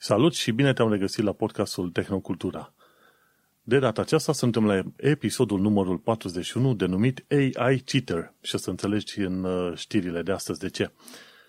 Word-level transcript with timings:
Salut 0.00 0.34
și 0.34 0.52
bine 0.52 0.72
te-am 0.72 0.90
regăsit 0.90 1.24
la 1.24 1.32
podcastul 1.32 1.90
Tehnocultura. 1.90 2.72
De 3.62 3.78
data 3.78 4.00
aceasta 4.00 4.32
suntem 4.32 4.66
la 4.66 4.82
episodul 4.96 5.60
numărul 5.60 5.98
41 5.98 6.74
denumit 6.74 7.24
AI 7.30 7.78
Cheater 7.78 8.32
și 8.40 8.54
o 8.54 8.58
să 8.58 8.70
înțelegi 8.70 9.20
în 9.20 9.44
uh, 9.44 9.76
știrile 9.76 10.22
de 10.22 10.32
astăzi 10.32 10.58
de 10.58 10.68
ce. 10.68 10.90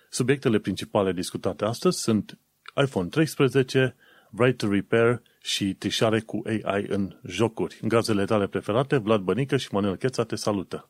Subiectele 0.09 0.59
principale 0.59 1.11
discutate 1.11 1.65
astăzi 1.65 1.99
sunt 2.01 2.37
iPhone 2.83 3.07
13, 3.07 3.95
Right 4.37 4.57
to 4.57 4.69
Repair 4.69 5.21
și 5.41 5.73
trișare 5.73 6.19
cu 6.19 6.41
AI 6.45 6.85
în 6.87 7.17
jocuri. 7.25 7.79
Gazele 7.81 8.25
tale 8.25 8.47
preferate, 8.47 8.97
Vlad 8.97 9.21
Bănică 9.21 9.57
și 9.57 9.67
Manuel 9.71 9.95
Cheța 9.95 10.23
te 10.23 10.35
salută. 10.35 10.89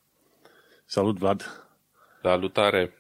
Salut, 0.85 1.17
Vlad! 1.17 1.67
Salutare! 2.21 2.98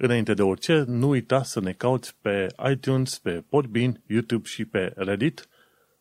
Înainte 0.00 0.34
de 0.34 0.42
orice, 0.42 0.84
nu 0.86 1.08
uita 1.08 1.42
să 1.42 1.60
ne 1.60 1.72
cauți 1.72 2.16
pe 2.20 2.46
iTunes, 2.70 3.18
pe 3.18 3.44
Podbean, 3.48 4.02
YouTube 4.06 4.48
și 4.48 4.64
pe 4.64 4.92
Reddit, 4.96 5.48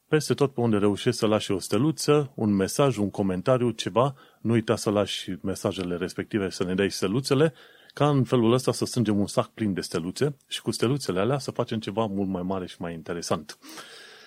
peste 0.08 0.34
tot 0.34 0.54
pe 0.54 0.62
unde 0.62 0.78
reușești 0.78 1.20
să 1.20 1.26
lași 1.26 1.52
o 1.52 1.60
steluță, 1.60 2.32
un 2.36 2.56
mesaj, 2.56 2.98
un 2.98 3.10
comentariu, 3.10 3.72
ceva, 3.72 4.16
nu 4.42 4.54
uita 4.54 4.76
să 4.76 4.90
lași 4.90 5.32
mesajele 5.42 5.96
respective, 5.96 6.50
să 6.50 6.64
ne 6.64 6.76
dai 6.76 6.92
steluțele, 6.92 7.54
ca 7.94 8.10
în 8.10 8.24
felul 8.24 8.54
ăsta 8.54 8.72
să 8.72 8.86
strângem 8.86 9.20
un 9.20 9.28
sac 9.28 9.48
plin 9.48 9.74
de 9.74 9.82
steluțe 9.82 10.38
și 10.48 10.62
cu 10.62 10.72
steluțele 10.72 11.20
alea 11.20 11.38
să 11.38 11.52
facem 11.52 11.80
ceva 11.80 12.06
mult 12.06 12.30
mai 12.30 12.42
mare 12.42 12.66
și 12.66 12.76
mai 12.80 12.94
interesant. 12.94 13.58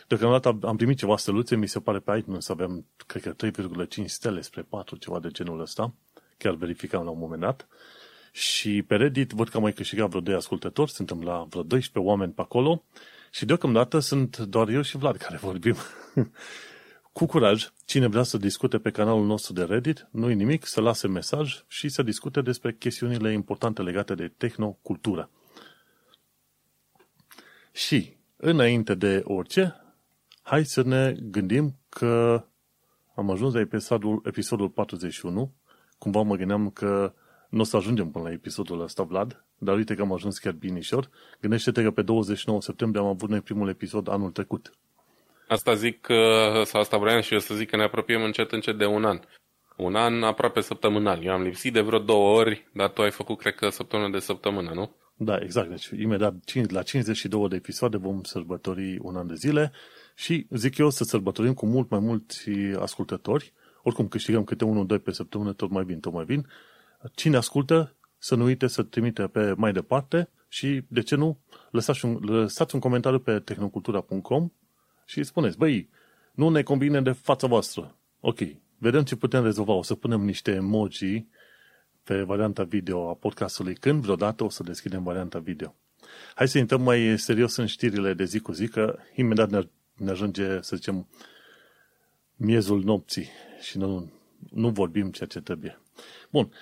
Deocamdată 0.08 0.58
am 0.62 0.76
primit 0.76 0.98
ceva 0.98 1.16
steluțe, 1.16 1.56
mi 1.56 1.68
se 1.68 1.80
pare 1.80 1.98
pe 1.98 2.16
iTunes 2.16 2.44
să 2.44 2.52
avem, 2.52 2.86
cred 3.06 3.22
că 3.22 3.46
3,5 3.46 4.04
stele 4.04 4.40
spre 4.40 4.62
4, 4.62 4.96
ceva 4.96 5.20
de 5.20 5.28
genul 5.28 5.60
ăsta. 5.60 5.94
Chiar 6.38 6.54
verificam 6.54 7.04
la 7.04 7.10
un 7.10 7.18
moment 7.18 7.40
dat. 7.40 7.68
Și 8.32 8.82
pe 8.82 8.96
Reddit 8.96 9.30
văd 9.30 9.48
că 9.48 9.56
am 9.56 9.62
mai 9.62 9.72
câștigat 9.72 10.08
vreo 10.08 10.20
2 10.20 10.34
ascultători, 10.34 10.90
suntem 10.90 11.22
la 11.22 11.46
vreo 11.48 11.62
12 11.62 12.10
oameni 12.10 12.32
pe 12.32 12.40
acolo 12.40 12.84
și 13.30 13.44
deocamdată 13.44 13.98
sunt 13.98 14.38
doar 14.38 14.68
eu 14.68 14.82
și 14.82 14.96
Vlad 14.96 15.16
care 15.16 15.36
vorbim. 15.36 15.76
Cu 17.12 17.26
curaj, 17.26 17.68
cine 17.84 18.06
vrea 18.06 18.22
să 18.22 18.36
discute 18.36 18.78
pe 18.78 18.90
canalul 18.90 19.26
nostru 19.26 19.52
de 19.52 19.62
Reddit, 19.62 20.08
nu-i 20.10 20.34
nimic, 20.34 20.66
să 20.66 20.80
lase 20.80 21.08
mesaj 21.08 21.64
și 21.68 21.88
să 21.88 22.02
discute 22.02 22.40
despre 22.40 22.74
chestiunile 22.74 23.32
importante 23.32 23.82
legate 23.82 24.14
de 24.14 24.32
tehnocultură. 24.36 25.30
Și, 27.72 28.16
înainte 28.36 28.94
de 28.94 29.22
orice, 29.24 29.74
hai 30.42 30.64
să 30.64 30.82
ne 30.82 31.12
gândim 31.12 31.76
că 31.88 32.44
am 33.14 33.30
ajuns 33.30 33.54
la 33.54 33.60
episodul, 33.60 34.22
episodul 34.24 34.68
41. 34.68 35.52
Cumva 35.98 36.22
mă 36.22 36.36
gândeam 36.36 36.70
că 36.70 37.14
nu 37.50 37.60
o 37.60 37.64
să 37.64 37.76
ajungem 37.76 38.10
până 38.10 38.24
la 38.24 38.32
episodul 38.32 38.80
ăsta, 38.80 39.02
Vlad, 39.02 39.44
dar 39.58 39.76
uite 39.76 39.94
că 39.94 40.02
am 40.02 40.12
ajuns 40.12 40.38
chiar 40.38 40.52
binișor. 40.52 41.10
Gândește-te 41.40 41.82
că 41.82 41.90
pe 41.90 42.02
29 42.02 42.60
septembrie 42.60 43.02
am 43.02 43.08
avut 43.08 43.28
noi 43.28 43.40
primul 43.40 43.68
episod 43.68 44.08
anul 44.08 44.30
trecut. 44.30 44.72
Asta 45.48 45.74
zic, 45.74 46.06
sau 46.64 46.80
asta 46.80 46.96
vreau 46.96 47.20
și 47.20 47.32
eu 47.32 47.38
să 47.38 47.54
zic 47.54 47.70
că 47.70 47.76
ne 47.76 47.82
apropiem 47.82 48.22
încet 48.22 48.52
încet 48.52 48.78
de 48.78 48.86
un 48.86 49.04
an. 49.04 49.20
Un 49.76 49.94
an 49.94 50.22
aproape 50.22 50.60
săptămânal. 50.60 51.24
Eu 51.24 51.32
am 51.32 51.42
lipsit 51.42 51.72
de 51.72 51.80
vreo 51.80 51.98
două 51.98 52.38
ori, 52.38 52.68
dar 52.72 52.88
tu 52.88 53.02
ai 53.02 53.10
făcut, 53.10 53.38
cred 53.38 53.54
că, 53.54 53.68
săptămână 53.68 54.10
de 54.10 54.18
săptămână, 54.18 54.70
nu? 54.74 54.94
Da, 55.16 55.36
exact. 55.36 55.68
Deci, 55.68 55.86
imediat 55.86 56.34
la 56.70 56.82
52 56.82 57.48
de 57.48 57.56
episoade 57.56 57.96
vom 57.96 58.22
sărbători 58.22 58.98
un 59.02 59.16
an 59.16 59.26
de 59.26 59.34
zile 59.34 59.72
și 60.14 60.46
zic 60.50 60.78
eu 60.78 60.90
să 60.90 61.04
sărbătorim 61.04 61.54
cu 61.54 61.66
mult 61.66 61.90
mai 61.90 62.00
mulți 62.00 62.50
ascultători. 62.78 63.52
Oricum 63.82 64.08
câștigăm 64.08 64.44
câte 64.44 64.64
unul, 64.64 64.86
doi 64.86 64.98
pe 64.98 65.12
săptămână, 65.12 65.52
tot 65.52 65.70
mai 65.70 65.84
vin, 65.84 66.00
tot 66.00 66.12
mai 66.12 66.24
vin. 66.24 66.46
Cine 67.14 67.36
ascultă, 67.36 67.94
să 68.18 68.34
nu 68.34 68.44
uite 68.44 68.66
să 68.66 68.82
trimite 68.82 69.26
pe 69.26 69.52
mai 69.56 69.72
departe 69.72 70.30
și, 70.48 70.84
de 70.88 71.00
ce 71.00 71.14
nu, 71.14 71.38
lăsați 71.70 72.04
un, 72.04 72.18
lăsați 72.20 72.74
un 72.74 72.80
comentariu 72.80 73.18
pe 73.18 73.38
tehnocultura.com 73.38 74.50
și 75.04 75.22
spuneți, 75.22 75.58
băi, 75.58 75.88
nu 76.32 76.48
ne 76.48 76.62
combine 76.62 77.00
de 77.00 77.12
fața 77.12 77.46
voastră. 77.46 77.96
Ok, 78.20 78.38
vedem 78.78 79.02
ce 79.02 79.16
putem 79.16 79.42
rezolva. 79.42 79.72
O 79.72 79.82
să 79.82 79.94
punem 79.94 80.20
niște 80.20 80.50
emoji 80.50 81.26
pe 82.02 82.22
varianta 82.22 82.62
video 82.62 83.08
a 83.08 83.14
podcastului 83.14 83.74
când 83.74 84.02
vreodată 84.02 84.44
o 84.44 84.48
să 84.48 84.62
deschidem 84.62 85.02
varianta 85.02 85.38
video. 85.38 85.74
Hai 86.34 86.48
să 86.48 86.58
intrăm 86.58 86.82
mai 86.82 87.18
serios 87.18 87.56
în 87.56 87.66
știrile 87.66 88.14
de 88.14 88.24
zi 88.24 88.38
cu 88.38 88.52
zi, 88.52 88.68
că 88.68 88.98
imediat 89.14 89.50
ne, 89.50 89.60
ne 89.96 90.10
ajunge, 90.10 90.60
să 90.60 90.76
zicem, 90.76 91.08
miezul 92.36 92.82
nopții 92.82 93.28
și 93.60 93.78
nu, 93.78 94.10
nu 94.50 94.70
vorbim 94.70 95.10
ceea 95.10 95.28
ce 95.28 95.40
trebuie. 95.40 95.80
Bun, 96.30 96.52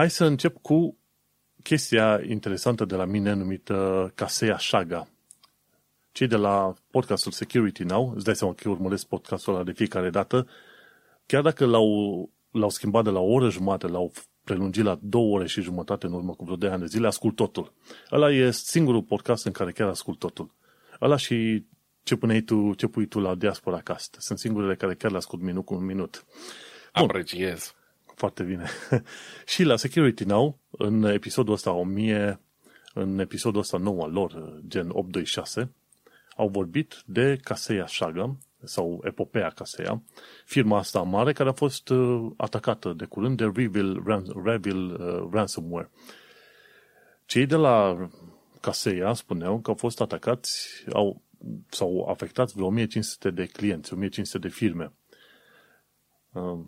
hai 0.00 0.10
să 0.10 0.24
încep 0.24 0.56
cu 0.62 0.98
chestia 1.62 2.20
interesantă 2.28 2.84
de 2.84 2.94
la 2.94 3.04
mine 3.04 3.32
numită 3.32 4.12
Kaseya 4.14 4.58
Shaga. 4.58 5.08
Cei 6.12 6.26
de 6.26 6.36
la 6.36 6.74
podcastul 6.90 7.32
Security 7.32 7.82
Now, 7.82 8.12
îți 8.14 8.24
dai 8.24 8.36
seama 8.36 8.54
că 8.54 8.68
urmăresc 8.68 9.06
podcastul 9.06 9.54
ăla 9.54 9.64
de 9.64 9.72
fiecare 9.72 10.10
dată, 10.10 10.46
chiar 11.26 11.42
dacă 11.42 11.64
l-au, 11.64 12.30
l-au 12.50 12.68
schimbat 12.68 13.04
de 13.04 13.10
la 13.10 13.18
o 13.18 13.32
oră 13.32 13.48
jumate, 13.48 13.86
l-au 13.86 14.12
prelungit 14.44 14.84
la 14.84 14.98
două 15.02 15.34
ore 15.36 15.46
și 15.46 15.60
jumătate 15.60 16.06
în 16.06 16.12
urmă 16.12 16.34
cu 16.34 16.44
vreo 16.44 16.56
2 16.56 16.70
ani 16.70 16.80
de 16.80 16.86
zile, 16.86 17.06
ascult 17.06 17.36
totul. 17.36 17.72
Ăla 18.12 18.30
e 18.30 18.50
singurul 18.50 19.02
podcast 19.02 19.46
în 19.46 19.52
care 19.52 19.72
chiar 19.72 19.88
ascult 19.88 20.18
totul. 20.18 20.54
Ăla 21.00 21.16
și 21.16 21.64
ce, 22.02 22.16
puneai 22.16 22.40
tu, 22.40 22.74
ce 22.74 22.86
pui 22.86 23.06
tu 23.06 23.18
la 23.18 23.34
Diaspora 23.34 23.80
Cast. 23.80 24.16
Sunt 24.18 24.38
singurele 24.38 24.76
care 24.76 24.94
chiar 24.94 25.10
le 25.10 25.16
ascult 25.16 25.42
minut 25.42 25.64
cu 25.64 25.74
un 25.74 25.84
minut. 25.84 26.24
Bun. 26.94 27.04
Apreciez. 27.04 27.74
Foarte 28.20 28.42
bine. 28.42 28.66
și 29.52 29.62
la 29.62 29.76
Security 29.76 30.24
Now, 30.24 30.58
în 30.70 31.02
episodul 31.02 31.52
ăsta 31.52 31.72
1000, 31.72 32.40
în 32.94 33.18
episodul 33.18 33.60
ăsta 33.60 33.78
nou 33.78 34.00
al 34.00 34.12
lor, 34.12 34.60
gen 34.68 34.88
826, 34.88 35.72
au 36.36 36.48
vorbit 36.48 37.02
de 37.06 37.38
Kaseya 37.42 37.86
Shaga, 37.86 38.36
sau 38.64 39.00
Epopea 39.04 39.48
Kaseya, 39.48 40.02
firma 40.44 40.78
asta 40.78 41.02
mare 41.02 41.32
care 41.32 41.48
a 41.48 41.52
fost 41.52 41.88
uh, 41.88 42.30
atacată 42.36 42.92
de 42.92 43.04
curând 43.04 43.36
de 43.36 43.50
Revil, 43.54 44.02
Revil 44.44 44.92
uh, 44.92 45.28
Ransomware. 45.32 45.90
Cei 47.26 47.46
de 47.46 47.56
la 47.56 48.08
Kaseya 48.60 49.12
spuneau 49.12 49.58
că 49.58 49.70
au 49.70 49.76
fost 49.76 50.00
atacați, 50.00 50.84
au, 50.92 51.22
sau 51.68 52.06
afectați 52.10 52.54
vreo 52.54 52.66
1500 52.66 53.30
de 53.30 53.46
clienți, 53.46 53.92
1500 53.92 54.38
de 54.38 54.48
firme. 54.48 54.92
Uh, 56.32 56.58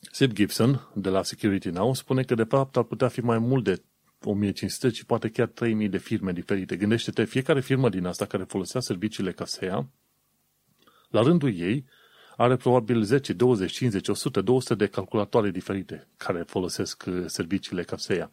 Sid 0.00 0.32
Gibson, 0.32 0.88
de 0.94 1.08
la 1.08 1.22
Security 1.22 1.68
Now, 1.68 1.94
spune 1.94 2.22
că 2.22 2.34
de 2.34 2.44
fapt 2.44 2.76
ar 2.76 2.82
putea 2.82 3.08
fi 3.08 3.20
mai 3.20 3.38
mult 3.38 3.64
de 3.64 3.82
1500 4.24 4.90
și 4.90 5.06
poate 5.06 5.28
chiar 5.28 5.46
3000 5.46 5.88
de 5.88 5.98
firme 5.98 6.32
diferite. 6.32 6.76
Gândește-te, 6.76 7.24
fiecare 7.24 7.60
firmă 7.60 7.88
din 7.88 8.06
asta 8.06 8.26
care 8.26 8.42
folosea 8.42 8.80
serviciile 8.80 9.32
Casea, 9.32 9.88
la 11.08 11.22
rândul 11.22 11.58
ei, 11.58 11.84
are 12.36 12.56
probabil 12.56 13.02
10, 13.02 13.32
20, 13.32 13.72
50, 13.72 14.08
100, 14.08 14.40
200 14.40 14.74
de 14.74 14.86
calculatoare 14.86 15.50
diferite 15.50 16.08
care 16.16 16.42
folosesc 16.46 17.04
uh, 17.06 17.24
serviciile 17.26 17.82
Casea. 17.82 18.30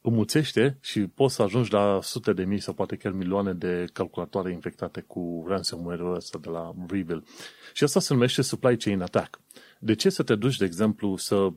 Îmuțește 0.00 0.78
și 0.80 1.00
poți 1.00 1.34
să 1.34 1.42
ajungi 1.42 1.72
la 1.72 1.98
sute 2.02 2.32
de 2.32 2.44
mii 2.44 2.60
sau 2.60 2.74
poate 2.74 2.96
chiar 2.96 3.12
milioane 3.12 3.52
de 3.52 3.84
calculatoare 3.92 4.52
infectate 4.52 5.00
cu 5.00 5.44
ransomware-ul 5.48 6.14
ăsta 6.14 6.38
de 6.38 6.48
la 6.48 6.72
Revil. 6.88 7.24
Și 7.72 7.84
asta 7.84 8.00
se 8.00 8.12
numește 8.12 8.42
supply 8.42 8.76
chain 8.76 9.00
attack. 9.00 9.40
De 9.78 9.94
ce 9.94 10.10
să 10.10 10.22
te 10.22 10.34
duci, 10.34 10.56
de 10.56 10.64
exemplu, 10.64 11.16
să 11.16 11.52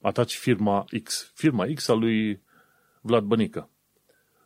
ataci 0.00 0.36
firma 0.36 0.84
X, 1.02 1.30
firma 1.34 1.66
X 1.74 1.88
a 1.88 1.92
lui 1.92 2.42
Vlad 3.00 3.24
Bănică? 3.24 3.70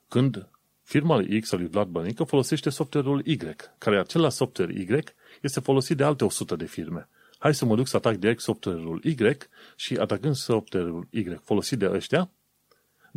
Când 0.08 0.48
firma 0.82 1.24
X 1.40 1.52
a 1.52 1.56
lui 1.56 1.68
Vlad 1.68 1.88
Bănică 1.88 2.24
folosește 2.24 2.70
software-ul 2.70 3.22
Y, 3.24 3.36
care 3.78 3.98
acela 3.98 4.28
software 4.28 4.72
Y 4.72 4.86
este 5.42 5.60
folosit 5.60 5.96
de 5.96 6.04
alte 6.04 6.24
100 6.24 6.56
de 6.56 6.66
firme. 6.66 7.08
Hai 7.38 7.54
să 7.54 7.64
mă 7.64 7.76
duc 7.76 7.86
să 7.86 7.96
atac 7.96 8.16
direct 8.16 8.40
software-ul 8.40 9.00
Y 9.04 9.16
și 9.76 9.94
atacând 9.96 10.34
software-ul 10.34 11.06
Y 11.10 11.24
folosit 11.44 11.78
de 11.78 11.90
ăștia, 11.90 12.30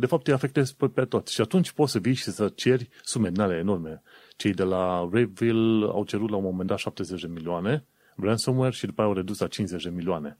de 0.00 0.06
fapt 0.06 0.26
îi 0.26 0.32
afectezi 0.32 0.76
pe, 0.76 0.88
pe 0.88 1.04
toți. 1.04 1.32
Și 1.32 1.40
atunci 1.40 1.70
poți 1.70 1.92
să 1.92 1.98
vii 1.98 2.14
și 2.14 2.22
să 2.22 2.48
ceri 2.48 2.88
sume 3.02 3.30
enorme. 3.36 4.02
Cei 4.36 4.52
de 4.52 4.62
la 4.62 5.08
Reville 5.12 5.86
au 5.86 6.04
cerut 6.04 6.30
la 6.30 6.36
un 6.36 6.42
moment 6.42 6.68
dat 6.68 6.78
70 6.78 7.20
de 7.20 7.26
milioane, 7.26 7.84
ransomware 8.16 8.72
și 8.72 8.86
după 8.86 9.00
aia 9.00 9.10
au 9.10 9.16
redus 9.16 9.38
la 9.38 9.46
50 9.46 9.82
de 9.82 9.90
milioane. 9.90 10.38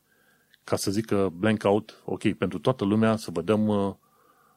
Ca 0.64 0.76
să 0.76 0.90
zică 0.90 1.32
blank 1.36 1.64
out, 1.64 2.02
ok, 2.04 2.32
pentru 2.32 2.58
toată 2.58 2.84
lumea 2.84 3.16
să 3.16 3.30
vă 3.30 3.42
dăm 3.42 3.66
uh, 3.66 3.94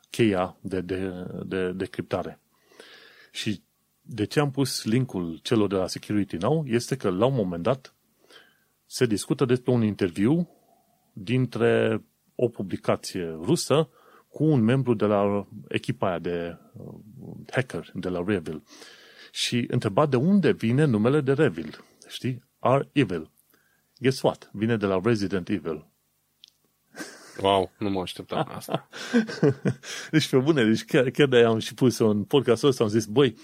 cheia 0.10 0.58
de, 0.62 0.82
de, 0.82 1.28
de, 1.46 1.72
de 1.72 1.86
criptare. 1.86 2.40
Și 3.32 3.64
de 4.02 4.26
ce 4.26 4.40
am 4.40 4.52
pus 4.52 4.84
linkul 4.84 5.40
celor 5.42 5.68
de 5.68 5.76
la 5.76 5.88
Security 5.88 6.36
Now 6.36 6.64
este 6.68 6.96
că 6.96 7.10
la 7.10 7.26
un 7.26 7.36
moment 7.36 7.64
dat 7.64 7.96
se 8.86 9.06
discută 9.06 9.46
despre 9.46 9.72
un 9.72 9.84
interviu 9.84 10.50
dintre 11.14 12.04
o 12.36 12.48
publicație 12.48 13.38
rusă 13.42 13.90
cu 14.30 14.44
un 14.44 14.62
membru 14.62 14.94
de 14.94 15.06
la 15.06 15.48
echipa 15.68 16.08
aia 16.08 16.20
de 16.20 16.58
uh, 16.74 16.94
hacker 17.52 17.92
de 17.94 18.10
la 18.10 18.24
Revil 18.26 18.64
și 19.32 19.66
întreba 19.68 20.06
de 20.06 20.16
unde 20.16 20.52
vine 20.52 20.84
numele 20.84 21.22
de 21.22 21.34
Revil. 21.34 21.84
Știi? 22.08 22.44
Are 22.64 22.90
evil. 22.94 23.32
Guess 24.00 24.22
what? 24.22 24.50
Vine 24.54 24.78
de 24.78 24.86
la 24.86 25.00
Resident 25.04 25.50
Evil. 25.50 25.86
Wow, 27.42 27.72
nu 27.78 27.90
mă 27.90 28.02
așteptam 28.02 28.52
asta. 28.56 28.90
deci 30.12 30.30
pe 30.30 30.38
bune, 30.38 30.66
deci 30.66 30.84
chiar, 30.86 31.10
chiar 31.10 31.28
de 31.28 31.44
am 31.44 31.60
și 31.60 31.74
pus 31.74 31.98
în 31.98 32.24
podcastul 32.24 32.70
ăsta, 32.70 32.84
am 32.84 32.90
zis, 32.90 33.06
băi, 33.06 33.36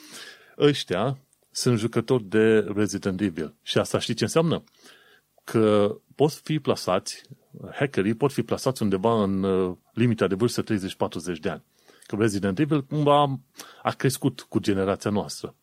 ăștia 0.57 1.17
sunt 1.51 1.79
jucători 1.79 2.23
de 2.23 2.59
Resident 2.59 3.21
Evil. 3.21 3.55
Și 3.63 3.77
asta 3.77 3.99
știi 3.99 4.13
ce 4.13 4.23
înseamnă? 4.23 4.63
Că 5.43 5.95
pot 6.15 6.31
fi 6.31 6.59
plasați, 6.59 7.21
hackerii 7.71 8.13
pot 8.13 8.31
fi 8.31 8.41
plasați 8.41 8.81
undeva 8.81 9.23
în 9.23 9.43
uh, 9.43 9.75
limita 9.93 10.27
de 10.27 10.35
vârstă 10.35 10.63
30-40 10.63 10.65
de 11.41 11.49
ani. 11.49 11.63
Că 12.05 12.15
Resident 12.15 12.59
Evil 12.59 12.83
cumva 12.83 13.39
a 13.83 13.91
crescut 13.91 14.41
cu 14.41 14.59
generația 14.59 15.11
noastră. 15.11 15.55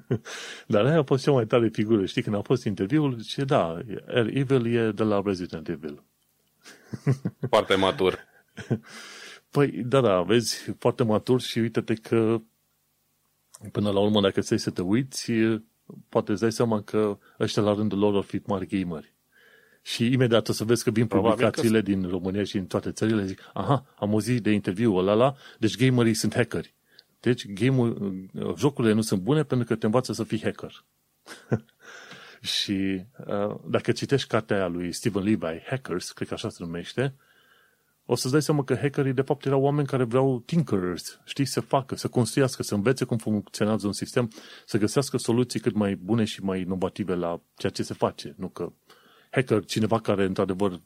Dar 0.66 0.84
aia 0.84 0.98
a 0.98 1.02
fost 1.02 1.24
cea 1.24 1.32
mai 1.32 1.46
tare 1.46 1.68
figură. 1.68 2.04
Știi, 2.04 2.22
când 2.22 2.36
a 2.36 2.40
fost 2.40 2.64
interviul, 2.64 3.22
și 3.22 3.40
da, 3.40 3.78
Evil 4.26 4.76
e 4.76 4.90
de 4.90 5.02
la 5.02 5.22
Resident 5.24 5.68
Evil. 5.68 6.02
Foarte 7.50 7.74
matur. 7.74 8.18
Păi, 9.50 9.68
da, 9.70 10.00
da, 10.00 10.22
vezi, 10.22 10.74
foarte 10.78 11.02
matur 11.02 11.40
și 11.40 11.58
uite-te 11.58 11.94
că 11.94 12.40
până 13.72 13.90
la 13.90 14.00
urmă, 14.00 14.20
dacă 14.20 14.40
stai 14.40 14.58
să 14.58 14.70
te 14.70 14.82
uiți, 14.82 15.32
poate 16.08 16.32
îți 16.32 16.40
dai 16.40 16.52
seama 16.52 16.82
că 16.82 17.18
ăștia 17.40 17.62
la 17.62 17.74
rândul 17.74 17.98
lor 17.98 18.16
ar 18.16 18.22
fi 18.22 18.40
mari 18.46 18.66
gameri. 18.66 19.14
Și 19.82 20.12
imediat 20.12 20.48
o 20.48 20.52
să 20.52 20.64
vezi 20.64 20.84
că 20.84 20.90
vin 20.90 21.06
publicațiile 21.06 21.82
că... 21.82 21.84
din 21.84 22.08
România 22.08 22.44
și 22.44 22.52
din 22.52 22.66
toate 22.66 22.90
țările, 22.90 23.24
zic, 23.24 23.50
aha, 23.52 23.94
am 23.98 24.10
auzit 24.10 24.42
de 24.42 24.50
interviul 24.50 24.98
ăla, 24.98 25.14
la, 25.14 25.34
deci 25.58 25.76
gamerii 25.76 26.14
sunt 26.14 26.34
hackeri. 26.34 26.74
Deci 27.22 27.46
game 27.46 27.94
jocurile 28.56 28.92
nu 28.92 29.00
sunt 29.00 29.20
bune 29.20 29.42
pentru 29.42 29.66
că 29.66 29.74
te 29.74 29.86
învață 29.86 30.12
să 30.12 30.24
fii 30.24 30.42
hacker. 30.42 30.84
și 32.56 33.04
uh, 33.26 33.56
dacă 33.66 33.92
citești 33.92 34.28
cartea 34.28 34.56
aia 34.56 34.66
lui 34.66 34.92
Stephen 34.92 35.22
Levi, 35.22 35.62
Hackers, 35.66 36.12
cred 36.12 36.28
că 36.28 36.34
așa 36.34 36.48
se 36.48 36.56
numește, 36.60 37.14
o 38.06 38.14
să-ți 38.14 38.32
dai 38.32 38.42
seama 38.42 38.64
că 38.64 38.74
hackerii 38.74 39.12
de 39.12 39.22
fapt 39.22 39.46
erau 39.46 39.62
oameni 39.62 39.86
care 39.86 40.04
vreau 40.04 40.42
tinkerers, 40.46 41.20
știi, 41.24 41.44
să 41.44 41.60
facă, 41.60 41.96
să 41.96 42.08
construiască, 42.08 42.62
să 42.62 42.74
învețe 42.74 43.04
cum 43.04 43.16
funcționează 43.16 43.86
un 43.86 43.92
sistem, 43.92 44.30
să 44.66 44.78
găsească 44.78 45.16
soluții 45.16 45.60
cât 45.60 45.74
mai 45.74 45.94
bune 45.94 46.24
și 46.24 46.42
mai 46.42 46.60
inovative 46.60 47.14
la 47.14 47.40
ceea 47.56 47.72
ce 47.72 47.82
se 47.82 47.94
face. 47.94 48.34
Nu 48.36 48.48
că 48.48 48.72
hacker, 49.30 49.64
cineva 49.64 50.00
care 50.00 50.24
într-adevăr 50.24 50.80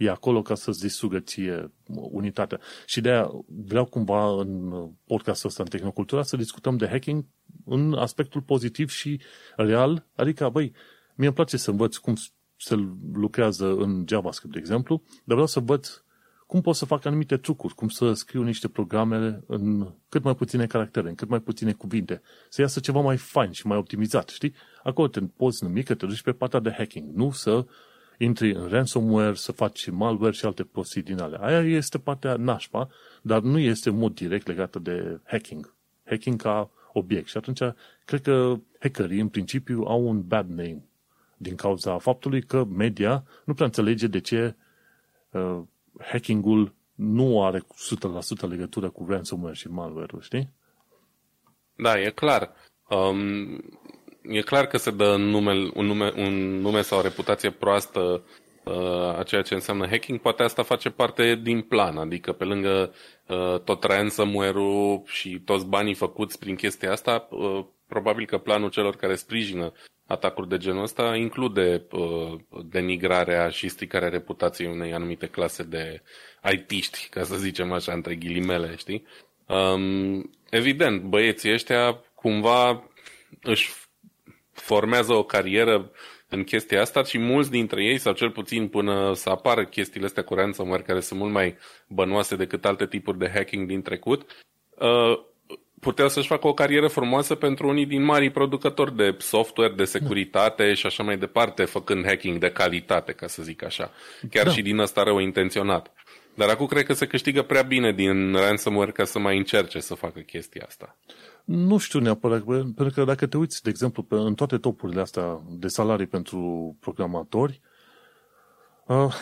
e 0.00 0.10
acolo 0.10 0.42
ca 0.42 0.54
să-ți 0.54 0.80
distrugă 0.80 1.18
ție 1.18 1.72
unitatea. 1.86 2.60
Și 2.86 3.00
de 3.00 3.10
aia 3.10 3.30
vreau 3.46 3.84
cumva 3.84 4.40
în 4.40 4.72
podcastul 5.06 5.48
ăsta, 5.48 5.62
în 5.62 5.68
Tehnocultura, 5.68 6.22
să 6.22 6.36
discutăm 6.36 6.76
de 6.76 6.88
hacking 6.88 7.24
în 7.64 7.94
aspectul 7.94 8.40
pozitiv 8.40 8.90
și 8.90 9.20
real, 9.56 10.06
adică, 10.14 10.48
băi, 10.48 10.72
mie 11.14 11.26
îmi 11.26 11.34
place 11.34 11.56
să 11.56 11.70
învăț 11.70 11.96
cum 11.96 12.14
se 12.56 12.74
lucrează 13.12 13.74
în 13.74 14.04
JavaScript, 14.08 14.52
de 14.52 14.58
exemplu, 14.58 15.02
dar 15.06 15.22
vreau 15.24 15.46
să 15.46 15.60
văd 15.60 16.04
cum 16.46 16.60
pot 16.60 16.74
să 16.74 16.84
fac 16.84 17.04
anumite 17.04 17.36
trucuri, 17.36 17.74
cum 17.74 17.88
să 17.88 18.12
scriu 18.12 18.42
niște 18.42 18.68
programe 18.68 19.40
în 19.46 19.94
cât 20.08 20.22
mai 20.22 20.34
puține 20.34 20.66
caractere, 20.66 21.08
în 21.08 21.14
cât 21.14 21.28
mai 21.28 21.40
puține 21.40 21.72
cuvinte, 21.72 22.22
să 22.48 22.60
iasă 22.60 22.80
ceva 22.80 23.00
mai 23.00 23.16
fain 23.16 23.50
și 23.50 23.66
mai 23.66 23.76
optimizat, 23.76 24.28
știi? 24.28 24.54
Acolo 24.82 25.08
te 25.08 25.20
poți 25.20 25.64
numi 25.64 25.82
că 25.82 25.94
te 25.94 26.06
duci 26.06 26.22
pe 26.22 26.32
partea 26.32 26.60
de 26.60 26.74
hacking, 26.76 27.14
nu 27.14 27.30
să 27.30 27.66
intri 28.22 28.52
în 28.54 28.68
ransomware, 28.68 29.34
să 29.34 29.52
faci 29.52 29.90
malware 29.90 30.32
și 30.32 30.44
alte 30.44 30.64
prostii 30.64 31.02
din 31.02 31.20
alea. 31.20 31.38
Aia 31.38 31.60
este 31.60 31.98
partea 31.98 32.36
nașpa, 32.36 32.88
dar 33.22 33.40
nu 33.40 33.58
este 33.58 33.88
în 33.88 33.96
mod 33.96 34.14
direct 34.14 34.46
legată 34.46 34.78
de 34.78 35.20
hacking. 35.24 35.74
Hacking 36.04 36.42
ca 36.42 36.70
obiect. 36.92 37.28
Și 37.28 37.36
atunci, 37.36 37.60
cred 38.04 38.22
că 38.22 38.56
hackerii, 38.78 39.20
în 39.20 39.28
principiu, 39.28 39.82
au 39.82 40.08
un 40.08 40.22
bad 40.26 40.48
name 40.48 40.82
din 41.36 41.54
cauza 41.54 41.98
faptului 41.98 42.42
că 42.42 42.64
media 42.64 43.24
nu 43.44 43.54
prea 43.54 43.66
înțelege 43.66 44.06
de 44.06 44.20
ce 44.20 44.54
uh, 45.30 45.58
hacking-ul 45.98 46.74
nu 46.94 47.44
are 47.44 47.58
100% 47.58 48.48
legătură 48.48 48.90
cu 48.90 49.06
ransomware 49.08 49.54
și 49.54 49.68
malware-ul, 49.68 50.20
știi? 50.20 50.50
Da, 51.76 52.00
e 52.00 52.10
clar. 52.10 52.52
Um, 52.88 53.62
e 54.22 54.40
clar 54.40 54.66
că 54.66 54.76
se 54.76 54.90
dă 54.90 55.16
nume, 55.16 55.70
un, 55.74 55.86
nume, 55.86 56.12
un 56.16 56.60
nume 56.60 56.82
sau 56.82 56.98
o 56.98 57.02
reputație 57.02 57.50
proastă 57.50 58.24
uh, 58.64 59.18
a 59.18 59.22
ceea 59.26 59.42
ce 59.42 59.54
înseamnă 59.54 59.86
hacking, 59.86 60.20
poate 60.20 60.42
asta 60.42 60.62
face 60.62 60.90
parte 60.90 61.34
din 61.42 61.60
plan, 61.60 61.96
adică 61.96 62.32
pe 62.32 62.44
lângă 62.44 62.94
uh, 63.26 63.60
tot 63.64 63.84
ransomware-ul 63.84 65.02
și 65.06 65.40
toți 65.44 65.66
banii 65.66 65.94
făcuți 65.94 66.38
prin 66.38 66.54
chestia 66.54 66.92
asta, 66.92 67.28
uh, 67.30 67.64
probabil 67.86 68.26
că 68.26 68.38
planul 68.38 68.70
celor 68.70 68.96
care 68.96 69.14
sprijină 69.14 69.72
atacuri 70.06 70.48
de 70.48 70.56
genul 70.56 70.82
ăsta 70.82 71.16
include 71.16 71.86
uh, 71.90 72.40
denigrarea 72.64 73.48
și 73.48 73.68
stricarea 73.68 74.08
reputației 74.08 74.70
unei 74.70 74.92
anumite 74.92 75.26
clase 75.26 75.62
de 75.62 76.02
IT-ști, 76.52 77.08
ca 77.10 77.22
să 77.22 77.36
zicem 77.36 77.72
așa, 77.72 77.92
între 77.92 78.14
ghilimele, 78.14 78.74
știi? 78.76 79.06
Um, 79.46 80.30
evident, 80.50 81.02
băieții 81.02 81.52
ăștia 81.52 82.04
cumva 82.14 82.90
își 83.42 83.70
formează 84.60 85.12
o 85.12 85.22
carieră 85.22 85.90
în 86.28 86.44
chestia 86.44 86.80
asta 86.80 87.02
și 87.02 87.18
mulți 87.18 87.50
dintre 87.50 87.84
ei, 87.84 87.98
sau 87.98 88.12
cel 88.12 88.30
puțin 88.30 88.68
până 88.68 89.12
să 89.14 89.30
apară 89.30 89.64
chestiile 89.64 90.06
astea 90.06 90.22
cu 90.22 90.34
ransomware, 90.34 90.82
care 90.82 91.00
sunt 91.00 91.18
mult 91.20 91.32
mai 91.32 91.56
bănoase 91.88 92.36
decât 92.36 92.64
alte 92.64 92.86
tipuri 92.86 93.18
de 93.18 93.30
hacking 93.34 93.66
din 93.66 93.82
trecut, 93.82 94.30
uh, 94.78 95.28
puteau 95.80 96.08
să-și 96.08 96.26
facă 96.26 96.46
o 96.46 96.54
carieră 96.54 96.88
frumoasă 96.88 97.34
pentru 97.34 97.68
unii 97.68 97.86
din 97.86 98.02
marii 98.02 98.30
producători 98.30 98.96
de 98.96 99.14
software, 99.18 99.72
de 99.72 99.84
securitate 99.84 100.66
da. 100.66 100.74
și 100.74 100.86
așa 100.86 101.02
mai 101.02 101.16
departe, 101.16 101.64
făcând 101.64 102.06
hacking 102.06 102.38
de 102.38 102.50
calitate, 102.50 103.12
ca 103.12 103.26
să 103.26 103.42
zic 103.42 103.64
așa. 103.64 103.90
Chiar 104.30 104.44
da. 104.44 104.50
și 104.50 104.62
din 104.62 104.78
ăsta 104.78 105.02
rău 105.02 105.18
intenționat. 105.18 105.92
Dar 106.34 106.48
acum 106.48 106.66
cred 106.66 106.84
că 106.84 106.92
se 106.92 107.06
câștigă 107.06 107.42
prea 107.42 107.62
bine 107.62 107.92
din 107.92 108.32
ransomware 108.32 108.90
ca 108.90 109.04
să 109.04 109.18
mai 109.18 109.36
încerce 109.36 109.80
să 109.80 109.94
facă 109.94 110.20
chestia 110.20 110.64
asta. 110.66 110.96
Nu 111.44 111.78
știu 111.78 112.00
neapărat, 112.00 112.42
pentru 112.42 112.90
că 112.94 113.04
dacă 113.04 113.26
te 113.26 113.36
uiți, 113.36 113.62
de 113.62 113.70
exemplu, 113.70 114.02
pe, 114.02 114.14
în 114.14 114.34
toate 114.34 114.58
topurile 114.58 115.00
astea 115.00 115.40
de 115.50 115.68
salarii 115.68 116.06
pentru 116.06 116.76
programatori, 116.80 117.60
uh, 118.86 119.14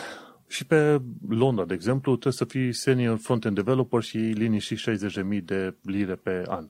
și 0.47 0.65
pe 0.65 1.01
Londra, 1.29 1.65
de 1.65 1.73
exemplu, 1.73 2.11
trebuie 2.11 2.33
să 2.33 2.45
fii 2.45 2.73
senior 2.73 3.17
front-end 3.17 3.55
developer 3.55 4.01
și 4.01 4.17
liniști 4.17 4.75
60.000 4.75 5.43
de 5.43 5.75
lire 5.81 6.15
pe 6.15 6.43
an. 6.47 6.67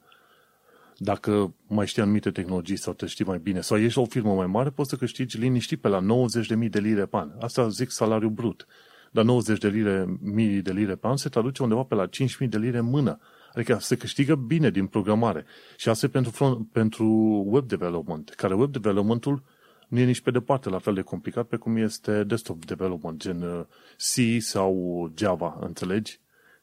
Dacă 0.97 1.53
mai 1.67 1.87
știi 1.87 2.01
anumite 2.01 2.31
tehnologii 2.31 2.75
sau 2.77 2.93
te 2.93 3.05
știi 3.05 3.25
mai 3.25 3.39
bine, 3.39 3.61
sau 3.61 3.77
ești 3.77 3.99
o 3.99 4.05
firmă 4.05 4.33
mai 4.33 4.47
mare, 4.47 4.69
poți 4.69 4.89
să 4.89 4.95
câștigi 4.95 5.37
liniști 5.37 5.77
pe 5.77 5.87
la 5.87 5.99
90.000 6.01 6.69
de 6.69 6.79
lire 6.79 7.05
pe 7.05 7.17
an. 7.17 7.31
Asta 7.39 7.67
zic 7.67 7.89
salariu 7.89 8.29
brut. 8.29 8.67
Dar 9.11 9.23
90 9.23 9.59
de 9.59 9.67
lire, 9.67 10.17
mii 10.21 10.61
de 10.61 10.71
lire 10.71 10.95
pe 10.95 11.07
an 11.07 11.17
se 11.17 11.29
traduce 11.29 11.63
undeva 11.63 11.83
pe 11.83 11.95
la 11.95 12.07
5.000 12.07 12.49
de 12.49 12.57
lire 12.57 12.77
în 12.77 12.85
mână. 12.85 13.19
Adică 13.53 13.77
se 13.79 13.95
câștigă 13.95 14.35
bine 14.35 14.69
din 14.69 14.87
programare. 14.87 15.45
Și 15.77 15.89
asta 15.89 16.05
e 16.05 16.09
pentru, 16.09 16.31
front, 16.31 16.67
pentru 16.71 17.05
web 17.47 17.67
development, 17.67 18.29
care 18.29 18.53
web 18.53 18.71
developmentul 18.71 19.43
nu 19.87 19.99
e 19.99 20.03
nici 20.03 20.21
pe 20.21 20.31
departe 20.31 20.69
la 20.69 20.79
fel 20.79 20.93
de 20.93 21.01
complicat 21.01 21.45
pe 21.45 21.55
cum 21.55 21.77
este 21.77 22.23
desktop 22.23 22.65
development, 22.65 23.19
gen 23.19 23.41
uh, 23.41 23.65
C 23.97 24.41
sau 24.41 25.11
Java, 25.17 25.57
înțelegi? 25.61 26.19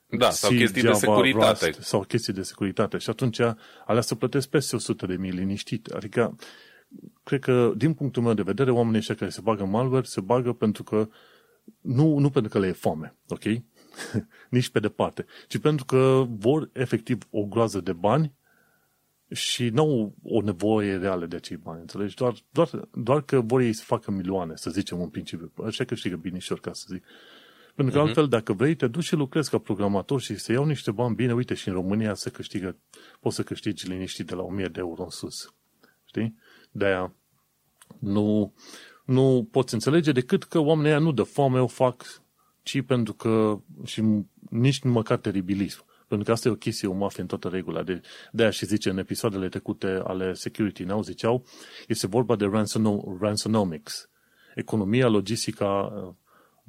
Da, 0.06 0.28
C, 0.28 0.32
sau 0.32 0.50
chestii 0.50 0.80
Java, 0.80 0.92
de 0.92 0.98
securitate. 0.98 1.66
Rust, 1.66 1.80
sau 1.80 2.00
chestii 2.00 2.32
de 2.32 2.42
securitate. 2.42 2.98
Și 2.98 3.10
atunci 3.10 3.40
alea 3.86 4.00
să 4.00 4.14
plătesc 4.14 4.48
peste 4.48 4.76
100 4.76 5.06
de 5.06 5.16
mii 5.16 5.30
liniștit. 5.30 5.86
Adică, 5.86 6.36
cred 7.22 7.40
că, 7.40 7.72
din 7.76 7.94
punctul 7.94 8.22
meu 8.22 8.34
de 8.34 8.42
vedere, 8.42 8.70
oamenii 8.70 8.98
ăștia 8.98 9.14
care 9.14 9.30
se 9.30 9.40
bagă 9.40 9.64
malware, 9.64 10.04
se 10.06 10.20
bagă 10.20 10.52
pentru 10.52 10.82
că, 10.82 11.08
nu, 11.80 12.18
nu 12.18 12.30
pentru 12.30 12.50
că 12.50 12.58
le 12.58 12.66
e 12.66 12.72
foame, 12.72 13.14
ok? 13.28 13.42
nici 14.50 14.68
pe 14.68 14.80
departe, 14.80 15.26
ci 15.48 15.58
pentru 15.58 15.84
că 15.84 16.26
vor 16.28 16.70
efectiv 16.72 17.26
o 17.30 17.44
groază 17.44 17.80
de 17.80 17.92
bani 17.92 18.34
și 19.32 19.68
nu 19.68 19.82
au 19.82 20.14
o 20.22 20.40
nevoie 20.40 20.96
reală 20.96 21.26
de 21.26 21.36
acei 21.36 21.56
bani, 21.56 21.80
înțelegi? 21.80 22.14
Doar, 22.14 22.34
doar, 22.50 22.88
doar 22.92 23.22
că 23.22 23.40
vor 23.40 23.60
ei 23.60 23.72
să 23.72 23.84
facă 23.86 24.10
milioane, 24.10 24.52
să 24.56 24.70
zicem 24.70 25.00
în 25.00 25.08
principiu. 25.08 25.52
Așa 25.64 25.84
câștigă 25.84 26.16
binișor, 26.16 26.60
ca 26.60 26.72
să 26.72 26.86
zic. 26.88 27.04
Pentru 27.74 27.94
că 27.94 28.00
uh-huh. 28.00 28.06
altfel, 28.06 28.28
dacă 28.28 28.52
vrei, 28.52 28.74
te 28.74 28.86
duci 28.86 29.04
și 29.04 29.14
lucrezi 29.14 29.50
ca 29.50 29.58
programator 29.58 30.20
și 30.20 30.36
să 30.36 30.52
iau 30.52 30.64
niște 30.64 30.90
bani 30.90 31.14
bine, 31.14 31.34
uite, 31.34 31.54
și 31.54 31.68
în 31.68 31.74
România 31.74 32.14
se 32.14 32.30
câștigă, 32.30 32.76
poți 33.20 33.36
să 33.36 33.42
câștigi 33.42 33.88
liniștit 33.88 34.26
de 34.26 34.34
la 34.34 34.42
1000 34.42 34.68
de 34.68 34.80
euro 34.80 35.02
în 35.02 35.10
sus. 35.10 35.54
Știi? 36.04 36.36
De-aia 36.70 37.14
nu, 37.98 38.54
nu 39.04 39.48
poți 39.50 39.74
înțelege 39.74 40.12
decât 40.12 40.44
că 40.44 40.58
oamenii 40.58 40.90
ăia 40.90 40.98
nu 40.98 41.12
de 41.12 41.22
foame 41.22 41.60
o 41.60 41.66
fac, 41.66 42.22
ci 42.66 42.82
pentru 42.82 43.14
că 43.14 43.58
și 43.84 44.02
nici 44.50 44.82
măcar 44.82 45.18
teribilism. 45.18 45.84
Pentru 46.08 46.26
că 46.26 46.32
asta 46.32 46.48
e 46.48 46.50
o 46.50 46.54
chestie, 46.54 46.88
o 46.88 46.92
mafie 46.92 47.22
în 47.22 47.28
toată 47.28 47.48
regula. 47.48 47.82
De, 47.82 48.00
de 48.32 48.42
aia 48.42 48.50
și 48.50 48.66
zice 48.66 48.90
în 48.90 48.98
episoadele 48.98 49.48
trecute 49.48 50.00
ale 50.04 50.32
Security 50.32 50.82
Now, 50.82 51.02
ziceau, 51.02 51.44
este 51.88 52.06
vorba 52.06 52.36
de 52.36 52.50
ransonomics. 53.20 54.08
Economia 54.54 55.08
logistică 55.08 55.64
uh, 55.64 56.14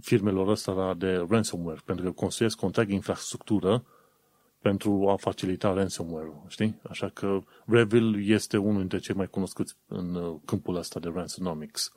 firmelor 0.02 0.48
ăsta 0.48 0.94
de 0.98 1.26
ransomware, 1.30 1.80
pentru 1.86 2.06
că 2.06 2.12
construiesc 2.12 2.62
o 2.62 2.66
întreagă 2.66 2.94
infrastructură 2.94 3.86
pentru 4.62 5.10
a 5.10 5.16
facilita 5.16 5.74
ransomware-ul, 5.74 6.44
știi? 6.48 6.80
Așa 6.90 7.10
că 7.10 7.40
Revil 7.66 8.30
este 8.30 8.58
unul 8.58 8.80
dintre 8.80 9.00
cei 9.00 9.16
mai 9.16 9.28
cunoscuți 9.28 9.78
în 9.88 10.16
uh, 10.16 10.36
câmpul 10.46 10.76
ăsta 10.76 11.00
de 11.00 11.12
ransonomics. 11.14 11.92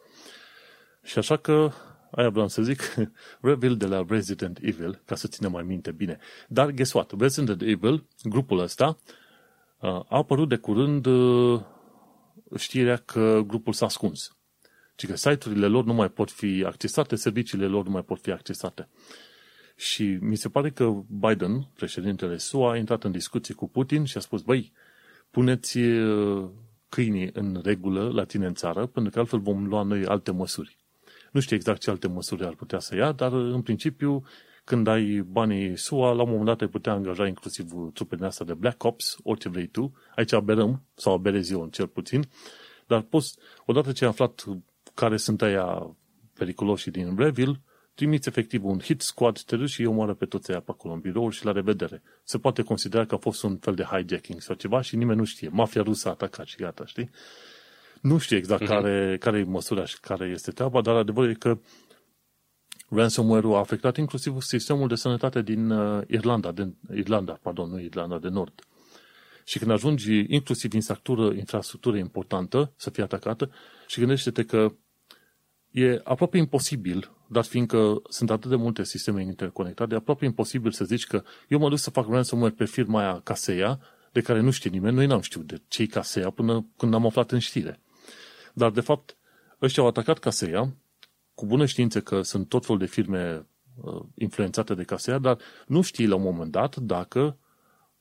Și 1.03 1.19
așa 1.19 1.37
că 1.37 1.71
aia 2.11 2.29
vreau 2.29 2.49
să 2.49 2.63
zic, 2.63 2.95
Revil 3.41 3.77
de 3.77 3.87
la 3.87 4.05
Resident 4.09 4.59
Evil, 4.63 5.03
ca 5.05 5.15
să 5.15 5.29
ținem 5.29 5.51
mai 5.51 5.63
minte 5.63 5.93
bine. 5.93 6.19
Dar, 6.49 6.71
guess 6.71 6.93
what? 6.93 7.13
Resident 7.19 7.63
Evil, 7.63 8.07
grupul 8.23 8.59
ăsta, 8.59 8.99
a 9.79 10.07
apărut 10.09 10.49
de 10.49 10.57
curând 10.57 11.07
știrea 12.57 12.97
că 12.97 13.43
grupul 13.47 13.73
s-a 13.73 13.85
ascuns. 13.85 14.37
Ci 14.95 15.07
că 15.07 15.17
site-urile 15.17 15.67
lor 15.67 15.85
nu 15.85 15.95
mai 15.95 16.09
pot 16.09 16.31
fi 16.31 16.65
accesate, 16.67 17.17
serviciile 17.17 17.67
lor 17.67 17.85
nu 17.85 17.91
mai 17.91 18.03
pot 18.03 18.21
fi 18.21 18.31
accesate. 18.31 18.89
Și 19.77 20.19
mi 20.21 20.37
se 20.37 20.49
pare 20.49 20.71
că 20.71 21.03
Biden, 21.07 21.69
președintele 21.75 22.37
SUA, 22.37 22.71
a 22.71 22.77
intrat 22.77 23.05
în 23.05 23.11
discuții 23.11 23.55
cu 23.55 23.69
Putin 23.69 24.05
și 24.05 24.17
a 24.17 24.21
spus, 24.21 24.43
băi, 24.43 24.73
puneți 25.31 25.79
câinii 26.89 27.31
în 27.33 27.61
regulă 27.65 28.11
la 28.11 28.25
tine 28.25 28.47
în 28.47 28.55
țară, 28.55 28.87
pentru 28.87 29.13
că 29.13 29.19
altfel 29.19 29.39
vom 29.39 29.67
lua 29.67 29.83
noi 29.83 30.05
alte 30.05 30.31
măsuri. 30.31 30.80
Nu 31.31 31.41
știu 31.41 31.57
exact 31.57 31.81
ce 31.81 31.91
alte 31.91 32.09
măsuri 32.09 32.45
ar 32.45 32.55
putea 32.55 32.79
să 32.79 32.97
ia, 32.97 33.13
dar 33.13 33.33
în 33.33 33.63
principiu, 33.63 34.25
când 34.65 34.87
ai 34.87 35.21
banii 35.21 35.77
SUA, 35.77 36.13
la 36.13 36.23
un 36.23 36.29
moment 36.29 36.47
dat 36.47 36.61
ai 36.61 36.69
putea 36.69 36.93
angaja 36.93 37.27
inclusiv 37.27 37.67
trupele 37.93 38.27
astea 38.27 38.47
de 38.47 38.55
Black 38.55 38.85
Ops, 38.85 39.17
orice 39.23 39.49
vrei 39.49 39.67
tu. 39.67 39.93
Aici 40.17 40.33
aberăm, 40.33 40.83
sau 40.95 41.13
aberezi 41.13 41.53
eu 41.53 41.69
cel 41.73 41.87
puțin, 41.87 42.29
dar 42.87 43.01
poți, 43.01 43.37
odată 43.67 43.93
ce 43.93 44.05
ai 44.05 44.11
aflat 44.11 44.45
care 44.95 45.17
sunt 45.17 45.43
aia 45.43 45.97
periculoși 46.35 46.91
din 46.91 47.17
Reville, 47.17 47.61
trimiți 47.95 48.29
efectiv 48.29 48.65
un 48.65 48.79
hit 48.79 49.01
squad, 49.01 49.41
te 49.41 49.57
duci 49.57 49.69
și 49.71 49.81
îi 49.81 49.87
omoară 49.87 50.15
pe 50.15 50.25
toți 50.25 50.51
aia 50.51 50.61
pe 50.61 50.71
acolo 50.71 50.95
în 50.95 51.01
birouri 51.01 51.35
și 51.35 51.45
la 51.45 51.53
revedere. 51.53 52.03
Se 52.25 52.39
poate 52.39 52.63
considera 52.63 53.05
că 53.07 53.15
a 53.15 53.19
fost 53.19 53.43
un 53.43 53.57
fel 53.57 53.75
de 53.75 53.83
hijacking 53.83 54.41
sau 54.41 54.55
ceva 54.55 54.81
și 54.81 54.97
nimeni 54.97 55.19
nu 55.19 55.25
știe. 55.25 55.49
Mafia 55.49 55.83
rusă 55.83 56.09
a 56.09 56.11
atacat 56.11 56.47
și 56.47 56.57
gata, 56.57 56.87
știi? 56.87 57.11
Nu 58.01 58.19
știu 58.19 58.37
exact 58.37 58.63
uh-huh. 58.63 58.67
care, 58.67 59.17
care 59.21 59.39
e 59.39 59.45
măsura 59.45 59.85
și 59.85 60.01
care 60.01 60.27
este 60.27 60.51
treaba, 60.51 60.81
dar 60.81 60.95
adevărul 60.95 61.31
e 61.31 61.35
că 61.35 61.59
ransomware-ul 62.89 63.55
a 63.55 63.59
afectat 63.59 63.97
inclusiv 63.97 64.41
sistemul 64.41 64.89
de 64.89 64.95
sănătate 64.95 65.43
din 65.43 65.71
uh, 65.71 66.03
Irlanda, 66.07 66.53
din 66.53 66.77
Irlanda, 66.95 67.39
pardon, 67.43 67.71
nu 67.71 67.81
Irlanda 67.81 68.19
de 68.19 68.29
Nord. 68.29 68.65
Și 69.45 69.59
când 69.59 69.71
ajungi 69.71 70.25
inclusiv 70.29 70.73
infrastructură, 70.73 71.35
infrastructură 71.35 71.97
importantă 71.97 72.73
să 72.77 72.91
fie 72.91 73.03
atacată 73.03 73.51
și 73.87 73.99
gândește-te 73.99 74.45
că 74.45 74.73
e 75.71 76.01
aproape 76.05 76.37
imposibil, 76.37 77.11
dar 77.27 77.45
fiindcă 77.45 78.03
sunt 78.09 78.31
atât 78.31 78.51
de 78.51 78.57
multe 78.57 78.85
sisteme 78.85 79.23
interconectate, 79.23 79.95
e 79.95 79.97
aproape 79.97 80.25
imposibil 80.25 80.71
să 80.71 80.85
zici 80.85 81.07
că 81.07 81.23
eu 81.49 81.59
mă 81.59 81.69
duc 81.69 81.79
să 81.79 81.91
fac 81.91 82.09
ransomware 82.09 82.55
pe 82.57 82.65
firma 82.65 83.01
aia 83.01 83.21
Caseia, 83.25 83.81
de 84.13 84.21
care 84.21 84.41
nu 84.41 84.51
știe 84.51 84.71
nimeni, 84.71 84.95
noi 84.95 85.07
n-am 85.07 85.21
știut 85.21 85.47
de 85.47 85.61
ce 85.69 85.87
Caseia 85.87 86.31
până 86.31 86.67
când 86.77 86.95
am 86.95 87.07
aflat 87.07 87.31
în 87.31 87.39
știre. 87.39 87.81
Dar, 88.55 88.71
de 88.71 88.81
fapt, 88.81 89.17
ăștia 89.63 89.83
au 89.83 89.89
atacat 89.89 90.19
Caseia, 90.19 90.75
cu 91.35 91.47
bună 91.47 91.67
știință 91.67 92.01
că 92.01 92.23
sunt 92.23 92.49
tot 92.49 92.65
fel 92.65 92.79
de 92.79 92.87
firme 92.87 93.47
uh, 93.83 94.03
influențate 94.15 94.75
de 94.75 94.83
Caseia, 94.83 95.19
dar 95.19 95.39
nu 95.67 95.81
știi 95.83 96.07
la 96.07 96.15
un 96.15 96.23
moment 96.23 96.51
dat 96.51 96.77
dacă 96.77 97.37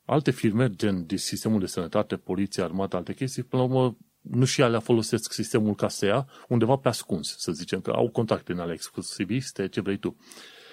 alte 0.04 0.30
firme, 0.30 0.70
gen 0.70 1.06
sistemul 1.14 1.60
de 1.60 1.66
sănătate, 1.66 2.16
poliție, 2.16 2.62
armată, 2.62 2.96
alte 2.96 3.14
chestii, 3.14 3.42
până 3.42 3.62
la 3.62 3.68
urmă 3.68 3.96
nu 4.20 4.44
și 4.44 4.62
alea 4.62 4.80
folosesc 4.80 5.32
sistemul 5.32 5.74
Casea 5.74 6.26
undeva 6.48 6.76
pe 6.76 6.88
ascuns, 6.88 7.34
să 7.38 7.52
zicem, 7.52 7.80
că 7.80 7.90
au 7.90 8.10
contacte 8.10 8.52
în 8.52 8.58
ale 8.58 8.72
exclusiviste, 8.72 9.68
ce 9.68 9.80
vrei 9.80 9.96
tu. 9.96 10.16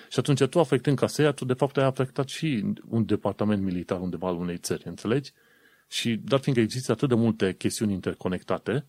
Și 0.10 0.19
atunci 0.19 0.43
tu 0.43 0.60
afectând 0.60 0.98
Casea, 0.98 1.31
tu 1.31 1.46
de 1.46 1.53
fapt 1.53 1.77
ai 1.77 1.84
afectat 1.84 2.27
și 2.27 2.74
un 2.89 3.05
departament 3.05 3.63
militar 3.63 4.00
undeva 4.00 4.27
al 4.27 4.36
unei 4.36 4.57
țări, 4.57 4.88
înțelegi? 4.88 5.31
Și 5.88 6.15
dar 6.24 6.39
fiindcă 6.39 6.63
există 6.63 6.91
atât 6.91 7.10
de 7.10 7.15
multe 7.15 7.53
chestiuni 7.53 7.93
interconectate 7.93 8.86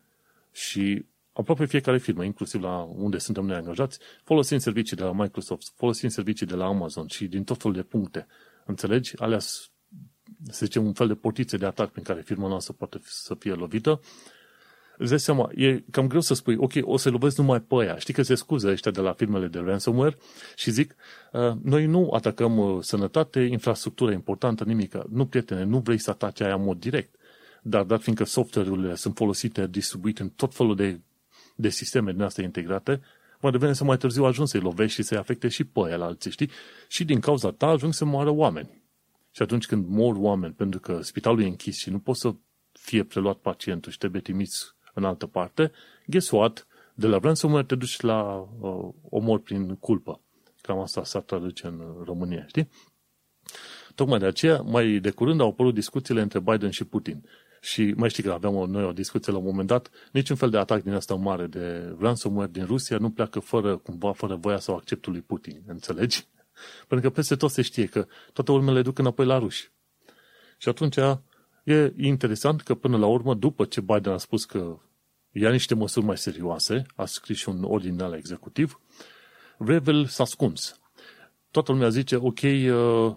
și 0.53 1.05
aproape 1.33 1.67
fiecare 1.67 1.99
firmă, 1.99 2.25
inclusiv 2.25 2.63
la 2.63 2.79
unde 2.83 3.19
suntem 3.19 3.45
noi 3.45 3.57
angajați, 3.57 3.99
folosim 4.25 4.59
servicii 4.59 4.97
de 4.97 5.03
la 5.03 5.13
Microsoft, 5.13 5.73
folosim 5.77 6.09
servicii 6.09 6.47
de 6.47 6.55
la 6.55 6.67
Amazon 6.67 7.07
și 7.07 7.27
din 7.27 7.45
tot 7.45 7.61
felul 7.61 7.77
de 7.77 7.83
puncte. 7.83 8.27
Înțelegi? 8.65 9.19
Alea, 9.19 9.39
să 9.39 10.65
zicem, 10.65 10.87
un 10.87 10.93
fel 10.93 11.07
de 11.07 11.15
portițe 11.15 11.57
de 11.57 11.67
atac 11.67 11.91
prin 11.91 12.05
care 12.05 12.21
firma 12.21 12.49
noastră 12.49 12.73
poate 12.73 12.99
să 13.03 13.35
fie 13.35 13.53
lovită 13.53 14.01
îți 14.99 15.09
dai 15.09 15.21
seama, 15.21 15.51
e 15.55 15.85
cam 15.91 16.07
greu 16.07 16.21
să 16.21 16.35
spui, 16.35 16.57
ok, 16.57 16.73
o 16.81 16.97
să 16.97 17.11
lovesc 17.11 17.37
numai 17.37 17.61
pe 17.61 17.75
aia. 17.75 17.97
Știi 17.97 18.15
că 18.15 18.23
se 18.23 18.35
scuză 18.35 18.69
ăștia 18.69 18.91
de 18.91 19.01
la 19.01 19.13
firmele 19.13 19.47
de 19.47 19.59
ransomware 19.59 20.17
și 20.57 20.71
zic, 20.71 20.95
uh, 21.33 21.53
noi 21.63 21.87
nu 21.87 22.11
atacăm 22.13 22.59
uh, 22.59 22.79
sănătate, 22.81 23.41
infrastructură 23.41 24.13
importantă, 24.13 24.65
nimic. 24.65 24.95
Nu, 24.95 25.27
prietene, 25.27 25.65
nu 25.65 25.79
vrei 25.79 25.99
să 25.99 26.11
ataci 26.11 26.41
aia 26.41 26.55
în 26.55 26.63
mod 26.63 26.79
direct. 26.79 27.15
Dar 27.69 27.83
dat 27.83 28.03
fiindcă 28.03 28.25
software-urile 28.25 28.95
sunt 28.95 29.17
folosite, 29.17 29.67
distribuite 29.67 30.23
în 30.23 30.29
tot 30.29 30.55
felul 30.55 30.77
de, 30.77 31.01
de 31.57 31.69
sisteme 31.69 32.13
din 32.13 32.23
astea 32.23 32.45
integrate, 32.45 33.01
mă 33.41 33.51
devine 33.51 33.73
să 33.73 33.85
mai 33.85 33.97
târziu 33.97 34.25
ajung 34.25 34.49
să-i 34.49 34.61
lovești 34.61 34.95
și 34.95 35.03
să-i 35.03 35.17
afecte 35.17 35.49
și 35.49 35.65
pe 35.65 35.81
aia 35.85 35.97
la 35.97 36.05
alții, 36.05 36.31
știi? 36.31 36.51
Și 36.89 37.05
din 37.05 37.21
cauza 37.21 37.51
ta 37.51 37.67
ajung 37.67 37.95
să 37.95 38.05
moară 38.05 38.31
oameni. 38.31 38.83
Și 39.31 39.43
atunci 39.43 39.67
când 39.67 39.87
mor 39.89 40.17
oameni, 40.19 40.53
pentru 40.55 40.81
că 40.81 41.03
spitalul 41.03 41.43
e 41.43 41.47
închis 41.47 41.77
și 41.77 41.91
nu 41.91 41.99
poți 41.99 42.21
să 42.21 42.35
fie 42.73 43.05
preluat 43.05 43.37
pacientul 43.37 43.93
și 43.93 43.99
trebuie 43.99 44.21
trimis 44.21 44.77
în 44.95 45.05
altă 45.05 45.27
parte, 45.27 45.73
guess 46.07 46.31
what? 46.31 46.67
De 46.95 47.07
la 47.07 47.19
ransomware 47.19 47.67
te 47.67 47.75
duci 47.75 48.01
la 48.01 48.49
uh, 48.61 48.89
omor 49.09 49.41
prin 49.41 49.77
culpă. 49.77 50.21
Cam 50.61 50.79
asta 50.79 51.05
s-ar 51.05 51.23
traduce 51.23 51.67
în 51.67 51.81
România, 52.05 52.47
știi? 52.47 52.69
Tocmai 53.95 54.19
de 54.19 54.27
aceea, 54.27 54.61
mai 54.61 54.99
de 54.99 55.11
curând 55.11 55.41
au 55.41 55.49
apărut 55.49 55.75
discuțiile 55.75 56.21
între 56.21 56.41
Biden 56.41 56.71
și 56.71 56.85
Putin. 56.85 57.25
Și 57.61 57.95
mai 57.97 58.09
știi 58.09 58.23
că 58.23 58.31
aveam 58.31 58.55
o, 58.55 58.67
noi 58.67 58.85
o 58.85 58.93
discuție 58.93 59.33
la 59.33 59.39
un 59.39 59.45
moment 59.45 59.69
dat, 59.69 59.91
niciun 60.13 60.37
fel 60.37 60.51
de 60.51 60.59
atac 60.59 60.83
din 60.83 60.93
asta 60.93 61.15
mare 61.15 61.47
de 61.47 61.95
ransomware 62.01 62.51
din 62.53 62.65
Rusia 62.65 62.99
nu 62.99 63.11
pleacă 63.11 63.41
fără, 63.41 63.77
cumva, 63.77 64.13
fără 64.13 64.35
voia 64.35 64.59
sau 64.59 64.77
acceptul 64.77 65.13
lui 65.13 65.21
Putin, 65.21 65.63
înțelegi? 65.67 66.27
Pentru 66.89 67.09
că 67.09 67.15
peste 67.15 67.37
tot 67.37 67.51
se 67.51 67.63
știe 67.63 67.87
că 67.87 68.07
toate 68.33 68.53
urmele 68.53 68.83
duc 68.83 68.99
înapoi 68.99 69.27
la 69.27 69.39
ruși. 69.39 69.71
Și 70.59 70.69
atunci 70.69 70.97
e 71.65 71.93
interesant 71.97 72.63
că 72.63 72.75
până 72.75 72.97
la 72.97 73.07
urmă, 73.07 73.35
după 73.35 73.65
ce 73.65 73.81
Biden 73.81 74.13
a 74.13 74.17
spus 74.17 74.45
că 74.45 74.79
ia 75.33 75.51
niște 75.51 75.75
măsuri 75.75 76.05
mai 76.07 76.19
serioase, 76.19 76.87
a 76.95 77.05
scris 77.05 77.37
și 77.37 77.49
un 77.49 77.63
ordin 77.65 78.01
al 78.01 78.13
executiv, 78.13 78.81
Revel 79.59 80.07
s-a 80.07 80.23
ascuns. 80.23 80.81
Toată 81.51 81.73
lumea 81.73 81.89
zice, 81.89 82.17
ok, 82.17 82.41
uh, 82.43 83.17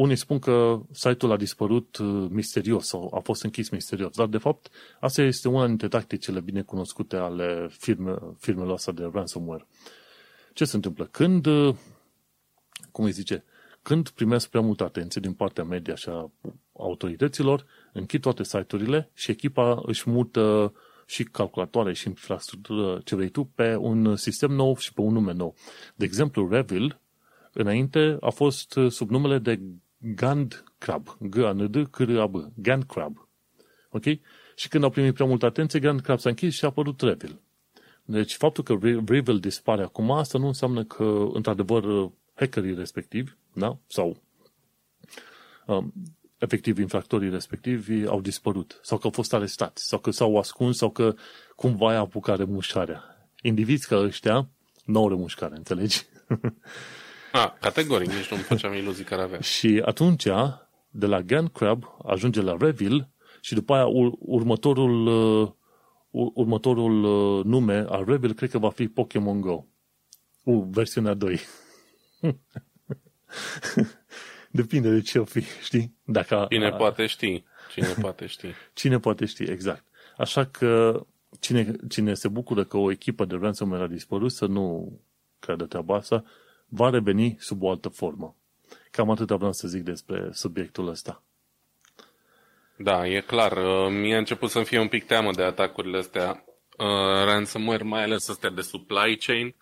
unii 0.00 0.16
spun 0.16 0.38
că 0.38 0.80
site-ul 0.90 1.32
a 1.32 1.36
dispărut 1.36 1.96
uh, 1.96 2.26
misterios 2.30 2.86
sau 2.86 3.12
a 3.14 3.18
fost 3.18 3.42
închis 3.42 3.68
misterios, 3.68 4.16
dar 4.16 4.26
de 4.26 4.38
fapt 4.38 4.70
asta 5.00 5.22
este 5.22 5.48
una 5.48 5.66
dintre 5.66 5.88
tacticile 5.88 6.40
bine 6.40 6.62
cunoscute 6.62 7.16
ale 7.16 7.68
firme, 7.70 8.14
firmelor 8.38 8.72
astea 8.72 8.92
de 8.92 9.10
ransomware. 9.12 9.66
Ce 10.52 10.64
se 10.64 10.76
întâmplă? 10.76 11.04
Când, 11.04 11.46
uh, 11.46 11.74
cum 12.92 13.04
îi 13.04 13.10
zice, 13.10 13.44
când 13.82 14.08
primesc 14.08 14.48
prea 14.48 14.60
multă 14.60 14.84
atenție 14.84 15.20
din 15.20 15.32
partea 15.32 15.64
media 15.64 15.94
și 15.94 16.08
a 16.08 16.30
autorităților, 16.72 17.66
închid 17.92 18.20
toate 18.20 18.44
site-urile 18.44 19.10
și 19.14 19.30
echipa 19.30 19.82
își 19.86 20.10
mută 20.10 20.74
și 21.06 21.24
calculatoare 21.24 21.92
și 21.92 22.08
infrastructură 22.08 23.00
ce 23.04 23.14
vrei 23.14 23.28
tu 23.28 23.44
pe 23.44 23.76
un 23.76 24.16
sistem 24.16 24.50
nou 24.50 24.76
și 24.76 24.92
pe 24.92 25.00
un 25.00 25.12
nume 25.12 25.32
nou. 25.32 25.54
De 25.94 26.04
exemplu, 26.04 26.48
Revil, 26.48 27.00
înainte, 27.52 28.16
a 28.20 28.30
fost 28.30 28.78
sub 28.88 29.10
numele 29.10 29.38
de 29.38 29.60
Gand 30.00 30.64
Crab. 30.78 31.16
g 31.20 31.36
a 31.38 31.52
n 31.52 31.70
d 31.70 31.90
c 31.90 31.98
r 31.98 32.18
a 32.18 32.26
b 32.26 32.36
Gand 32.54 32.84
Crab. 32.84 33.28
Ok? 33.90 34.04
Și 34.54 34.68
când 34.68 34.84
au 34.84 34.90
primit 34.90 35.14
prea 35.14 35.26
multă 35.26 35.46
atenție, 35.46 35.80
Gand 35.80 36.00
Crab 36.00 36.18
s-a 36.18 36.28
închis 36.28 36.54
și 36.54 36.64
a 36.64 36.68
apărut 36.68 37.00
Revil. 37.00 37.40
Deci 38.04 38.34
faptul 38.34 38.64
că 38.64 38.78
Revil 39.06 39.38
dispare 39.38 39.82
acum, 39.82 40.10
asta 40.10 40.38
nu 40.38 40.46
înseamnă 40.46 40.84
că, 40.84 41.28
într-adevăr, 41.32 42.10
hackerii 42.34 42.74
respectivi, 42.74 43.30
da? 43.52 43.78
sau 43.86 44.22
um, 45.66 45.92
efectiv 46.38 46.78
infractorii 46.78 47.30
respectivi 47.30 48.06
au 48.06 48.20
dispărut 48.20 48.80
sau 48.82 48.98
că 48.98 49.06
au 49.06 49.12
fost 49.12 49.34
arestați 49.34 49.86
sau 49.86 49.98
că 49.98 50.10
s-au 50.10 50.36
ascuns 50.36 50.76
sau 50.76 50.90
că 50.90 51.14
cumva 51.56 51.92
i-a 51.92 51.98
apucat 51.98 52.38
remușcarea. 52.38 53.28
Indivizi 53.42 53.86
ca 53.86 53.96
ăștia 53.96 54.48
nu 54.84 54.98
au 54.98 55.08
remușcare, 55.08 55.56
înțelegi? 55.56 56.02
A, 57.32 57.56
categoric, 57.60 58.08
nici 58.08 58.30
nu 58.30 58.36
îmi 58.36 58.44
făceam 58.44 58.72
iluzii 58.72 59.04
care 59.04 59.22
avea. 59.22 59.40
și 59.40 59.82
atunci, 59.84 60.24
de 60.90 61.06
la 61.06 61.20
Gan 61.22 61.46
Crab, 61.46 61.84
ajunge 62.06 62.40
la 62.40 62.56
Revil 62.58 63.08
și 63.40 63.54
după 63.54 63.74
aia 63.74 63.86
ur- 63.86 64.16
următorul, 64.18 65.06
uh, 65.06 65.50
următorul 66.34 67.04
uh, 67.04 67.44
nume 67.44 67.84
al 67.88 68.04
Revil 68.04 68.32
cred 68.32 68.50
că 68.50 68.58
va 68.58 68.70
fi 68.70 68.88
Pokémon 68.88 69.40
Go. 69.40 69.64
U, 70.42 70.60
versiunea 70.60 71.14
2. 71.14 71.40
Depinde 74.50 74.90
de 74.90 75.00
ce 75.00 75.18
o 75.18 75.24
fi, 75.24 75.42
știi? 75.62 75.94
Dacă, 76.04 76.46
Cine 76.50 76.66
a, 76.66 76.72
poate 76.72 77.06
ști. 77.06 77.44
Cine 77.72 77.94
poate 78.00 78.26
ști. 78.26 78.46
Cine 78.72 78.98
poate 78.98 79.24
ști, 79.24 79.42
exact. 79.42 79.84
Așa 80.16 80.44
că 80.44 81.02
cine, 81.40 81.72
cine 81.88 82.14
se 82.14 82.28
bucură 82.28 82.64
că 82.64 82.76
o 82.76 82.90
echipă 82.90 83.24
de 83.24 83.36
ransomware 83.40 83.82
a 83.82 83.86
dispărut, 83.86 84.32
să 84.32 84.46
nu 84.46 84.92
creadă 85.38 85.64
treaba 85.64 85.96
asta, 85.96 86.24
va 86.70 86.90
reveni 86.90 87.36
sub 87.38 87.62
o 87.62 87.70
altă 87.70 87.88
formă. 87.88 88.34
Cam 88.90 89.10
atât 89.10 89.30
vreau 89.30 89.52
să 89.52 89.68
zic 89.68 89.82
despre 89.82 90.28
subiectul 90.32 90.88
ăsta. 90.88 91.22
Da, 92.76 93.06
e 93.06 93.20
clar. 93.20 93.52
Uh, 93.52 93.88
mie 93.90 94.14
a 94.14 94.18
început 94.18 94.50
să-mi 94.50 94.64
fie 94.64 94.78
un 94.78 94.88
pic 94.88 95.06
teamă 95.06 95.30
de 95.32 95.42
atacurile 95.42 95.98
astea 95.98 96.44
uh, 96.78 97.24
ransomware, 97.24 97.82
mai 97.82 98.02
ales 98.02 98.28
astea 98.28 98.50
de 98.50 98.60
supply 98.60 99.16
chain, 99.16 99.54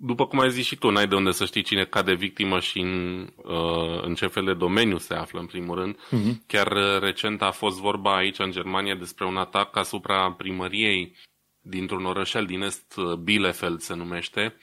după 0.00 0.26
cum 0.26 0.40
ai 0.40 0.50
zis 0.50 0.66
și 0.66 0.76
tu, 0.76 0.90
n-ai 0.90 1.08
de 1.08 1.14
unde 1.14 1.30
să 1.30 1.44
știi 1.44 1.62
cine 1.62 1.84
cade 1.84 2.14
victimă 2.14 2.60
și 2.60 2.78
în, 2.78 3.20
uh, 3.36 4.02
în 4.02 4.14
ce 4.14 4.26
fel 4.26 4.44
de 4.44 4.54
domeniu 4.54 4.98
se 4.98 5.14
află, 5.14 5.40
în 5.40 5.46
primul 5.46 5.74
rând. 5.74 5.96
Uh-huh. 5.96 6.46
Chiar 6.46 6.72
uh, 6.72 7.00
recent 7.00 7.42
a 7.42 7.50
fost 7.50 7.80
vorba 7.80 8.16
aici, 8.16 8.38
în 8.38 8.50
Germania, 8.50 8.94
despre 8.94 9.24
un 9.24 9.36
atac 9.36 9.76
asupra 9.76 10.32
primăriei 10.32 11.16
dintr-un 11.60 12.04
orășel 12.04 12.46
din 12.46 12.62
est, 12.62 12.94
uh, 12.96 13.14
Bielefeld 13.14 13.80
se 13.80 13.94
numește, 13.94 14.56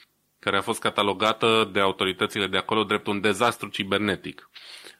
care 0.45 0.57
a 0.57 0.61
fost 0.61 0.79
catalogată 0.79 1.69
de 1.71 1.79
autoritățile 1.79 2.47
de 2.47 2.57
acolo 2.57 2.83
drept 2.83 3.07
un 3.07 3.21
dezastru 3.21 3.69
cibernetic. 3.69 4.49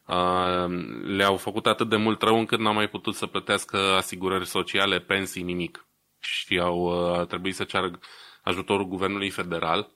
Uh, 0.08 0.66
le-au 1.04 1.38
făcut 1.38 1.66
atât 1.68 1.90
de 1.90 1.96
mult 1.96 2.22
rău 2.22 2.38
încât 2.40 2.60
n-au 2.60 2.74
mai 2.74 2.88
putut 2.88 3.16
să 3.16 3.26
plătească 3.26 3.78
asigurări 3.78 4.48
sociale, 4.48 5.00
pensii, 5.00 5.44
nimic. 5.44 5.86
Și 6.20 6.60
au 6.60 6.78
uh, 6.78 7.28
trebuit 7.28 7.56
să 7.56 7.64
ceară 7.64 8.00
ajutorul 8.44 8.88
guvernului 8.88 9.30
federal 9.30 9.90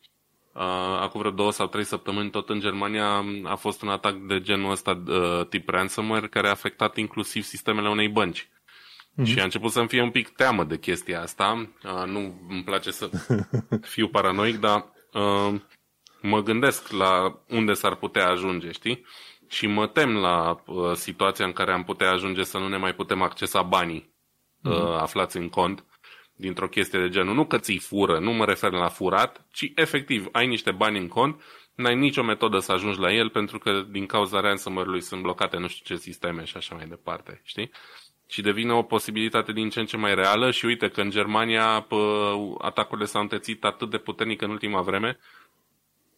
acum 0.99 1.19
vreo 1.19 1.31
două 1.31 1.51
sau 1.51 1.67
trei 1.67 1.83
săptămâni, 1.83 2.29
tot 2.29 2.49
în 2.49 2.59
Germania 2.59 3.25
a 3.43 3.55
fost 3.55 3.81
un 3.81 3.89
atac 3.89 4.15
de 4.15 4.41
genul 4.41 4.71
ăsta 4.71 5.03
uh, 5.07 5.47
tip 5.49 5.69
ransomware 5.69 6.27
care 6.27 6.47
a 6.47 6.51
afectat 6.51 6.97
inclusiv 6.97 7.43
sistemele 7.43 7.89
unei 7.89 8.07
bănci. 8.07 8.47
Mm-hmm. 8.47 9.23
Și 9.23 9.39
a 9.39 9.43
început 9.43 9.71
să-mi 9.71 9.87
fie 9.87 10.01
un 10.01 10.11
pic 10.11 10.29
teamă 10.29 10.63
de 10.63 10.77
chestia 10.77 11.21
asta. 11.21 11.69
Uh, 11.83 12.03
nu 12.05 12.41
îmi 12.49 12.63
place 12.63 12.91
să 12.91 13.09
fiu 13.81 14.07
paranoic, 14.07 14.59
dar 14.59 14.85
uh, 15.13 15.61
mă 16.21 16.41
gândesc 16.41 16.91
la 16.91 17.41
unde 17.47 17.73
s-ar 17.73 17.95
putea 17.95 18.27
ajunge, 18.27 18.71
știi? 18.71 19.05
Și 19.47 19.67
mă 19.67 19.87
tem 19.87 20.15
la 20.15 20.63
uh, 20.65 20.93
situația 20.93 21.45
în 21.45 21.53
care 21.53 21.71
am 21.71 21.83
putea 21.83 22.11
ajunge 22.11 22.43
să 22.43 22.57
nu 22.57 22.67
ne 22.67 22.77
mai 22.77 22.95
putem 22.95 23.21
accesa 23.21 23.61
banii 23.61 24.13
uh, 24.63 24.71
mm-hmm. 24.71 24.99
aflați 24.99 25.37
în 25.37 25.49
cont 25.49 25.83
dintr-o 26.35 26.67
chestie 26.67 26.99
de 26.99 27.09
genul. 27.09 27.35
Nu 27.35 27.45
că 27.45 27.57
ți-i 27.57 27.79
fură, 27.79 28.19
nu 28.19 28.31
mă 28.31 28.45
refer 28.45 28.71
la 28.71 28.87
furat, 28.87 29.45
ci 29.51 29.71
efectiv 29.75 30.27
ai 30.31 30.47
niște 30.47 30.71
bani 30.71 30.97
în 30.97 31.07
cont, 31.07 31.41
n-ai 31.75 31.95
nicio 31.95 32.23
metodă 32.23 32.59
să 32.59 32.71
ajungi 32.71 32.99
la 32.99 33.13
el 33.13 33.29
pentru 33.29 33.57
că 33.57 33.81
din 33.89 34.05
cauza 34.05 34.39
ransomware-ului 34.39 35.01
sunt 35.01 35.21
blocate 35.21 35.57
nu 35.57 35.67
știu 35.67 35.95
ce 35.95 36.01
sisteme 36.01 36.43
și 36.43 36.57
așa 36.57 36.75
mai 36.75 36.85
departe, 36.87 37.41
știi? 37.43 37.71
Și 38.29 38.41
devine 38.41 38.73
o 38.73 38.81
posibilitate 38.81 39.51
din 39.51 39.69
ce 39.69 39.79
în 39.79 39.85
ce 39.85 39.97
mai 39.97 40.15
reală 40.15 40.51
și 40.51 40.65
uite 40.65 40.87
că 40.87 41.01
în 41.01 41.09
Germania 41.09 41.85
pă, 41.87 42.33
atacurile 42.57 43.05
s-au 43.05 43.21
întețit 43.21 43.63
atât 43.63 43.89
de 43.89 43.97
puternic 43.97 44.41
în 44.41 44.49
ultima 44.49 44.81
vreme, 44.81 45.19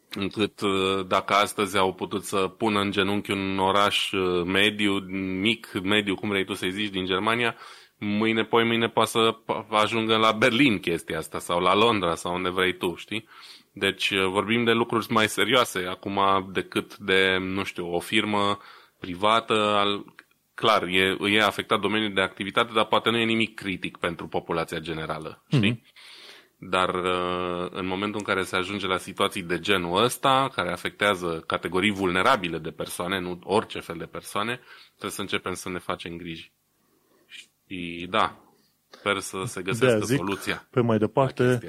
încât 0.10 0.62
ă, 0.62 1.04
dacă 1.08 1.34
astăzi 1.34 1.78
au 1.78 1.94
putut 1.94 2.24
să 2.24 2.38
pună 2.38 2.80
în 2.80 2.92
genunchi 2.92 3.32
un 3.32 3.60
oraș 3.60 4.12
ă, 4.12 4.44
mediu, 4.46 5.00
mic, 5.40 5.72
mediu, 5.84 6.16
cum 6.16 6.30
vrei 6.30 6.46
tu 6.46 6.54
să-i 6.54 6.72
zici, 6.72 6.92
din 6.92 7.06
Germania, 7.06 7.56
mâine, 7.98 8.44
poi 8.44 8.64
mâine 8.64 8.90
poate 8.90 9.10
să 9.10 9.36
ajungă 9.70 10.18
la 10.18 10.32
Berlin 10.32 10.80
chestia 10.80 11.18
asta 11.18 11.40
sau 11.40 11.60
la 11.60 11.76
Londra 11.76 12.16
sau 12.16 12.34
unde 12.34 12.50
vrei 12.50 12.78
tu, 12.78 12.96
știi? 12.96 13.28
Deci 13.74 14.10
uh, 14.10 14.26
vorbim 14.26 14.64
de 14.64 14.72
lucruri 14.72 15.06
mai 15.10 15.28
serioase 15.28 15.86
acum 15.90 16.20
decât 16.52 16.98
de, 16.98 17.38
nu 17.40 17.64
știu, 17.64 17.94
o 17.94 18.00
firmă 18.00 18.60
privată. 19.00 19.54
Al... 19.54 20.06
Clar, 20.62 20.84
e, 20.84 21.18
e 21.22 21.42
afectat 21.42 21.80
domeniul 21.80 22.14
de 22.14 22.22
activitate, 22.22 22.74
dar 22.74 22.86
poate 22.86 23.10
nu 23.10 23.18
e 23.18 23.24
nimic 23.24 23.56
critic 23.56 23.98
pentru 23.98 24.28
populația 24.28 24.80
generală, 24.80 25.44
știi? 25.48 25.76
Mm-hmm. 25.76 25.92
Dar 26.58 26.90
uh, 26.96 27.70
în 27.72 27.86
momentul 27.86 28.20
în 28.20 28.26
care 28.26 28.44
se 28.44 28.56
ajunge 28.56 28.88
la 28.88 28.98
situații 28.98 29.44
de 29.44 29.60
genul 29.60 30.04
ăsta, 30.04 30.50
care 30.56 30.72
afectează 30.72 31.44
categorii 31.48 31.92
vulnerabile 31.92 32.58
de 32.58 32.70
persoane, 32.70 33.20
nu 33.20 33.40
orice 33.44 33.80
fel 33.80 33.98
de 33.98 34.06
persoane, 34.06 34.60
trebuie 34.90 35.12
să 35.12 35.22
începem 35.22 35.54
să 35.54 35.70
ne 35.70 35.80
facem 35.80 36.18
griji. 36.18 36.52
Și 37.28 38.08
da, 38.10 38.38
sper 38.90 39.20
să 39.20 39.44
se 39.46 39.62
găsească 39.62 40.06
zic, 40.06 40.18
soluția. 40.18 40.68
Pe 40.72 40.82
mai 40.82 40.98
departe, 40.98 41.60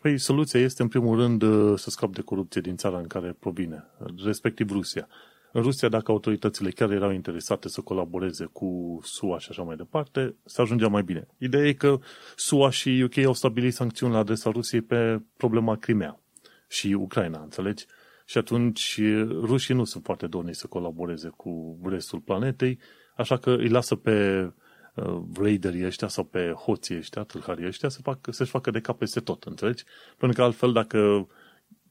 păi, 0.00 0.18
soluția 0.18 0.60
este 0.60 0.82
în 0.82 0.88
primul 0.88 1.16
rând 1.16 1.42
uh, 1.42 1.78
să 1.78 1.90
scap 1.90 2.12
de 2.12 2.22
corupție 2.22 2.60
din 2.60 2.76
țara 2.76 2.98
în 2.98 3.06
care 3.06 3.36
provine, 3.40 3.84
respectiv 4.24 4.70
Rusia. 4.70 5.08
În 5.52 5.62
Rusia, 5.62 5.88
dacă 5.88 6.10
autoritățile 6.10 6.70
chiar 6.70 6.90
erau 6.90 7.10
interesate 7.10 7.68
să 7.68 7.80
colaboreze 7.80 8.44
cu 8.44 8.98
SUA 9.02 9.38
și 9.38 9.46
așa 9.50 9.62
mai 9.62 9.76
departe, 9.76 10.34
se 10.44 10.62
ajungea 10.62 10.88
mai 10.88 11.02
bine. 11.02 11.26
Ideea 11.38 11.66
e 11.66 11.72
că 11.72 11.98
SUA 12.36 12.70
și 12.70 13.02
UK 13.04 13.24
au 13.24 13.32
stabilit 13.32 13.74
sancțiuni 13.74 14.12
la 14.12 14.18
adresa 14.18 14.50
Rusiei 14.50 14.80
pe 14.80 15.22
problema 15.36 15.76
Crimea 15.76 16.20
și 16.68 16.86
Ucraina, 16.86 17.42
înțelegi? 17.42 17.86
Și 18.24 18.38
atunci 18.38 19.00
rușii 19.28 19.74
nu 19.74 19.84
sunt 19.84 20.04
foarte 20.04 20.26
dorni 20.26 20.54
să 20.54 20.66
colaboreze 20.66 21.28
cu 21.36 21.78
restul 21.84 22.20
planetei, 22.20 22.78
așa 23.16 23.36
că 23.36 23.50
îi 23.50 23.68
lasă 23.68 23.94
pe 23.94 24.48
uh, 24.94 25.22
raiderii 25.34 25.86
ăștia 25.86 26.08
sau 26.08 26.24
pe 26.24 26.52
hoții 26.64 26.96
ăștia, 26.96 27.22
tâlharii 27.22 27.66
ăștia, 27.66 27.88
să 27.88 28.00
fac, 28.02 28.18
să-și 28.30 28.50
facă 28.50 28.70
de 28.70 28.80
cap 28.80 28.98
peste 28.98 29.20
tot, 29.20 29.42
înțelegi? 29.42 29.84
Pentru 30.16 30.38
că 30.38 30.44
altfel, 30.44 30.72
dacă 30.72 31.28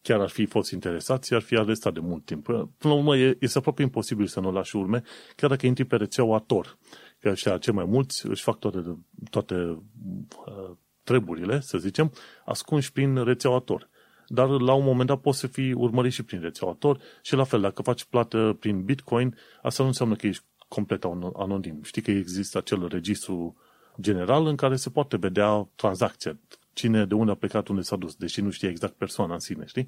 chiar 0.08 0.20
ar 0.20 0.30
fi 0.30 0.46
fost 0.46 0.72
interesați, 0.72 1.34
ar 1.34 1.42
fi 1.42 1.58
arestat 1.58 1.94
de 1.94 2.00
mult 2.00 2.26
timp. 2.26 2.46
Până 2.46 2.70
la 2.80 2.94
urmă, 2.94 3.18
e, 3.18 3.38
este 3.40 3.58
aproape 3.58 3.82
imposibil 3.82 4.26
să 4.26 4.40
nu 4.40 4.52
lași 4.52 4.76
urme, 4.76 5.04
chiar 5.36 5.50
dacă 5.50 5.66
intri 5.66 5.84
pe 5.86 5.96
rețeaua 5.96 6.40
Tor. 6.40 6.78
Că 7.20 7.30
ăștia 7.30 7.58
cei 7.58 7.74
mai 7.74 7.86
mulți 7.86 8.26
își 8.26 8.44
fac 8.44 8.60
toate, 8.60 8.98
toate 9.30 9.56
uh, 9.56 10.72
treburile, 11.04 11.60
să 11.60 11.78
zicem, 11.78 12.14
ascunși 12.46 12.92
prin 12.92 13.24
rețeaua 13.24 13.60
Tor. 13.60 13.90
Dar 14.28 14.48
la 14.48 14.74
un 14.74 14.84
moment 14.84 15.08
dat 15.08 15.22
poți 15.22 15.40
să 15.40 15.48
fii 15.48 15.74
urmărit 15.74 16.12
și 16.12 16.24
prin 16.24 16.42
rețeaua 16.42 16.76
Tor 16.80 17.00
și 17.22 17.36
la 17.36 17.44
fel, 17.44 17.62
dacă 17.62 17.82
faci 17.82 18.04
plată 18.04 18.58
prin 18.60 18.84
Bitcoin, 18.84 19.38
asta 19.62 19.82
nu 19.82 19.90
înseamnă 19.90 20.16
că 20.16 20.28
ești 20.28 20.44
complet 20.68 21.04
anonim. 21.34 21.80
Știi 21.84 22.02
că 22.02 22.12
există 22.12 22.58
acel 22.58 22.88
registru 22.88 23.56
general 24.02 24.46
în 24.46 24.56
care 24.56 24.76
se 24.76 24.90
poate 24.90 25.18
vedea 25.18 25.70
tranzacția, 25.76 26.38
cine 26.78 27.06
de 27.06 27.14
unde 27.14 27.32
a 27.32 27.36
plecat, 27.36 27.68
unde 27.68 27.82
s-a 27.82 27.96
dus, 27.96 28.16
deși 28.16 28.42
nu 28.42 28.50
știe 28.50 28.70
exact 28.70 28.94
persoana 28.94 29.34
în 29.34 29.40
sine, 29.40 29.66
știi? 29.66 29.88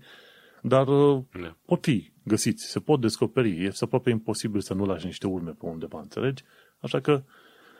Dar 0.61 0.87
ne. 1.31 1.53
pot 1.65 1.83
fi 1.83 2.11
găsiți, 2.23 2.65
se 2.65 2.79
pot 2.79 3.01
descoperi. 3.01 3.65
Este 3.65 3.83
aproape 3.83 4.09
imposibil 4.09 4.61
să 4.61 4.73
nu 4.73 4.85
lași 4.85 5.05
niște 5.05 5.27
urme 5.27 5.51
pe 5.51 5.65
undeva, 5.65 5.99
înțelegi? 5.99 6.43
Așa 6.79 6.99
că 6.99 7.23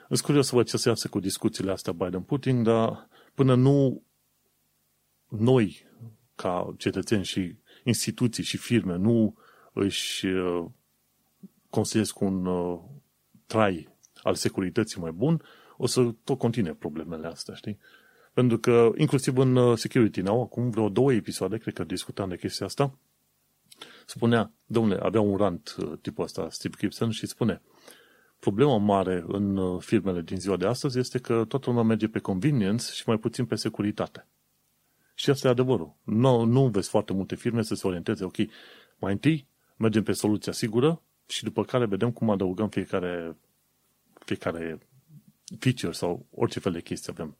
sunt 0.06 0.20
curios 0.20 0.46
să 0.46 0.54
văd 0.54 0.68
ce 0.68 0.76
se 0.76 0.88
iasă 0.88 1.08
cu 1.08 1.20
discuțiile 1.20 1.70
astea 1.70 1.92
Biden-Putin, 1.92 2.62
dar 2.62 3.08
până 3.34 3.54
nu 3.54 4.02
noi, 5.28 5.86
ca 6.34 6.74
cetățeni 6.78 7.24
și 7.24 7.56
instituții 7.84 8.44
și 8.44 8.56
firme, 8.56 8.96
nu 8.96 9.36
își 9.72 10.26
construiesc 11.70 12.20
un 12.20 12.46
uh, 12.46 12.80
trai 13.46 13.88
al 14.22 14.34
securității 14.34 15.00
mai 15.00 15.10
bun, 15.10 15.42
o 15.76 15.86
să 15.86 16.14
tot 16.24 16.38
continue 16.38 16.74
problemele 16.74 17.26
astea, 17.26 17.54
știi? 17.54 17.78
Pentru 18.32 18.58
că, 18.58 18.90
inclusiv 18.96 19.38
în 19.38 19.56
uh, 19.56 19.78
Security 19.78 20.20
Now, 20.20 20.42
acum 20.42 20.70
vreo 20.70 20.88
două 20.88 21.12
episoade, 21.12 21.58
cred 21.58 21.74
că 21.74 21.84
discutam 21.84 22.28
de 22.28 22.36
chestia 22.36 22.66
asta, 22.66 22.98
spunea, 24.06 24.52
domnule, 24.66 25.00
avea 25.02 25.20
un 25.20 25.36
rant 25.36 25.76
uh, 25.78 25.92
tipul 26.00 26.24
ăsta, 26.24 26.48
Steve 26.50 26.76
Gibson, 26.78 27.10
și 27.10 27.26
spune, 27.26 27.62
problema 28.38 28.76
mare 28.76 29.24
în 29.26 29.56
uh, 29.56 29.82
firmele 29.82 30.20
din 30.20 30.36
ziua 30.36 30.56
de 30.56 30.66
astăzi 30.66 30.98
este 30.98 31.18
că 31.18 31.44
toată 31.48 31.68
lumea 31.68 31.82
merge 31.82 32.08
pe 32.08 32.18
convenience 32.18 32.92
și 32.92 33.02
mai 33.06 33.16
puțin 33.16 33.44
pe 33.46 33.54
securitate. 33.54 34.26
Și 35.14 35.30
asta 35.30 35.48
e 35.48 35.50
adevărul. 35.50 35.94
Nu, 36.02 36.44
nu 36.44 36.68
vezi 36.68 36.88
foarte 36.88 37.12
multe 37.12 37.34
firme 37.34 37.62
să 37.62 37.74
se 37.74 37.86
orienteze, 37.86 38.24
ok, 38.24 38.36
mai 38.98 39.12
întâi 39.12 39.46
mergem 39.76 40.02
pe 40.02 40.12
soluția 40.12 40.52
sigură, 40.52 41.02
și 41.26 41.44
după 41.44 41.64
care 41.64 41.86
vedem 41.86 42.10
cum 42.10 42.30
adăugăm 42.30 42.68
fiecare, 42.68 43.36
fiecare 44.24 44.78
feature 45.58 45.92
sau 45.92 46.26
orice 46.30 46.60
fel 46.60 46.72
de 46.72 46.80
chestie 46.80 47.12
avem. 47.12 47.36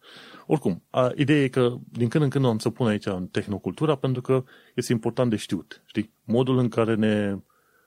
Oricum, 0.47 0.83
a, 0.91 1.13
ideea 1.17 1.43
e 1.43 1.49
că 1.49 1.77
din 1.91 2.09
când 2.09 2.25
în 2.25 2.31
când 2.31 2.45
am 2.45 2.59
să 2.59 2.71
pun 2.71 2.87
aici 2.87 3.07
în 3.07 3.27
tehnocultura 3.27 3.95
pentru 3.95 4.23
că 4.23 4.45
este 4.75 4.93
important 4.93 5.31
de 5.31 5.37
știut. 5.37 5.83
Știi? 5.87 6.13
Modul 6.25 6.59
în 6.59 6.69
care 6.69 6.95
ne, 6.95 7.37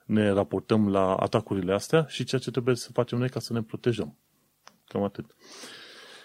ne 0.06 0.30
raportăm 0.30 0.90
la 0.90 1.14
atacurile 1.14 1.72
astea 1.72 2.06
și 2.08 2.24
ceea 2.24 2.40
ce 2.40 2.50
trebuie 2.50 2.74
să 2.74 2.92
facem 2.92 3.18
noi 3.18 3.28
ca 3.28 3.40
să 3.40 3.52
ne 3.52 3.62
protejăm. 3.62 4.18
Cam 4.88 5.02
atât. 5.02 5.34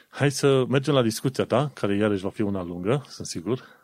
Hai 0.10 0.32
să 0.32 0.66
mergem 0.68 0.94
la 0.94 1.02
discuția 1.02 1.46
ta, 1.46 1.72
care 1.74 1.96
iarăși 1.96 2.24
va 2.24 2.30
fi 2.30 2.42
una 2.42 2.64
lungă, 2.64 3.06
sunt 3.08 3.28
sigur. 3.28 3.78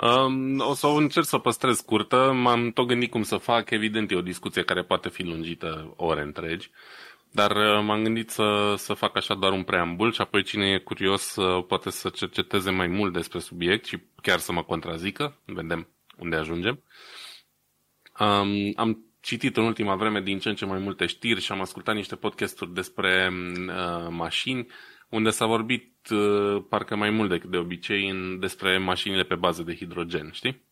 Um, 0.00 0.60
o 0.60 0.74
să 0.74 0.86
o 0.86 0.94
încerc 0.94 1.26
să 1.26 1.36
o 1.36 1.38
păstrez 1.38 1.76
scurtă. 1.76 2.32
M-am 2.34 2.70
tot 2.70 2.86
gândit 2.86 3.10
cum 3.10 3.22
să 3.22 3.36
fac. 3.36 3.70
Evident, 3.70 4.10
e 4.10 4.14
o 4.14 4.20
discuție 4.20 4.62
care 4.62 4.82
poate 4.82 5.08
fi 5.08 5.22
lungită 5.22 5.92
ore 5.96 6.22
întregi. 6.22 6.70
Dar 7.30 7.50
uh, 7.50 7.84
m-am 7.84 8.02
gândit 8.02 8.30
să, 8.30 8.74
să 8.76 8.94
fac 8.94 9.16
așa 9.16 9.34
doar 9.34 9.52
un 9.52 9.62
preambul 9.62 10.12
și 10.12 10.20
apoi 10.20 10.42
cine 10.42 10.70
e 10.70 10.78
curios 10.78 11.36
uh, 11.36 11.64
poate 11.66 11.90
să 11.90 12.08
cerceteze 12.08 12.70
mai 12.70 12.86
mult 12.86 13.12
despre 13.12 13.38
subiect 13.38 13.84
și 13.84 13.98
chiar 14.22 14.38
să 14.38 14.52
mă 14.52 14.62
contrazică. 14.62 15.40
Vedem 15.44 15.88
unde 16.18 16.36
ajungem. 16.36 16.82
Um, 18.18 18.72
am 18.76 19.04
citit 19.20 19.56
în 19.56 19.64
ultima 19.64 19.94
vreme 19.96 20.20
din 20.20 20.38
ce 20.38 20.48
în 20.48 20.54
ce 20.54 20.64
mai 20.64 20.78
multe 20.78 21.06
știri 21.06 21.40
și 21.40 21.52
am 21.52 21.60
ascultat 21.60 21.94
niște 21.94 22.16
podcasturi 22.16 22.74
despre 22.74 23.30
uh, 23.32 24.06
mașini 24.10 24.66
unde 25.08 25.30
s-a 25.30 25.46
vorbit 25.46 26.08
uh, 26.10 26.64
parcă 26.68 26.96
mai 26.96 27.10
mult 27.10 27.28
decât 27.28 27.50
de 27.50 27.56
obicei 27.56 28.08
în, 28.08 28.38
despre 28.38 28.78
mașinile 28.78 29.22
pe 29.22 29.34
bază 29.34 29.62
de 29.62 29.74
hidrogen, 29.74 30.30
știi? 30.32 30.62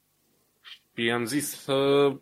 Și 0.95 1.11
am 1.11 1.25
zis, 1.25 1.67
uh, 1.67 2.17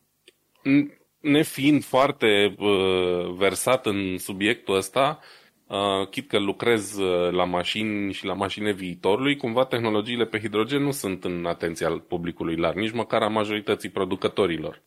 nefiind 1.21 1.85
foarte 1.85 2.55
uh, 2.59 3.31
versat 3.37 3.87
în 3.87 4.19
subiectul 4.19 4.77
ăsta, 4.77 5.21
uh, 5.67 6.09
chit 6.11 6.29
că 6.29 6.39
lucrez 6.39 6.97
uh, 6.97 7.31
la 7.33 7.45
mașini 7.45 8.13
și 8.13 8.25
la 8.25 8.35
mașini 8.35 8.73
viitorului, 8.73 9.37
cumva 9.37 9.65
tehnologiile 9.65 10.27
pe 10.27 10.41
hidrogen 10.41 10.83
nu 10.83 10.91
sunt 10.91 11.25
în 11.25 11.47
atenția 11.47 12.05
publicului 12.09 12.57
larg, 12.57 12.77
nici 12.77 12.93
măcar 12.93 13.23
a 13.23 13.29
majorității 13.29 13.91
producătorilor. 13.91 14.83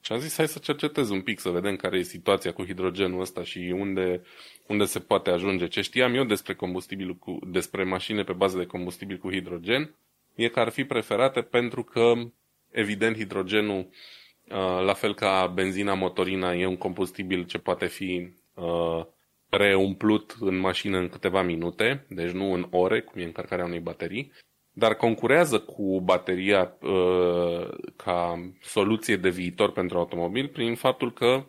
Și 0.00 0.12
am 0.12 0.18
zis, 0.18 0.36
hai 0.36 0.48
să 0.48 0.58
cercetez 0.58 1.10
un 1.10 1.20
pic, 1.20 1.40
să 1.40 1.50
vedem 1.50 1.76
care 1.76 1.98
e 1.98 2.02
situația 2.02 2.52
cu 2.52 2.64
hidrogenul 2.64 3.20
ăsta 3.20 3.42
și 3.42 3.74
unde, 3.78 4.22
unde 4.66 4.84
se 4.84 4.98
poate 4.98 5.30
ajunge. 5.30 5.66
Ce 5.66 5.80
știam 5.80 6.14
eu 6.14 6.24
despre 6.24 6.54
combustibil 6.54 7.14
cu, 7.14 7.38
despre 7.46 7.84
mașini 7.84 8.24
pe 8.24 8.32
bază 8.32 8.58
de 8.58 8.66
combustibil 8.66 9.16
cu 9.16 9.30
hidrogen, 9.30 9.94
e 10.34 10.48
că 10.48 10.60
ar 10.60 10.68
fi 10.68 10.84
preferate 10.84 11.40
pentru 11.40 11.82
că, 11.82 12.12
evident, 12.70 13.16
hidrogenul, 13.16 13.78
uh, 13.78 13.86
la 14.84 14.92
fel 14.92 15.14
ca 15.14 15.46
benzina, 15.54 15.94
motorina, 15.94 16.54
e 16.54 16.66
un 16.66 16.76
combustibil 16.76 17.44
ce 17.44 17.58
poate 17.58 17.86
fi 17.86 18.32
uh, 18.54 19.04
reumplut 19.48 20.36
în 20.40 20.58
mașină 20.58 20.98
în 20.98 21.08
câteva 21.08 21.42
minute, 21.42 22.06
deci 22.08 22.30
nu 22.30 22.52
în 22.52 22.66
ore, 22.70 23.00
cum 23.00 23.20
e 23.20 23.24
încărcarea 23.24 23.64
unei 23.64 23.80
baterii, 23.80 24.32
dar 24.72 24.94
concurează 24.94 25.58
cu 25.58 26.00
bateria 26.00 26.76
uh, 26.80 27.68
ca 27.96 28.50
soluție 28.60 29.16
de 29.16 29.28
viitor 29.28 29.72
pentru 29.72 29.98
automobil 29.98 30.48
prin 30.48 30.74
faptul 30.74 31.12
că 31.12 31.44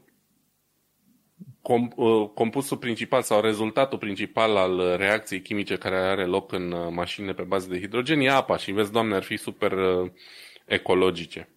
com, 1.61 1.89
uh, 1.95 2.29
compusul 2.33 2.77
principal 2.77 3.21
sau 3.21 3.41
rezultatul 3.41 3.97
principal 3.97 4.55
al 4.55 4.95
reacției 4.97 5.41
chimice 5.41 5.75
care 5.75 5.95
are 5.95 6.25
loc 6.25 6.51
în 6.51 6.71
uh, 6.71 6.87
mașinile 6.91 7.33
pe 7.33 7.43
bază 7.43 7.69
de 7.69 7.79
hidrogen 7.79 8.19
e 8.19 8.29
apa 8.29 8.57
și 8.57 8.71
vezi, 8.71 8.91
doamne, 8.91 9.15
ar 9.15 9.23
fi 9.23 9.37
super 9.37 9.71
uh, 9.71 10.11
ecologice. 10.65 11.49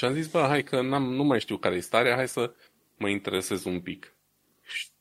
Și 0.00 0.06
am 0.06 0.12
zis, 0.12 0.26
bă, 0.26 0.44
hai 0.48 0.62
că 0.62 0.80
n-am, 0.80 1.02
nu 1.14 1.24
mai 1.24 1.40
știu 1.40 1.56
care 1.56 1.74
e 1.74 1.80
starea, 1.80 2.14
hai 2.14 2.28
să 2.28 2.52
mă 2.98 3.08
interesez 3.08 3.64
un 3.64 3.80
pic. 3.80 4.14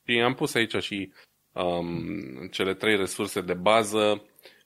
Și 0.05 0.19
am 0.19 0.33
pus 0.33 0.53
aici 0.53 0.75
și 0.75 1.11
um, 1.53 2.47
cele 2.51 2.73
trei 2.73 2.95
resurse 2.95 3.41
de 3.41 3.53
bază 3.53 4.23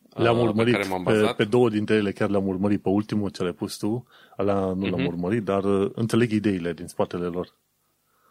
le-am 0.10 0.40
urmărit, 0.40 0.74
pe, 0.74 0.80
care 0.80 0.90
m-am 0.90 1.04
bazat. 1.04 1.36
Pe, 1.36 1.44
pe 1.44 1.50
două 1.50 1.70
dintre 1.70 1.96
ele 1.96 2.12
chiar 2.12 2.30
le-am 2.30 2.48
urmărit, 2.48 2.82
pe 2.82 2.90
ultimul 2.90 3.30
ce 3.30 3.42
le-ai 3.42 3.54
pus 3.54 3.78
tu, 3.78 4.08
alea 4.36 4.56
nu 4.56 4.88
uh-huh. 4.88 4.90
l-am 4.90 5.00
mhm. 5.00 5.08
urmărit, 5.08 5.44
dar 5.44 5.64
uh, 5.64 5.92
înțeleg 5.96 6.32
ideile 6.32 6.74
din 6.74 6.88
spatele 6.88 7.26
lor. 7.26 7.48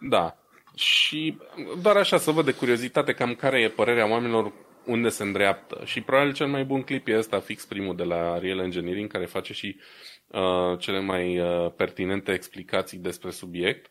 Da. 0.00 0.36
Și 0.74 1.38
doar 1.82 1.96
așa 1.96 2.18
să 2.18 2.30
văd 2.30 2.44
de 2.44 2.54
curiozitate 2.54 3.12
cam 3.12 3.34
care 3.34 3.60
e 3.60 3.68
părerea 3.68 4.10
oamenilor 4.10 4.52
unde 4.86 5.08
se 5.08 5.22
îndreaptă. 5.22 5.80
Și 5.84 6.00
probabil 6.00 6.32
cel 6.32 6.46
mai 6.46 6.64
bun 6.64 6.82
clip 6.82 7.08
e 7.08 7.18
ăsta, 7.18 7.40
fix 7.40 7.64
primul 7.64 7.96
de 7.96 8.04
la 8.04 8.38
Real 8.38 8.58
Engineering, 8.58 9.10
care 9.10 9.26
face 9.26 9.52
și 9.52 9.76
uh, 9.78 9.82
cele 10.78 11.00
mai 11.00 11.38
uh, 11.38 11.72
pertinente 11.76 12.32
explicații 12.32 12.98
despre 12.98 13.30
subiect. 13.30 13.90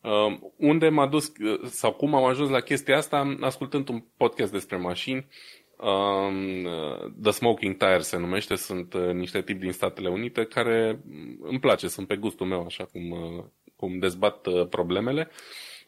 Uh, 0.00 0.38
unde 0.56 0.88
m-a 0.88 1.06
dus, 1.06 1.26
uh, 1.26 1.60
sau 1.64 1.92
cum 1.92 2.14
am 2.14 2.24
ajuns 2.24 2.50
la 2.50 2.60
chestia 2.60 2.96
asta, 2.96 3.36
ascultând 3.40 3.88
un 3.88 4.04
podcast 4.16 4.52
despre 4.52 4.76
mașini 4.76 5.26
Um, 5.76 6.62
The 7.22 7.30
Smoking 7.30 7.76
Tire 7.76 7.98
se 7.98 8.16
numește, 8.16 8.54
sunt 8.54 8.94
uh, 8.94 9.12
niște 9.12 9.42
tipi 9.42 9.60
din 9.60 9.72
Statele 9.72 10.08
Unite 10.08 10.44
care 10.44 11.00
îmi 11.40 11.60
place, 11.60 11.88
sunt 11.88 12.06
pe 12.06 12.16
gustul 12.16 12.46
meu, 12.46 12.64
așa 12.64 12.84
cum, 12.84 13.10
uh, 13.10 13.44
cum 13.76 13.98
dezbat 13.98 14.46
uh, 14.46 14.66
problemele. 14.68 15.30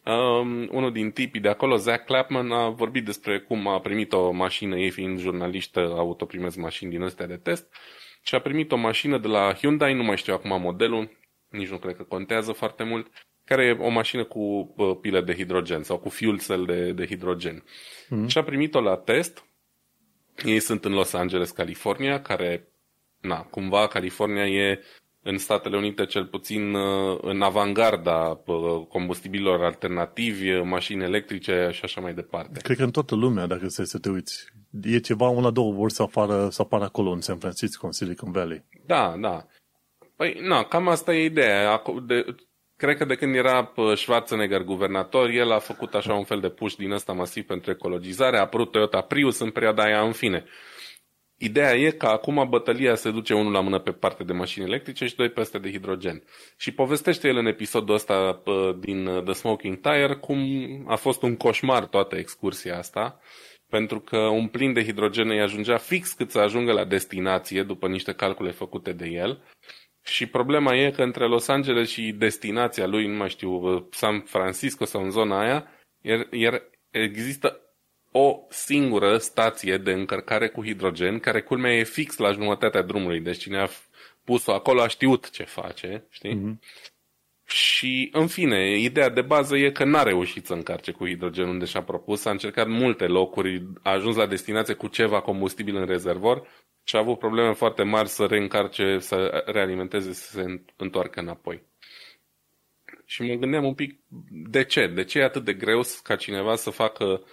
Um, 0.05 0.69
unul 0.71 0.91
din 0.91 1.11
tipii 1.11 1.41
de 1.41 1.49
acolo, 1.49 1.75
Zach 1.75 2.05
Clapman, 2.05 2.51
a 2.51 2.69
vorbit 2.69 3.05
despre 3.05 3.39
cum 3.39 3.67
a 3.67 3.79
primit 3.79 4.13
o 4.13 4.31
mașină, 4.31 4.77
ei 4.77 4.89
fiind 4.89 5.19
jurnaliști, 5.19 5.79
autoprimez 5.79 6.55
mașini 6.55 6.89
din 6.89 7.01
astea 7.01 7.27
de 7.27 7.37
test, 7.37 7.75
și 8.21 8.35
a 8.35 8.39
primit 8.39 8.71
o 8.71 8.75
mașină 8.75 9.17
de 9.17 9.27
la 9.27 9.53
Hyundai, 9.53 9.93
nu 9.93 10.03
mai 10.03 10.17
știu 10.17 10.33
acum 10.33 10.61
modelul, 10.61 11.17
nici 11.49 11.69
nu 11.69 11.77
cred 11.77 11.95
că 11.95 12.03
contează 12.03 12.51
foarte 12.51 12.83
mult, 12.83 13.07
care 13.45 13.63
e 13.63 13.71
o 13.71 13.89
mașină 13.89 14.23
cu 14.23 14.39
uh, 14.77 14.97
pile 15.01 15.21
de 15.21 15.35
hidrogen 15.35 15.83
sau 15.83 15.97
cu 15.97 16.09
fuel 16.09 16.39
cell 16.39 16.65
de, 16.65 16.91
de 16.91 17.05
hidrogen. 17.05 17.63
Mm. 18.09 18.27
Și 18.27 18.37
a 18.37 18.43
primit-o 18.43 18.81
la 18.81 18.97
test 18.97 19.43
ei 20.45 20.59
sunt 20.59 20.85
în 20.85 20.93
Los 20.93 21.13
Angeles, 21.13 21.51
California, 21.51 22.21
care, 22.21 22.67
na, 23.21 23.41
cumva 23.41 23.87
California 23.87 24.47
e 24.47 24.83
în 25.21 25.37
Statele 25.37 25.77
Unite 25.77 26.05
cel 26.05 26.25
puțin 26.25 26.73
uh, 26.73 27.17
în 27.21 27.41
avangarda 27.41 28.41
uh, 28.45 28.85
combustibililor 28.89 29.63
alternativi, 29.63 30.51
mașini 30.51 31.03
electrice 31.03 31.69
și 31.71 31.83
așa 31.83 32.01
mai 32.01 32.13
departe. 32.13 32.59
Cred 32.61 32.77
că 32.77 32.83
în 32.83 32.91
toată 32.91 33.15
lumea, 33.15 33.45
dacă 33.45 33.67
să, 33.67 33.83
să 33.83 33.99
te 33.99 34.09
uiți, 34.09 34.45
e 34.81 34.99
ceva, 34.99 35.27
una, 35.27 35.49
două 35.49 35.73
vor 35.73 35.89
să 35.89 36.01
apară, 36.01 36.47
să 36.51 36.61
apară 36.61 36.83
acolo 36.83 37.09
în 37.09 37.21
San 37.21 37.37
Francisco, 37.37 37.85
în 37.85 37.91
Silicon 37.91 38.31
Valley. 38.31 38.65
Da, 38.85 39.15
da. 39.21 39.45
Păi, 40.15 40.39
na, 40.41 40.63
cam 40.63 40.87
asta 40.87 41.13
e 41.13 41.23
ideea. 41.23 41.81
De, 42.05 42.25
cred 42.75 42.97
că 42.97 43.05
de 43.05 43.15
când 43.15 43.35
era 43.35 43.73
Schwarzenegger 43.95 44.63
guvernator, 44.63 45.29
el 45.29 45.51
a 45.51 45.59
făcut 45.59 45.93
așa 45.93 46.13
un 46.13 46.23
fel 46.23 46.39
de 46.39 46.49
push 46.49 46.75
din 46.75 46.91
ăsta 46.91 47.13
masiv 47.13 47.45
pentru 47.45 47.71
ecologizare, 47.71 48.37
a 48.37 48.41
apărut 48.41 48.71
Toyota 48.71 49.01
Prius 49.01 49.39
în 49.39 49.49
perioada 49.49 49.83
aia, 49.83 50.01
în 50.01 50.11
fine. 50.11 50.45
Ideea 51.41 51.75
e 51.75 51.89
că 51.91 52.05
acum 52.05 52.49
bătălia 52.49 52.95
se 52.95 53.11
duce 53.11 53.33
unul 53.33 53.51
la 53.51 53.61
mână 53.61 53.79
pe 53.79 53.91
parte 53.91 54.23
de 54.23 54.33
mașini 54.33 54.65
electrice 54.65 55.05
și 55.05 55.15
doi 55.15 55.29
peste 55.29 55.57
de 55.57 55.71
hidrogen. 55.71 56.23
Și 56.57 56.71
povestește 56.71 57.27
el 57.27 57.37
în 57.37 57.45
episodul 57.45 57.95
ăsta 57.95 58.43
din 58.79 59.05
The 59.23 59.33
Smoking 59.33 59.79
Tire 59.79 60.15
cum 60.15 60.39
a 60.87 60.95
fost 60.95 61.21
un 61.21 61.35
coșmar 61.35 61.85
toată 61.85 62.15
excursia 62.15 62.77
asta, 62.77 63.19
pentru 63.69 63.99
că 63.99 64.17
un 64.17 64.47
plin 64.47 64.73
de 64.73 64.83
hidrogen 64.83 65.29
îi 65.29 65.41
ajungea 65.41 65.77
fix 65.77 66.11
cât 66.11 66.31
să 66.31 66.39
ajungă 66.39 66.71
la 66.71 66.85
destinație 66.85 67.63
după 67.63 67.87
niște 67.87 68.13
calcule 68.13 68.51
făcute 68.51 68.91
de 68.91 69.07
el 69.07 69.43
și 70.03 70.25
problema 70.25 70.75
e 70.75 70.91
că 70.91 71.03
între 71.03 71.27
Los 71.27 71.47
Angeles 71.47 71.89
și 71.89 72.11
destinația 72.11 72.87
lui, 72.87 73.07
nu 73.07 73.15
mai 73.15 73.29
știu, 73.29 73.87
San 73.91 74.19
Francisco 74.19 74.85
sau 74.85 75.03
în 75.03 75.09
zona 75.09 75.39
aia, 75.39 75.67
iar, 76.01 76.27
iar 76.31 76.63
există 76.91 77.68
o 78.11 78.39
singură 78.49 79.17
stație 79.17 79.77
de 79.77 79.91
încărcare 79.91 80.47
cu 80.47 80.63
hidrogen, 80.63 81.19
care 81.19 81.41
culmea 81.41 81.73
e 81.73 81.83
fix 81.83 82.17
la 82.17 82.31
jumătatea 82.31 82.81
drumului. 82.81 83.19
Deci 83.19 83.37
cine 83.37 83.59
a 83.59 83.67
pus-o 84.23 84.53
acolo 84.53 84.81
a 84.81 84.87
știut 84.87 85.29
ce 85.29 85.43
face, 85.43 86.05
știi? 86.09 86.35
Mm-hmm. 86.35 86.87
Și, 87.45 88.09
în 88.11 88.27
fine, 88.27 88.77
ideea 88.79 89.09
de 89.09 89.21
bază 89.21 89.57
e 89.57 89.71
că 89.71 89.83
n-a 89.83 90.03
reușit 90.03 90.45
să 90.45 90.53
încarce 90.53 90.91
cu 90.91 91.07
hidrogen 91.07 91.47
unde 91.47 91.65
și-a 91.65 91.83
propus. 91.83 92.25
A 92.25 92.31
încercat 92.31 92.67
multe 92.67 93.05
locuri, 93.05 93.63
a 93.81 93.91
ajuns 93.91 94.15
la 94.15 94.25
destinație 94.25 94.73
cu 94.73 94.87
ceva 94.87 95.21
combustibil 95.21 95.75
în 95.75 95.85
rezervor 95.85 96.47
și 96.83 96.95
a 96.95 96.99
avut 96.99 97.19
probleme 97.19 97.53
foarte 97.53 97.83
mari 97.83 98.07
să 98.07 98.25
reîncarce, 98.25 98.97
să 98.99 99.43
realimenteze, 99.45 100.13
să 100.13 100.31
se 100.31 100.61
întoarcă 100.75 101.19
înapoi. 101.19 101.61
Și 103.05 103.21
mă 103.21 103.33
gândeam 103.33 103.65
un 103.65 103.73
pic, 103.73 103.99
de 104.29 104.63
ce? 104.63 104.87
De 104.87 105.03
ce 105.03 105.19
e 105.19 105.23
atât 105.23 105.43
de 105.43 105.53
greu 105.53 105.81
ca 106.03 106.15
cineva 106.15 106.55
să 106.55 106.69
facă 106.69 107.23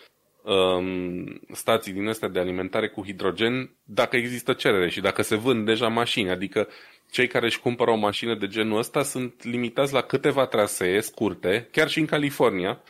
um, 0.47 1.41
stații 1.53 1.93
din 1.93 2.09
astea 2.09 2.29
de 2.29 2.39
alimentare 2.39 2.89
cu 2.89 3.05
hidrogen 3.05 3.71
dacă 3.85 4.17
există 4.17 4.53
cerere 4.53 4.89
și 4.89 5.01
dacă 5.01 5.23
se 5.23 5.37
vând 5.37 5.67
deja 5.67 5.89
mașini? 5.89 6.31
Adică 6.31 6.69
cei 7.11 7.27
care 7.27 7.47
își 7.47 7.61
cumpără 7.61 7.91
o 7.91 7.97
mașină 7.97 8.35
de 8.35 8.47
genul 8.47 8.79
ăsta 8.79 9.03
sunt 9.03 9.45
limitați 9.45 9.93
la 9.93 10.01
câteva 10.01 10.47
trasee 10.47 11.01
scurte, 11.01 11.69
chiar 11.73 11.89
și 11.89 11.99
în 11.99 12.07
California, 12.07 12.83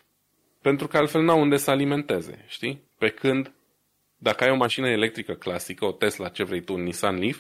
pentru 0.63 0.87
că 0.87 0.97
altfel 0.97 1.23
n-au 1.23 1.41
unde 1.41 1.57
să 1.57 1.71
alimenteze, 1.71 2.45
știi? 2.47 2.83
Pe 2.99 3.09
când 3.09 3.53
dacă 4.17 4.45
ai 4.45 4.51
o 4.51 4.57
mașină 4.57 4.89
electrică 4.89 5.33
clasică, 5.33 5.85
o 5.85 5.93
Tesla, 5.93 6.29
ce 6.29 6.45
vrei 6.45 6.63
tu, 6.63 6.75
un 6.75 6.83
Nissan 6.83 7.19
Leaf, 7.19 7.39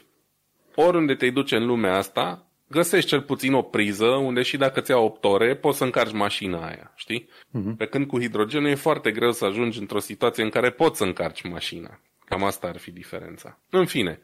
oriunde 0.75 1.15
te 1.15 1.31
duce 1.31 1.57
în 1.57 1.67
lumea 1.67 1.97
asta, 1.97 2.51
găsești 2.69 3.09
cel 3.09 3.23
puțin 3.23 3.53
o 3.53 3.63
priză 3.63 4.07
unde 4.07 4.43
și 4.43 4.57
dacă 4.57 4.81
ți-a 4.81 4.99
8 4.99 5.25
ore, 5.25 5.57
poți 5.57 5.79
să 5.79 5.85
încarci 5.85 6.13
mașina 6.13 6.67
aia, 6.67 6.93
știi? 6.95 7.29
Uh-huh. 7.29 7.77
Pe 7.77 7.87
când 7.87 8.07
cu 8.07 8.21
hidrogenul 8.21 8.69
e 8.69 8.75
foarte 8.75 9.11
greu 9.11 9.33
să 9.33 9.45
ajungi 9.45 9.79
într-o 9.79 9.99
situație 9.99 10.43
în 10.43 10.51
care 10.51 10.71
poți 10.71 10.99
să 10.99 11.05
încarci 11.05 11.43
mașina. 11.43 12.01
Cam 12.25 12.45
asta 12.45 12.67
ar 12.67 12.77
fi 12.77 12.91
diferența. 12.91 13.61
În 13.71 13.87
fine, 13.87 14.21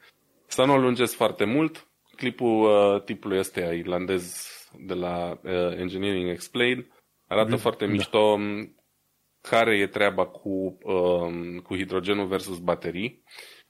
să 0.46 0.64
nu 0.64 0.72
o 0.72 0.78
lungesc 0.78 1.14
foarte 1.14 1.44
mult, 1.44 1.88
clipul 2.16 2.62
uh, 2.62 3.02
tipului 3.02 3.38
ăsta 3.38 3.60
irlandez 3.60 4.50
de 4.78 4.94
la 4.94 5.40
uh, 5.42 5.50
Engineering 5.76 6.28
Explained 6.28 6.86
arată 7.26 7.48
Bine, 7.48 7.60
foarte 7.60 7.86
da. 7.86 7.90
mișto 7.90 8.38
care 9.40 9.76
e 9.76 9.86
treaba 9.86 10.26
cu, 10.26 10.78
uh, 10.82 11.62
cu 11.62 11.76
hidrogenul 11.76 12.26
versus 12.26 12.58
baterii. 12.58 13.22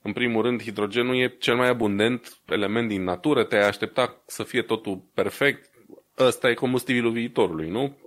În 0.03 0.12
primul 0.12 0.43
rând, 0.43 0.62
hidrogenul 0.62 1.17
e 1.17 1.37
cel 1.38 1.57
mai 1.57 1.69
abundent 1.69 2.38
element 2.47 2.88
din 2.88 3.03
natură, 3.03 3.45
te-ai 3.45 3.69
aștepta 3.69 4.23
să 4.27 4.43
fie 4.43 4.62
totul 4.62 5.05
perfect. 5.15 5.71
Ăsta 6.19 6.51
e 6.51 6.55
combustibilul 6.55 7.12
viitorului, 7.12 7.69
nu? 7.69 7.99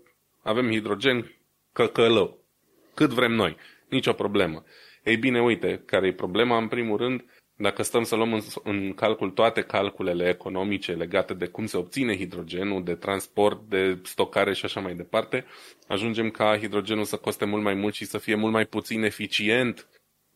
Avem 0.41 0.71
hidrogen 0.71 1.31
căcălău. 1.73 2.43
Cât 2.93 3.09
vrem 3.09 3.31
noi. 3.31 3.55
Nicio 3.89 4.13
problemă. 4.13 4.63
Ei 5.03 5.17
bine, 5.17 5.41
uite, 5.41 5.83
care 5.85 6.07
e 6.07 6.13
problema? 6.13 6.57
În 6.57 6.67
primul 6.67 6.97
rând, 6.97 7.25
dacă 7.57 7.83
stăm 7.83 8.03
să 8.03 8.15
luăm 8.15 8.33
în, 8.33 8.41
în 8.63 8.93
calcul 8.93 9.29
toate 9.29 9.61
calculele 9.61 10.29
economice 10.29 10.91
legate 10.91 11.33
de 11.33 11.45
cum 11.45 11.65
se 11.65 11.77
obține 11.77 12.17
hidrogenul, 12.17 12.83
de 12.83 12.95
transport, 12.95 13.69
de 13.69 13.99
stocare 14.03 14.53
și 14.53 14.65
așa 14.65 14.79
mai 14.79 14.95
departe, 14.95 15.45
ajungem 15.87 16.29
ca 16.29 16.57
hidrogenul 16.57 17.03
să 17.03 17.17
coste 17.17 17.45
mult 17.45 17.63
mai 17.63 17.73
mult 17.73 17.93
și 17.93 18.05
să 18.05 18.17
fie 18.17 18.35
mult 18.35 18.53
mai 18.53 18.65
puțin 18.65 19.03
eficient 19.03 19.87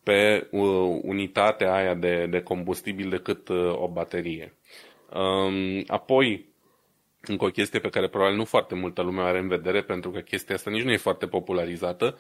pe 0.04 0.48
uh, 0.52 1.00
unitatea 1.02 1.74
aia 1.74 1.94
de, 1.94 2.28
de 2.30 2.42
combustibil 2.42 3.10
decât 3.10 3.48
uh, 3.48 3.82
o 3.82 3.88
baterie. 3.88 4.58
Um, 5.14 5.84
apoi, 5.88 6.50
încă 7.22 7.46
o 7.46 7.50
chestie 7.50 7.80
pe 7.80 7.90
care 7.90 8.08
probabil 8.08 8.36
nu 8.36 8.46
foarte 8.46 8.76
multă 8.76 9.02
lume 9.02 9.22
are 9.22 9.40
în 9.40 9.48
vedere, 9.48 9.82
pentru 9.82 10.12
că 10.12 10.20
chestia 10.20 10.56
asta 10.56 10.70
nici 10.70 10.84
nu 10.84 10.92
e 10.92 10.98
foarte 10.98 11.28
popularizată, 11.28 12.18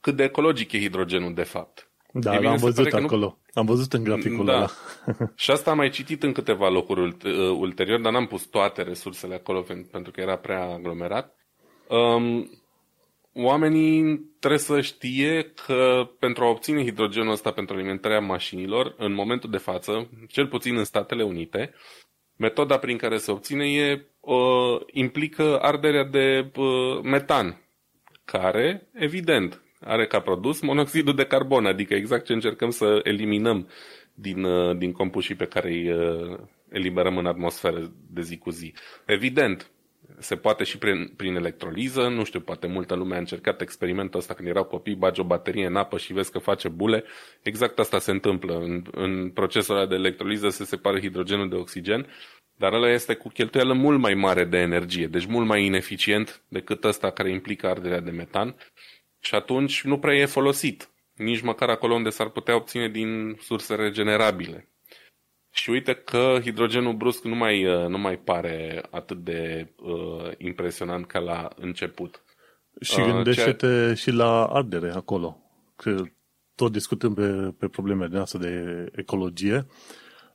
cât 0.00 0.16
de 0.16 0.22
ecologic 0.24 0.72
e 0.72 0.78
hidrogenul 0.78 1.34
de 1.34 1.42
fapt. 1.42 1.90
Da, 2.12 2.36
bine, 2.36 2.48
am 2.48 2.56
văzut 2.56 2.92
acolo. 2.92 3.24
Nu... 3.24 3.38
Am 3.54 3.66
văzut 3.66 3.92
în 3.92 4.02
graficul 4.02 4.44
da. 4.44 4.54
ăla. 4.54 4.68
și 5.34 5.50
asta 5.50 5.70
am 5.70 5.76
mai 5.76 5.88
citit 5.88 6.22
în 6.22 6.32
câteva 6.32 6.68
locuri 6.68 7.00
uh, 7.00 7.16
ulterior, 7.58 8.00
dar 8.00 8.12
n-am 8.12 8.26
pus 8.26 8.42
toate 8.42 8.82
resursele 8.82 9.34
acolo 9.34 9.64
pentru 9.90 10.12
că 10.12 10.20
era 10.20 10.36
prea 10.36 10.62
aglomerat. 10.62 11.36
Um, 11.88 12.50
oamenii 13.32 14.18
trebuie 14.38 14.60
să 14.60 14.80
știe 14.80 15.52
că 15.66 16.10
pentru 16.18 16.44
a 16.44 16.48
obține 16.48 16.82
hidrogenul 16.82 17.32
ăsta 17.32 17.50
pentru 17.50 17.74
alimentarea 17.74 18.20
mașinilor, 18.20 18.94
în 18.98 19.12
momentul 19.12 19.50
de 19.50 19.56
față, 19.56 20.08
cel 20.28 20.46
puțin 20.46 20.76
în 20.76 20.84
Statele 20.84 21.22
Unite, 21.22 21.72
metoda 22.36 22.78
prin 22.78 22.96
care 22.96 23.16
se 23.16 23.30
obține 23.30 23.66
e, 23.72 24.06
uh, 24.20 24.80
implică 24.92 25.58
arderea 25.60 26.04
de 26.04 26.50
uh, 26.56 27.00
metan, 27.02 27.62
care, 28.24 28.88
evident, 28.92 29.62
are 29.80 30.06
ca 30.06 30.20
produs 30.20 30.60
monoxidul 30.60 31.14
de 31.14 31.24
carbon, 31.26 31.66
adică 31.66 31.94
exact 31.94 32.24
ce 32.24 32.32
încercăm 32.32 32.70
să 32.70 33.00
eliminăm 33.02 33.68
din, 34.14 34.44
uh, 34.44 34.76
din 34.76 34.92
compușii 34.92 35.34
pe 35.34 35.46
care 35.46 35.68
îi 35.68 35.90
uh, 35.92 36.38
eliberăm 36.68 37.16
în 37.16 37.26
atmosferă 37.26 37.92
de 38.10 38.22
zi 38.22 38.38
cu 38.38 38.50
zi. 38.50 38.74
Evident, 39.06 39.70
se 40.18 40.36
poate 40.36 40.64
și 40.64 40.78
prin, 40.78 41.12
prin 41.16 41.34
electroliză, 41.34 42.08
nu 42.08 42.24
știu, 42.24 42.40
poate 42.40 42.66
multă 42.66 42.94
lume 42.94 43.14
a 43.14 43.18
încercat 43.18 43.60
experimentul 43.60 44.20
ăsta 44.20 44.34
când 44.34 44.48
erau 44.48 44.64
copii, 44.64 44.94
bagi 44.94 45.20
o 45.20 45.24
baterie 45.24 45.66
în 45.66 45.76
apă 45.76 45.98
și 45.98 46.12
vezi 46.12 46.30
că 46.30 46.38
face 46.38 46.68
bule. 46.68 47.04
Exact 47.42 47.78
asta 47.78 47.98
se 47.98 48.10
întâmplă. 48.10 48.58
În, 48.58 48.82
în 48.90 49.30
procesul 49.30 49.76
ăla 49.76 49.86
de 49.86 49.94
electroliză 49.94 50.48
se 50.48 50.64
separă 50.64 50.98
hidrogenul 50.98 51.48
de 51.48 51.54
oxigen, 51.54 52.06
dar 52.56 52.72
ăla 52.72 52.90
este 52.90 53.14
cu 53.14 53.28
cheltuială 53.28 53.72
mult 53.72 53.98
mai 53.98 54.14
mare 54.14 54.44
de 54.44 54.58
energie, 54.58 55.06
deci 55.06 55.26
mult 55.26 55.46
mai 55.46 55.64
ineficient 55.64 56.42
decât 56.48 56.84
ăsta 56.84 57.10
care 57.10 57.30
implică 57.30 57.66
arderea 57.66 58.00
de 58.00 58.10
metan 58.10 58.56
și 59.20 59.34
atunci 59.34 59.82
nu 59.82 59.98
prea 59.98 60.14
e 60.14 60.26
folosit, 60.26 60.90
nici 61.14 61.40
măcar 61.40 61.68
acolo 61.68 61.94
unde 61.94 62.10
s-ar 62.10 62.28
putea 62.28 62.54
obține 62.54 62.88
din 62.88 63.36
surse 63.40 63.74
regenerabile. 63.74 64.68
Și 65.50 65.70
uite 65.70 65.94
că 65.94 66.38
hidrogenul 66.42 66.92
brusc 66.92 67.24
nu 67.24 67.34
mai, 67.34 67.66
uh, 67.66 67.86
nu 67.88 67.98
mai 67.98 68.16
pare 68.16 68.82
atât 68.90 69.16
de 69.24 69.72
uh, 69.76 70.30
impresionant 70.38 71.06
ca 71.06 71.18
la 71.18 71.48
început. 71.56 72.22
Și 72.80 73.00
uh, 73.00 73.06
gândește-te 73.06 73.86
cea... 73.86 73.94
și 73.94 74.10
la 74.10 74.44
ardere 74.44 74.90
acolo. 74.90 75.36
Că 75.76 76.02
tot 76.54 76.72
discutăm 76.72 77.14
pe, 77.14 77.54
pe 77.58 77.68
probleme 77.68 78.06
de 78.06 78.18
asta 78.18 78.38
de 78.38 78.86
ecologie. 78.96 79.66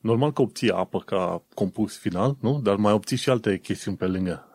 Normal 0.00 0.32
că 0.32 0.42
obții 0.42 0.70
apă 0.70 0.98
ca 0.98 1.44
compus 1.54 1.98
final, 1.98 2.36
nu? 2.40 2.60
Dar 2.62 2.76
mai 2.76 2.92
obții 2.92 3.16
și 3.16 3.30
alte 3.30 3.58
chestiuni 3.58 3.96
pe 3.96 4.06
lângă. 4.06 4.48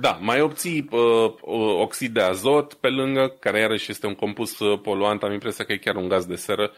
Da, 0.00 0.10
mai 0.10 0.40
obții 0.40 0.88
uh, 0.90 1.34
oxid 1.80 2.12
de 2.12 2.20
azot 2.20 2.74
pe 2.74 2.88
lângă, 2.88 3.28
care 3.40 3.58
iarăși 3.58 3.90
este 3.90 4.06
un 4.06 4.14
compus 4.14 4.58
uh, 4.58 4.80
poluant, 4.80 5.22
am 5.22 5.32
impresia 5.32 5.64
că 5.64 5.72
e 5.72 5.76
chiar 5.76 5.96
un 5.96 6.08
gaz 6.08 6.26
de 6.26 6.34
seră, 6.34 6.70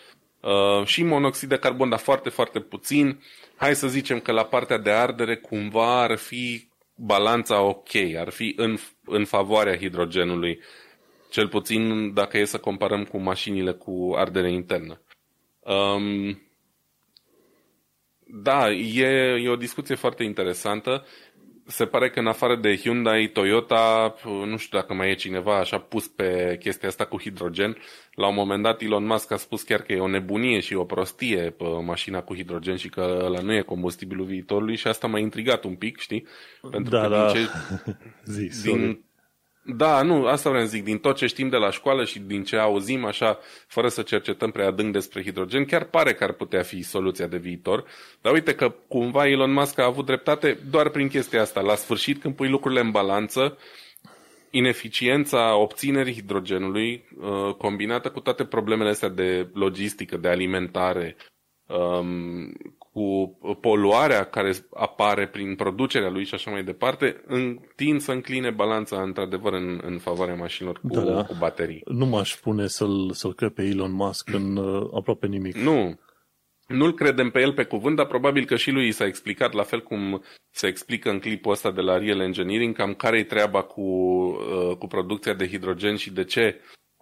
uh, 0.45 0.87
și 0.87 1.03
monoxid 1.03 1.49
de 1.49 1.59
carbon, 1.59 1.89
dar 1.89 1.99
foarte, 1.99 2.29
foarte 2.29 2.61
puțin. 2.61 3.23
Hai 3.57 3.75
să 3.75 3.89
zicem 3.89 4.21
că 4.21 4.33
la 4.33 4.45
partea 4.45 4.79
de 4.79 4.91
ardere 4.91 5.37
cumva 5.37 6.03
ar 6.03 6.17
fi 6.17 6.69
balanța 6.95 7.61
ok, 7.61 7.95
ar 8.19 8.29
fi 8.29 8.55
în, 8.57 8.77
în 9.05 9.25
favoarea 9.25 9.77
hidrogenului, 9.77 10.61
cel 11.31 11.49
puțin 11.49 12.13
dacă 12.15 12.39
e 12.39 12.45
să 12.45 12.59
comparăm 12.59 13.05
cu 13.05 13.19
mașinile 13.19 13.73
cu 13.73 14.13
ardere 14.17 14.53
internă. 14.53 15.01
Um, 15.61 16.43
da, 18.27 18.71
e, 18.71 19.07
e 19.43 19.49
o 19.49 19.57
discuție 19.57 19.95
foarte 19.95 20.25
interesantă 20.25 21.07
se 21.67 21.85
pare 21.85 22.11
că 22.11 22.21
în 22.21 22.27
afară 22.27 22.57
de 22.57 22.77
Hyundai, 22.77 23.31
Toyota, 23.33 24.15
nu 24.47 24.57
știu 24.57 24.79
dacă 24.79 24.95
mai 24.95 25.11
e 25.11 25.15
cineva 25.15 25.59
așa 25.59 25.79
pus 25.79 26.09
pe 26.09 26.57
chestia 26.61 26.89
asta 26.89 27.05
cu 27.05 27.21
hidrogen. 27.21 27.77
La 28.15 28.29
un 28.29 28.35
moment 28.35 28.63
dat 28.63 28.83
Elon 28.83 29.07
Musk 29.07 29.31
a 29.31 29.37
spus 29.37 29.63
chiar 29.63 29.81
că 29.81 29.93
e 29.93 30.01
o 30.01 30.09
nebunie 30.09 30.61
și 30.61 30.75
o 30.75 30.85
prostie 30.85 31.55
pe 31.59 31.65
mașina 31.85 32.23
cu 32.23 32.35
hidrogen 32.35 32.77
și 32.77 32.89
că 32.89 33.21
ăla 33.25 33.41
nu 33.41 33.55
e 33.55 33.61
combustibilul 33.61 34.27
viitorului 34.27 34.77
și 34.77 34.87
asta 34.87 35.07
m-a 35.07 35.19
intrigat 35.19 35.65
un 35.65 35.75
pic, 35.75 35.99
știi? 35.99 36.27
Pentru 36.71 36.91
da, 36.91 37.03
că 37.03 37.09
da. 37.09 37.33
Din, 37.33 37.43
ce, 37.45 37.51
Zi, 38.51 38.63
din 38.63 39.05
da, 39.67 40.03
nu, 40.03 40.27
asta 40.27 40.51
vreau 40.51 40.65
să 40.65 40.71
zic, 40.71 40.85
din 40.85 40.99
tot 40.99 41.17
ce 41.17 41.27
știm 41.27 41.49
de 41.49 41.57
la 41.57 41.71
școală 41.71 42.05
și 42.05 42.19
din 42.19 42.45
ce 42.45 42.57
auzim 42.57 43.05
așa, 43.05 43.39
fără 43.67 43.89
să 43.89 44.03
cercetăm 44.03 44.51
prea 44.51 44.67
adânc 44.67 44.93
despre 44.93 45.23
hidrogen, 45.23 45.65
chiar 45.65 45.85
pare 45.85 46.15
că 46.15 46.25
ar 46.25 46.33
putea 46.33 46.63
fi 46.63 46.83
soluția 46.83 47.27
de 47.27 47.37
viitor. 47.37 47.85
Dar 48.21 48.33
uite 48.33 48.55
că 48.55 48.75
cumva 48.89 49.29
Elon 49.29 49.53
Musk 49.53 49.79
a 49.79 49.85
avut 49.85 50.07
dreptate 50.07 50.59
doar 50.71 50.89
prin 50.89 51.09
chestia 51.09 51.41
asta. 51.41 51.61
La 51.61 51.75
sfârșit, 51.75 52.21
când 52.21 52.35
pui 52.35 52.49
lucrurile 52.49 52.81
în 52.81 52.91
balanță, 52.91 53.59
ineficiența 54.51 55.57
obținerii 55.57 56.15
hidrogenului, 56.15 57.09
uh, 57.21 57.55
combinată 57.55 58.11
cu 58.11 58.21
toate 58.21 58.45
problemele 58.45 58.91
astea 58.91 59.09
de 59.09 59.49
logistică, 59.55 60.17
de 60.17 60.29
alimentare, 60.29 61.17
um, 61.67 62.53
cu 62.95 63.39
poluarea 63.61 64.25
care 64.25 64.53
apare 64.75 65.29
prin 65.29 65.55
producerea 65.55 66.11
lui 66.11 66.25
și 66.25 66.35
așa 66.35 66.51
mai 66.51 66.65
departe, 66.65 67.23
în, 67.27 67.59
tind 67.77 68.01
să 68.01 68.13
încline 68.13 68.51
balanța 68.51 69.03
într-adevăr 69.03 69.53
în, 69.53 69.81
în 69.83 69.99
favoarea 69.99 70.35
mașinilor 70.35 70.81
cu, 70.81 70.87
da, 70.87 71.01
da. 71.01 71.25
cu 71.25 71.35
baterii. 71.39 71.83
Nu 71.85 72.07
m-aș 72.07 72.35
pune 72.35 72.67
să-l, 72.67 73.11
să-l 73.13 73.35
cred 73.35 73.51
pe 73.51 73.63
Elon 73.63 73.93
Musk 73.93 74.29
în 74.33 74.57
uh, 74.57 74.89
aproape 74.95 75.27
nimic. 75.27 75.57
Nu, 75.57 76.01
nu-l 76.67 76.95
credem 76.95 77.31
pe 77.31 77.41
el 77.41 77.53
pe 77.53 77.65
cuvânt, 77.65 77.97
dar 77.97 78.07
probabil 78.07 78.45
că 78.45 78.57
și 78.57 78.71
lui 78.71 78.93
s-a 78.93 79.07
explicat, 79.07 79.53
la 79.53 79.63
fel 79.63 79.83
cum 79.83 80.23
se 80.51 80.67
explică 80.67 81.11
în 81.11 81.19
clipul 81.19 81.53
ăsta 81.53 81.71
de 81.71 81.81
la 81.81 81.99
Real 81.99 82.21
Engineering, 82.21 82.77
cam 82.77 82.95
care 82.95 83.19
e 83.19 83.25
treaba 83.25 83.63
cu, 83.63 83.83
uh, 83.83 84.77
cu 84.79 84.87
producția 84.87 85.35
de 85.35 85.49
hidrogen 85.49 85.97
și 85.97 86.13
de 86.13 86.25
ce 86.25 86.61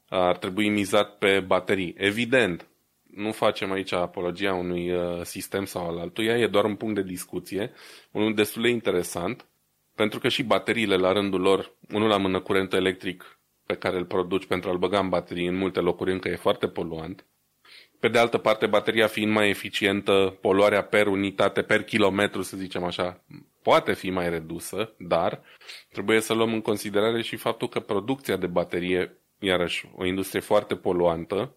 ar 0.09 0.37
trebui 0.37 0.68
mizat 0.68 1.18
pe 1.18 1.44
baterii. 1.46 1.94
Evident, 1.96 2.71
nu 3.14 3.33
facem 3.33 3.72
aici 3.72 3.92
apologia 3.92 4.55
unui 4.55 4.92
uh, 4.92 5.22
sistem 5.22 5.64
sau 5.64 5.88
al 5.88 5.98
altuia, 5.98 6.38
e 6.38 6.46
doar 6.46 6.64
un 6.64 6.77
punct 6.77 6.94
de 6.94 7.03
discuție, 7.03 7.72
unul 8.11 8.35
destul 8.35 8.62
de 8.62 8.68
interesant, 8.68 9.46
pentru 9.94 10.18
că 10.18 10.29
și 10.29 10.42
bateriile 10.42 10.96
la 10.96 11.12
rândul 11.12 11.40
lor, 11.40 11.77
unul 11.92 12.09
la 12.09 12.16
mână 12.16 12.40
curentul 12.40 12.79
electric 12.79 13.38
pe 13.66 13.75
care 13.75 13.96
îl 13.96 14.05
produci 14.05 14.46
pentru 14.46 14.70
a-l 14.70 14.79
băga 14.79 14.98
în 14.98 15.09
baterii 15.09 15.46
în 15.46 15.55
multe 15.57 15.81
locuri 15.81 16.12
încă 16.12 16.29
e 16.29 16.37
foarte 16.37 16.68
poluant. 16.68 17.27
Pe 18.01 18.09
de 18.09 18.18
altă 18.18 18.38
parte, 18.38 18.66
bateria 18.66 19.07
fiind 19.07 19.33
mai 19.33 19.48
eficientă, 19.48 20.38
poluarea 20.40 20.83
per 20.83 21.07
unitate, 21.07 21.62
per 21.62 21.83
kilometru, 21.83 22.42
să 22.42 22.57
zicem 22.57 22.85
așa, 22.85 23.25
poate 23.62 23.92
fi 23.92 24.11
mai 24.11 24.31
redusă, 24.31 24.94
dar 24.98 25.42
trebuie 25.92 26.20
să 26.20 26.33
luăm 26.33 26.53
în 26.53 26.61
considerare 26.61 27.22
și 27.22 27.37
faptul 27.37 27.68
că 27.68 27.81
producția 27.81 28.37
de 28.37 28.46
baterie, 28.46 29.18
iarăși, 29.38 29.88
o 29.96 30.05
industrie 30.05 30.40
foarte 30.40 30.77
poluantă, 30.77 31.57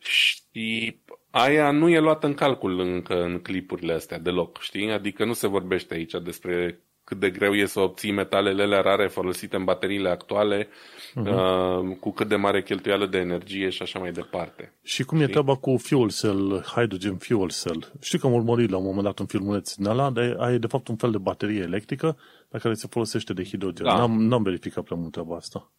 și 0.00 1.00
aia 1.30 1.70
nu 1.70 1.88
e 1.88 1.98
luată 1.98 2.26
în 2.26 2.34
calcul 2.34 2.80
încă 2.80 3.22
în 3.22 3.38
clipurile 3.38 3.92
astea 3.92 4.18
deloc, 4.18 4.60
știi? 4.60 4.90
Adică 4.90 5.24
nu 5.24 5.32
se 5.32 5.46
vorbește 5.46 5.94
aici 5.94 6.14
despre 6.22 6.80
cât 7.10 7.20
de 7.20 7.30
greu 7.30 7.54
e 7.54 7.64
să 7.64 7.80
obții 7.80 8.12
metalele 8.12 8.62
alea 8.62 8.80
rare 8.80 9.06
folosite 9.06 9.56
în 9.56 9.64
bateriile 9.64 10.08
actuale, 10.08 10.64
uh-huh. 10.66 11.26
uh, 11.26 11.96
cu 12.00 12.10
cât 12.10 12.28
de 12.28 12.36
mare 12.36 12.62
cheltuială 12.62 13.06
de 13.06 13.18
energie 13.18 13.68
și 13.68 13.82
așa 13.82 13.98
mai 13.98 14.12
departe. 14.12 14.72
Și 14.82 15.04
cum 15.04 15.18
știi? 15.18 15.28
e 15.28 15.32
treaba 15.32 15.56
cu 15.56 15.76
fuel 15.76 16.10
cell, 16.10 16.64
hydrogen 16.74 17.16
fuel 17.16 17.50
cell? 17.62 17.92
Știu 18.00 18.18
că 18.18 18.26
am 18.26 18.32
urmărit 18.32 18.70
la 18.70 18.76
un 18.76 18.84
moment 18.84 19.04
dat 19.04 19.18
un 19.18 19.26
filmuleț 19.26 19.74
din 19.74 19.86
ăla, 19.86 20.10
dar 20.10 20.36
ai 20.38 20.58
de 20.58 20.66
fapt 20.66 20.88
un 20.88 20.96
fel 20.96 21.10
de 21.10 21.18
baterie 21.18 21.60
electrică 21.60 22.16
la 22.48 22.58
care 22.58 22.74
se 22.74 22.86
folosește 22.90 23.32
de 23.32 23.44
hidrogen. 23.44 23.86
Da. 23.86 23.96
N-am, 23.96 24.22
n-am 24.22 24.42
verificat 24.42 24.84
prea 24.84 24.96
mult 24.96 25.12
treaba 25.12 25.36
asta. 25.36 25.72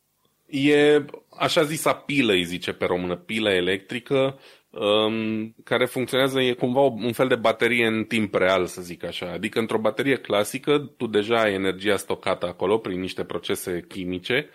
E 0.52 1.06
așa 1.38 1.64
zisa 1.64 1.94
pilă, 1.94 2.32
îi 2.32 2.44
zice 2.44 2.72
pe 2.72 2.86
română, 2.86 3.16
pilă 3.16 3.50
electrică, 3.50 4.40
um, 4.70 5.56
care 5.64 5.86
funcționează, 5.86 6.42
e 6.42 6.54
cumva 6.54 6.80
un 6.80 7.12
fel 7.12 7.28
de 7.28 7.36
baterie 7.36 7.88
în 7.88 8.04
timp 8.04 8.36
real, 8.36 8.66
să 8.66 8.82
zic 8.82 9.04
așa. 9.04 9.32
Adică 9.32 9.60
într-o 9.60 9.78
baterie 9.78 10.16
clasică, 10.16 10.94
tu 10.98 11.08
deja 11.08 11.42
ai 11.42 11.54
energia 11.54 11.96
stocată 11.96 12.48
acolo 12.48 12.78
prin 12.78 13.00
niște 13.00 13.24
procese 13.24 13.86
chimice 13.88 14.50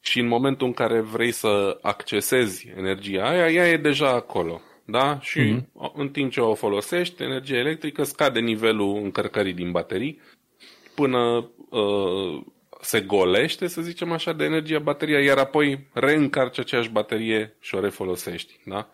și 0.00 0.20
în 0.20 0.26
momentul 0.26 0.66
în 0.66 0.72
care 0.72 1.00
vrei 1.00 1.30
să 1.30 1.78
accesezi 1.82 2.68
energia 2.76 3.28
aia, 3.28 3.50
ea 3.50 3.68
e 3.68 3.76
deja 3.76 4.08
acolo. 4.08 4.60
Da? 4.84 5.18
Și 5.20 5.40
mm-hmm. 5.40 5.92
în 5.94 6.08
timp 6.08 6.30
ce 6.30 6.40
o 6.40 6.54
folosești, 6.54 7.22
energia 7.22 7.56
electrică 7.56 8.02
scade 8.02 8.40
nivelul 8.40 8.96
încărcării 8.96 9.52
din 9.52 9.70
baterii 9.70 10.20
până 10.94 11.50
uh, 11.70 12.44
se 12.84 13.00
golește, 13.00 13.66
să 13.66 13.80
zicem 13.80 14.12
așa, 14.12 14.32
de 14.32 14.44
energia 14.44 14.78
bateria, 14.78 15.20
iar 15.20 15.38
apoi 15.38 15.88
reîncarci 15.92 16.58
aceeași 16.58 16.90
baterie 16.90 17.56
și 17.60 17.74
o 17.74 17.80
refolosești. 17.80 18.60
Da? 18.64 18.90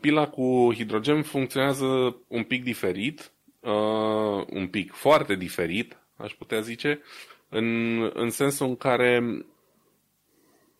Pila 0.00 0.28
cu 0.28 0.72
hidrogen 0.74 1.22
funcționează 1.22 2.16
un 2.28 2.42
pic 2.42 2.62
diferit, 2.62 3.32
uh, 3.60 4.44
un 4.50 4.66
pic 4.70 4.92
foarte 4.92 5.34
diferit, 5.34 5.96
aș 6.16 6.32
putea 6.32 6.60
zice, 6.60 7.00
în, 7.48 8.00
în 8.14 8.30
sensul 8.30 8.66
în 8.66 8.76
care 8.76 9.44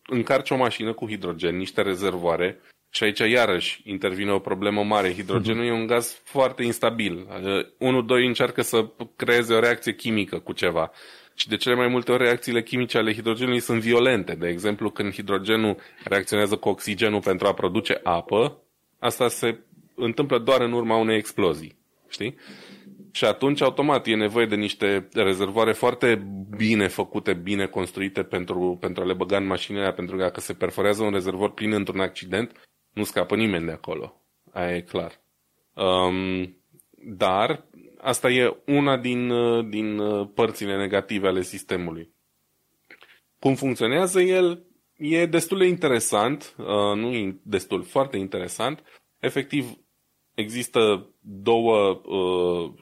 încarci 0.07 0.50
o 0.50 0.57
mașină 0.57 0.92
cu 0.92 1.09
hidrogen, 1.09 1.57
niște 1.57 1.83
rezervoare, 1.83 2.61
și 2.90 3.05
aici 3.05 3.18
iarăși 3.18 3.81
intervine 3.85 4.33
o 4.33 4.38
problemă 4.38 4.85
mare. 4.85 5.14
Hidrogenul 5.14 5.64
uh-huh. 5.64 5.68
e 5.68 5.72
un 5.72 5.87
gaz 5.87 6.20
foarte 6.24 6.62
instabil. 6.62 7.27
1-2 7.74 7.77
încearcă 8.07 8.62
să 8.62 8.88
creeze 9.16 9.55
o 9.55 9.59
reacție 9.59 9.94
chimică 9.94 10.38
cu 10.38 10.53
ceva 10.53 10.90
Și 11.35 11.49
de 11.49 11.57
cele 11.57 11.75
mai 11.75 11.88
multe 11.88 12.12
ori 12.12 12.23
reacțiile 12.23 12.62
chimice 12.62 12.99
ale 12.99 13.14
hidrogenului 13.14 13.61
sunt 13.61 13.81
violente. 13.81 14.35
De 14.35 14.49
exemplu, 14.49 14.90
când 14.90 15.12
hidrogenul 15.12 15.77
reacționează 16.05 16.57
cu 16.57 16.68
oxigenul 16.68 17.20
pentru 17.20 17.47
a 17.47 17.55
produce 17.55 18.01
apă, 18.03 18.62
asta 18.99 19.29
se 19.29 19.59
întâmplă 19.94 20.38
doar 20.38 20.61
în 20.61 20.73
urma 20.73 20.97
unei 20.97 21.16
explozii. 21.16 21.77
Știi? 22.09 22.37
Și 23.11 23.25
atunci, 23.25 23.61
automat, 23.61 24.07
e 24.07 24.14
nevoie 24.14 24.47
de 24.47 24.55
niște 24.55 25.09
rezervoare 25.12 25.73
foarte 25.73 26.27
bine 26.57 26.88
făcute, 26.88 27.33
bine 27.33 27.66
construite 27.66 28.23
pentru, 28.23 28.77
pentru 28.81 29.03
a 29.03 29.07
le 29.07 29.12
băga 29.12 29.37
în 29.37 29.47
mașinile 29.47 29.92
pentru 29.92 30.16
că 30.16 30.23
dacă 30.23 30.40
se 30.40 30.53
perforează 30.53 31.03
un 31.03 31.11
rezervor 31.11 31.53
plin 31.53 31.73
într-un 31.73 32.01
accident, 32.01 32.68
nu 32.92 33.05
scapă 33.05 33.37
nimeni 33.37 33.66
de 33.66 33.73
acolo. 33.73 34.20
Aia 34.53 34.77
e 34.77 34.81
clar. 34.81 35.20
Um, 35.75 36.57
dar 37.07 37.64
asta 38.05 38.31
e 38.31 38.57
una 38.67 38.97
din, 38.97 39.33
din 39.71 40.01
părțile 40.35 40.77
negative 40.77 41.29
ale 41.29 41.43
sistemului. 41.43 42.12
Cum 43.38 43.55
funcționează 43.55 44.21
el 44.21 44.67
e 44.97 45.27
destul 45.27 45.59
de 45.59 45.67
interesant, 45.67 46.55
uh, 46.59 46.95
nu 46.95 47.12
e 47.12 47.40
destul, 47.43 47.83
foarte 47.83 48.17
interesant. 48.17 48.83
Efectiv, 49.19 49.79
există 50.35 51.11
două, 51.21 52.01
uh, 52.05 52.73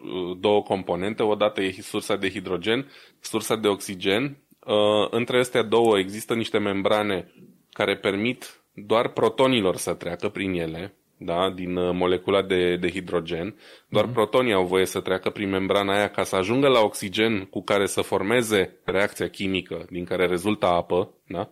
două 0.41 0.63
componente. 0.63 1.23
Odată 1.23 1.63
e 1.63 1.71
sursa 1.71 2.17
de 2.17 2.31
hidrogen, 2.31 2.91
sursa 3.21 3.57
de 3.57 3.69
oxigen. 3.69 4.37
Uh, 4.67 5.07
între 5.11 5.37
acestea 5.37 5.63
două 5.63 5.99
există 5.99 6.35
niște 6.35 6.59
membrane 6.59 7.33
care 7.71 7.97
permit 7.97 8.65
doar 8.75 9.09
protonilor 9.09 9.77
să 9.77 9.95
treacă 9.95 10.29
prin 10.29 10.53
ele, 10.53 10.97
da, 11.25 11.51
din 11.51 11.77
uh, 11.77 11.91
molecula 11.95 12.43
de, 12.43 12.77
de 12.77 12.91
hidrogen. 12.91 13.55
Doar 13.89 14.07
mm-hmm. 14.07 14.13
protonii 14.13 14.53
au 14.53 14.65
voie 14.65 14.85
să 14.85 15.01
treacă 15.01 15.31
prin 15.31 15.49
membrana 15.49 15.95
aia 15.97 16.09
ca 16.09 16.23
să 16.23 16.37
ajungă 16.37 16.69
la 16.69 16.81
oxigen 16.81 17.45
cu 17.45 17.63
care 17.63 17.87
să 17.87 18.01
formeze 18.01 18.77
reacția 18.85 19.29
chimică 19.29 19.87
din 19.91 20.05
care 20.05 20.27
rezultă 20.27 20.67
apă, 20.67 21.15
da? 21.27 21.51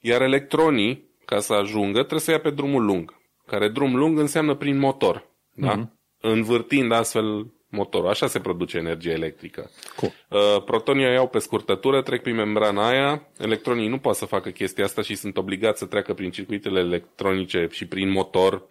Iar 0.00 0.22
electronii, 0.22 1.04
ca 1.24 1.38
să 1.40 1.52
ajungă, 1.52 1.98
trebuie 1.98 2.20
să 2.20 2.30
ia 2.30 2.40
pe 2.40 2.50
drumul 2.50 2.84
lung, 2.84 3.14
care 3.46 3.68
drum 3.68 3.96
lung 3.96 4.18
înseamnă 4.18 4.54
prin 4.54 4.78
motor, 4.78 5.28
da? 5.52 5.74
Mm-hmm. 5.74 5.94
Învârtind 6.20 6.92
astfel 6.92 7.46
motorul. 7.76 8.08
Așa 8.08 8.26
se 8.26 8.40
produce 8.40 8.76
energie 8.76 9.12
electrică. 9.12 9.70
Cool. 9.96 10.12
Uh, 10.30 10.62
protonii 10.64 11.04
iau 11.04 11.28
pe 11.28 11.38
scurtătură, 11.38 12.02
trec 12.02 12.22
prin 12.22 12.34
membrana 12.34 12.88
aia, 12.88 13.28
electronii 13.38 13.88
nu 13.88 13.98
pot 13.98 14.14
să 14.14 14.24
facă 14.24 14.50
chestia 14.50 14.84
asta 14.84 15.02
și 15.02 15.14
sunt 15.14 15.36
obligați 15.36 15.78
să 15.78 15.86
treacă 15.86 16.14
prin 16.14 16.30
circuitele 16.30 16.80
electronice 16.80 17.68
și 17.70 17.86
prin 17.86 18.10
motor, 18.10 18.62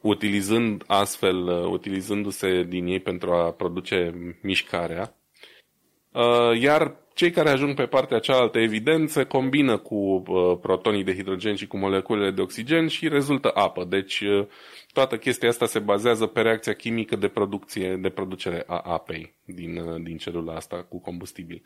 utilizând 0.00 0.84
astfel, 0.86 1.36
uh, 1.36 1.66
utilizându-se 1.70 2.62
din 2.68 2.86
ei 2.86 3.00
pentru 3.00 3.32
a 3.32 3.50
produce 3.50 4.14
mișcarea. 4.42 5.14
Uh, 6.12 6.60
iar 6.60 6.96
cei 7.14 7.30
care 7.30 7.50
ajung 7.50 7.74
pe 7.74 7.86
partea 7.86 8.18
cealaltă, 8.18 8.58
evident, 8.58 9.08
se 9.08 9.24
combină 9.24 9.76
cu 9.76 9.94
uh, 9.94 10.58
protonii 10.60 11.04
de 11.04 11.14
hidrogen 11.14 11.54
și 11.54 11.66
cu 11.66 11.76
moleculele 11.76 12.30
de 12.30 12.40
oxigen 12.40 12.88
și 12.88 13.08
rezultă 13.08 13.50
apă. 13.54 13.84
Deci 13.84 14.20
uh, 14.20 14.46
toată 14.92 15.16
chestia 15.18 15.48
asta 15.48 15.66
se 15.66 15.78
bazează 15.78 16.26
pe 16.26 16.40
reacția 16.40 16.72
chimică 16.72 17.16
de 17.16 17.28
producție, 17.28 17.96
de 17.96 18.08
producere 18.08 18.64
a 18.66 18.78
apei 18.78 19.34
din, 19.44 19.76
uh, 19.76 20.02
din 20.02 20.16
celula 20.16 20.54
asta 20.54 20.82
cu 20.82 21.00
combustibil. 21.00 21.62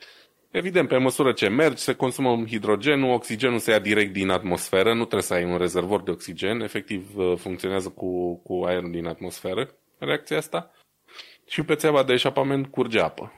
Evident, 0.51 0.89
pe 0.89 0.97
măsură 0.97 1.33
ce 1.33 1.49
mergi, 1.49 1.83
se 1.83 1.95
consumă 1.95 2.45
hidrogenul, 2.47 3.12
oxigenul 3.12 3.59
se 3.59 3.71
ia 3.71 3.79
direct 3.79 4.12
din 4.12 4.29
atmosferă, 4.29 4.89
nu 4.89 5.01
trebuie 5.01 5.23
să 5.23 5.35
ai 5.35 5.45
un 5.45 5.57
rezervor 5.57 6.03
de 6.03 6.11
oxigen, 6.11 6.61
efectiv 6.61 7.11
funcționează 7.37 7.89
cu, 7.89 8.37
cu 8.37 8.62
aerul 8.65 8.91
din 8.91 9.07
atmosferă, 9.07 9.75
reacția 9.99 10.37
asta, 10.37 10.71
și 11.47 11.62
pe 11.62 11.75
țeava 11.75 12.03
de 12.03 12.12
eșapament 12.12 12.67
curge 12.67 13.01
apă. 13.01 13.33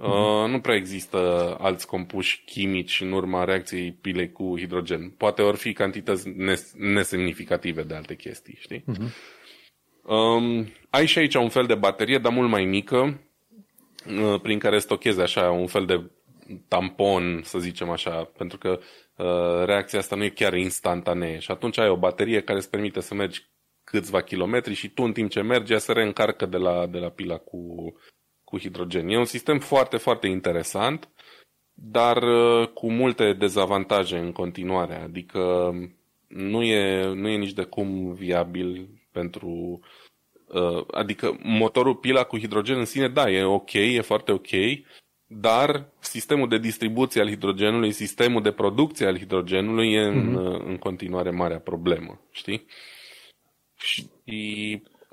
Uh, 0.00 0.48
nu 0.48 0.60
prea 0.60 0.74
există 0.74 1.56
alți 1.60 1.86
compuși 1.86 2.42
chimici 2.46 3.00
în 3.00 3.12
urma 3.12 3.44
reacției 3.44 3.92
pilei 3.92 4.32
cu 4.32 4.54
hidrogen. 4.58 5.10
Poate 5.10 5.42
ori 5.42 5.56
fi 5.56 5.72
cantități 5.72 6.28
nes- 6.28 6.74
nesemnificative 6.76 7.82
de 7.82 7.94
alte 7.94 8.14
chestii, 8.14 8.58
știi? 8.60 8.84
Uh-huh. 8.92 9.36
Um, 10.02 10.66
ai 10.90 11.06
și 11.06 11.18
aici 11.18 11.34
un 11.34 11.48
fel 11.48 11.66
de 11.66 11.74
baterie, 11.74 12.18
dar 12.18 12.32
mult 12.32 12.48
mai 12.48 12.64
mică, 12.64 13.20
uh, 14.06 14.40
prin 14.40 14.58
care 14.58 14.78
stochezi 14.78 15.20
așa 15.20 15.50
un 15.50 15.66
fel 15.66 15.86
de 15.86 16.10
tampon, 16.68 17.40
să 17.44 17.58
zicem 17.58 17.90
așa, 17.90 18.30
pentru 18.36 18.58
că 18.58 18.78
uh, 19.16 19.64
reacția 19.64 19.98
asta 19.98 20.16
nu 20.16 20.24
e 20.24 20.28
chiar 20.28 20.54
instantanee. 20.54 21.38
Și 21.38 21.50
atunci 21.50 21.78
ai 21.78 21.88
o 21.88 21.96
baterie 21.96 22.42
care 22.42 22.58
îți 22.58 22.70
permite 22.70 23.00
să 23.00 23.14
mergi 23.14 23.46
câțiva 23.84 24.22
kilometri 24.22 24.74
și 24.74 24.88
tu 24.88 25.02
în 25.02 25.12
timp 25.12 25.30
ce 25.30 25.40
mergi 25.40 25.72
ea 25.72 25.78
se 25.78 25.92
reîncarcă 25.92 26.46
de 26.46 26.56
la, 26.56 26.86
de 26.86 26.98
la 26.98 27.08
pila 27.08 27.36
cu, 27.36 27.92
cu 28.48 28.58
hidrogen. 28.58 29.08
E 29.08 29.18
un 29.18 29.24
sistem 29.24 29.58
foarte, 29.58 29.96
foarte 29.96 30.26
interesant, 30.26 31.08
dar 31.74 32.22
uh, 32.22 32.68
cu 32.68 32.90
multe 32.90 33.32
dezavantaje 33.32 34.18
în 34.18 34.32
continuare. 34.32 34.94
Adică 34.94 35.72
nu 36.26 36.62
e, 36.62 37.06
nu 37.14 37.28
e 37.28 37.36
nici 37.36 37.52
de 37.52 37.62
cum 37.62 38.12
viabil 38.12 38.88
pentru. 39.12 39.80
Uh, 40.46 40.84
adică 40.90 41.38
motorul 41.42 41.94
pila 41.94 42.24
cu 42.24 42.38
hidrogen 42.38 42.78
în 42.78 42.84
sine, 42.84 43.08
da, 43.08 43.30
e 43.30 43.42
ok, 43.44 43.72
e 43.72 44.00
foarte 44.00 44.32
ok, 44.32 44.50
dar 45.26 45.88
sistemul 45.98 46.48
de 46.48 46.58
distribuție 46.58 47.20
al 47.20 47.28
hidrogenului, 47.28 47.92
sistemul 47.92 48.42
de 48.42 48.52
producție 48.52 49.06
al 49.06 49.18
hidrogenului 49.18 49.92
e 49.92 50.00
în, 50.00 50.30
mm-hmm. 50.30 50.66
în 50.66 50.76
continuare 50.76 51.30
marea 51.30 51.58
problemă, 51.58 52.20
știi? 52.30 52.66
Și 53.78 54.10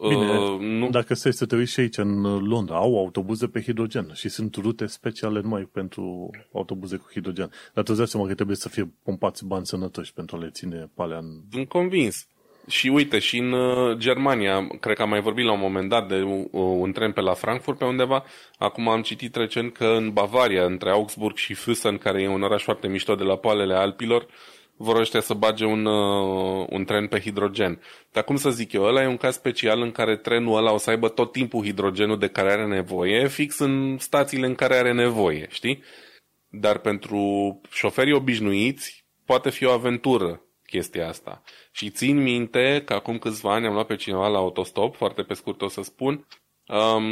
Bine, 0.01 0.37
uh, 0.37 0.59
nu... 0.59 0.89
dacă 0.89 1.13
stai 1.13 1.33
să 1.33 1.45
te 1.45 1.55
uiți 1.55 1.71
și 1.71 1.79
aici 1.79 1.97
în 1.97 2.21
Londra, 2.47 2.75
au 2.75 2.97
autobuze 2.97 3.47
pe 3.47 3.61
hidrogen 3.61 4.11
și 4.13 4.29
sunt 4.29 4.55
rute 4.55 4.85
speciale 4.85 5.41
numai 5.41 5.61
pentru 5.61 6.29
autobuze 6.53 6.97
cu 6.97 7.07
hidrogen. 7.11 7.51
Dar 7.73 7.83
tu 7.83 7.93
îți 7.97 8.11
seama 8.11 8.27
că 8.27 8.33
trebuie 8.33 8.55
să 8.55 8.69
fie 8.69 8.93
pompați 9.03 9.45
bani 9.45 9.65
sănătoși 9.65 10.13
pentru 10.13 10.35
a 10.35 10.39
le 10.39 10.49
ține 10.49 10.89
palea 10.93 11.17
în... 11.17 11.41
Sunt 11.51 11.67
convins. 11.67 12.27
Și 12.67 12.87
uite, 12.87 13.19
și 13.19 13.37
în 13.37 13.51
uh, 13.51 13.97
Germania, 13.97 14.67
cred 14.79 14.95
că 14.95 15.01
am 15.01 15.09
mai 15.09 15.21
vorbit 15.21 15.45
la 15.45 15.51
un 15.51 15.59
moment 15.59 15.89
dat 15.89 16.07
de 16.07 16.21
uh, 16.21 16.47
un 16.51 16.91
tren 16.91 17.11
pe 17.11 17.21
la 17.21 17.33
Frankfurt 17.33 17.77
pe 17.77 17.85
undeva. 17.85 18.23
Acum 18.57 18.89
am 18.89 19.01
citit 19.01 19.35
recent 19.35 19.73
că 19.73 19.85
în 19.85 20.11
Bavaria, 20.11 20.65
între 20.65 20.89
Augsburg 20.89 21.35
și 21.35 21.55
Füssen, 21.55 21.97
care 21.99 22.21
e 22.21 22.27
un 22.27 22.41
oraș 22.41 22.63
foarte 22.63 22.87
mișto 22.87 23.15
de 23.15 23.23
la 23.23 23.35
poalele 23.35 23.73
Alpilor, 23.73 24.21
uh, 24.21 24.29
vor 24.77 24.99
ăștia 24.99 25.19
să 25.19 25.33
bage 25.33 25.65
un, 25.65 25.85
uh, 25.85 26.67
un 26.69 26.85
tren 26.85 27.07
pe 27.07 27.19
hidrogen. 27.19 27.81
Dar 28.11 28.23
cum 28.23 28.35
să 28.35 28.49
zic 28.49 28.71
eu, 28.71 28.83
ăla 28.83 29.03
e 29.03 29.07
un 29.07 29.17
caz 29.17 29.35
special 29.35 29.81
în 29.81 29.91
care 29.91 30.15
trenul 30.15 30.57
ăla 30.57 30.71
o 30.71 30.77
să 30.77 30.89
aibă 30.89 31.09
tot 31.09 31.31
timpul 31.31 31.63
hidrogenul 31.63 32.19
de 32.19 32.27
care 32.27 32.51
are 32.51 32.65
nevoie, 32.65 33.27
fix 33.27 33.59
în 33.59 33.97
stațiile 33.97 34.45
în 34.45 34.55
care 34.55 34.75
are 34.75 34.93
nevoie, 34.93 35.47
știi? 35.49 35.83
Dar 36.49 36.77
pentru 36.77 37.21
șoferii 37.71 38.13
obișnuiți 38.13 39.05
poate 39.25 39.49
fi 39.49 39.65
o 39.65 39.71
aventură 39.71 40.41
chestia 40.65 41.07
asta. 41.07 41.41
Și 41.71 41.89
țin 41.89 42.21
minte 42.21 42.81
că 42.85 42.93
acum 42.93 43.17
câțiva 43.17 43.53
ani 43.53 43.65
am 43.65 43.73
luat 43.73 43.87
pe 43.87 43.95
cineva 43.95 44.27
la 44.27 44.37
autostop, 44.37 44.95
foarte 44.95 45.21
pe 45.21 45.33
scurt 45.33 45.61
o 45.61 45.67
să 45.67 45.81
spun, 45.81 46.27
um, 46.67 47.03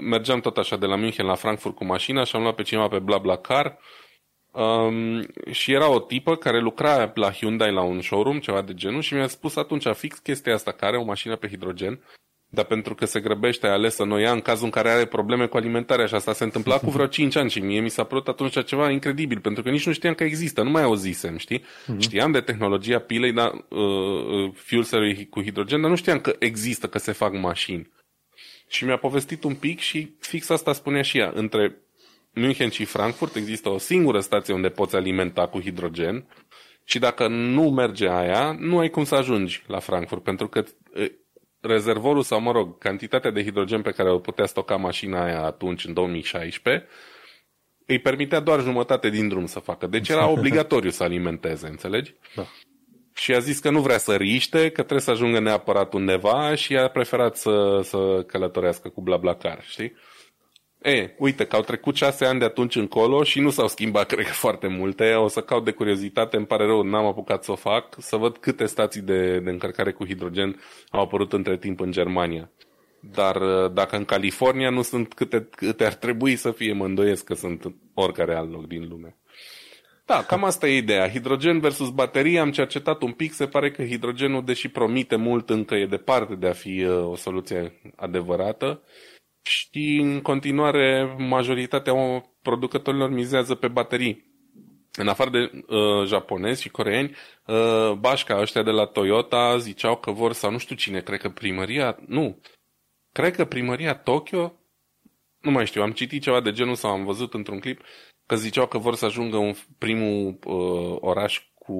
mergeam 0.00 0.40
tot 0.40 0.56
așa 0.56 0.76
de 0.76 0.86
la 0.86 0.96
München 0.96 1.26
la 1.26 1.34
Frankfurt 1.34 1.74
cu 1.74 1.84
mașina 1.84 2.24
și 2.24 2.36
am 2.36 2.42
luat 2.42 2.54
pe 2.54 2.62
cineva 2.62 2.88
pe 2.88 2.98
BlaBlaCar, 2.98 3.62
car 3.62 3.78
Um, 4.52 5.26
și 5.50 5.72
era 5.72 5.90
o 5.90 6.00
tipă 6.00 6.36
care 6.36 6.60
lucra 6.60 7.12
la 7.14 7.32
Hyundai 7.32 7.72
la 7.72 7.82
un 7.82 8.00
showroom, 8.00 8.38
ceva 8.38 8.62
de 8.62 8.74
genul, 8.74 9.00
și 9.00 9.14
mi-a 9.14 9.26
spus 9.26 9.56
atunci 9.56 9.86
fix 9.86 10.18
chestia 10.18 10.54
asta, 10.54 10.70
care 10.70 10.92
are 10.92 11.02
o 11.02 11.04
mașină 11.04 11.36
pe 11.36 11.48
hidrogen, 11.48 12.00
dar 12.52 12.64
pentru 12.64 12.94
că 12.94 13.04
se 13.04 13.20
grăbește, 13.20 13.66
a 13.66 13.72
ales 13.72 13.94
să 13.94 14.04
nu 14.04 14.20
ia 14.20 14.32
în 14.32 14.40
cazul 14.40 14.64
în 14.64 14.70
care 14.70 14.90
are 14.90 15.04
probleme 15.04 15.46
cu 15.46 15.56
alimentarea 15.56 16.06
și 16.06 16.14
asta 16.14 16.32
se 16.32 16.44
întâmpla 16.44 16.78
cu 16.78 16.90
vreo 16.90 17.06
5 17.06 17.36
ani 17.36 17.50
și 17.50 17.60
mie 17.60 17.80
mi 17.80 17.88
s-a 17.88 18.04
părut 18.04 18.28
atunci 18.28 18.64
ceva 18.64 18.90
incredibil, 18.90 19.40
pentru 19.40 19.62
că 19.62 19.70
nici 19.70 19.86
nu 19.86 19.92
știam 19.92 20.14
că 20.14 20.24
există, 20.24 20.62
nu 20.62 20.70
mai 20.70 20.82
auzisem, 20.82 21.36
știi? 21.36 21.58
Uh-huh. 21.60 21.98
Știam 21.98 22.32
de 22.32 22.40
tehnologia 22.40 22.98
pilei, 22.98 23.32
dar, 23.32 23.52
uh, 23.68 23.78
uh, 23.78 24.52
fuel 24.54 24.84
cell 24.84 25.26
cu 25.30 25.42
hidrogen, 25.42 25.80
dar 25.80 25.90
nu 25.90 25.96
știam 25.96 26.20
că 26.20 26.36
există, 26.38 26.88
că 26.88 26.98
se 26.98 27.12
fac 27.12 27.32
mașini. 27.32 27.90
Și 28.68 28.84
mi-a 28.84 28.96
povestit 28.98 29.44
un 29.44 29.54
pic 29.54 29.78
și 29.78 30.14
fix 30.20 30.48
asta 30.48 30.72
spunea 30.72 31.02
și 31.02 31.18
ea, 31.18 31.32
între 31.34 31.76
München 32.34 32.70
și 32.70 32.84
Frankfurt 32.84 33.34
există 33.34 33.68
o 33.68 33.78
singură 33.78 34.20
stație 34.20 34.54
unde 34.54 34.68
poți 34.68 34.96
alimenta 34.96 35.46
cu 35.46 35.60
hidrogen 35.60 36.26
și 36.84 36.98
dacă 36.98 37.28
nu 37.28 37.70
merge 37.70 38.08
aia, 38.08 38.56
nu 38.58 38.78
ai 38.78 38.90
cum 38.90 39.04
să 39.04 39.14
ajungi 39.14 39.62
la 39.66 39.78
Frankfurt, 39.78 40.22
pentru 40.22 40.48
că 40.48 40.64
rezervorul 41.60 42.22
sau, 42.22 42.40
mă 42.40 42.52
rog, 42.52 42.78
cantitatea 42.78 43.30
de 43.30 43.42
hidrogen 43.42 43.82
pe 43.82 43.90
care 43.90 44.10
o 44.10 44.18
putea 44.18 44.46
stoca 44.46 44.76
mașina 44.76 45.24
aia 45.24 45.42
atunci, 45.42 45.84
în 45.84 45.92
2016, 45.92 46.86
îi 47.86 47.98
permitea 47.98 48.40
doar 48.40 48.60
jumătate 48.60 49.10
din 49.10 49.28
drum 49.28 49.46
să 49.46 49.58
facă. 49.58 49.86
Deci 49.86 50.08
era 50.08 50.28
obligatoriu 50.36 50.90
să 50.90 51.02
alimenteze, 51.02 51.66
înțelegi? 51.66 52.14
Da. 52.34 52.46
Și 53.14 53.34
a 53.34 53.38
zis 53.38 53.58
că 53.58 53.70
nu 53.70 53.80
vrea 53.80 53.98
să 53.98 54.16
riște, 54.16 54.58
că 54.58 54.80
trebuie 54.82 55.00
să 55.00 55.10
ajungă 55.10 55.40
neapărat 55.40 55.92
undeva 55.92 56.54
și 56.54 56.76
a 56.76 56.88
preferat 56.88 57.36
să, 57.36 57.80
să 57.82 58.24
călătorească 58.26 58.88
cu 58.88 59.00
BlaBlaCar, 59.00 59.62
știi? 59.62 59.92
E, 60.82 61.14
uite 61.18 61.44
că 61.44 61.56
au 61.56 61.62
trecut 61.62 61.96
șase 61.96 62.24
ani 62.24 62.38
de 62.38 62.44
atunci 62.44 62.76
încolo 62.76 63.22
și 63.22 63.40
nu 63.40 63.50
s-au 63.50 63.68
schimbat, 63.68 64.06
cred 64.12 64.26
că, 64.26 64.32
foarte 64.32 64.66
multe. 64.66 65.12
O 65.12 65.28
să 65.28 65.40
caut 65.40 65.64
de 65.64 65.70
curiozitate, 65.70 66.36
îmi 66.36 66.46
pare 66.46 66.64
rău, 66.64 66.82
n-am 66.82 67.06
apucat 67.06 67.44
să 67.44 67.52
o 67.52 67.54
fac, 67.54 67.96
să 67.98 68.16
văd 68.16 68.36
câte 68.36 68.66
stații 68.66 69.00
de, 69.00 69.38
de 69.38 69.50
încărcare 69.50 69.92
cu 69.92 70.06
hidrogen 70.06 70.60
au 70.90 71.00
apărut 71.00 71.32
între 71.32 71.56
timp 71.56 71.80
în 71.80 71.90
Germania. 71.90 72.50
Dar 73.00 73.36
uh, 73.36 73.72
dacă 73.72 73.96
în 73.96 74.04
California 74.04 74.70
nu 74.70 74.82
sunt 74.82 75.14
câte, 75.14 75.48
câte 75.50 75.84
ar 75.84 75.94
trebui 75.94 76.36
să 76.36 76.50
fie, 76.50 76.72
mă 76.72 76.84
îndoiesc 76.84 77.24
că 77.24 77.34
sunt 77.34 77.74
oricare 77.94 78.34
alt 78.34 78.50
loc 78.50 78.66
din 78.66 78.86
lume. 78.88 79.16
Da, 80.04 80.22
cam 80.22 80.44
asta 80.44 80.68
e 80.68 80.76
ideea. 80.76 81.10
Hidrogen 81.10 81.60
versus 81.60 81.90
baterie, 81.90 82.38
am 82.38 82.50
cercetat 82.50 83.02
un 83.02 83.12
pic, 83.12 83.32
se 83.32 83.46
pare 83.46 83.70
că 83.70 83.84
hidrogenul, 83.84 84.44
deși 84.44 84.68
promite 84.68 85.16
mult, 85.16 85.50
încă 85.50 85.74
e 85.74 85.86
departe 85.86 86.34
de 86.34 86.46
a 86.48 86.52
fi 86.52 86.84
uh, 86.84 87.10
o 87.10 87.16
soluție 87.16 87.80
adevărată. 87.96 88.82
Și 89.42 89.98
în 90.02 90.20
continuare, 90.20 91.14
majoritatea 91.18 91.94
producătorilor 92.42 93.10
mizează 93.10 93.54
pe 93.54 93.68
baterii. 93.68 94.28
În 94.92 95.08
afară 95.08 95.30
de 95.30 95.50
uh, 95.66 96.06
japonezi 96.06 96.62
și 96.62 96.68
coreeni, 96.68 97.14
uh, 97.46 97.92
bașca 97.98 98.40
ăștia 98.40 98.62
de 98.62 98.70
la 98.70 98.86
Toyota 98.86 99.58
ziceau 99.58 99.96
că 99.96 100.10
vor, 100.10 100.32
sau 100.32 100.50
nu 100.50 100.58
știu 100.58 100.76
cine, 100.76 101.00
cred 101.00 101.20
că 101.20 101.28
primăria, 101.28 101.98
nu, 102.06 102.40
cred 103.12 103.34
că 103.34 103.44
primăria 103.44 103.94
Tokyo, 103.94 104.60
nu 105.40 105.50
mai 105.50 105.66
știu, 105.66 105.82
am 105.82 105.92
citit 105.92 106.22
ceva 106.22 106.40
de 106.40 106.52
genul 106.52 106.74
sau 106.74 106.90
am 106.90 107.04
văzut 107.04 107.34
într-un 107.34 107.60
clip, 107.60 107.82
că 108.26 108.36
ziceau 108.36 108.66
că 108.66 108.78
vor 108.78 108.94
să 108.94 109.04
ajungă 109.04 109.36
un 109.36 109.54
primul 109.78 110.38
uh, 110.44 110.96
oraș 111.00 111.50
cu 111.54 111.72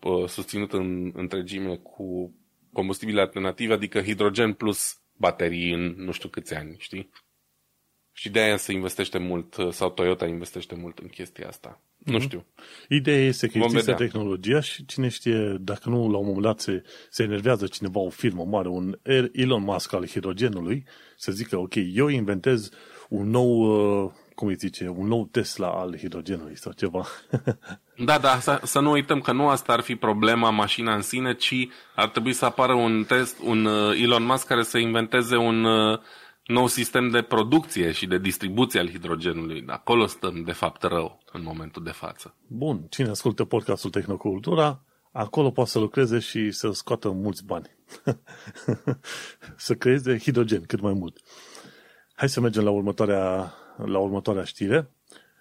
uh, 0.00 0.28
susținut 0.28 0.72
în 0.72 1.12
întregime 1.14 1.76
cu 1.76 2.34
combustibile 2.72 3.20
alternative, 3.20 3.72
adică 3.72 4.00
hidrogen 4.00 4.52
plus 4.52 5.03
baterii 5.16 5.72
în 5.72 5.94
nu 5.96 6.12
știu 6.12 6.28
câți 6.28 6.54
ani, 6.54 6.76
știi? 6.78 7.10
Și 8.12 8.30
de 8.30 8.40
aia 8.40 8.56
se 8.56 8.72
investește 8.72 9.18
mult, 9.18 9.56
uh, 9.56 9.72
sau 9.72 9.90
Toyota 9.90 10.26
investește 10.26 10.74
mult 10.74 10.98
în 10.98 11.08
chestia 11.08 11.48
asta. 11.48 11.80
Mm-hmm. 11.80 12.04
Nu 12.04 12.12
mhm. 12.12 12.22
știu. 12.22 12.46
Ideea 12.88 13.24
este 13.26 13.48
că 13.48 13.58
există 13.58 13.92
tehnologia 13.92 14.60
și 14.60 14.84
cine 14.84 15.08
știe, 15.08 15.56
dacă 15.60 15.88
nu 15.88 16.10
la 16.10 16.16
un 16.16 16.26
moment 16.26 16.44
dat 16.44 16.60
se, 16.60 16.82
se 17.10 17.22
enervează 17.22 17.66
cineva, 17.66 18.00
o 18.00 18.08
firmă 18.08 18.44
mare, 18.44 18.68
un 18.68 18.98
Elon 19.32 19.62
Musk 19.62 19.92
al 19.92 20.06
hidrogenului, 20.06 20.86
să 21.16 21.32
zică, 21.32 21.56
ok, 21.56 21.74
eu 21.92 22.08
inventez 22.08 22.70
un 23.08 23.30
nou, 23.30 23.50
uh, 24.04 24.12
cum 24.34 24.48
îi 24.48 24.54
zice, 24.54 24.88
un 24.88 25.06
nou 25.06 25.28
Tesla 25.30 25.68
al 25.68 25.96
hidrogenului 25.96 26.56
sau 26.56 26.72
ceva. 26.72 27.04
da, 28.08 28.18
da, 28.18 28.38
să, 28.38 28.60
să 28.62 28.80
nu 28.80 28.90
uităm 28.90 29.20
că 29.20 29.32
nu 29.32 29.48
asta 29.48 29.72
ar 29.72 29.80
fi 29.80 29.94
problema 29.96 30.50
mașina 30.50 30.94
în 30.94 31.02
sine, 31.02 31.34
ci 31.34 31.68
ar 31.94 32.08
trebui 32.08 32.32
să 32.32 32.44
apară 32.44 32.72
un 32.72 33.04
test, 33.08 33.36
un 33.42 33.64
uh, 33.64 34.00
Elon 34.02 34.24
Musk 34.24 34.46
care 34.46 34.62
să 34.62 34.78
inventeze 34.78 35.36
un 35.36 35.66
nou 36.46 36.66
sistem 36.66 37.08
de 37.08 37.22
producție 37.22 37.92
și 37.92 38.06
de 38.06 38.18
distribuție 38.18 38.80
al 38.80 38.90
hidrogenului. 38.90 39.64
Acolo 39.66 40.06
stăm, 40.06 40.42
de 40.42 40.52
fapt, 40.52 40.82
rău 40.82 41.22
în 41.32 41.42
momentul 41.42 41.84
de 41.84 41.90
față. 41.90 42.34
Bun, 42.46 42.86
cine 42.90 43.08
ascultă 43.08 43.44
podcastul 43.44 43.90
Tehnocultura, 43.90 44.84
acolo 45.12 45.50
poate 45.50 45.70
să 45.70 45.78
lucreze 45.78 46.18
și 46.18 46.50
să 46.50 46.70
scoată 46.70 47.10
mulți 47.10 47.44
bani. 47.44 47.76
să 49.56 49.74
creeze 49.74 50.18
hidrogen 50.18 50.62
cât 50.62 50.80
mai 50.80 50.92
mult. 50.92 51.20
Hai 52.14 52.28
să 52.28 52.40
mergem 52.40 52.64
la 52.64 52.70
următoarea, 52.70 53.54
la 53.76 53.98
următoarea 53.98 54.44
știre 54.44 54.90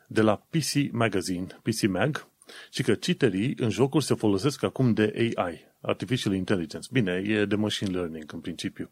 de 0.08 0.22
la 0.22 0.36
PC 0.36 0.92
Magazine, 0.92 1.48
PC 1.62 1.88
Mag, 1.88 2.28
și 2.72 2.84
că 2.84 2.94
citerii 2.94 3.56
în 3.60 3.70
jocuri 3.70 4.04
se 4.04 4.14
folosesc 4.14 4.64
acum 4.64 4.94
de 4.94 5.34
AI, 5.36 5.72
Artificial 5.82 6.34
Intelligence. 6.34 6.88
Bine, 6.92 7.24
e 7.26 7.46
de 7.46 7.56
machine 7.56 7.92
learning 7.92 8.34
în 8.34 8.40
principiu. 8.40 8.90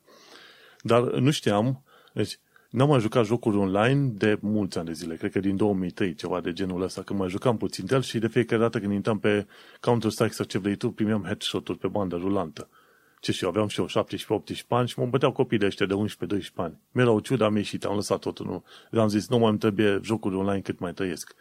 Dar 0.82 1.02
nu 1.02 1.32
știam 1.32 1.84
deci, 2.14 2.40
n-am 2.70 2.88
mai 2.88 3.00
jucat 3.00 3.26
jocuri 3.26 3.58
online 3.58 4.12
de 4.16 4.38
mulți 4.42 4.78
ani 4.78 4.88
de 4.88 4.94
zile, 4.94 5.16
cred 5.16 5.32
că 5.32 5.40
din 5.40 5.56
2003, 5.56 6.14
ceva 6.14 6.42
de 6.42 6.54
genul 6.54 6.82
ăsta, 6.82 7.02
când 7.02 7.20
mai 7.20 7.30
jucam 7.30 7.58
puțin 7.58 7.86
de 7.86 7.96
el 7.96 8.02
și 8.02 8.20
de 8.20 8.28
fiecare 8.28 8.62
dată 8.62 8.80
când 8.80 8.94
intram 8.94 9.20
pe 9.20 9.48
Counter-Strike 9.80 10.34
sau 10.34 10.46
ce 10.46 10.58
vrei 10.58 10.76
tu, 10.76 10.92
primeam 10.92 11.24
headshot-uri 11.24 11.78
pe 11.78 11.88
bandă 11.88 12.16
rulantă. 12.16 12.70
Ce 13.22 13.32
și 13.32 13.44
eu, 13.44 13.50
aveam 13.50 13.68
și 13.68 13.80
eu 13.80 13.88
17-18 13.88 14.68
ani 14.68 14.88
și 14.88 15.00
mă 15.00 15.06
băteau 15.06 15.32
copii 15.32 15.58
de 15.58 15.66
ăștia 15.66 15.86
de 15.86 15.94
11-12 15.94 16.40
ani. 16.56 16.80
Mi-era 16.92 17.12
o 17.12 17.20
ciudă, 17.20 17.44
am 17.44 17.56
ieșit, 17.56 17.86
am 17.86 17.96
lăsat 17.96 18.20
totul. 18.20 18.46
Nu. 18.46 18.64
Le-am 18.90 19.08
zis, 19.08 19.28
nu 19.28 19.38
mai 19.38 19.50
îmi 19.50 19.58
trebuie 19.58 20.00
jocuri 20.04 20.36
online 20.36 20.62
cât 20.62 20.80
mai 20.80 20.94
trăiesc. 20.94 21.36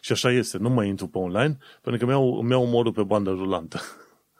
Și 0.00 0.12
așa 0.12 0.30
este, 0.30 0.58
nu 0.58 0.68
mai 0.68 0.88
intru 0.88 1.06
pe 1.06 1.18
online, 1.18 1.58
pentru 1.82 2.00
că 2.00 2.06
mi-au, 2.06 2.42
mi-au 2.42 2.62
omorul 2.62 2.92
pe 2.92 3.02
bandă 3.02 3.30
rulantă. 3.30 3.80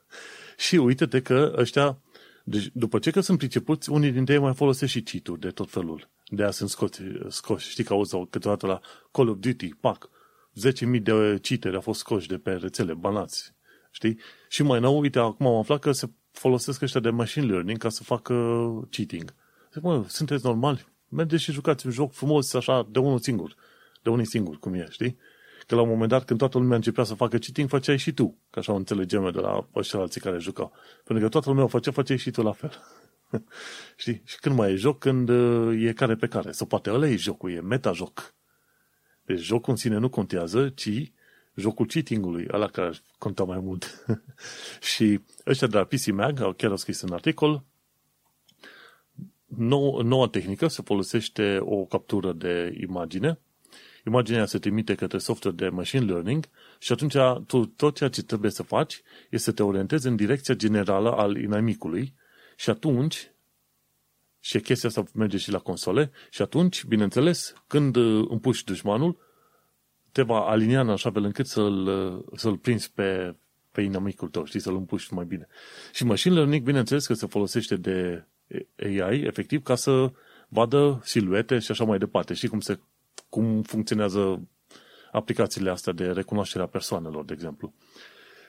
și 0.66 0.76
uite-te 0.76 1.22
că 1.22 1.54
ăștia 1.56 1.98
deci, 2.44 2.70
după 2.72 2.98
ce 2.98 3.10
că 3.10 3.20
sunt 3.20 3.38
pricepuți, 3.38 3.90
unii 3.90 4.10
dintre 4.10 4.34
ei 4.34 4.40
mai 4.40 4.54
folosesc 4.54 4.92
și 4.92 5.02
cheat 5.02 5.38
de 5.38 5.50
tot 5.50 5.70
felul. 5.70 6.10
De 6.26 6.42
aia 6.42 6.50
sunt 6.50 6.70
scoți, 6.70 7.00
scoși. 7.28 7.70
Știi 7.70 7.84
că 7.84 7.92
auzi 7.92 8.16
câteodată 8.30 8.66
la 8.66 8.80
Call 9.12 9.28
of 9.28 9.36
Duty, 9.38 9.68
pac, 9.68 10.10
10.000 10.68 11.02
de 11.02 11.38
cheateri 11.42 11.74
au 11.74 11.80
fost 11.80 11.98
scoși 11.98 12.28
de 12.28 12.38
pe 12.38 12.52
rețele, 12.52 12.94
banați. 12.94 13.54
Știi? 13.90 14.18
Și 14.48 14.62
mai 14.62 14.80
nou, 14.80 15.00
uite, 15.00 15.18
acum 15.18 15.46
am 15.46 15.54
aflat 15.54 15.80
că 15.80 15.92
se 15.92 16.10
folosesc 16.34 16.82
ăștia 16.82 17.00
de 17.00 17.10
machine 17.10 17.46
learning 17.46 17.78
ca 17.78 17.88
să 17.88 18.02
facă 18.02 18.34
cheating. 18.90 19.34
Zic, 19.72 19.82
mă, 19.82 20.04
sunteți 20.08 20.44
normali? 20.44 20.86
Mergeți 21.08 21.42
și 21.42 21.52
jucați 21.52 21.86
un 21.86 21.92
joc 21.92 22.12
frumos, 22.12 22.54
așa, 22.54 22.86
de 22.90 22.98
unul 22.98 23.18
singur. 23.18 23.54
De 24.02 24.10
unul 24.10 24.24
singur, 24.24 24.58
cum 24.58 24.74
e, 24.74 24.86
știi? 24.90 25.18
Că 25.66 25.74
la 25.74 25.80
un 25.80 25.88
moment 25.88 26.08
dat, 26.08 26.24
când 26.24 26.38
toată 26.38 26.58
lumea 26.58 26.76
începea 26.76 27.04
să 27.04 27.14
facă 27.14 27.38
cheating, 27.38 27.68
făceai 27.68 27.96
și 27.96 28.12
tu. 28.12 28.38
Că 28.50 28.58
așa 28.58 28.72
o 28.72 28.76
înțelegem 28.76 29.30
de 29.30 29.40
la 29.40 29.68
ăștia 29.74 29.98
alții 29.98 30.20
care 30.20 30.38
jucau. 30.38 30.72
Pentru 31.04 31.24
că 31.24 31.30
toată 31.30 31.48
lumea 31.48 31.64
o 31.64 31.68
făcea, 31.68 31.90
făceai 31.90 32.16
și 32.16 32.30
tu 32.30 32.42
la 32.42 32.52
fel. 32.52 32.72
Știi? 33.96 34.22
Și 34.24 34.38
când 34.38 34.56
mai 34.56 34.72
e 34.72 34.74
joc? 34.74 34.98
Când 34.98 35.28
uh, 35.28 35.86
e 35.86 35.92
care 35.92 36.14
pe 36.14 36.26
care. 36.26 36.52
Sau 36.52 36.66
poate 36.66 36.90
ăla 36.90 37.06
e 37.06 37.16
jocul, 37.16 37.50
e 37.50 37.60
meta-joc. 37.60 38.34
Deci 39.22 39.40
jocul 39.40 39.72
în 39.72 39.76
sine 39.76 39.96
nu 39.96 40.08
contează, 40.08 40.68
ci 40.68 41.12
jocul 41.54 41.86
cheatingului, 41.86 42.46
ăla 42.52 42.66
care 42.66 42.92
conta 43.18 43.44
mai 43.44 43.58
mult. 43.58 44.04
și 44.94 45.20
ăștia 45.46 45.66
de 45.66 45.76
la 45.76 45.84
PC 45.84 46.06
Mag 46.06 46.56
chiar 46.56 46.70
au 46.70 46.76
scris 46.76 47.00
în 47.00 47.12
articol 47.12 47.64
nou, 49.44 50.00
noua 50.00 50.28
tehnică 50.28 50.66
se 50.66 50.82
folosește 50.84 51.58
o 51.60 51.84
captură 51.84 52.32
de 52.32 52.78
imagine 52.80 53.38
imaginea 54.06 54.46
se 54.46 54.58
trimite 54.58 54.94
către 54.94 55.18
software 55.18 55.56
de 55.56 55.68
machine 55.68 56.04
learning 56.04 56.48
și 56.78 56.92
atunci 56.92 57.14
tu, 57.46 57.64
tot 57.66 57.96
ceea 57.96 58.08
ce 58.08 58.22
trebuie 58.22 58.50
să 58.50 58.62
faci 58.62 59.02
este 59.30 59.50
să 59.50 59.52
te 59.52 59.62
orientezi 59.62 60.06
în 60.06 60.16
direcția 60.16 60.54
generală 60.54 61.12
al 61.16 61.36
inamicului 61.36 62.14
și 62.56 62.70
atunci 62.70 63.30
și 64.40 64.60
chestia 64.60 64.88
asta 64.88 65.04
merge 65.14 65.36
și 65.36 65.50
la 65.50 65.58
console 65.58 66.10
și 66.30 66.42
atunci, 66.42 66.84
bineînțeles, 66.84 67.54
când 67.66 67.96
uh, 67.96 68.26
împuși 68.28 68.64
dușmanul, 68.64 69.16
te 70.14 70.22
va 70.22 70.40
alinia 70.40 70.80
în 70.80 70.88
așa 70.88 71.10
fel 71.10 71.24
încât 71.24 71.46
să-l, 71.46 71.86
uh, 71.86 72.38
să-l 72.38 72.56
prinzi 72.56 72.92
pe, 72.92 73.34
pe 73.70 73.80
inamicul 73.80 74.28
tău, 74.28 74.44
știi, 74.44 74.60
să-l 74.60 74.74
împuși 74.74 75.14
mai 75.14 75.24
bine. 75.24 75.46
Și 75.92 76.04
machine 76.04 76.34
learning, 76.34 76.62
bineînțeles 76.62 77.06
că 77.06 77.14
se 77.14 77.26
folosește 77.26 77.76
de 77.76 78.24
AI, 78.76 79.20
efectiv, 79.20 79.62
ca 79.62 79.74
să 79.74 80.12
vadă 80.48 81.00
siluete 81.04 81.58
și 81.58 81.70
așa 81.70 81.84
mai 81.84 81.98
departe. 81.98 82.34
Știi 82.34 82.48
cum 82.48 82.60
se 82.60 82.78
cum 83.28 83.62
funcționează 83.62 84.48
aplicațiile 85.12 85.70
astea 85.70 85.92
de 85.92 86.04
recunoaștere 86.04 86.62
a 86.62 86.66
persoanelor, 86.66 87.24
de 87.24 87.32
exemplu. 87.32 87.72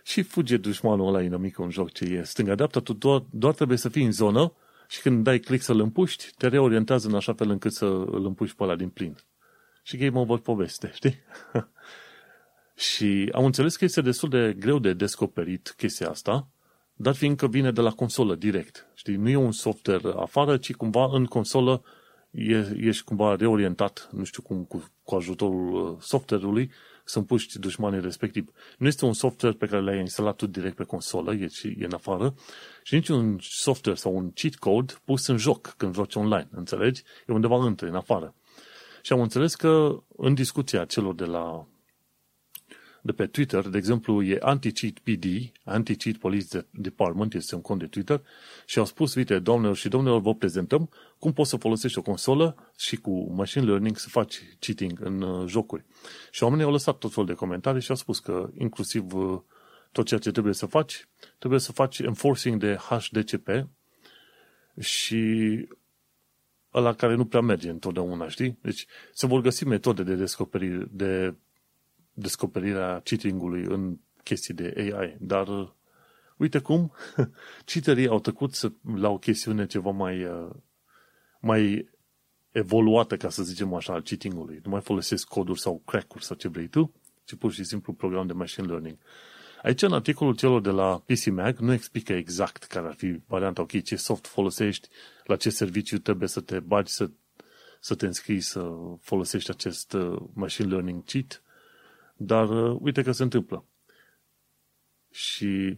Și 0.04 0.22
fuge 0.22 0.58
dușmanul 0.58 1.08
ăla 1.08 1.22
inamic 1.22 1.58
în 1.58 1.70
joc 1.70 1.92
ce 1.92 2.04
e 2.04 2.24
stânga-dreapta, 2.24 2.80
tu 2.80 2.94
doar, 2.94 3.24
doar 3.30 3.54
trebuie 3.54 3.78
să 3.78 3.90
fii 3.90 4.04
în 4.04 4.12
zonă 4.12 4.54
și 4.88 5.02
când 5.02 5.24
dai 5.24 5.40
click 5.40 5.64
să-l 5.64 5.80
împuști, 5.80 6.32
te 6.38 6.48
reorientează 6.48 7.08
în 7.08 7.16
așa 7.16 7.34
fel 7.34 7.50
încât 7.50 7.74
să 7.74 7.86
îl 7.86 8.26
împuști 8.26 8.56
pe 8.56 8.64
ăla 8.64 8.76
din 8.76 8.90
plin. 8.90 9.16
Și 9.88 9.98
game 9.98 10.20
over 10.20 10.38
poveste, 10.38 10.92
știi? 10.94 11.16
și 12.90 13.30
am 13.34 13.46
înțeles 13.46 13.76
că 13.76 13.86
este 13.86 14.02
destul 14.02 14.30
de 14.30 14.56
greu 14.60 14.80
de 14.80 14.94
descoperit 14.94 15.74
chestia 15.78 16.10
asta, 16.10 16.48
dar 16.94 17.16
fiindcă 17.16 17.48
vine 17.48 17.72
de 17.72 17.82
la 17.82 17.92
consolă 17.92 18.36
direct. 18.36 18.88
Știi, 18.94 19.16
nu 19.16 19.30
e 19.30 19.36
un 19.36 19.52
software 19.52 20.14
afară, 20.16 20.58
ci 20.58 20.74
cumva 20.74 21.10
în 21.12 21.26
consolă 21.26 21.84
e, 22.32 22.76
ești 22.78 23.04
cumva 23.04 23.36
reorientat, 23.36 24.10
nu 24.12 24.24
știu 24.24 24.42
cum, 24.42 24.64
cu, 24.64 24.90
cu 25.04 25.16
ajutorul 25.16 25.74
uh, 25.74 25.98
software-ului, 26.02 26.72
să 27.04 27.18
împuști 27.18 27.60
dușmanii 27.60 28.02
respectiv. 28.02 28.52
Nu 28.78 28.88
este 28.88 29.06
un 29.06 29.14
software 29.14 29.56
pe 29.56 29.66
care 29.66 29.82
l-ai 29.82 30.00
instalat 30.00 30.36
tu 30.36 30.48
direct 30.48 30.76
pe 30.76 30.84
consolă, 30.84 31.34
e, 31.34 31.48
e 31.78 31.86
în 31.86 31.94
afară, 31.94 32.36
și 32.84 32.94
nici 32.94 33.08
un 33.08 33.38
software 33.42 33.98
sau 33.98 34.16
un 34.16 34.32
cheat 34.32 34.56
code 34.56 34.94
pus 35.04 35.28
în 35.28 35.38
joc 35.38 35.74
când 35.78 35.94
joci 35.94 36.16
online, 36.16 36.48
înțelegi? 36.52 37.04
E 37.28 37.34
undeva 37.34 37.66
între, 37.66 37.88
în 37.88 37.96
afară. 37.96 38.34
Și 39.06 39.14
am 39.14 39.22
înțeles 39.22 39.56
că 39.56 40.04
în 40.18 40.34
discuția 40.34 40.86
celor 40.86 41.16
de 41.16 41.26
la 41.26 41.68
de 43.02 43.12
pe 43.12 43.26
Twitter, 43.26 43.68
de 43.68 43.78
exemplu, 43.78 44.24
e 44.24 44.38
Anti-Cheat 44.42 44.94
PD, 44.94 45.26
Anti-Cheat 45.64 46.16
Police 46.16 46.66
Department, 46.72 47.34
este 47.34 47.56
un 47.56 47.62
cont 47.62 47.80
de 47.80 47.86
Twitter, 47.86 48.22
și 48.66 48.80
au 48.80 48.86
spus, 48.86 49.16
uite, 49.16 49.40
doamnelor 49.40 49.76
și 49.76 49.88
domnilor, 49.88 50.22
vă 50.22 50.36
prezentăm 50.36 50.90
cum 51.20 51.34
poți 51.34 51.50
să 51.50 51.58
folosești 51.58 51.98
o 51.98 52.02
consolă 52.02 52.72
și 52.78 52.96
cu 52.96 53.34
machine 53.34 53.66
learning 53.66 53.98
să 53.98 54.10
faci 54.10 54.42
cheating 54.60 55.00
în 55.02 55.22
uh, 55.22 55.48
jocuri. 55.48 55.86
Și 56.32 56.44
oamenii 56.44 56.66
au 56.66 56.72
lăsat 56.72 56.98
tot 56.98 57.14
felul 57.14 57.30
de 57.30 57.34
comentarii 57.34 57.82
și 57.82 57.90
au 57.90 57.96
spus 57.96 58.20
că 58.20 58.50
inclusiv 58.58 59.14
uh, 59.14 59.40
tot 59.92 60.06
ceea 60.06 60.20
ce 60.20 60.32
trebuie 60.32 60.54
să 60.54 60.66
faci, 60.66 61.08
trebuie 61.38 61.60
să 61.60 61.72
faci 61.72 62.00
enforcing 62.00 62.60
de 62.60 62.76
HDCP 62.76 63.68
și 64.80 65.68
ăla 66.76 66.94
care 66.94 67.16
nu 67.16 67.26
prea 67.26 67.42
merge 67.42 67.70
întotdeauna, 67.70 68.28
știi? 68.28 68.58
Deci 68.62 68.86
se 69.14 69.28
vor 69.28 69.42
găsi 69.42 69.66
metode 69.66 70.04
de 70.04 70.16
descoperire, 70.16 70.88
de 70.92 71.36
descoperirea 72.14 73.02
cheatingului 73.04 73.64
în 73.64 73.98
chestii 74.24 74.54
de 74.54 74.74
AI, 74.78 75.18
dar 75.20 75.48
uh, 75.48 75.70
uite 76.38 76.60
cum 76.60 76.92
cheaterii 77.66 78.08
au 78.08 78.20
tăcut 78.20 78.54
să, 78.54 78.72
la 78.96 79.10
o 79.10 79.18
chestiune 79.18 79.66
ceva 79.66 79.92
mai, 79.92 80.24
uh, 80.24 80.50
mai 81.40 81.90
evoluată, 82.52 83.18
ca 83.18 83.30
să 83.30 83.44
zicem 83.44 83.74
așa, 83.74 83.94
al 83.94 84.02
cheating-ului. 84.02 84.60
Nu 84.64 84.70
mai 84.70 84.82
folosesc 84.82 85.28
coduri 85.28 85.60
sau 85.60 85.82
crack-uri 85.86 86.26
sau 86.26 86.36
ce 86.36 86.48
vrei 86.48 86.68
tu, 86.68 86.94
ci 87.24 87.36
pur 87.36 87.52
și 87.52 87.64
simplu 87.64 87.94
program 87.94 88.28
de 88.28 88.34
machine 88.34 88.68
learning. 88.68 88.98
Aici, 89.64 89.82
în 89.82 89.94
articolul 89.94 90.36
celor 90.36 90.62
de 90.62 90.70
la 90.70 91.04
PC 91.06 91.26
Mag, 91.26 91.58
nu 91.58 91.74
explică 91.74 92.14
exact 92.14 92.64
care 92.64 92.88
ar 92.88 92.94
fi 92.94 93.20
varianta, 93.28 93.62
ok, 93.62 93.84
ce 93.84 93.96
soft 93.96 94.28
folosești, 94.28 94.88
la 95.26 95.36
ce 95.36 95.50
serviciu 95.50 95.98
trebuie 95.98 96.28
să 96.28 96.42
te 96.42 96.60
bagi, 96.60 96.92
să, 96.92 97.10
să 97.80 97.96
te 97.96 98.06
înscrii, 98.06 98.42
să 98.42 98.72
folosești 99.02 99.50
acest 99.50 99.94
uh, 99.94 100.22
machine 100.34 100.68
learning 100.68 101.04
cheat, 101.04 101.44
dar 102.16 102.50
uh, 102.50 102.78
uite 102.82 103.02
că 103.02 103.12
se 103.12 103.24
întâmplă. 103.24 103.66
Și, 105.12 105.78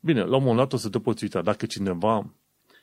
bine, 0.00 0.20
la 0.24 0.36
un 0.36 0.42
moment 0.42 0.56
dat 0.56 0.72
o 0.72 0.76
să 0.76 0.88
te 0.88 1.00
poți 1.00 1.22
uita, 1.22 1.42
dacă 1.42 1.66
cineva 1.66 2.34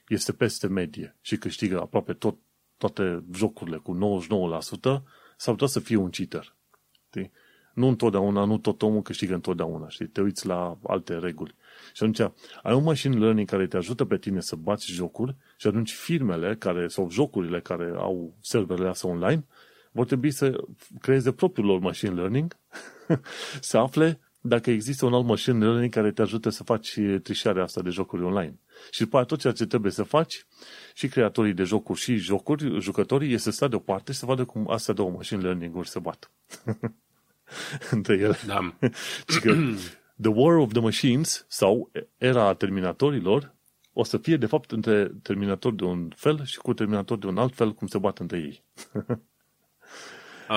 este 0.08 0.34
peste 0.34 0.68
medie 0.68 1.16
și 1.22 1.38
câștigă 1.38 1.82
aproape 1.82 2.14
tot, 2.14 2.38
toate 2.78 3.24
jocurile 3.34 3.78
cu 3.78 4.22
99%, 4.22 5.03
s-ar 5.38 5.53
putea 5.53 5.68
să 5.68 5.80
fie 5.80 5.95
un 5.95 6.10
cheater. 6.10 6.56
Știi? 7.08 7.32
Nu 7.76 7.88
întotdeauna, 7.88 8.44
nu 8.44 8.58
tot 8.58 8.82
omul 8.82 9.02
câștigă 9.02 9.34
întotdeauna, 9.34 9.90
știi? 9.90 10.08
Te 10.08 10.22
uiți 10.22 10.46
la 10.46 10.78
alte 10.88 11.18
reguli. 11.18 11.56
Și 11.94 12.04
atunci 12.04 12.20
ai 12.64 12.74
un 12.74 12.84
machine 12.84 13.18
learning 13.18 13.48
care 13.48 13.68
te 13.68 13.78
ajută 13.78 14.06
pe 14.06 14.18
tine 14.18 14.40
să 14.40 14.56
bați 14.56 14.92
jocuri 14.92 15.36
și 15.58 15.68
atunci 15.68 15.94
firmele 15.94 16.56
care, 16.56 16.88
sau 16.88 17.10
jocurile 17.10 17.60
care 17.60 17.94
au 17.96 18.34
serverele 18.42 18.88
astea 18.88 19.10
online 19.10 19.46
vor 19.92 20.06
trebui 20.06 20.32
să 20.32 20.64
creeze 21.02 21.32
propriul 21.32 21.68
lor 21.68 21.80
machine 21.80 22.14
learning, 22.14 22.58
să 23.60 23.78
afle 23.78 24.20
dacă 24.42 24.72
există 24.72 25.06
un 25.06 25.14
alt 25.14 25.26
machine 25.26 25.66
learning 25.66 25.94
care 25.94 26.12
te 26.12 26.22
ajută 26.22 26.50
să 26.50 26.64
faci 26.64 27.00
trișarea 27.24 27.64
asta 27.64 27.82
de 27.82 27.90
jocuri 27.90 28.24
online. 28.24 28.60
Și 28.92 29.00
după 29.00 29.24
tot 29.24 29.40
ceea 29.40 29.54
ce 29.54 29.66
trebuie 29.66 29.92
să 29.92 30.04
faci, 30.04 30.46
și 30.94 31.08
creatorii 31.08 31.54
de 31.54 31.64
jocuri 31.64 32.00
și 32.00 32.16
jocuri, 32.16 32.80
jucătorii, 32.80 33.34
este 33.34 33.50
să 33.50 33.56
stea 33.56 33.68
deoparte 33.68 34.12
și 34.12 34.18
să 34.18 34.26
vadă 34.26 34.46
cum 34.46 34.70
astea 34.70 34.94
două 34.94 35.10
machine 35.10 35.42
learning-uri 35.42 35.90
se 35.90 36.00
bat. 36.00 36.32
între 37.91 38.14
ele. 38.14 38.38
Da. 38.46 38.74
și 39.28 39.39
că 39.43 39.56
The 40.22 40.32
War 40.32 40.56
of 40.56 40.72
the 40.72 40.82
Machines 40.82 41.46
sau 41.48 41.91
era 42.18 42.54
terminatorilor 42.54 43.54
o 43.98 44.04
să 44.04 44.18
fie 44.18 44.38
de 44.38 44.46
fapt 44.46 44.72
între 44.72 45.12
terminatori 45.24 45.76
de 45.76 45.84
un 45.84 46.10
fel 46.16 46.46
și 46.46 46.58
cu 46.58 46.74
terminatori 46.74 47.20
de 47.20 47.28
un 47.28 47.38
alt 47.38 47.56
fel 47.56 47.74
cum 47.74 47.88
se 47.88 47.98
bat 47.98 48.20
între 48.20 48.38
ei. 48.38 48.64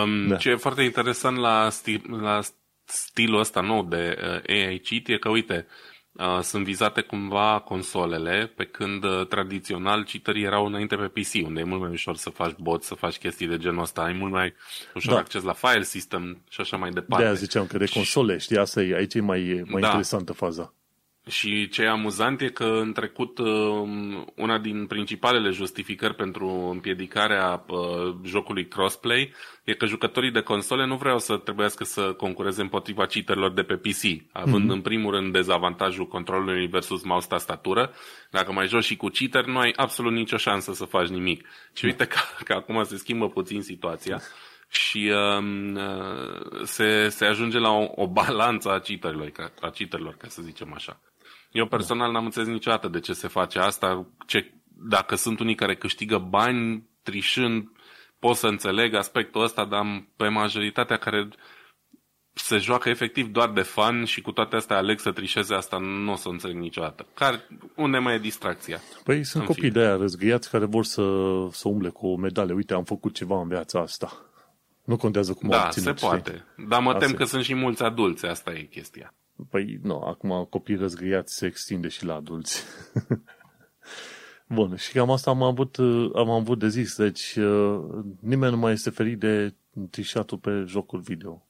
um, 0.02 0.26
da. 0.26 0.36
Ce 0.36 0.50
e 0.50 0.56
foarte 0.56 0.82
interesant 0.82 1.36
la, 1.36 1.70
stil, 1.70 2.02
la 2.20 2.40
stilul 2.84 3.38
ăsta 3.38 3.60
nou 3.60 3.84
de 3.84 4.18
uh, 4.22 4.50
AI 4.54 4.78
cheat 4.78 5.08
e 5.08 5.18
că, 5.18 5.28
uite, 5.28 5.66
uh, 5.66 5.97
sunt 6.42 6.64
vizate 6.64 7.00
cumva 7.00 7.60
consolele, 7.64 8.52
pe 8.56 8.64
când 8.64 9.04
uh, 9.04 9.26
tradițional 9.26 10.04
cheaterii 10.04 10.44
erau 10.44 10.66
înainte 10.66 10.96
pe 10.96 11.20
PC, 11.20 11.46
unde 11.46 11.60
e 11.60 11.64
mult 11.64 11.80
mai 11.80 11.90
ușor 11.90 12.16
să 12.16 12.30
faci 12.30 12.54
bot, 12.58 12.82
să 12.82 12.94
faci 12.94 13.16
chestii 13.16 13.46
de 13.46 13.56
genul 13.56 13.82
ăsta, 13.82 14.02
ai 14.02 14.12
mult 14.12 14.32
mai 14.32 14.54
ușor 14.94 15.12
da. 15.12 15.18
acces 15.18 15.42
la 15.42 15.52
file 15.52 15.82
system 15.82 16.42
și 16.50 16.60
așa 16.60 16.76
mai 16.76 16.90
departe. 16.90 17.22
De-aia 17.22 17.38
ziceam 17.38 17.66
că 17.66 17.78
de 17.78 17.86
console, 17.86 18.38
știi, 18.38 18.58
asta 18.58 18.82
e, 18.82 18.94
aici 18.94 19.14
e 19.14 19.20
mai, 19.20 19.62
mai 19.66 19.80
da. 19.80 19.86
interesantă 19.86 20.32
faza. 20.32 20.74
Și 21.28 21.68
ce 21.68 21.82
e 21.82 21.88
amuzant 21.88 22.40
e 22.40 22.48
că 22.48 22.64
în 22.64 22.92
trecut 22.92 23.38
um, 23.38 24.32
una 24.36 24.58
din 24.58 24.86
principalele 24.86 25.50
justificări 25.50 26.14
pentru 26.14 26.48
împiedicarea 26.48 27.64
uh, 27.68 28.14
jocului 28.24 28.68
crossplay 28.68 29.32
e 29.64 29.74
că 29.74 29.86
jucătorii 29.86 30.30
de 30.30 30.40
console 30.40 30.86
nu 30.86 30.96
vreau 30.96 31.18
să 31.18 31.36
trebuiască 31.36 31.84
să 31.84 32.12
concureze 32.12 32.60
împotriva 32.60 33.06
cheaterilor 33.06 33.52
de 33.52 33.62
pe 33.62 33.76
PC, 33.76 34.02
având 34.32 34.64
mm-hmm. 34.64 34.74
în 34.74 34.80
primul 34.80 35.14
rând 35.14 35.32
dezavantajul 35.32 36.06
controlului 36.06 36.66
versus 36.66 37.02
mouse-tastatură. 37.02 37.92
Dacă 38.30 38.52
mai 38.52 38.66
joci 38.66 38.84
și 38.84 38.96
cu 38.96 39.08
cheater, 39.08 39.44
nu 39.44 39.58
ai 39.58 39.72
absolut 39.76 40.12
nicio 40.12 40.36
șansă 40.36 40.72
să 40.72 40.84
faci 40.84 41.08
nimic. 41.08 41.46
Și 41.72 41.84
uite 41.84 42.04
că, 42.04 42.18
că 42.44 42.52
acum 42.52 42.84
se 42.84 42.96
schimbă 42.96 43.28
puțin 43.28 43.62
situația 43.62 44.20
și 44.68 45.12
um, 45.38 45.74
uh, 45.74 46.62
se, 46.64 47.08
se 47.08 47.24
ajunge 47.24 47.58
la 47.58 47.70
o, 47.70 47.92
o 47.94 48.06
balanță 48.06 48.70
a 48.70 48.78
cheaterilor, 48.78 49.32
a 49.60 49.70
cheaterilor, 49.70 50.14
ca 50.16 50.28
să 50.28 50.42
zicem 50.42 50.72
așa. 50.74 51.00
Eu 51.50 51.66
personal 51.66 52.12
n-am 52.12 52.24
înțeles 52.24 52.48
niciodată 52.48 52.88
de 52.88 53.00
ce 53.00 53.12
se 53.12 53.28
face 53.28 53.58
asta. 53.58 54.06
Ce, 54.26 54.52
dacă 54.64 55.14
sunt 55.14 55.40
unii 55.40 55.54
care 55.54 55.76
câștigă 55.76 56.18
bani 56.18 56.88
trișând, 57.02 57.68
pot 58.18 58.36
să 58.36 58.46
înțeleg 58.46 58.94
aspectul 58.94 59.42
ăsta, 59.42 59.64
dar 59.64 60.06
pe 60.16 60.28
majoritatea 60.28 60.96
care 60.96 61.28
se 62.32 62.56
joacă 62.56 62.88
efectiv 62.88 63.26
doar 63.26 63.50
de 63.50 63.62
fan 63.62 64.04
și 64.04 64.20
cu 64.20 64.32
toate 64.32 64.56
astea 64.56 64.76
aleg 64.76 64.98
să 64.98 65.12
trișeze 65.12 65.54
asta, 65.54 65.78
nu 65.78 66.12
o 66.12 66.16
să 66.16 66.28
înțeleg 66.28 66.56
niciodată. 66.56 67.06
Care, 67.14 67.48
unde 67.76 67.98
mai 67.98 68.14
e 68.14 68.18
distracția? 68.18 68.80
Păi 69.04 69.24
sunt 69.24 69.44
copii 69.44 69.62
fine. 69.62 69.72
de 69.72 69.80
aia 69.80 69.96
răzgâiați 69.96 70.50
care 70.50 70.64
vor 70.64 70.84
să, 70.84 71.02
să 71.50 71.68
umble 71.68 71.88
cu 71.88 72.06
o 72.06 72.16
medale. 72.16 72.52
Uite, 72.52 72.74
am 72.74 72.84
făcut 72.84 73.14
ceva 73.14 73.40
în 73.40 73.48
viața 73.48 73.80
asta. 73.80 74.22
Nu 74.84 74.96
contează 74.96 75.32
cum 75.32 75.48
da, 75.48 75.58
au 75.58 75.64
obținut, 75.64 75.98
se 75.98 76.06
poate. 76.06 76.30
Știi? 76.30 76.66
Dar 76.68 76.80
mă 76.80 76.94
tem 76.94 77.12
că 77.12 77.24
sunt 77.24 77.44
și 77.44 77.54
mulți 77.54 77.82
adulți, 77.82 78.26
asta 78.26 78.50
e 78.50 78.62
chestia. 78.62 79.14
Păi, 79.50 79.78
nu, 79.82 80.00
acum 80.00 80.46
copii 80.50 80.76
răzgâiați 80.76 81.34
se 81.34 81.46
extinde 81.46 81.88
și 81.88 82.04
la 82.04 82.14
adulți. 82.14 82.64
Bun, 84.48 84.76
și 84.76 84.92
cam 84.92 85.10
asta 85.10 85.30
am 85.30 85.42
avut, 85.42 85.76
am 86.14 86.30
avut 86.30 86.58
de 86.58 86.68
zis. 86.68 86.96
Deci, 86.96 87.36
uh, 87.36 87.80
nimeni 88.20 88.52
nu 88.52 88.58
mai 88.58 88.72
este 88.72 88.90
ferit 88.90 89.18
de 89.18 89.54
trișatul 89.90 90.38
pe 90.38 90.64
jocul 90.66 91.00
video. 91.00 91.46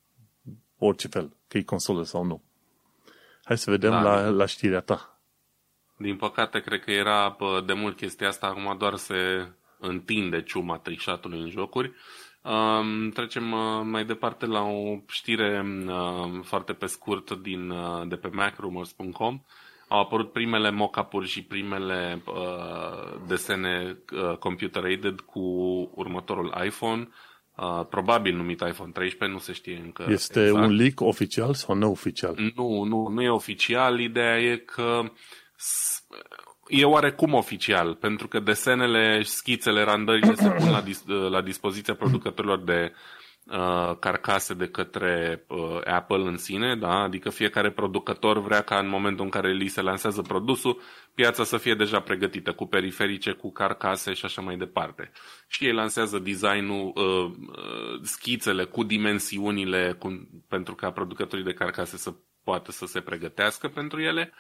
Orice 0.79 1.09
fel, 1.09 1.37
că 1.49 1.59
e 1.59 1.63
consolă 1.63 2.03
sau 2.03 2.25
nu. 2.25 2.43
Hai 3.45 3.59
să 3.59 3.71
vedem 3.71 3.91
da, 3.91 4.01
la, 4.01 4.29
la 4.29 4.47
știrea 4.47 4.81
ta. 4.81 5.21
Din 5.97 6.17
păcate, 6.17 6.61
cred 6.61 6.81
că 6.81 6.91
era 6.91 7.37
de 7.67 7.73
mult 7.73 7.97
chestia 7.97 8.29
asta, 8.29 8.47
acum 8.47 8.77
doar 8.79 8.97
se 8.97 9.49
întinde 9.79 10.43
ciuma 10.43 10.79
trișatului 10.79 11.41
în 11.41 11.51
jocuri. 11.51 11.93
Um, 12.43 13.11
trecem 13.11 13.53
uh, 13.53 13.81
mai 13.85 14.05
departe 14.05 14.47
la 14.47 14.63
o 14.63 14.99
știre 15.09 15.65
uh, 15.87 16.41
foarte 16.43 16.73
pe 16.73 16.87
scurt 16.87 17.31
din, 17.31 17.71
uh, 17.71 18.09
de 18.09 18.17
pe 18.17 18.29
macrumors.com. 18.33 19.41
Au 19.89 20.01
apărut 20.01 20.33
primele 20.33 20.71
mock-up-uri 20.71 21.29
și 21.29 21.43
primele 21.43 22.23
uh, 22.27 23.21
desene 23.27 23.99
uh, 24.13 24.37
computer-aided 24.37 25.21
cu 25.21 25.41
următorul 25.95 26.55
iPhone, 26.65 27.09
uh, 27.57 27.87
probabil 27.91 28.37
numit 28.37 28.61
iPhone 28.61 28.91
13, 28.93 29.39
nu 29.39 29.43
se 29.43 29.53
știe 29.53 29.81
încă 29.85 30.07
Este 30.09 30.41
exact. 30.41 30.65
un 30.65 30.75
leak 30.77 31.01
oficial 31.01 31.55
sau 31.55 31.75
neoficial? 31.75 32.35
Nu, 32.55 32.83
nu, 32.83 33.09
nu 33.09 33.23
e 33.23 33.29
oficial. 33.29 34.01
Ideea 34.01 34.39
e 34.39 34.57
că 34.57 35.11
e 36.69 36.85
oarecum 36.85 37.35
oficial, 37.35 37.95
pentru 37.95 38.29
că 38.29 38.41
desenele, 38.41 39.23
schițele, 39.23 39.83
randările 39.83 40.35
se 40.35 40.49
pun 40.49 40.71
la, 40.71 40.81
dis- 40.81 41.05
la 41.07 41.41
dispoziția 41.41 41.95
producătorilor 41.95 42.63
de 42.63 42.93
uh, 43.47 43.97
carcase 43.99 44.55
de 44.55 44.69
către 44.69 45.45
uh, 45.49 45.81
Apple 45.85 46.23
în 46.23 46.37
sine, 46.37 46.77
da? 46.77 47.03
adică 47.03 47.31
fiecare 47.31 47.71
producător 47.71 48.41
vrea 48.41 48.61
ca 48.61 48.79
în 48.79 48.89
momentul 48.89 49.25
în 49.25 49.31
care 49.31 49.53
li 49.53 49.69
se 49.69 49.81
lansează 49.81 50.23
produsul, 50.23 50.81
piața 51.15 51.45
să 51.45 51.57
fie 51.57 51.75
deja 51.75 52.01
pregătită 52.01 52.53
cu 52.53 52.67
periferice, 52.67 53.33
cu 53.33 53.53
carcase 53.53 54.13
și 54.13 54.25
așa 54.25 54.43
mai 54.43 54.57
departe. 54.57 55.13
Și 55.47 55.65
ei 55.65 55.73
lansează 55.73 56.19
designul, 56.19 56.93
uh, 56.95 57.05
uh, 57.05 58.01
schițele 58.03 58.65
cu 58.65 58.83
dimensiunile 58.83 59.97
cu, 59.99 60.29
pentru 60.49 60.75
ca 60.75 60.91
producătorii 60.91 61.45
de 61.45 61.53
carcase 61.53 61.97
să 61.97 62.15
poată 62.45 62.73
să 62.73 62.87
se 62.87 63.01
pregătească 63.01 63.69
pentru 63.69 64.01
ele 64.01 64.33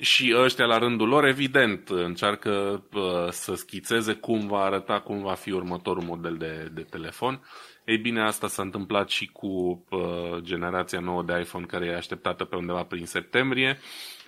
și 0.00 0.34
ăștia, 0.36 0.64
la 0.64 0.78
rândul 0.78 1.08
lor, 1.08 1.24
evident, 1.24 1.88
încearcă 1.88 2.84
uh, 2.92 3.28
să 3.30 3.54
schițeze 3.54 4.12
cum 4.12 4.46
va 4.46 4.60
arăta, 4.60 5.00
cum 5.00 5.22
va 5.22 5.34
fi 5.34 5.52
următorul 5.52 6.02
model 6.02 6.36
de, 6.36 6.68
de 6.72 6.82
telefon. 6.82 7.44
Ei 7.84 7.98
bine, 7.98 8.22
asta 8.22 8.48
s-a 8.48 8.62
întâmplat 8.62 9.08
și 9.08 9.26
cu 9.26 9.46
uh, 9.90 10.36
generația 10.40 11.00
nouă 11.00 11.22
de 11.22 11.40
iPhone, 11.40 11.66
care 11.66 11.86
e 11.86 11.96
așteptată 11.96 12.44
pe 12.44 12.56
undeva 12.56 12.82
prin 12.82 13.06
septembrie 13.06 13.78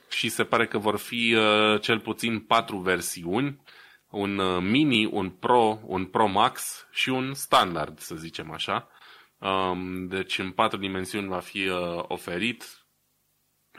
și 0.08 0.28
se 0.28 0.44
pare 0.44 0.66
că 0.66 0.78
vor 0.78 0.98
fi 0.98 1.34
uh, 1.34 1.80
cel 1.80 2.00
puțin 2.00 2.40
patru 2.40 2.76
versiuni, 2.76 3.60
un 4.10 4.38
uh, 4.38 4.62
mini, 4.62 5.06
un 5.06 5.30
Pro, 5.30 5.80
un 5.84 6.04
Pro 6.04 6.26
Max 6.26 6.86
și 6.90 7.08
un 7.08 7.34
standard, 7.34 7.98
să 7.98 8.14
zicem 8.14 8.52
așa. 8.52 8.88
Um, 9.38 10.06
deci 10.06 10.38
în 10.38 10.50
patru 10.50 10.78
dimensiuni 10.78 11.28
va 11.28 11.38
fi 11.38 11.68
uh, 11.68 12.02
oferit 12.08 12.81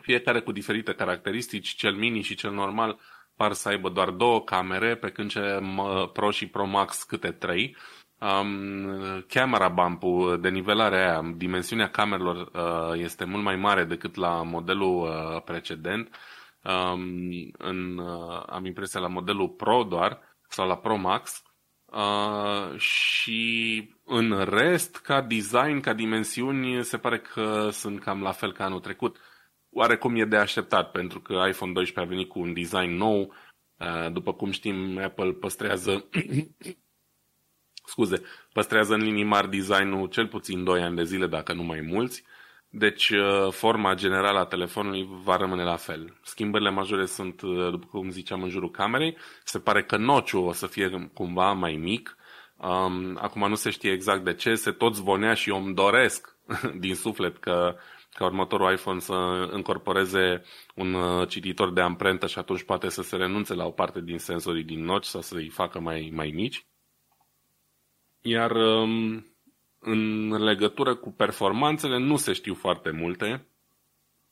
fiecare 0.04 0.39
cu 0.39 0.51
diferite 0.51 0.93
caracteristici, 0.93 1.76
cel 1.76 1.93
mini 1.93 2.22
și 2.22 2.36
cel 2.36 2.51
normal 2.51 2.99
par 3.36 3.54
să 3.54 3.70
aibă 3.70 3.89
doar 3.89 4.10
două 4.10 4.41
camere, 4.41 4.95
pe 4.95 5.10
când 5.10 5.30
ce 5.30 5.60
Pro 6.14 6.32
și 6.32 6.47
Pro 6.47 6.66
Max 6.66 7.04
câte 7.04 7.32
trei. 7.32 7.78
Um, 8.20 9.26
camera 9.28 9.68
bump 9.68 10.04
de 10.41 10.49
nivelare 10.49 10.95
aia, 10.95 11.34
dimensiunea 11.36 11.89
camerelor 11.89 12.51
uh, 12.54 12.99
este 12.99 13.26
mult 13.26 13.43
mai 13.43 13.56
mare 13.56 13.84
decât 13.84 14.16
la 14.16 14.43
modelul 14.43 15.01
uh, 15.01 15.41
precedent. 15.41 16.16
Um, 16.64 17.51
în, 17.58 17.97
uh, 17.97 18.43
am 18.45 18.66
impresia 18.66 18.99
la 18.99 19.08
modelul 19.08 19.49
Pro 19.49 19.84
doar, 19.84 20.20
sau 20.47 20.68
la 20.68 20.78
Pro 20.78 20.95
Max. 20.95 21.43
Uh, 21.86 22.78
și 22.78 23.89
în 24.06 24.43
rest, 24.49 24.95
ca 24.95 25.22
design, 25.22 25.80
ca 25.80 25.93
dimensiuni, 25.93 26.84
se 26.84 26.97
pare 26.97 27.20
că 27.20 27.70
sunt 27.72 27.99
cam 27.99 28.22
la 28.22 28.32
fel 28.32 28.51
ca 28.51 28.64
anul 28.66 28.80
trecut 28.80 29.18
oarecum 29.74 30.15
e 30.15 30.26
de 30.26 30.38
așteptat, 30.38 30.91
pentru 30.91 31.19
că 31.19 31.34
iPhone 31.34 31.71
12 31.71 31.99
a 31.99 32.03
venit 32.03 32.30
cu 32.30 32.39
un 32.39 32.53
design 32.53 32.91
nou. 32.91 33.34
Uh, 33.78 34.11
după 34.11 34.34
cum 34.34 34.51
știm, 34.51 34.97
Apple 34.97 35.32
păstrează 35.32 36.09
scuze, 37.91 38.21
păstrează 38.53 38.93
în 38.93 39.01
linii 39.01 39.24
mari 39.24 39.49
designul 39.49 40.07
cel 40.07 40.28
puțin 40.28 40.63
2 40.63 40.82
ani 40.82 40.95
de 40.95 41.03
zile, 41.03 41.28
dacă 41.28 41.53
nu 41.53 41.63
mai 41.63 41.82
mulți. 41.82 42.24
Deci 42.76 43.09
uh, 43.09 43.51
forma 43.51 43.93
generală 43.93 44.39
a 44.39 44.45
telefonului 44.45 45.09
va 45.24 45.38
rămâne 45.38 45.63
la 45.63 45.76
fel. 45.76 46.17
Schimbările 46.24 46.69
majore 46.69 47.05
sunt, 47.05 47.41
uh, 47.41 47.69
după 47.69 47.88
cum 47.89 48.09
ziceam, 48.09 48.43
în 48.43 48.49
jurul 48.49 48.71
camerei. 48.71 49.17
Se 49.43 49.59
pare 49.59 49.84
că 49.84 49.97
nociul 49.97 50.47
o 50.47 50.51
să 50.51 50.67
fie 50.67 51.11
cumva 51.13 51.51
mai 51.51 51.74
mic. 51.74 52.17
Um, 52.57 53.17
acum 53.21 53.49
nu 53.49 53.55
se 53.55 53.69
știe 53.69 53.91
exact 53.91 54.24
de 54.24 54.34
ce, 54.34 54.55
se 54.55 54.71
tot 54.71 54.95
zvonea 54.95 55.34
și 55.34 55.49
eu 55.49 55.63
îmi 55.63 55.74
doresc 55.74 56.38
din 56.80 56.95
suflet 56.95 57.38
că 57.38 57.76
ca 58.14 58.26
următorul 58.26 58.74
iPhone 58.74 58.99
să 58.99 59.14
încorporeze 59.51 60.43
un 60.76 60.93
uh, 60.93 61.28
cititor 61.28 61.72
de 61.74 61.82
amprentă 61.82 62.28
și 62.28 62.39
atunci 62.39 62.64
poate 62.64 62.89
să 62.89 63.01
se 63.01 63.16
renunțe 63.16 63.53
la 63.53 63.66
o 63.66 63.72
parte 63.72 64.01
din 64.01 64.18
senzorii 64.18 64.64
din 64.64 64.84
noci 64.84 65.05
sau 65.05 65.22
să-i 65.22 65.49
facă 65.49 65.80
mai, 65.80 66.11
mai 66.14 66.32
mici. 66.36 66.66
Iar 68.22 68.51
um, 68.51 69.26
în 69.80 70.30
legătură 70.43 70.95
cu 70.95 71.11
performanțele 71.11 71.97
nu 71.97 72.18
se 72.18 72.34
știu 72.34 72.53
foarte 72.53 72.91
multe. 72.91 73.47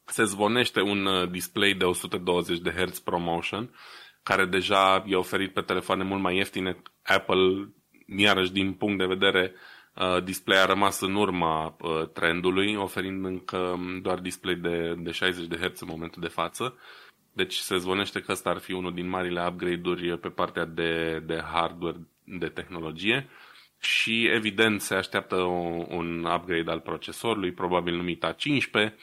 Se 0.05 0.23
zvonește 0.23 0.81
un 0.81 1.05
uh, 1.05 1.29
display 1.29 1.73
de 1.73 1.83
120 1.83 2.59
de 2.59 2.69
Hz 2.69 2.99
ProMotion, 2.99 3.75
care 4.23 4.45
deja 4.45 5.03
e 5.07 5.15
oferit 5.15 5.53
pe 5.53 5.61
telefoane 5.61 6.03
mult 6.03 6.21
mai 6.21 6.35
ieftine. 6.35 6.81
Apple, 7.03 7.73
iarăși 8.05 8.51
din 8.51 8.73
punct 8.73 8.97
de 8.97 9.05
vedere 9.05 9.51
uh, 9.53 9.59
display 10.23 10.61
a 10.61 10.65
rămas 10.65 10.99
în 10.99 11.15
urma 11.15 11.75
uh, 11.79 12.07
trendului, 12.13 12.75
oferind 12.75 13.25
încă 13.25 13.57
um, 13.57 14.01
doar 14.01 14.19
display 14.19 14.55
de, 14.55 14.93
de 14.97 15.11
60 15.11 15.47
de 15.47 15.55
Hz 15.55 15.81
în 15.81 15.87
momentul 15.91 16.21
de 16.21 16.27
față. 16.27 16.77
Deci 17.33 17.55
se 17.55 17.77
zvonește 17.77 18.19
că 18.19 18.31
ăsta 18.31 18.49
ar 18.49 18.57
fi 18.57 18.71
unul 18.71 18.93
din 18.93 19.09
marile 19.09 19.45
upgrade-uri 19.47 20.17
pe 20.19 20.29
partea 20.29 20.65
de, 20.65 21.19
de 21.25 21.43
hardware, 21.53 22.07
de 22.23 22.47
tehnologie. 22.47 23.29
Și 23.79 24.27
evident 24.27 24.81
se 24.81 24.95
așteaptă 24.95 25.35
un 25.87 26.27
upgrade 26.35 26.71
al 26.71 26.79
procesorului, 26.79 27.51
probabil 27.51 27.95
numit 27.95 28.25
A15, 28.25 28.93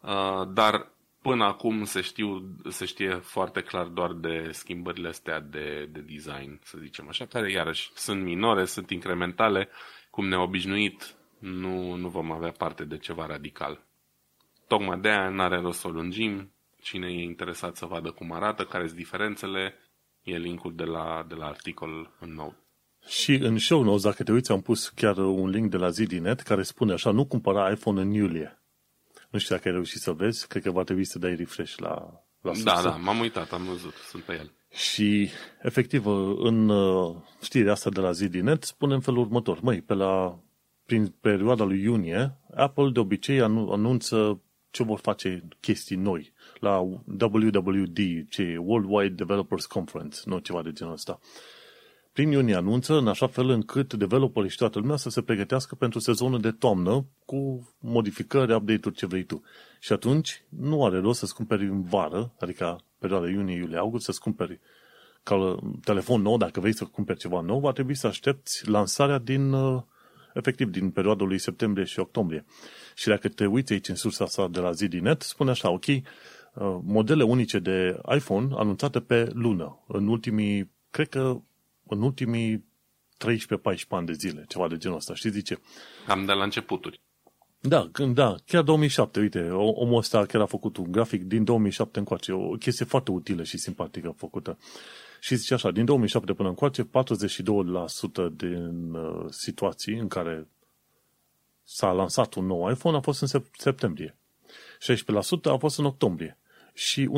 uh, 0.00 0.48
dar 0.48 0.90
până 1.22 1.44
acum 1.44 1.84
se, 1.84 2.00
știu, 2.00 2.56
se 2.68 2.84
știe 2.84 3.14
foarte 3.14 3.60
clar 3.60 3.86
doar 3.86 4.12
de 4.12 4.48
schimbările 4.52 5.08
astea 5.08 5.40
de, 5.40 5.88
de 5.92 6.00
design, 6.00 6.60
să 6.62 6.78
zicem 6.80 7.08
așa, 7.08 7.26
care 7.26 7.50
iarăși 7.50 7.90
sunt 7.94 8.22
minore, 8.22 8.64
sunt 8.64 8.90
incrementale, 8.90 9.68
cum 10.20 10.28
ne-a 10.28 10.42
obișnuit, 10.42 11.14
nu, 11.38 11.94
nu 11.94 12.08
vom 12.08 12.32
avea 12.32 12.50
parte 12.50 12.84
de 12.84 12.98
ceva 12.98 13.26
radical. 13.26 13.86
Tocmai 14.68 14.98
de 15.00 15.08
aia 15.08 15.28
n-are 15.28 15.60
rost 15.60 15.78
să 15.78 15.86
o 15.86 15.90
lungim, 15.90 16.52
cine 16.82 17.06
e 17.06 17.22
interesat 17.22 17.76
să 17.76 17.86
vadă 17.86 18.10
cum 18.10 18.32
arată, 18.32 18.64
care 18.64 18.86
sunt 18.86 18.98
diferențele, 18.98 19.74
e 20.22 20.36
linkul 20.36 20.74
de 20.74 20.84
la, 20.84 21.24
de 21.28 21.34
la 21.34 21.46
articol 21.46 22.16
în 22.20 22.32
nou. 22.32 22.54
Și 23.06 23.32
în 23.32 23.58
show 23.58 23.82
notes, 23.82 24.02
dacă 24.02 24.22
te 24.22 24.32
uiți, 24.32 24.52
am 24.52 24.60
pus 24.60 24.88
chiar 24.88 25.16
un 25.16 25.48
link 25.48 25.70
de 25.70 25.76
la 25.76 25.88
ZDNet 25.88 26.40
care 26.40 26.62
spune 26.62 26.92
așa, 26.92 27.10
nu 27.10 27.26
cumpăra 27.26 27.70
iPhone 27.70 28.00
în 28.00 28.10
iulie. 28.10 28.62
Nu 29.30 29.38
știu 29.38 29.54
dacă 29.54 29.68
ai 29.68 29.74
reușit 29.74 30.00
să 30.00 30.12
vezi, 30.12 30.48
cred 30.48 30.62
că 30.62 30.70
va 30.70 30.82
trebui 30.82 31.04
să 31.04 31.18
dai 31.18 31.34
refresh 31.34 31.76
la, 31.76 32.24
la 32.40 32.52
Da, 32.64 32.82
da, 32.82 32.96
m-am 32.96 33.18
uitat, 33.18 33.52
am 33.52 33.64
văzut, 33.64 33.94
sunt 33.94 34.22
pe 34.22 34.32
el. 34.32 34.52
Și, 34.72 35.28
efectiv, 35.62 36.06
în 36.38 36.68
uh, 36.68 37.16
știrea 37.42 37.72
asta 37.72 37.90
de 37.90 38.00
la 38.00 38.10
ZDNet 38.10 38.62
spune 38.62 38.94
în 38.94 39.00
felul 39.00 39.20
următor. 39.20 39.60
Măi, 39.60 39.80
pe 39.80 39.94
la, 39.94 40.38
prin 40.84 41.14
perioada 41.20 41.64
lui 41.64 41.80
iunie, 41.82 42.38
Apple 42.54 42.90
de 42.90 43.00
obicei 43.00 43.40
anunță 43.40 44.40
ce 44.70 44.82
vor 44.82 44.98
face 44.98 45.48
chestii 45.60 45.96
noi 45.96 46.32
la 46.58 46.78
WWD, 46.78 47.98
ce 48.28 48.56
Worldwide 48.60 49.14
Developers 49.14 49.66
Conference, 49.66 50.20
nu 50.24 50.38
ceva 50.38 50.62
de 50.62 50.72
genul 50.72 50.92
ăsta 50.92 51.20
prin 52.12 52.30
iunie 52.30 52.54
anunță 52.54 52.94
în 52.94 53.08
așa 53.08 53.26
fel 53.26 53.48
încât 53.48 53.94
developerii 53.94 54.50
și 54.50 54.56
toată 54.56 54.78
lumea 54.78 54.96
să 54.96 55.10
se 55.10 55.22
pregătească 55.22 55.74
pentru 55.74 55.98
sezonul 55.98 56.40
de 56.40 56.50
toamnă 56.50 57.06
cu 57.24 57.68
modificări, 57.78 58.54
update-uri, 58.54 58.96
ce 58.96 59.06
vrei 59.06 59.22
tu. 59.22 59.42
Și 59.80 59.92
atunci 59.92 60.44
nu 60.48 60.84
are 60.84 60.98
rost 60.98 61.18
să-ți 61.18 61.34
cumperi 61.34 61.64
în 61.64 61.82
vară, 61.82 62.32
adică 62.40 62.80
perioada 63.00 63.28
iunie, 63.28 63.56
iulie, 63.56 63.78
august, 63.78 64.04
să-ți 64.04 64.20
cumperi 64.20 64.60
ca 65.22 65.58
telefon 65.84 66.22
nou, 66.22 66.36
dacă 66.36 66.60
vrei 66.60 66.74
să 66.74 66.84
cumperi 66.84 67.18
ceva 67.18 67.40
nou, 67.40 67.60
va 67.60 67.72
trebui 67.72 67.94
să 67.94 68.06
aștepți 68.06 68.68
lansarea 68.68 69.18
din, 69.18 69.52
uh, 69.52 69.82
efectiv, 70.34 70.68
din 70.68 70.90
perioada 70.90 71.24
lui 71.24 71.38
septembrie 71.38 71.84
și 71.84 71.98
octombrie. 71.98 72.44
Și 72.94 73.08
dacă 73.08 73.28
te 73.28 73.46
uiți 73.46 73.72
aici 73.72 73.88
în 73.88 73.94
sursa 73.94 74.24
asta 74.24 74.48
de 74.48 74.60
la 74.60 74.70
ZDNet, 74.70 75.22
spune 75.22 75.50
așa, 75.50 75.70
ok, 75.70 75.86
uh, 75.86 76.02
modele 76.82 77.22
unice 77.22 77.58
de 77.58 78.00
iPhone 78.14 78.48
anunțate 78.56 79.00
pe 79.00 79.30
lună 79.32 79.84
în 79.86 80.08
ultimii, 80.08 80.70
cred 80.90 81.08
că 81.08 81.40
în 81.86 82.02
ultimii 82.02 82.64
13-14 83.18 83.88
ani 83.88 84.06
de 84.06 84.12
zile, 84.12 84.44
ceva 84.48 84.68
de 84.68 84.76
genul 84.76 84.96
ăsta, 84.96 85.14
știi, 85.14 85.30
zice. 85.30 85.60
Am 86.06 86.24
de 86.24 86.32
la 86.32 86.44
începuturi. 86.44 87.00
Da, 87.62 87.88
când, 87.92 88.14
da, 88.14 88.34
chiar 88.46 88.62
2007, 88.62 89.20
uite, 89.20 89.50
omul 89.50 89.96
ăsta 89.96 90.26
chiar 90.26 90.40
a 90.40 90.46
făcut 90.46 90.76
un 90.76 90.92
grafic 90.92 91.24
din 91.24 91.44
2007 91.44 91.98
încoace, 91.98 92.32
o 92.32 92.50
chestie 92.50 92.84
foarte 92.84 93.10
utilă 93.10 93.42
și 93.42 93.58
simpatică 93.58 94.14
făcută. 94.16 94.58
Și 95.20 95.34
zice 95.34 95.54
așa, 95.54 95.70
din 95.70 95.84
2007 95.84 96.32
până 96.32 96.48
încoace, 96.48 96.82
42% 96.82 96.88
din 98.36 98.94
uh, 98.94 99.26
situații 99.30 99.98
în 99.98 100.08
care 100.08 100.48
s-a 101.64 101.92
lansat 101.92 102.34
un 102.34 102.46
nou 102.46 102.70
iPhone 102.70 102.96
a 102.96 103.00
fost 103.00 103.20
în 103.20 103.42
septembrie. 103.52 104.16
16% 104.92 105.50
a 105.50 105.56
fost 105.56 105.78
în 105.78 105.84
octombrie 105.84 106.38
și 106.72 107.10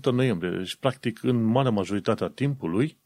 11% 0.00 0.02
în 0.02 0.14
noiembrie. 0.14 0.50
Deci, 0.50 0.76
practic, 0.76 1.22
în 1.22 1.42
marea 1.42 1.70
majoritate 1.70 2.24
a 2.24 2.28
timpului, 2.28 2.98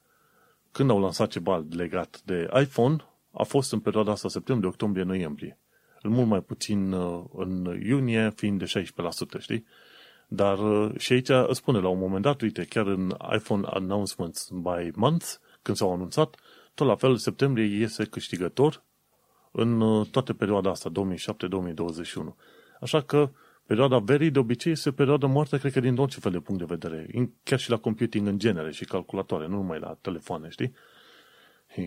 când 0.73 0.91
au 0.91 1.01
lansat 1.01 1.31
ceva 1.31 1.67
legat 1.71 2.21
de 2.25 2.49
iPhone, 2.61 2.97
a 3.31 3.43
fost 3.43 3.73
în 3.73 3.81
perioada 3.81 4.11
asta 4.11 4.29
septembrie, 4.29 4.69
octombrie, 4.69 5.05
noiembrie. 5.05 5.59
În 6.03 6.11
mult 6.11 6.27
mai 6.27 6.41
puțin 6.41 6.93
uh, 6.93 7.25
în 7.33 7.81
iunie, 7.85 8.33
fiind 8.37 8.59
de 8.59 8.83
16%, 9.37 9.41
știi? 9.41 9.67
Dar 10.29 10.59
uh, 10.59 10.99
și 10.99 11.13
aici 11.13 11.31
spune 11.51 11.79
la 11.79 11.89
un 11.89 11.99
moment 11.99 12.23
dat, 12.23 12.41
uite, 12.41 12.65
chiar 12.65 12.87
în 12.87 13.17
iPhone 13.35 13.67
Announcements 13.71 14.51
by 14.53 14.91
Month, 14.95 15.27
când 15.63 15.77
s-au 15.77 15.93
anunțat, 15.93 16.37
tot 16.75 16.87
la 16.87 16.97
fel, 16.97 17.17
septembrie 17.17 17.79
iese 17.79 18.05
câștigător 18.05 18.83
în 19.51 19.81
uh, 19.81 20.07
toată 20.11 20.33
perioada 20.33 20.71
asta, 20.71 20.91
2007-2021. 20.91 22.35
Așa 22.81 23.01
că 23.01 23.31
Perioada 23.71 23.99
verii 23.99 24.31
de 24.31 24.39
obicei 24.39 24.73
este 24.73 24.89
o 24.89 24.93
perioadă 24.93 25.27
moartă, 25.27 25.59
cred 25.59 25.73
că 25.73 25.81
din 25.81 25.97
orice 25.97 26.21
fel 26.21 26.33
de 26.33 26.39
punct 26.39 26.61
de 26.61 26.75
vedere, 26.77 27.07
chiar 27.43 27.59
și 27.59 27.71
la 27.71 27.77
computing 27.77 28.27
în 28.27 28.39
genere 28.39 28.71
și 28.71 28.85
calculatoare, 28.85 29.47
nu 29.47 29.57
numai 29.57 29.79
la 29.79 29.99
telefoane, 30.01 30.49
știi? 30.49 30.73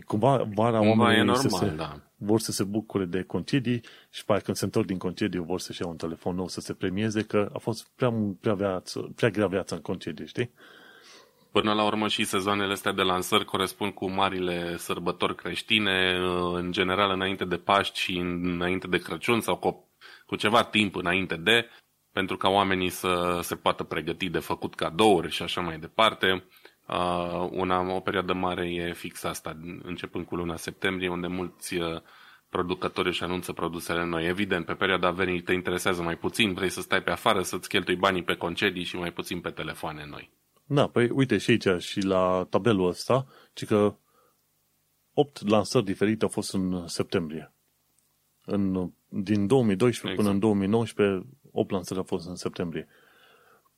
Cumva 0.05 0.47
vara 0.53 0.77
Cumva 0.77 1.03
oamenii 1.03 1.23
normal, 1.23 1.49
să 1.49 1.57
se, 1.57 1.65
da. 1.65 1.99
vor 2.15 2.39
să 2.39 2.51
se 2.51 2.63
bucure 2.63 3.05
de 3.05 3.23
concedii 3.23 3.81
și 4.11 4.25
pe 4.25 4.39
când 4.43 4.57
se 4.57 4.65
întorc 4.65 4.85
din 4.85 4.97
concediu 4.97 5.43
vor 5.43 5.59
să-și 5.59 5.81
iau 5.81 5.89
un 5.89 5.97
telefon 5.97 6.35
nou 6.35 6.47
să 6.47 6.59
se 6.59 6.73
premieze 6.73 7.23
că 7.23 7.49
a 7.53 7.57
fost 7.57 7.87
prea, 7.95 8.13
prea, 8.41 8.53
viață, 8.53 9.11
prea 9.15 9.29
grea 9.29 9.47
viața 9.47 9.75
în 9.75 9.81
concediu, 9.81 10.25
știi? 10.25 10.51
Până 11.51 11.73
la 11.73 11.85
urmă 11.85 12.07
și 12.07 12.23
sezoanele 12.23 12.73
astea 12.73 12.91
de 12.91 13.01
lansări 13.01 13.45
corespund 13.45 13.93
cu 13.93 14.09
marile 14.09 14.77
sărbători 14.77 15.35
creștine, 15.35 16.17
în 16.53 16.71
general 16.71 17.11
înainte 17.11 17.45
de 17.45 17.55
Paști 17.55 17.99
și 17.99 18.17
înainte 18.17 18.87
de 18.87 18.97
Crăciun 18.97 19.41
sau 19.41 19.57
cu 19.57 19.87
cu 20.25 20.35
ceva 20.35 20.63
timp 20.63 20.95
înainte 20.95 21.35
de, 21.35 21.69
pentru 22.11 22.37
ca 22.37 22.49
oamenii 22.49 22.89
să 22.89 23.39
se 23.41 23.55
poată 23.55 23.83
pregăti 23.83 24.29
de 24.29 24.39
făcut 24.39 24.75
cadouri 24.75 25.31
și 25.31 25.43
așa 25.43 25.61
mai 25.61 25.79
departe. 25.79 26.43
Uh, 26.93 27.49
una, 27.51 27.95
o 27.95 27.99
perioadă 27.99 28.33
mare 28.33 28.73
e 28.73 28.93
fix 28.93 29.23
asta, 29.23 29.57
începând 29.83 30.25
cu 30.25 30.35
luna 30.35 30.55
septembrie, 30.55 31.09
unde 31.09 31.27
mulți 31.27 31.75
uh, 31.75 32.01
producători 32.49 33.07
își 33.07 33.23
anunță 33.23 33.53
produsele 33.53 34.05
noi. 34.05 34.27
Evident, 34.27 34.65
pe 34.65 34.73
perioada 34.73 35.11
verii 35.11 35.41
te 35.41 35.53
interesează 35.53 36.01
mai 36.01 36.17
puțin, 36.17 36.53
vrei 36.53 36.69
să 36.69 36.81
stai 36.81 37.03
pe 37.03 37.11
afară, 37.11 37.41
să-ți 37.41 37.69
cheltui 37.69 37.95
banii 37.95 38.23
pe 38.23 38.35
concedii 38.35 38.83
și 38.83 38.95
mai 38.95 39.11
puțin 39.11 39.41
pe 39.41 39.49
telefoane 39.49 40.05
noi. 40.09 40.31
Da, 40.65 40.87
păi 40.87 41.09
uite 41.09 41.37
și 41.37 41.49
aici 41.49 41.83
și 41.83 42.01
la 42.01 42.47
tabelul 42.49 42.87
ăsta, 42.87 43.27
ci 43.53 43.65
că 43.65 43.95
8 45.13 45.47
lansări 45.47 45.85
diferite 45.85 46.23
au 46.23 46.29
fost 46.29 46.53
în 46.53 46.87
septembrie. 46.87 47.53
În 48.45 48.91
din 49.07 49.47
2012 49.47 49.99
exact. 49.99 50.15
până 50.15 50.29
în 50.29 50.39
2019, 50.39 51.25
8 51.51 51.71
lansări 51.71 51.99
au 51.99 52.05
fost 52.05 52.27
în 52.27 52.35
septembrie. 52.35 52.87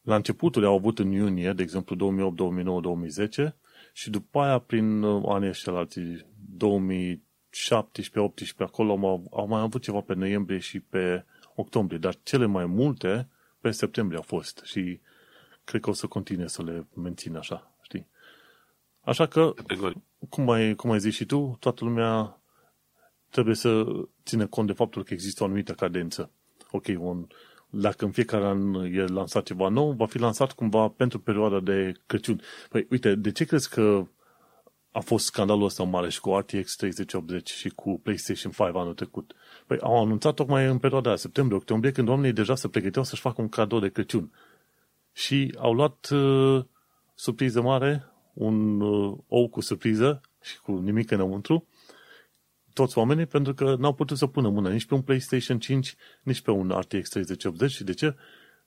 La 0.05 0.15
începutul 0.15 0.65
au 0.65 0.75
avut 0.75 0.99
în 0.99 1.11
iunie, 1.11 1.53
de 1.53 1.61
exemplu 1.61 1.95
2008, 1.95 2.35
2009, 2.35 2.81
2010 2.81 3.55
și 3.93 4.09
după 4.09 4.39
aia 4.39 4.59
prin 4.59 5.01
uh, 5.01 5.23
anii 5.27 5.49
ăștia 5.49 5.73
alții, 5.73 6.25
2017, 6.57 8.19
18 8.19 8.63
acolo 8.63 8.91
au, 8.91 9.27
au 9.31 9.47
mai 9.47 9.61
avut 9.61 9.81
ceva 9.81 10.01
pe 10.01 10.13
noiembrie 10.13 10.59
și 10.59 10.79
pe 10.79 11.25
octombrie, 11.55 11.97
dar 11.97 12.17
cele 12.23 12.45
mai 12.45 12.65
multe 12.65 13.27
pe 13.59 13.71
septembrie 13.71 14.17
au 14.17 14.23
fost 14.23 14.61
și 14.63 14.99
cred 15.63 15.81
că 15.81 15.89
o 15.89 15.93
să 15.93 16.07
continue 16.07 16.47
să 16.47 16.63
le 16.63 16.87
mențin 16.93 17.35
așa, 17.35 17.71
știi? 17.81 18.07
Așa 19.01 19.25
că, 19.25 19.53
cum 20.29 20.49
ai, 20.49 20.75
cum 20.75 20.91
ai 20.91 20.99
zis 20.99 21.13
și 21.13 21.25
tu, 21.25 21.57
toată 21.59 21.83
lumea 21.83 22.41
trebuie 23.29 23.55
să 23.55 23.85
țină 24.25 24.47
cont 24.47 24.67
de 24.67 24.73
faptul 24.73 25.03
că 25.03 25.13
există 25.13 25.43
o 25.43 25.45
anumită 25.45 25.73
cadență. 25.73 26.31
Ok, 26.71 26.85
un, 26.97 27.27
dacă 27.77 28.05
în 28.05 28.11
fiecare 28.11 28.45
an 28.45 28.73
e 28.73 29.05
lansat 29.05 29.43
ceva 29.43 29.67
nou, 29.67 29.91
va 29.91 30.05
fi 30.05 30.19
lansat 30.19 30.51
cumva 30.51 30.87
pentru 30.87 31.19
perioada 31.19 31.59
de 31.59 31.93
Crăciun. 32.05 32.41
Păi, 32.69 32.87
uite, 32.89 33.15
de 33.15 33.31
ce 33.31 33.45
crezi 33.45 33.69
că 33.69 34.07
a 34.91 34.99
fost 34.99 35.25
scandalul 35.25 35.63
ăsta 35.63 35.83
mare 35.83 36.09
și 36.09 36.19
cu 36.19 36.37
RTX 36.37 36.75
3080 36.75 37.49
și 37.49 37.69
cu 37.69 37.99
PlayStation 38.03 38.51
5 38.51 38.75
anul 38.75 38.93
trecut. 38.93 39.33
Păi 39.67 39.77
au 39.81 40.01
anunțat 40.01 40.33
tocmai 40.33 40.65
în 40.65 40.77
perioada 40.77 41.07
aia, 41.07 41.17
septembrie-octombrie, 41.17 41.91
când 41.91 42.07
oamenii 42.07 42.33
deja 42.33 42.55
se 42.55 42.67
pregăteau 42.67 43.03
să-și 43.03 43.21
facă 43.21 43.41
un 43.41 43.49
cadou 43.49 43.79
de 43.79 43.89
Crăciun. 43.89 44.31
Și 45.11 45.55
au 45.57 45.73
luat 45.73 46.09
uh, 46.11 46.63
surpriză 47.15 47.61
mare, 47.61 48.05
un 48.33 48.81
uh, 48.81 49.17
ou 49.27 49.49
cu 49.49 49.61
surpriză 49.61 50.21
și 50.41 50.59
cu 50.59 50.71
nimic 50.71 51.11
înăuntru, 51.11 51.67
toți 52.75 52.97
oamenii, 52.97 53.25
pentru 53.25 53.53
că 53.53 53.75
n-au 53.79 53.93
putut 53.93 54.17
să 54.17 54.27
pună 54.27 54.49
mână 54.49 54.69
nici 54.69 54.85
pe 54.85 54.93
un 54.93 55.01
PlayStation 55.01 55.59
5, 55.59 55.95
nici 56.23 56.41
pe 56.41 56.51
un 56.51 56.69
RTX 56.79 57.09
3080 57.09 57.71
și 57.71 57.83
de 57.83 57.93
ce? 57.93 58.15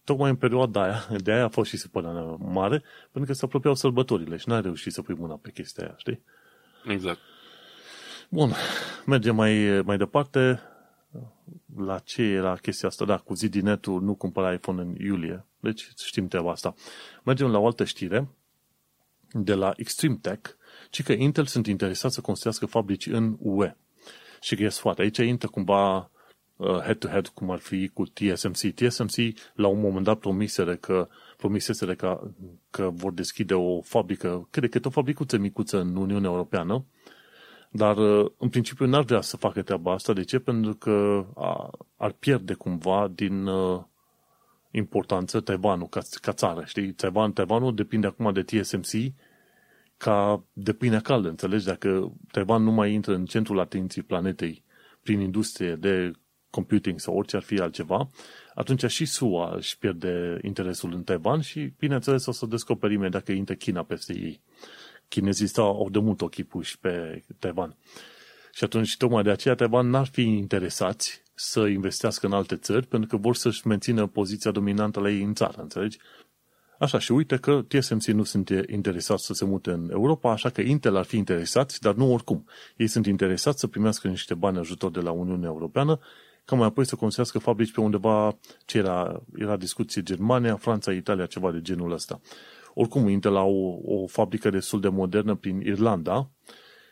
Tocmai 0.04 0.30
în 0.30 0.36
perioada 0.36 0.82
aia, 0.82 1.06
de 1.24 1.32
aia 1.32 1.44
a 1.44 1.48
fost 1.48 1.70
și 1.70 1.76
supărarea 1.76 2.36
mare, 2.38 2.82
pentru 3.12 3.30
că 3.30 3.32
se 3.32 3.44
apropiau 3.44 3.74
sărbătorile 3.74 4.36
și 4.36 4.48
n-ai 4.48 4.60
reușit 4.60 4.92
să 4.92 5.02
pui 5.02 5.14
mâna 5.14 5.34
pe 5.34 5.50
chestia 5.50 5.84
aia, 5.84 5.94
știi? 5.96 6.22
Exact. 6.86 7.18
Bun, 8.28 8.52
mergem 9.06 9.34
mai, 9.34 9.82
mai 9.84 9.96
departe. 9.96 10.60
La 11.76 11.98
ce 11.98 12.22
era 12.22 12.56
chestia 12.56 12.88
asta? 12.88 13.04
Da, 13.04 13.16
cu 13.16 13.34
Zidinetul 13.34 14.02
nu 14.02 14.14
cumpăra 14.14 14.52
iPhone 14.52 14.82
în 14.82 14.94
iulie. 14.98 15.46
Deci 15.60 15.88
știm 16.04 16.28
treaba 16.28 16.50
asta. 16.50 16.74
Mergem 17.24 17.50
la 17.50 17.58
o 17.58 17.66
altă 17.66 17.84
știre 17.84 18.28
de 19.32 19.54
la 19.54 19.72
Extreme 19.76 20.18
Tech, 20.20 20.50
ci 20.90 21.02
că 21.02 21.12
Intel 21.12 21.46
sunt 21.46 21.66
interesați 21.66 22.14
să 22.14 22.20
construiască 22.20 22.66
fabrici 22.66 23.06
în 23.06 23.36
UE. 23.38 23.76
Și 24.40 24.56
că 24.56 24.62
e 24.62 24.70
Aici 24.96 25.16
intră 25.18 25.48
cumva 25.48 26.10
uh, 26.56 26.78
head-to-head, 26.80 27.28
cum 27.28 27.50
ar 27.50 27.58
fi 27.58 27.88
cu 27.88 28.04
TSMC. 28.04 28.74
TSMC 28.74 29.38
la 29.54 29.66
un 29.66 29.80
moment 29.80 30.04
dat 30.04 30.18
promiseră 30.18 30.74
că 30.76 31.08
promiseseră 31.36 31.94
că, 31.94 32.30
că 32.70 32.90
vor 32.92 33.12
deschide 33.12 33.54
o 33.54 33.80
fabrică, 33.80 34.48
cred 34.50 34.70
că 34.70 34.80
o 34.84 34.90
fabricuță 34.90 35.36
micuță 35.36 35.80
în 35.80 35.96
Uniunea 35.96 36.30
Europeană, 36.30 36.84
dar 37.70 37.96
uh, 37.96 38.30
în 38.38 38.48
principiu 38.48 38.86
n-ar 38.86 39.02
vrea 39.02 39.20
să 39.20 39.36
facă 39.36 39.62
treaba 39.62 39.92
asta. 39.92 40.12
De 40.12 40.22
ce? 40.22 40.38
Pentru 40.38 40.74
că 40.74 41.26
ar 41.96 42.10
pierde 42.10 42.54
cumva 42.54 43.10
din 43.14 43.46
uh, 43.46 43.80
importanță 44.70 45.40
Taiwanul 45.40 45.88
ca, 45.88 46.00
ca 46.20 46.32
țară. 46.32 46.62
Știi? 46.64 46.92
Taiwan, 46.92 47.32
Taiwanul 47.32 47.74
depinde 47.74 48.06
acum 48.06 48.32
de 48.32 48.42
TSMC 48.42 49.12
ca 49.98 50.44
de 50.52 50.72
pâine 50.72 51.00
caldă, 51.00 51.28
înțelegi? 51.28 51.64
Dacă 51.64 52.12
Taiwan 52.30 52.62
nu 52.62 52.70
mai 52.70 52.92
intră 52.92 53.14
în 53.14 53.24
centrul 53.24 53.60
atenției 53.60 54.04
planetei 54.04 54.64
prin 55.02 55.20
industrie 55.20 55.74
de 55.74 56.12
computing 56.50 57.00
sau 57.00 57.16
orice 57.16 57.36
ar 57.36 57.42
fi 57.42 57.60
altceva, 57.60 58.08
atunci 58.54 58.84
și 58.84 59.04
SUA 59.04 59.54
își 59.56 59.78
pierde 59.78 60.38
interesul 60.42 60.92
în 60.92 61.02
Taiwan 61.02 61.40
și, 61.40 61.72
bineînțeles, 61.78 62.26
o 62.26 62.32
să 62.32 62.46
descoperim 62.46 63.10
dacă 63.10 63.32
intră 63.32 63.54
China 63.54 63.82
peste 63.82 64.12
ei. 64.12 64.40
Chinezii 65.08 65.46
stau, 65.46 65.76
au 65.76 65.90
de 65.90 65.98
mult 65.98 66.20
ochii 66.20 66.44
puși 66.44 66.78
pe 66.78 67.24
Taiwan. 67.38 67.76
Și 68.52 68.64
atunci, 68.64 68.96
tocmai 68.96 69.22
de 69.22 69.30
aceea, 69.30 69.54
Taiwan 69.54 69.90
n-ar 69.90 70.06
fi 70.06 70.22
interesați 70.22 71.22
să 71.34 71.66
investească 71.66 72.26
în 72.26 72.32
alte 72.32 72.56
țări, 72.56 72.86
pentru 72.86 73.08
că 73.08 73.16
vor 73.16 73.36
să-și 73.36 73.66
mențină 73.66 74.06
poziția 74.06 74.50
dominantă 74.50 75.00
la 75.00 75.10
ei 75.10 75.22
în 75.22 75.34
țară, 75.34 75.62
înțelegi? 75.62 75.98
Așa, 76.78 76.98
și 76.98 77.12
uite 77.12 77.36
că 77.36 77.64
TSMC 77.68 78.04
nu 78.04 78.22
sunt 78.22 78.48
interesați 78.66 79.24
să 79.24 79.32
se 79.32 79.44
mute 79.44 79.70
în 79.70 79.90
Europa, 79.92 80.30
așa 80.30 80.48
că 80.48 80.60
Intel 80.60 80.96
ar 80.96 81.04
fi 81.04 81.16
interesați, 81.16 81.80
dar 81.80 81.94
nu 81.94 82.12
oricum. 82.12 82.46
Ei 82.76 82.86
sunt 82.86 83.06
interesați 83.06 83.60
să 83.60 83.66
primească 83.66 84.08
niște 84.08 84.34
bani 84.34 84.58
ajutor 84.58 84.90
de 84.90 85.00
la 85.00 85.10
Uniunea 85.10 85.48
Europeană, 85.48 85.98
ca 86.44 86.56
mai 86.56 86.66
apoi 86.66 86.86
să 86.86 86.96
construiască 86.96 87.38
fabrici 87.38 87.72
pe 87.72 87.80
undeva 87.80 88.38
ce 88.64 88.78
era, 88.78 89.22
era 89.36 89.56
discuție 89.56 90.02
Germania, 90.02 90.56
Franța, 90.56 90.92
Italia, 90.92 91.26
ceva 91.26 91.52
de 91.52 91.60
genul 91.60 91.92
ăsta. 91.92 92.20
Oricum, 92.74 93.08
Intel 93.08 93.36
au 93.36 93.80
o, 93.84 93.94
o 93.94 94.06
fabrică 94.06 94.50
destul 94.50 94.80
de 94.80 94.88
modernă 94.88 95.34
prin 95.34 95.60
Irlanda 95.60 96.30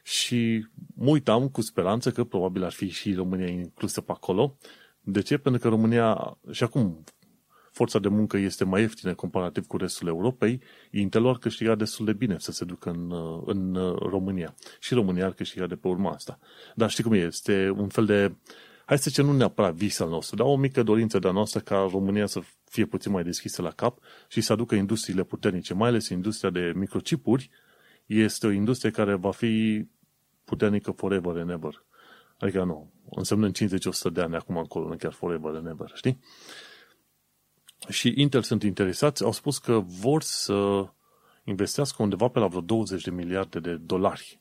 și 0.03 0.66
mă 0.95 1.11
uitam 1.11 1.49
cu 1.49 1.61
speranță 1.61 2.11
că 2.11 2.24
probabil 2.24 2.64
ar 2.64 2.72
fi 2.72 2.89
și 2.89 3.14
România 3.14 3.47
inclusă 3.47 4.01
pe 4.01 4.12
acolo. 4.12 4.57
De 5.01 5.22
ce? 5.22 5.37
Pentru 5.37 5.61
că 5.61 5.68
România, 5.68 6.39
și 6.51 6.62
acum 6.62 7.05
forța 7.77 7.99
de 7.99 8.09
muncă 8.09 8.37
este 8.37 8.64
mai 8.64 8.81
ieftină 8.81 9.14
comparativ 9.14 9.66
cu 9.66 9.77
restul 9.77 10.09
Europei, 10.09 10.61
Intel 10.91 11.27
ar 11.27 11.39
câștiga 11.39 11.74
destul 11.74 12.05
de 12.05 12.12
bine 12.12 12.37
să 12.39 12.53
se 12.53 12.64
ducă 12.64 12.91
în, 12.91 13.12
în 13.47 13.74
România. 13.99 14.55
Și 14.81 14.95
România 14.95 15.24
ar 15.24 15.33
câștiga 15.33 15.66
de 15.66 15.77
pe 15.77 15.89
urma 15.89 16.11
asta. 16.11 16.39
Dar 16.74 16.91
știi 16.91 17.05
cum 17.05 17.12
e? 17.12 17.18
Este 17.18 17.74
un 17.77 17.89
fel 17.89 18.05
de, 18.07 18.35
hai 18.87 18.99
să 18.99 19.05
zicem, 19.09 19.27
nu 19.27 19.33
neapărat 19.33 19.74
vis 19.74 19.99
al 19.99 20.09
nostru, 20.09 20.37
dar 20.37 20.47
o 20.47 20.57
mică 20.57 20.83
dorință 20.83 21.18
de-a 21.18 21.31
noastră 21.31 21.61
ca 21.61 21.89
România 21.91 22.27
să 22.27 22.41
fie 22.64 22.85
puțin 22.85 23.12
mai 23.12 23.24
deschisă 23.24 23.62
la 23.62 23.70
cap 23.70 23.99
și 24.29 24.41
să 24.41 24.53
aducă 24.53 24.74
industriile 24.74 25.22
puternice, 25.22 25.74
mai 25.74 25.89
ales 25.89 26.09
industria 26.09 26.51
de 26.51 26.72
microchipuri, 26.74 27.51
este 28.07 28.47
o 28.47 28.51
industrie 28.51 28.91
care 28.91 29.14
va 29.14 29.31
fi 29.31 29.87
puternică 30.45 30.91
forever 30.91 31.37
and 31.37 31.51
ever. 31.51 31.85
Adică 32.39 32.64
nu, 32.64 32.93
înseamnă 33.11 33.47
în 33.47 33.53
50-100 33.53 34.12
de 34.12 34.20
ani 34.20 34.35
acum 34.35 34.57
încolo, 34.57 34.89
nu 34.89 34.97
chiar 34.97 35.12
forever 35.12 35.55
and 35.55 35.66
ever, 35.66 35.91
știi? 35.95 36.18
Și 37.89 38.12
Intel 38.16 38.43
sunt 38.43 38.62
interesați, 38.62 39.24
au 39.24 39.33
spus 39.33 39.59
că 39.59 39.83
vor 39.87 40.22
să 40.22 40.89
investească 41.45 42.03
undeva 42.03 42.29
pe 42.29 42.39
la 42.39 42.47
vreo 42.47 42.61
20 42.61 43.03
de 43.03 43.11
miliarde 43.11 43.61
de 43.61 43.74
dolari 43.74 44.41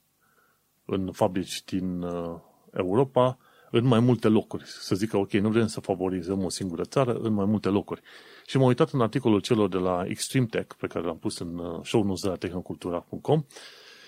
în 0.85 1.11
fabrici 1.11 1.63
din 1.63 2.01
uh, 2.01 2.39
Europa, 2.73 3.37
în 3.71 3.85
mai 3.85 3.99
multe 3.99 4.27
locuri. 4.27 4.63
Să 4.65 4.95
zică, 4.95 5.17
ok, 5.17 5.31
nu 5.31 5.49
vrem 5.49 5.67
să 5.67 5.79
favorizăm 5.79 6.43
o 6.43 6.49
singură 6.49 6.83
țară, 6.83 7.13
în 7.13 7.33
mai 7.33 7.45
multe 7.45 7.69
locuri. 7.69 8.01
Și 8.45 8.57
m-am 8.57 8.67
uitat 8.67 8.89
în 8.91 9.01
articolul 9.01 9.39
celor 9.39 9.69
de 9.69 9.77
la 9.77 10.03
Extreme 10.07 10.45
Tech, 10.45 10.75
pe 10.79 10.87
care 10.87 11.05
l-am 11.05 11.17
pus 11.17 11.37
în 11.37 11.57
uh, 11.57 11.79
show 11.83 12.03
notes 12.03 12.21
de 12.21 12.27
la 12.27 12.35
tehnocultura.com, 12.35 13.43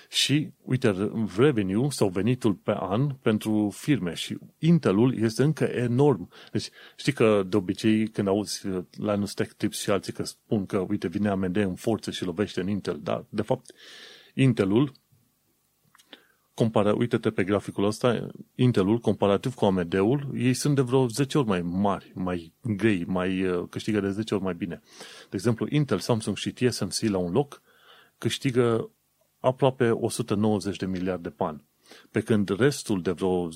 și, 0.10 0.50
uite, 0.62 1.12
revenue 1.38 1.90
sau 1.90 2.10
venitul 2.10 2.54
pe 2.54 2.76
an 2.80 3.10
pentru 3.10 3.70
firme 3.74 4.14
și 4.14 4.38
Intelul 4.60 5.18
este 5.18 5.44
încă 5.44 5.64
enorm. 5.64 6.30
Deci, 6.52 6.70
știi 6.96 7.14
că 7.14 7.44
de 7.50 7.58
obicei 7.58 8.08
când 8.08 8.28
auzi 8.28 8.68
uh, 8.68 8.84
Linus 8.92 9.34
Tech 9.34 9.52
Tips 9.58 9.82
și 9.82 9.90
alții 9.90 10.14
că 10.14 10.24
spun 10.24 10.66
că, 10.66 10.78
uite, 10.78 11.08
vine 11.08 11.30
AMD 11.30 11.56
în 11.56 11.76
forță 11.76 12.12
și 12.12 12.24
lovește 12.24 12.62
în 12.62 12.68
Intel, 12.68 13.00
dar, 13.04 13.26
de 13.30 13.42
fapt, 13.42 13.72
Intelul 14.34 14.92
compara, 16.58 16.94
uite-te 16.94 17.30
pe 17.30 17.44
graficul 17.44 17.86
ăsta, 17.86 18.28
Intelul, 18.56 18.98
comparativ 18.98 19.54
cu 19.54 19.66
AMD-ul, 19.66 20.32
ei 20.36 20.54
sunt 20.54 20.76
de 20.76 20.82
vreo 20.82 21.08
10 21.08 21.38
ori 21.38 21.48
mai 21.48 21.62
mari, 21.62 22.12
mai 22.16 22.54
grei, 22.62 23.04
mai 23.06 23.44
uh, 23.44 23.68
câștigă 23.70 24.00
de 24.00 24.10
10 24.10 24.34
ori 24.34 24.44
mai 24.44 24.54
bine. 24.54 24.82
De 25.30 25.36
exemplu, 25.36 25.68
Intel, 25.70 26.00
Samsung 26.00 26.38
și 26.38 26.52
TSMC 26.52 27.00
la 27.00 27.18
un 27.18 27.32
loc 27.32 27.62
câștigă 28.18 28.92
aproape 29.48 29.90
190 29.90 30.78
de 30.78 30.86
miliarde 30.86 31.30
de 31.30 31.44
ani. 31.44 31.64
Pe 32.12 32.22
când 32.22 32.50
restul 32.60 33.02
de 33.02 33.12
vreo 33.12 33.48
10-11 33.48 33.50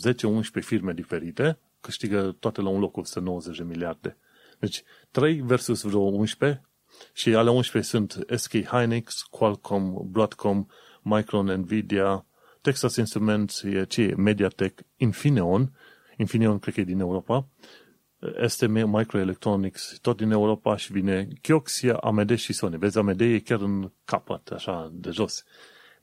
firme 0.62 0.94
diferite 0.94 1.60
câștigă 1.82 2.36
toate 2.40 2.62
la 2.62 2.70
un 2.70 2.80
loc 2.80 2.98
190 2.98 3.58
de 3.58 3.64
miliarde. 3.64 4.18
Deci 4.60 4.84
3 5.12 5.42
versus 5.42 5.82
vreo 5.82 6.00
11 6.00 6.62
și 7.14 7.36
ale 7.36 7.50
11 7.50 7.92
sunt 7.92 8.26
SK 8.36 8.66
Hynix, 8.66 9.22
Qualcomm, 9.22 10.08
Broadcom, 10.12 10.66
Micron, 11.02 11.46
Nvidia, 11.46 12.26
Texas 12.62 12.96
Instruments, 12.96 13.62
e 13.62 13.86
ce 13.86 14.14
Mediatek, 14.18 14.80
Infineon, 14.98 15.72
Infineon 16.18 16.60
cred 16.60 16.74
că 16.74 16.80
e 16.80 16.84
din 16.84 17.00
Europa, 17.00 17.48
STM 18.48 18.90
Microelectronics, 18.90 19.98
tot 20.02 20.18
din 20.18 20.32
Europa 20.32 20.76
și 20.76 20.92
vine 20.92 21.28
Kioxia, 21.42 21.96
AMD 21.96 22.36
și 22.36 22.54
Sony. 22.54 22.78
Vezi, 22.78 22.98
AMD 22.98 23.22
e 23.22 23.40
chiar 23.40 23.62
în 23.62 23.92
capăt, 24.06 24.48
așa, 24.48 24.92
de 24.94 25.10
jos. 25.10 25.44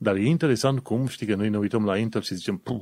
Dar 0.01 0.15
e 0.15 0.25
interesant 0.25 0.79
cum, 0.79 1.07
știi 1.07 1.27
că 1.27 1.35
noi 1.35 1.49
ne 1.49 1.57
uităm 1.57 1.85
la 1.85 1.97
Intel 1.97 2.21
și 2.21 2.35
zicem, 2.35 2.57
puh, 2.57 2.81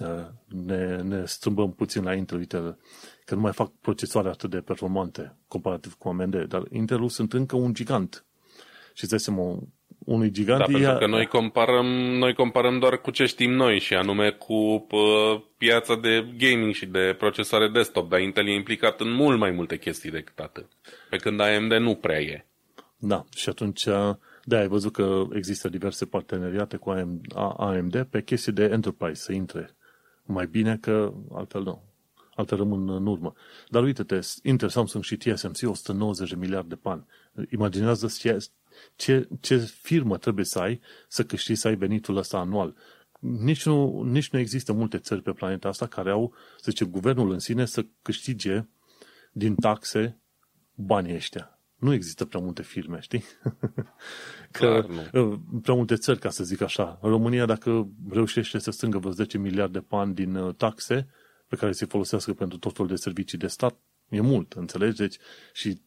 uh, 0.00 0.26
ne, 0.66 0.96
ne 0.96 1.24
strâmbăm 1.24 1.72
puțin 1.72 2.02
la 2.02 2.14
Intel, 2.14 2.38
uite, 2.38 2.76
că 3.24 3.34
nu 3.34 3.40
mai 3.40 3.52
fac 3.52 3.70
procesoare 3.80 4.28
atât 4.28 4.50
de 4.50 4.60
performante 4.60 5.36
comparativ 5.48 5.94
cu 5.94 6.08
AMD, 6.08 6.44
dar 6.44 6.62
Intelul 6.70 7.08
sunt 7.08 7.32
încă 7.32 7.56
un 7.56 7.74
gigant. 7.74 8.24
Și 8.94 9.04
îți 9.04 9.26
dai 9.26 9.36
unui 9.98 10.30
gigant... 10.30 10.58
Da, 10.58 10.64
pentru 10.64 10.98
că 10.98 11.06
noi 11.06 11.26
comparăm, 11.26 11.86
noi 12.18 12.34
comparăm 12.34 12.78
doar 12.78 13.00
cu 13.00 13.10
ce 13.10 13.26
știm 13.26 13.50
noi 13.50 13.78
și 13.78 13.94
anume 13.94 14.30
cu 14.30 14.54
uh, 14.54 15.42
piața 15.56 15.96
de 15.96 16.26
gaming 16.38 16.74
și 16.74 16.86
de 16.86 17.14
procesoare 17.18 17.68
desktop, 17.68 18.08
dar 18.08 18.20
Intel 18.20 18.48
e 18.48 18.54
implicat 18.54 19.00
în 19.00 19.12
mult 19.12 19.38
mai 19.38 19.50
multe 19.50 19.78
chestii 19.78 20.10
decât 20.10 20.38
atât. 20.38 20.66
Pe 21.10 21.16
când 21.16 21.40
AMD 21.40 21.72
nu 21.72 21.94
prea 21.94 22.20
e. 22.20 22.46
Da, 22.96 23.24
și 23.36 23.48
atunci 23.48 23.86
da, 24.44 24.58
ai 24.58 24.68
văzut 24.68 24.92
că 24.92 25.26
există 25.32 25.68
diverse 25.68 26.04
parteneriate 26.04 26.76
cu 26.76 26.90
AMD 27.56 28.02
pe 28.10 28.22
chestii 28.22 28.52
de 28.52 28.64
enterprise 28.64 29.22
să 29.22 29.32
intre 29.32 29.76
mai 30.24 30.46
bine 30.46 30.76
că 30.76 31.14
altfel 31.32 31.62
nu. 31.62 31.82
Altfel 32.34 32.58
rămân 32.58 32.88
în 32.88 33.06
urmă. 33.06 33.32
Dar 33.68 33.82
uite-te, 33.82 34.18
Intel, 34.42 34.68
Samsung 34.68 35.04
și 35.04 35.16
TSMC 35.16 35.58
190 35.62 36.30
de 36.30 36.36
miliarde 36.36 36.68
de 36.74 36.78
bani. 36.82 37.06
Imaginează 37.50 38.06
ce, 38.18 38.46
ce, 38.96 39.28
ce 39.40 39.56
firmă 39.56 40.18
trebuie 40.18 40.44
să 40.44 40.58
ai 40.58 40.80
să 41.08 41.24
câștigi 41.24 41.60
să 41.60 41.68
ai 41.68 41.76
venitul 41.76 42.16
ăsta 42.16 42.38
anual. 42.38 42.74
Nici 43.20 43.66
nu, 43.66 44.02
nici 44.02 44.30
nu 44.30 44.38
există 44.38 44.72
multe 44.72 44.98
țări 44.98 45.22
pe 45.22 45.32
planeta 45.32 45.68
asta 45.68 45.86
care 45.86 46.10
au, 46.10 46.34
să 46.56 46.70
zice, 46.70 46.84
guvernul 46.84 47.30
în 47.30 47.38
sine 47.38 47.64
să 47.64 47.86
câștige 48.02 48.66
din 49.32 49.54
taxe 49.54 50.20
banii 50.74 51.14
ăștia. 51.14 51.61
Nu 51.82 51.92
există 51.92 52.24
prea 52.24 52.40
multe 52.40 52.62
firme, 52.62 53.00
știi? 53.00 53.24
Că 54.50 54.66
Clar, 54.66 54.86
nu. 54.86 55.38
prea 55.62 55.74
multe 55.74 55.96
țări, 55.96 56.18
ca 56.18 56.30
să 56.30 56.44
zic 56.44 56.60
așa. 56.60 56.98
În 57.02 57.10
România, 57.10 57.46
dacă 57.46 57.88
reușește 58.10 58.58
să 58.58 58.70
strângă 58.70 58.98
vreo 58.98 59.10
10 59.10 59.38
miliarde 59.38 59.78
de 59.78 59.84
bani 59.88 60.14
din 60.14 60.34
uh, 60.34 60.54
taxe, 60.54 61.08
pe 61.48 61.56
care 61.56 61.72
se 61.72 61.86
folosească 61.86 62.32
pentru 62.32 62.58
tot 62.58 62.72
felul 62.72 62.90
de 62.90 62.96
servicii 62.96 63.38
de 63.38 63.46
stat, 63.46 63.76
e 64.08 64.20
mult, 64.20 64.52
înțelegi? 64.52 64.96
Deci, 64.96 65.16
și 65.52 65.80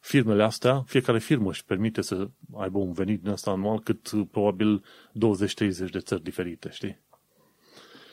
firmele 0.00 0.42
astea, 0.42 0.82
fiecare 0.86 1.18
firmă 1.18 1.50
își 1.50 1.64
permite 1.64 2.00
să 2.00 2.28
aibă 2.54 2.78
un 2.78 2.92
venit 2.92 3.22
din 3.22 3.30
asta 3.30 3.50
anual 3.50 3.80
cât 3.80 4.10
uh, 4.10 4.26
probabil 4.30 4.84
20-30 5.08 5.90
de 5.90 5.98
țări 5.98 6.22
diferite, 6.22 6.68
știi? 6.72 7.02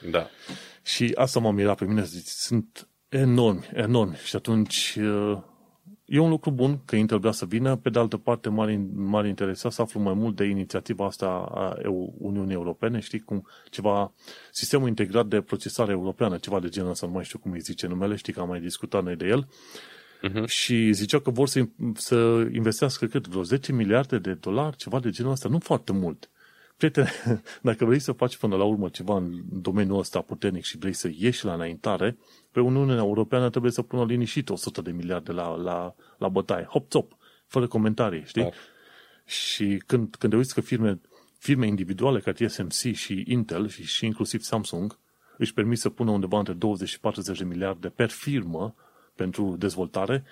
Da. 0.10 0.30
Și 0.84 1.12
asta 1.16 1.40
m-a 1.40 1.52
mirat 1.52 1.78
pe 1.78 1.86
mine, 1.86 2.04
zic, 2.04 2.28
sunt 2.28 2.88
enormi, 3.10 3.70
enormi. 3.74 4.16
Și 4.16 4.36
atunci 4.36 4.98
uh, 5.00 5.50
e 6.12 6.20
un 6.20 6.30
lucru 6.30 6.52
bun 6.52 6.80
că 6.86 6.96
Intel 6.96 7.20
vrea 7.20 7.32
să 7.32 7.46
vină, 7.46 7.76
pe 7.76 7.90
de 7.90 8.00
altă 8.00 8.18
parte 8.18 8.50
m-ar, 8.50 9.26
interesa 9.26 9.70
să 9.70 9.82
aflu 9.82 10.00
mai 10.00 10.14
mult 10.14 10.36
de 10.36 10.44
inițiativa 10.44 11.06
asta 11.06 11.26
a 11.54 11.78
Uniunii 12.18 12.54
Europene, 12.54 13.00
știi, 13.00 13.20
cum? 13.20 13.48
Ceva, 13.70 14.12
sistemul 14.52 14.88
integrat 14.88 15.26
de 15.26 15.42
procesare 15.42 15.92
europeană, 15.92 16.38
ceva 16.38 16.60
de 16.60 16.70
genul 16.70 16.90
ăsta, 16.90 17.06
nu 17.06 17.12
mai 17.12 17.24
știu 17.24 17.40
cum 17.40 17.52
îi 17.52 17.60
zice 17.60 17.88
numele, 17.88 18.16
știi 18.16 18.34
că 18.34 18.40
am 18.40 18.48
mai 18.48 18.60
discutat 18.60 19.04
noi 19.04 19.16
de 19.16 19.26
el, 19.26 19.48
uh-huh. 20.30 20.46
și 20.46 20.92
ziceau 20.92 21.20
că 21.20 21.32
vor 21.32 21.48
să, 21.48 21.68
să 21.94 22.48
investească 22.54 23.06
cât, 23.06 23.28
vreo 23.28 23.44
10 23.44 23.72
miliarde 23.72 24.18
de 24.18 24.34
dolari, 24.34 24.76
ceva 24.76 25.00
de 25.00 25.10
genul 25.10 25.32
ăsta, 25.32 25.50
nu 25.50 25.60
foarte 25.60 25.92
mult. 25.92 26.30
Prietene, 26.82 27.12
dacă 27.70 27.86
vrei 27.86 28.00
să 28.00 28.12
faci 28.12 28.38
până 28.38 28.56
la 28.56 28.64
urmă 28.64 28.90
ceva 28.90 29.18
în 29.18 29.42
domeniul 29.52 30.00
ăsta 30.00 30.22
puternic 30.22 30.64
și 30.64 30.78
vrei 30.78 30.94
să 30.94 31.10
ieși 31.18 31.46
la 31.46 31.54
înaintare, 31.54 32.18
pe 32.52 32.60
Uniunea 32.60 32.96
Europeană 32.96 33.50
trebuie 33.50 33.72
să 33.72 33.82
pună 33.82 34.06
liniștit 34.06 34.50
100 34.50 34.82
de 34.82 34.92
miliarde 34.92 35.32
la, 35.32 35.56
la, 35.56 35.96
la 36.18 36.28
bătaie. 36.28 36.64
Hop-top, 36.64 37.18
fără 37.46 37.68
comentarii, 37.68 38.24
știi? 38.26 38.42
Dar. 38.42 38.54
Și 39.26 39.82
când, 39.86 40.16
când 40.16 40.32
te 40.32 40.38
uiți 40.38 40.54
că 40.54 40.62
firme, 40.62 41.02
firme 41.38 41.68
individuale 41.68 42.20
ca 42.20 42.32
TSMC 42.32 42.94
și 42.94 43.24
Intel 43.28 43.68
și, 43.68 43.84
și 43.86 44.06
inclusiv 44.06 44.42
Samsung 44.42 45.00
își 45.38 45.54
permit 45.54 45.78
să 45.78 45.90
pună 45.90 46.12
undeva 46.12 46.38
între 46.38 46.54
20 46.54 46.90
și 46.90 47.00
40 47.00 47.38
de 47.38 47.44
miliarde 47.44 47.88
per 47.88 48.10
firmă 48.10 48.76
pentru 49.16 49.56
dezvoltare, 49.60 50.24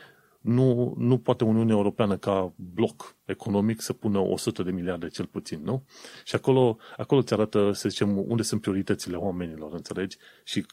nu, 0.42 0.94
nu 0.98 1.18
poate 1.18 1.44
Uniunea 1.44 1.76
Europeană 1.76 2.18
ca 2.18 2.54
bloc 2.56 3.16
economic 3.26 3.82
să 3.82 3.94
pună 3.94 4.20
100 4.20 4.64
de 4.64 4.72
miliarde 4.72 5.08
cel 5.08 5.26
puțin, 5.26 5.62
nu? 5.64 5.84
Și 6.24 6.36
acolo, 6.36 6.78
acolo 6.98 7.22
ți 7.22 7.34
arată, 7.34 7.72
să 7.72 7.90
zicem, 7.90 8.18
unde 8.18 8.44
sunt 8.44 8.62
prioritățile 8.62 9.16
oamenilor, 9.16 9.74
înțelegi? 9.74 10.18
Și 10.44 10.66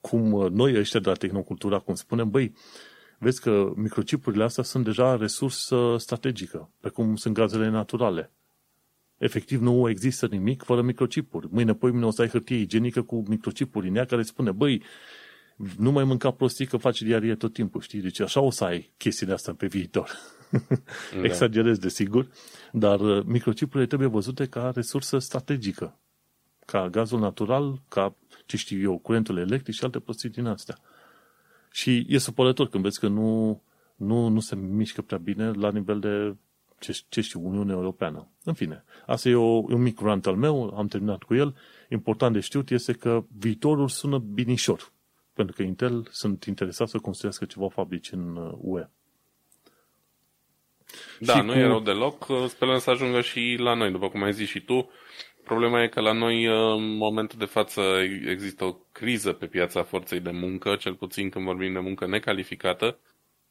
cum 0.00 0.32
uh, 0.32 0.50
noi 0.50 0.78
ăștia 0.78 1.00
de 1.00 1.08
la 1.08 1.14
Tehnocultura, 1.14 1.78
cum 1.78 1.94
spunem, 1.94 2.30
băi, 2.30 2.52
vezi 3.18 3.40
că 3.40 3.72
microchipurile 3.76 4.44
astea 4.44 4.62
sunt 4.62 4.84
deja 4.84 5.16
resursă 5.16 5.96
strategică, 5.98 6.70
precum 6.80 7.16
sunt 7.16 7.34
gazele 7.34 7.68
naturale. 7.68 8.30
Efectiv, 9.18 9.60
nu 9.60 9.88
există 9.88 10.26
nimic 10.26 10.62
fără 10.62 10.82
microchipuri. 10.82 11.48
Mâine, 11.50 11.74
poi 11.74 11.90
mine 11.90 12.06
o 12.06 12.10
să 12.10 12.22
ai 12.22 12.28
hârtie 12.28 12.56
igienică 12.56 13.02
cu 13.02 13.22
microchipuri 13.28 13.88
în 13.88 13.94
ea 13.94 14.04
care 14.04 14.22
spune, 14.22 14.50
băi, 14.50 14.82
nu 15.78 15.90
mai 15.90 16.04
mânca 16.04 16.30
prostii 16.30 16.66
că 16.66 16.76
faci 16.76 17.02
diarie 17.02 17.34
tot 17.34 17.52
timpul, 17.52 17.80
știi? 17.80 18.00
Deci 18.00 18.20
așa 18.20 18.40
o 18.40 18.50
să 18.50 18.64
ai 18.64 18.92
chestiile 18.96 19.32
astea 19.32 19.54
pe 19.54 19.66
viitor. 19.66 20.10
Da. 20.50 21.22
Exagerez, 21.28 21.78
desigur, 21.78 22.28
dar 22.72 23.00
uh, 23.00 23.24
microchipurile 23.24 23.86
trebuie 23.86 24.08
văzute 24.08 24.46
ca 24.46 24.70
resursă 24.74 25.18
strategică. 25.18 25.98
Ca 26.66 26.88
gazul 26.88 27.20
natural, 27.20 27.80
ca, 27.88 28.16
ce 28.46 28.56
știu 28.56 28.80
eu, 28.80 28.98
curentul 28.98 29.38
electric 29.38 29.74
și 29.74 29.84
alte 29.84 29.98
prostii 29.98 30.28
din 30.28 30.46
astea. 30.46 30.78
Și 31.70 32.06
e 32.08 32.18
supărător 32.18 32.68
când 32.68 32.82
vezi 32.82 32.98
că 32.98 33.08
nu, 33.08 33.62
nu, 33.96 34.28
nu 34.28 34.40
se 34.40 34.56
mișcă 34.56 35.02
prea 35.02 35.18
bine 35.18 35.50
la 35.50 35.70
nivel 35.70 36.00
de, 36.00 36.36
ce, 36.78 37.00
ce 37.08 37.20
știu, 37.20 37.46
Uniunea 37.46 37.74
Europeană. 37.74 38.28
În 38.44 38.52
fine, 38.52 38.84
asta 39.06 39.28
e 39.28 39.34
o, 39.34 39.62
un 39.68 39.82
mic 39.82 40.00
rant 40.00 40.26
al 40.26 40.36
meu, 40.36 40.74
am 40.76 40.86
terminat 40.86 41.22
cu 41.22 41.34
el. 41.34 41.56
Important 41.88 42.32
de 42.32 42.40
știut 42.40 42.70
este 42.70 42.92
că 42.92 43.24
viitorul 43.38 43.88
sună 43.88 44.18
binișor 44.18 44.92
pentru 45.34 45.54
că 45.56 45.62
Intel 45.62 46.06
sunt 46.10 46.44
interesați 46.44 46.90
să 46.90 46.98
construiască 46.98 47.44
ceva 47.44 47.68
fabrici 47.68 48.12
în 48.12 48.36
UE. 48.60 48.80
Uh, 48.80 48.86
da, 51.18 51.34
și 51.34 51.44
nu 51.44 51.52
cu... 51.52 51.58
e 51.58 51.66
rău 51.66 51.80
deloc. 51.80 52.26
Sperăm 52.48 52.78
să 52.78 52.90
ajungă 52.90 53.20
și 53.20 53.56
la 53.58 53.74
noi, 53.74 53.90
după 53.90 54.08
cum 54.08 54.22
ai 54.22 54.32
zis 54.32 54.48
și 54.48 54.60
tu. 54.60 54.90
Problema 55.44 55.82
e 55.82 55.88
că 55.88 56.00
la 56.00 56.12
noi, 56.12 56.46
uh, 56.46 56.74
în 56.76 56.96
momentul 56.96 57.38
de 57.38 57.44
față, 57.44 57.80
există 58.26 58.64
o 58.64 58.76
criză 58.92 59.32
pe 59.32 59.46
piața 59.46 59.82
forței 59.82 60.20
de 60.20 60.30
muncă, 60.30 60.76
cel 60.76 60.94
puțin 60.94 61.30
când 61.30 61.44
vorbim 61.44 61.72
de 61.72 61.78
muncă 61.78 62.06
necalificată, 62.06 62.98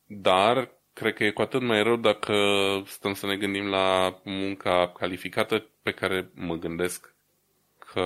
dar 0.06 0.72
cred 0.94 1.14
că 1.14 1.24
e 1.24 1.32
cu 1.32 1.42
atât 1.42 1.62
mai 1.62 1.84
rău 1.84 1.96
dacă 1.96 2.34
stăm 2.86 3.14
să 3.14 3.26
ne 3.26 3.38
gândim 3.38 3.66
la 3.66 4.20
munca 4.24 4.92
calificată 4.98 5.66
pe 5.84 5.92
care 5.92 6.30
mă 6.34 6.56
gândesc 6.56 7.16
că, 7.94 8.02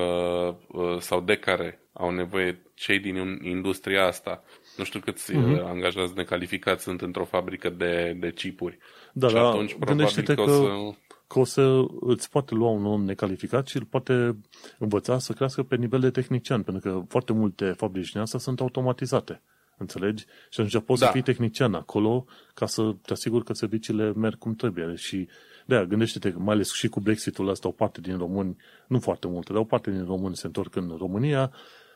uh, 0.68 1.00
sau 1.00 1.22
de 1.22 1.36
care 1.36 1.84
au 1.94 2.12
nevoie 2.12 2.62
cei 2.74 3.00
din 3.00 3.40
industria 3.42 4.06
asta. 4.06 4.44
Nu 4.78 4.84
știu 4.84 5.00
câți 5.00 5.34
uh-huh. 5.34 5.64
angajați 5.64 6.14
necalificați 6.16 6.84
sunt 6.84 7.02
într-o 7.02 7.26
fabrică 7.26 7.70
de, 7.70 8.18
de 8.20 8.32
chipuri. 8.32 8.78
Da, 9.14 9.28
și 9.28 9.34
da, 9.34 9.48
atunci 9.48 9.74
probabil 9.74 10.24
că, 10.26 10.34
că, 10.34 10.42
o 10.42 10.48
să... 10.48 10.96
că 11.28 11.40
o 11.40 11.44
să 11.44 11.82
îți 12.00 12.30
poate 12.30 12.56
lua 12.56 12.70
un 12.70 12.86
om 12.86 13.04
necalificat 13.04 13.68
și 13.68 13.78
îl 13.78 13.86
poate 13.86 14.38
învăța 14.78 15.20
să 15.20 15.34
crească 15.34 15.64
pe 15.64 15.76
nivel 15.76 16.00
de 16.00 16.10
tehnician, 16.10 16.64
pentru 16.64 16.92
că 16.92 17.02
foarte 17.08 17.34
multe 17.34 17.66
fabrici 17.66 18.12
din 18.12 18.22
asta 18.22 18.38
sunt 18.38 18.60
automatizate. 18.60 19.42
Înțelegi? 19.78 20.26
Și 20.50 20.62
atunci 20.62 20.86
poți 20.86 21.00
da. 21.00 21.06
să 21.06 21.12
fii 21.12 21.22
tehnician 21.22 21.74
acolo 21.74 22.26
ca 22.54 22.66
să 22.66 22.96
te 23.02 23.14
asiguri 23.14 23.46
că 23.46 23.54
serviciile 23.54 24.14
merg 24.14 24.38
cum 24.38 24.56
trebuie. 24.56 24.96
Și 24.96 25.28
de 25.66 25.86
gândește-te, 25.90 26.34
mai 26.38 26.54
ales 26.54 26.74
și 26.74 26.88
cu 26.88 27.00
Brexitul 27.00 27.48
ăsta, 27.48 27.68
o 27.68 27.72
parte 27.72 28.02
din 28.02 28.18
români, 28.18 28.58
nu 28.88 29.00
foarte 29.00 29.28
multe, 29.28 29.52
dar 29.52 29.62
o 29.62 29.66
parte 29.66 29.92
din 29.92 30.06
români 30.06 30.36
se 30.36 30.46
întorc 30.46 30.76
în 30.76 30.96
România 30.98 31.52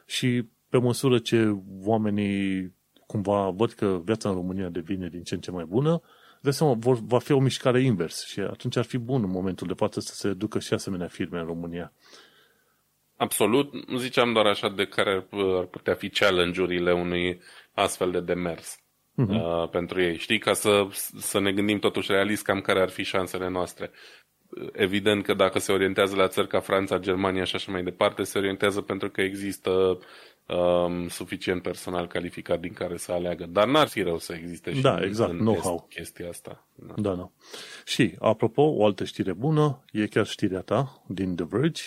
și 0.06 0.44
pe 0.70 0.78
măsură 0.78 1.20
ce 1.20 1.58
oamenii 1.84 2.74
cumva 3.06 3.50
văd 3.50 3.72
că 3.72 4.02
viața 4.04 4.30
în 4.30 4.36
România 4.36 4.70
devine 4.70 5.08
din 5.08 5.24
ce 5.24 5.34
în 5.34 5.40
ce 5.40 5.52
mai 5.52 5.66
bună, 5.66 6.02
de 6.42 6.52
seama, 6.52 6.74
vor, 6.74 7.00
va 7.02 7.20
fi 7.20 7.32
o 7.32 7.40
mișcare 7.40 7.82
invers 7.82 8.26
și 8.26 8.40
atunci 8.40 8.76
ar 8.76 8.84
fi 8.84 8.98
bun 8.98 9.24
în 9.24 9.30
momentul 9.30 9.68
de 9.68 9.74
față 9.74 10.00
să 10.00 10.14
se 10.14 10.34
ducă 10.34 10.60
și 10.60 10.74
asemenea 10.74 11.08
firme 11.08 11.40
în 11.40 11.46
România. 11.46 11.94
Absolut. 13.18 13.88
Nu 13.88 13.98
ziceam 13.98 14.34
doar 14.34 14.46
așa 14.46 14.70
de 14.70 14.86
care 14.86 15.28
ar 15.58 15.66
putea 15.66 15.94
fi 15.94 16.10
challenge-urile 16.10 16.94
unui 16.94 17.42
astfel 17.74 18.12
de 18.12 18.20
demers 18.20 18.80
uh-huh. 19.18 19.62
uh, 19.64 19.70
pentru 19.70 20.02
ei. 20.02 20.18
Știi, 20.18 20.40
ca 20.40 20.54
să, 20.54 20.88
să 21.18 21.40
ne 21.40 21.52
gândim 21.52 21.80
totuși 21.80 22.12
realist 22.12 22.44
cam 22.44 22.62
care 22.62 22.82
ar 22.82 22.90
fi 22.90 23.04
șansele 23.04 23.50
noastre. 23.50 23.92
Evident 24.72 25.24
că 25.24 25.34
dacă 25.34 25.60
se 25.60 25.72
orientează 25.72 26.16
la 26.16 26.28
țări 26.28 26.48
ca 26.48 26.60
Franța, 26.60 26.98
Germania 26.98 27.44
și 27.44 27.56
așa 27.56 27.72
mai 27.72 27.84
departe, 27.84 28.24
se 28.24 28.38
orientează 28.38 28.82
pentru 28.82 29.10
că 29.10 29.22
există 29.22 30.00
um, 30.48 31.08
suficient 31.08 31.62
personal 31.62 32.08
calificat 32.08 32.60
din 32.60 32.74
care 32.74 32.98
să 32.98 33.12
aleagă. 33.12 33.46
Dar 33.46 33.68
n-ar 33.68 33.88
fi 33.88 34.02
rău 34.02 34.18
să 34.18 34.34
existe 34.34 34.74
și 34.74 34.82
da, 34.82 35.00
exact, 35.04 35.32
în 35.32 35.38
know-how. 35.38 35.88
chestia 35.90 36.30
asta. 36.30 36.68
Da. 36.76 36.94
da, 36.98 37.16
da. 37.16 37.32
Și, 37.86 38.16
apropo, 38.20 38.62
o 38.62 38.86
altă 38.86 39.04
știre 39.04 39.34
bună, 39.34 39.84
e 39.92 40.08
chiar 40.08 40.26
știrea 40.26 40.62
ta 40.62 41.04
din 41.08 41.36
The 41.36 41.46
Verge, 41.50 41.84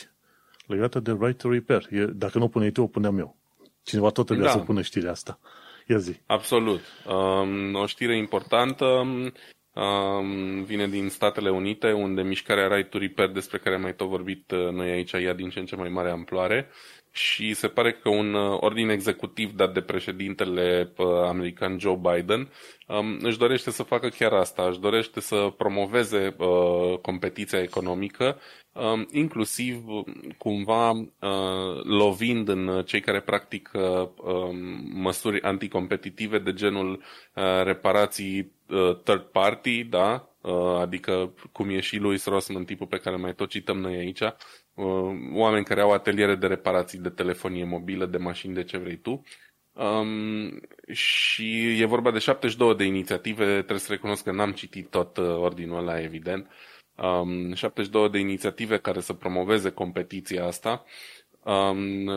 legată 0.67 1.01
de 1.01 1.17
Right 1.21 1.39
to 1.39 1.51
Repair. 1.51 1.87
E, 1.91 2.05
dacă 2.05 2.39
nu 2.39 2.45
o 2.45 2.49
puneai 2.49 2.71
tu, 2.71 2.83
o 2.83 2.87
puneam 2.87 3.19
eu. 3.19 3.37
Cineva 3.83 4.11
tot 4.11 4.27
trebuie 4.27 4.47
da. 4.47 4.53
să 4.53 4.59
pună 4.59 4.83
știrea 4.83 5.11
asta. 5.11 5.39
Ia 5.91 5.99
zi. 5.99 6.21
Absolut. 6.27 6.81
Um, 7.07 7.75
o 7.75 7.87
știre 7.87 8.17
importantă 8.17 8.85
um, 8.85 10.63
vine 10.63 10.89
din 10.89 11.09
Statele 11.09 11.51
Unite, 11.51 11.93
unde 11.93 12.23
mișcarea 12.23 12.69
Right 12.69 12.91
to 12.91 12.99
Repair, 12.99 13.31
despre 13.31 13.59
care 13.59 13.75
am 13.75 13.81
mai 13.81 13.95
tot 13.95 14.09
vorbit 14.09 14.51
uh, 14.51 14.69
noi 14.69 14.91
aici, 14.91 15.13
ia 15.13 15.33
din 15.33 15.49
ce 15.49 15.59
în 15.59 15.67
ce 15.67 15.77
mai 15.77 15.89
mare 15.89 16.11
amploare 16.11 16.69
și 17.13 17.55
se 17.55 17.69
pare 17.69 17.93
că 17.93 18.09
un 18.09 18.35
uh, 18.35 18.57
ordin 18.61 18.89
executiv 18.89 19.53
dat 19.53 19.73
de 19.73 19.81
președintele 19.81 20.93
uh, 20.97 21.07
american 21.07 21.79
Joe 21.79 22.01
Biden 22.13 22.49
um, 22.87 23.19
își 23.23 23.39
dorește 23.39 23.71
să 23.71 23.83
facă 23.83 24.09
chiar 24.09 24.33
asta, 24.33 24.69
își 24.69 24.81
dorește 24.81 25.21
să 25.21 25.53
promoveze 25.57 26.35
uh, 26.39 26.99
competiția 26.99 27.63
economică, 27.63 28.39
um, 28.73 29.09
inclusiv 29.11 29.85
cumva 30.39 30.91
uh, 30.91 31.83
lovind 31.83 32.49
în 32.49 32.83
cei 32.87 33.01
care 33.01 33.21
practică 33.21 34.13
um, 34.17 34.57
măsuri 34.93 35.43
anticompetitive 35.43 36.39
de 36.39 36.53
genul 36.53 37.03
uh, 37.35 37.63
reparații 37.65 38.53
uh, 38.69 38.97
third 39.05 39.23
party, 39.23 39.85
da? 39.85 40.25
Uh, 40.41 40.79
adică 40.81 41.35
cum 41.53 41.69
e 41.69 41.81
și 41.81 41.97
Louis 41.97 42.27
Rossman, 42.27 42.65
tipul 42.65 42.87
pe 42.87 42.97
care 42.97 43.17
mai 43.17 43.35
tot 43.35 43.49
cităm 43.49 43.79
noi 43.79 43.95
aici, 43.95 44.21
uh, 44.21 44.33
oameni 45.33 45.65
care 45.65 45.81
au 45.81 45.93
ateliere 45.93 46.35
de 46.35 46.47
reparații 46.47 46.99
de 46.99 47.09
telefonie 47.09 47.65
mobilă, 47.65 48.07
de 48.07 48.17
mașini, 48.17 48.55
de 48.55 48.65
ce 48.65 48.79
vrei 48.79 48.97
tu. 48.97 49.23
Um, 49.73 50.61
și 50.93 51.81
e 51.81 51.85
vorba 51.85 52.11
de 52.11 52.19
72 52.19 52.75
de 52.75 52.85
inițiative, 52.85 53.45
trebuie 53.45 53.79
să 53.79 53.93
recunosc 53.93 54.25
că 54.25 54.33
n-am 54.33 54.53
citit 54.53 54.91
tot 54.91 55.17
uh, 55.17 55.37
ordinul 55.37 55.79
ăla, 55.79 56.01
evident. 56.01 56.51
Um, 56.95 57.55
72 57.55 58.09
de 58.11 58.19
inițiative 58.19 58.79
care 58.79 59.01
să 59.01 59.13
promoveze 59.13 59.71
competiția 59.71 60.47
asta. 60.47 60.85
Um, 61.45 62.11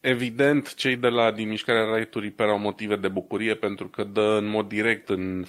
evident, 0.00 0.74
cei 0.74 0.96
de 0.96 1.08
la 1.08 1.32
din 1.32 1.48
mișcarea 1.48 1.94
Right 1.96 2.10
to 2.10 2.20
Repair 2.20 2.50
au 2.50 2.58
motive 2.58 2.96
de 2.96 3.08
bucurie 3.08 3.54
pentru 3.54 3.88
că 3.88 4.04
dă 4.04 4.36
în 4.40 4.46
mod 4.46 4.68
direct 4.68 5.08
în 5.08 5.44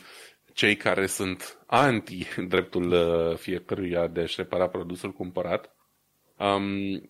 cei 0.54 0.76
care 0.76 1.06
sunt 1.06 1.64
anti 1.66 2.28
dreptul 2.48 2.92
uh, 2.92 3.38
fiecăruia 3.38 4.08
de 4.08 4.22
a-și 4.22 4.36
repara 4.38 4.70
produsul 4.70 5.12
cumpărat, 5.12 5.76
um, 6.42 7.10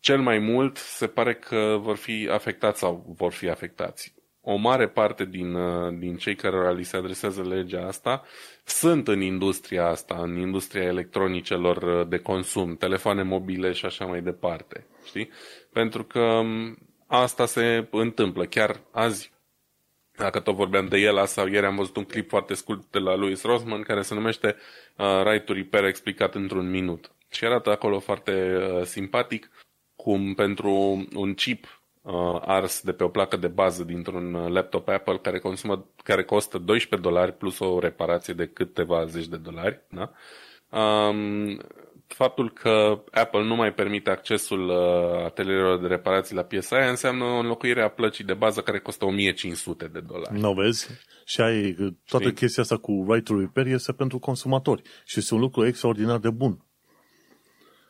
cel 0.00 0.20
mai 0.20 0.38
mult 0.38 0.76
se 0.76 1.06
pare 1.06 1.34
că 1.34 1.76
vor 1.80 1.96
fi 1.96 2.28
afectați 2.32 2.78
sau 2.78 3.14
vor 3.16 3.32
fi 3.32 3.48
afectați. 3.48 4.14
O 4.40 4.56
mare 4.56 4.88
parte 4.88 5.24
din, 5.24 5.54
uh, 5.54 5.94
din 5.98 6.16
cei 6.16 6.34
care 6.34 6.74
li 6.74 6.84
se 6.84 6.96
adresează 6.96 7.42
legea 7.42 7.86
asta 7.86 8.22
sunt 8.64 9.08
în 9.08 9.20
industria 9.20 9.86
asta, 9.86 10.16
în 10.22 10.36
industria 10.36 10.82
electronicelor 10.82 11.76
uh, 12.00 12.08
de 12.08 12.18
consum, 12.18 12.76
telefoane 12.76 13.22
mobile 13.22 13.72
și 13.72 13.84
așa 13.84 14.04
mai 14.04 14.22
departe. 14.22 14.86
Știi? 15.04 15.30
Pentru 15.72 16.04
că 16.04 16.20
um, 16.20 16.78
asta 17.06 17.46
se 17.46 17.88
întâmplă. 17.90 18.44
Chiar 18.44 18.80
azi 18.90 19.32
dacă 20.16 20.40
tot 20.40 20.54
vorbeam 20.54 20.86
de 20.86 20.98
el, 20.98 21.18
asta 21.18 21.48
ieri 21.48 21.66
am 21.66 21.76
văzut 21.76 21.96
un 21.96 22.04
clip 22.04 22.28
foarte 22.28 22.54
scurt 22.54 22.90
de 22.90 22.98
la 22.98 23.14
Louis 23.14 23.42
Rossman 23.42 23.82
care 23.82 24.02
se 24.02 24.14
numește 24.14 24.56
uh, 24.96 25.22
Right 25.24 25.44
to 25.44 25.52
Repair 25.52 25.84
explicat 25.84 26.34
într-un 26.34 26.70
minut. 26.70 27.10
Și 27.30 27.44
arată 27.44 27.70
acolo 27.70 27.98
foarte 27.98 28.56
uh, 28.56 28.82
simpatic 28.84 29.50
cum 29.96 30.34
pentru 30.34 30.70
un 31.14 31.34
chip 31.34 31.82
uh, 32.02 32.40
ars 32.40 32.82
de 32.82 32.92
pe 32.92 33.04
o 33.04 33.08
placă 33.08 33.36
de 33.36 33.48
bază 33.48 33.84
dintr-un 33.84 34.34
uh, 34.34 34.50
laptop 34.50 34.88
Apple 34.88 35.18
care, 35.18 35.38
consumă, 35.38 35.86
care 36.02 36.24
costă 36.24 36.58
12 36.58 37.08
dolari 37.08 37.32
plus 37.32 37.58
o 37.58 37.78
reparație 37.78 38.34
de 38.34 38.46
câteva 38.46 39.04
zeci 39.04 39.26
de 39.26 39.36
dolari, 39.36 39.80
da? 39.88 40.12
Um, 40.78 41.60
faptul 42.06 42.52
că 42.52 43.02
Apple 43.10 43.44
nu 43.44 43.54
mai 43.54 43.72
permite 43.72 44.10
accesul 44.10 44.68
uh, 44.68 45.24
atelierilor 45.24 45.80
de 45.80 45.86
reparații 45.86 46.34
la 46.34 46.42
piesa 46.42 46.76
aia 46.76 46.90
înseamnă 46.90 47.24
o 47.24 47.38
înlocuire 47.38 47.82
a 47.82 47.88
plăcii 47.88 48.24
de 48.24 48.34
bază 48.34 48.60
care 48.60 48.78
costă 48.78 49.04
1500 49.04 49.86
de 49.86 50.00
dolari. 50.00 50.40
Nu 50.40 50.52
vezi? 50.52 50.88
Și 51.24 51.40
ai 51.40 51.76
toată 52.04 52.24
Știi? 52.24 52.36
chestia 52.36 52.62
asta 52.62 52.76
cu 52.76 53.06
right 53.08 53.24
to 53.24 53.38
repair 53.38 53.66
este 53.66 53.92
pentru 53.92 54.18
consumatori 54.18 54.82
și 55.04 55.18
este 55.18 55.34
un 55.34 55.40
lucru 55.40 55.66
extraordinar 55.66 56.18
de 56.18 56.30
bun. 56.30 56.65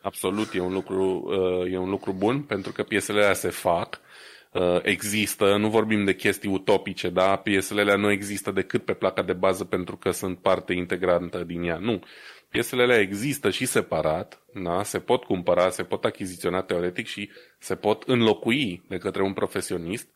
Absolut, 0.07 0.53
e 0.53 0.59
un 0.59 0.73
lucru, 0.73 1.23
uh, 1.25 1.71
e 1.71 1.77
un 1.77 1.89
lucru 1.89 2.13
bun 2.13 2.41
pentru 2.41 2.71
că 2.71 2.83
piesele 2.83 3.19
alea 3.19 3.33
se 3.33 3.49
fac, 3.49 3.99
uh, 4.51 4.79
există, 4.81 5.57
nu 5.57 5.69
vorbim 5.69 6.05
de 6.05 6.15
chestii 6.15 6.49
utopice, 6.49 7.09
da? 7.09 7.35
Piesele 7.35 7.81
alea 7.81 7.95
nu 7.95 8.11
există 8.11 8.51
decât 8.51 8.85
pe 8.85 8.93
placa 8.93 9.21
de 9.21 9.33
bază 9.33 9.63
pentru 9.65 9.97
că 9.97 10.11
sunt 10.11 10.37
parte 10.37 10.73
integrantă 10.73 11.43
din 11.43 11.63
ea. 11.63 11.77
Nu 11.77 11.99
piesele 12.49 12.83
alea 12.83 12.99
există 12.99 13.49
și 13.49 13.65
separat, 13.65 14.41
da? 14.53 14.83
se 14.83 14.99
pot 14.99 15.23
cumpăra, 15.23 15.69
se 15.69 15.83
pot 15.83 16.05
achiziționa 16.05 16.61
teoretic 16.61 17.07
și 17.07 17.29
se 17.59 17.75
pot 17.75 18.03
înlocui 18.03 18.83
de 18.87 18.97
către 18.97 19.23
un 19.23 19.33
profesionist, 19.33 20.07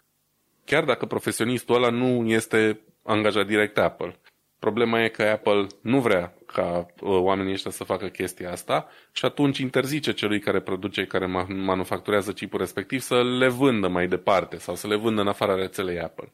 chiar 0.66 0.84
dacă 0.84 1.06
profesionistul 1.06 1.76
ăla 1.76 1.90
nu 1.90 2.30
este 2.30 2.80
angajat 3.04 3.48
direct 3.48 3.78
Apple. 3.78 4.20
Problema 4.62 5.04
e 5.04 5.08
că 5.08 5.24
Apple 5.24 5.68
nu 5.82 6.00
vrea 6.00 6.34
ca 6.46 6.86
uh, 7.02 7.20
oamenii 7.20 7.54
ăștia 7.54 7.72
să 7.72 7.84
facă 7.84 8.06
chestia 8.08 8.52
asta 8.52 8.88
și 9.12 9.26
atunci 9.26 9.58
interzice 9.58 10.12
celui 10.14 10.40
care 10.40 10.60
produce, 10.60 11.06
care 11.06 11.26
manufacturează 11.48 12.32
chipul 12.32 12.60
respectiv 12.60 13.00
să 13.00 13.24
le 13.24 13.48
vândă 13.48 13.88
mai 13.88 14.08
departe 14.08 14.58
sau 14.58 14.76
să 14.76 14.88
le 14.88 14.96
vândă 14.96 15.22
în 15.22 15.28
afara 15.28 15.56
rețelei 15.56 16.00
Apple. 16.00 16.32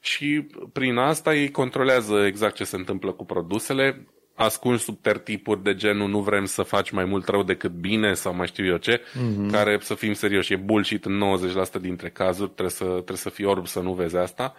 Și 0.00 0.46
prin 0.72 0.96
asta 0.96 1.34
ei 1.34 1.50
controlează 1.50 2.24
exact 2.26 2.54
ce 2.54 2.64
se 2.64 2.76
întâmplă 2.76 3.12
cu 3.12 3.24
produsele, 3.24 4.06
ascunși 4.34 4.84
sub 4.84 4.98
tertipuri 5.00 5.62
de 5.62 5.74
genul 5.74 6.08
nu 6.08 6.20
vrem 6.20 6.44
să 6.44 6.62
faci 6.62 6.90
mai 6.90 7.04
mult 7.04 7.28
rău 7.28 7.42
decât 7.42 7.70
bine 7.70 8.14
sau 8.14 8.34
mai 8.34 8.46
știu 8.46 8.66
eu 8.66 8.76
ce, 8.76 9.00
mm-hmm. 9.00 9.50
care, 9.50 9.78
să 9.80 9.94
fim 9.94 10.12
serioși, 10.12 10.52
e 10.52 10.56
bullshit 10.56 11.04
în 11.04 11.22
90% 11.78 11.80
dintre 11.80 12.08
cazuri, 12.08 12.50
trebuie 12.50 12.74
să, 12.74 12.84
trebuie 12.84 13.16
să 13.16 13.30
fii 13.30 13.44
orb 13.44 13.66
să 13.66 13.80
nu 13.80 13.92
vezi 13.92 14.16
asta. 14.16 14.54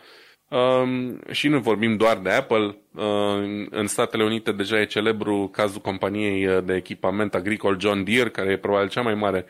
Um, 0.56 1.20
și 1.32 1.48
nu 1.48 1.60
vorbim 1.60 1.98
doar 1.98 2.18
de 2.18 2.30
Apple. 2.30 2.78
Uh, 2.96 3.68
în 3.70 3.88
Statele 3.88 4.24
Unite 4.24 4.52
deja 4.52 4.80
e 4.80 4.86
celebru 4.86 5.50
cazul 5.52 5.82
companiei 5.82 6.62
de 6.62 6.76
echipament 6.76 7.36
agricol 7.36 7.80
John 7.80 8.04
Deere, 8.04 8.30
care 8.30 8.52
e 8.52 8.58
probabil 8.58 8.90
cea 8.90 9.02
mai 9.02 9.14
mare 9.14 9.46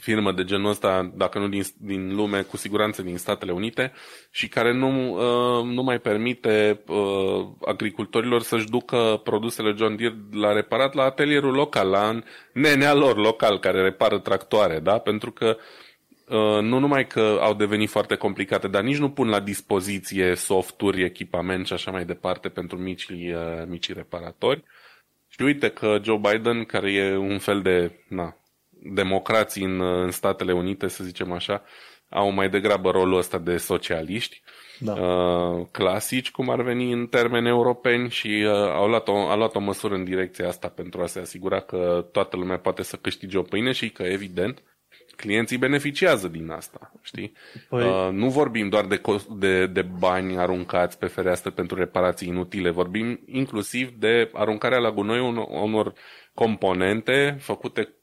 firmă 0.00 0.32
de 0.32 0.44
genul 0.44 0.70
ăsta, 0.70 1.12
dacă 1.14 1.38
nu 1.38 1.48
din, 1.48 1.62
din 1.78 2.14
lume, 2.14 2.42
cu 2.42 2.56
siguranță 2.56 3.02
din 3.02 3.16
Statele 3.16 3.52
Unite, 3.52 3.92
și 4.30 4.48
care 4.48 4.72
nu, 4.72 5.12
uh, 5.12 5.64
nu 5.64 5.82
mai 5.82 5.98
permite 5.98 6.80
uh, 6.86 7.46
agricultorilor 7.64 8.42
să-și 8.42 8.68
ducă 8.68 9.20
produsele 9.24 9.74
John 9.76 9.96
Deere 9.96 10.16
la 10.32 10.52
reparat 10.52 10.94
la 10.94 11.02
atelierul 11.02 11.54
local, 11.54 11.88
la 11.88 12.18
nenea 12.52 12.94
lor 12.94 13.16
local 13.16 13.58
care 13.58 13.82
repară 13.82 14.18
tractoare, 14.18 14.78
da? 14.78 14.98
Pentru 14.98 15.32
că 15.32 15.56
uh, 15.58 15.62
nu 16.60 16.78
numai 16.78 17.06
că 17.06 17.38
au 17.40 17.54
devenit 17.54 17.88
foarte 17.88 18.14
complicate, 18.14 18.68
dar 18.68 18.82
nici 18.82 18.98
nu 18.98 19.10
pun 19.10 19.28
la 19.28 19.40
dispoziție 19.40 20.34
softuri, 20.34 21.04
echipament 21.04 21.66
și 21.66 21.72
așa 21.72 21.90
mai 21.90 22.04
departe 22.04 22.48
pentru 22.48 22.78
micii, 22.78 23.32
uh, 23.32 23.64
micii 23.66 23.94
reparatori. 23.94 24.64
Și 25.28 25.42
uite 25.42 25.68
că 25.68 25.98
Joe 26.02 26.20
Biden, 26.30 26.64
care 26.64 26.92
e 26.92 27.16
un 27.16 27.38
fel 27.38 27.62
de, 27.62 28.04
na, 28.08 28.36
democrații 28.68 29.64
în, 29.64 29.80
în 29.80 30.10
Statele 30.10 30.52
Unite, 30.52 30.88
să 30.88 31.04
zicem 31.04 31.32
așa, 31.32 31.62
au 32.08 32.30
mai 32.30 32.48
degrabă 32.48 32.90
rolul 32.90 33.18
ăsta 33.18 33.38
de 33.38 33.56
socialiști 33.56 34.42
da. 34.78 34.92
uh, 34.92 35.66
clasici, 35.70 36.30
cum 36.30 36.50
ar 36.50 36.62
veni 36.62 36.92
în 36.92 37.06
termeni 37.06 37.48
europeni 37.48 38.10
și 38.10 38.44
uh, 38.46 38.52
au 38.52 38.88
luat 38.88 39.08
o, 39.08 39.28
a 39.28 39.36
luat 39.36 39.54
o 39.54 39.60
măsură 39.60 39.94
în 39.94 40.04
direcția 40.04 40.48
asta 40.48 40.68
pentru 40.68 41.02
a 41.02 41.06
se 41.06 41.20
asigura 41.20 41.60
că 41.60 42.08
toată 42.12 42.36
lumea 42.36 42.58
poate 42.58 42.82
să 42.82 42.96
câștige 42.96 43.38
o 43.38 43.42
pâine 43.42 43.72
și 43.72 43.90
că, 43.90 44.02
evident, 44.02 44.62
clienții 45.16 45.58
beneficiază 45.58 46.28
din 46.28 46.50
asta, 46.50 46.92
știi? 47.02 47.32
Păi... 47.68 47.88
Uh, 47.88 48.08
nu 48.12 48.28
vorbim 48.28 48.68
doar 48.68 48.86
de, 48.86 49.00
de, 49.38 49.66
de 49.66 49.82
bani 49.82 50.38
aruncați 50.38 50.98
pe 50.98 51.06
fereastră 51.06 51.50
pentru 51.50 51.76
reparații 51.76 52.28
inutile, 52.28 52.70
vorbim 52.70 53.20
inclusiv 53.26 53.90
de 53.98 54.30
aruncarea 54.32 54.78
la 54.78 54.90
gunoi 54.90 55.20
unor, 55.20 55.46
unor 55.48 55.92
componente 56.34 57.36
făcute 57.40 57.94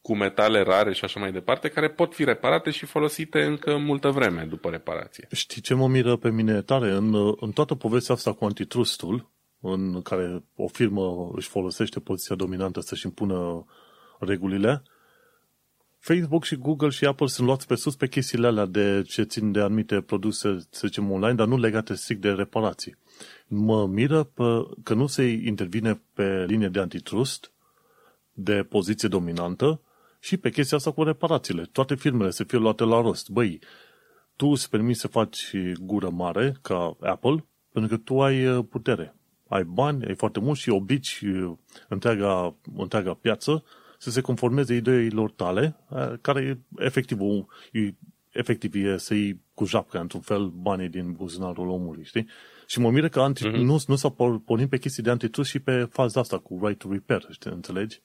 cu 0.00 0.16
metale 0.16 0.62
rare 0.62 0.92
și 0.92 1.04
așa 1.04 1.20
mai 1.20 1.32
departe, 1.32 1.68
care 1.68 1.90
pot 1.90 2.14
fi 2.14 2.24
reparate 2.24 2.70
și 2.70 2.86
folosite 2.86 3.42
încă 3.42 3.76
multă 3.76 4.10
vreme 4.10 4.46
după 4.48 4.70
reparație. 4.70 5.28
Știi 5.32 5.62
ce 5.62 5.74
mă 5.74 5.88
miră 5.88 6.16
pe 6.16 6.30
mine 6.30 6.62
tare? 6.62 6.90
În, 6.90 7.34
în 7.40 7.50
toată 7.50 7.74
povestea 7.74 8.14
asta 8.14 8.32
cu 8.32 8.44
antitrustul, 8.44 9.30
în 9.60 10.02
care 10.02 10.44
o 10.56 10.68
firmă 10.68 11.30
își 11.34 11.48
folosește 11.48 12.00
poziția 12.00 12.36
dominantă 12.36 12.80
să-și 12.80 13.06
impună 13.06 13.64
regulile, 14.18 14.82
Facebook 16.06 16.44
și 16.44 16.56
Google 16.56 16.88
și 16.88 17.04
Apple 17.04 17.26
sunt 17.26 17.46
luați 17.46 17.66
pe 17.66 17.74
sus 17.74 17.96
pe 17.96 18.08
chestiile 18.08 18.46
alea 18.46 18.66
de 18.66 19.02
ce 19.06 19.22
țin 19.22 19.52
de 19.52 19.60
anumite 19.60 20.00
produse, 20.00 20.58
să 20.70 20.86
zicem, 20.86 21.10
online, 21.10 21.34
dar 21.34 21.46
nu 21.46 21.58
legate 21.58 21.94
strict 21.94 22.20
de 22.20 22.30
reparații. 22.30 22.96
Mă 23.46 23.86
miră 23.86 24.22
pe, 24.22 24.42
că 24.82 24.94
nu 24.94 25.06
se 25.06 25.22
intervine 25.22 26.00
pe 26.12 26.44
linie 26.48 26.68
de 26.68 26.80
antitrust, 26.80 27.52
de 28.32 28.62
poziție 28.62 29.08
dominantă, 29.08 29.80
și 30.20 30.36
pe 30.36 30.50
chestia 30.50 30.76
asta 30.76 30.90
cu 30.90 31.02
reparațiile. 31.02 31.68
Toate 31.72 31.94
firmele 31.94 32.30
să 32.30 32.44
fie 32.44 32.58
luate 32.58 32.84
la 32.84 33.00
rost. 33.00 33.28
Băi, 33.28 33.60
tu 34.36 34.46
îți 34.46 34.70
permiți 34.70 35.00
să 35.00 35.08
faci 35.08 35.52
gură 35.80 36.10
mare 36.10 36.56
ca 36.62 36.96
Apple 37.00 37.46
pentru 37.72 37.96
că 37.96 38.02
tu 38.02 38.22
ai 38.22 38.46
uh, 38.46 38.64
putere. 38.70 39.14
Ai 39.48 39.64
bani, 39.64 40.04
ai 40.04 40.14
foarte 40.14 40.40
mult 40.40 40.58
și 40.58 40.70
obici 40.70 41.22
uh, 41.26 41.52
întreaga, 41.88 42.56
întreaga 42.76 43.14
piață 43.14 43.64
să 43.98 44.10
se 44.10 44.20
conformeze 44.20 44.74
ideilor 44.74 45.30
tale, 45.30 45.76
uh, 45.88 46.12
care 46.20 46.40
e 46.40 46.84
efectiv, 46.84 47.18
e, 47.72 47.94
efectiv 48.30 48.74
e 48.74 48.96
să 48.96 49.14
iei 49.14 49.40
cu 49.54 49.64
japca, 49.64 50.00
într-un 50.00 50.20
fel, 50.20 50.46
banii 50.46 50.88
din 50.88 51.12
buzunarul 51.12 51.68
omului, 51.68 52.04
știi? 52.04 52.28
Și 52.66 52.80
mă 52.80 52.90
miră 52.90 53.08
că 53.08 53.20
anti, 53.20 53.48
uh-huh. 53.48 53.52
nu, 53.52 53.82
nu 53.86 53.96
s-a 53.96 54.08
pornit 54.44 54.68
pe 54.68 54.78
chestii 54.78 55.02
de 55.02 55.10
antitrust 55.10 55.50
și 55.50 55.58
pe 55.58 55.88
faza 55.90 56.20
asta 56.20 56.38
cu 56.38 56.60
right 56.62 56.78
to 56.78 56.88
repair, 56.90 57.26
știi, 57.30 57.50
înțelegi? 57.50 58.00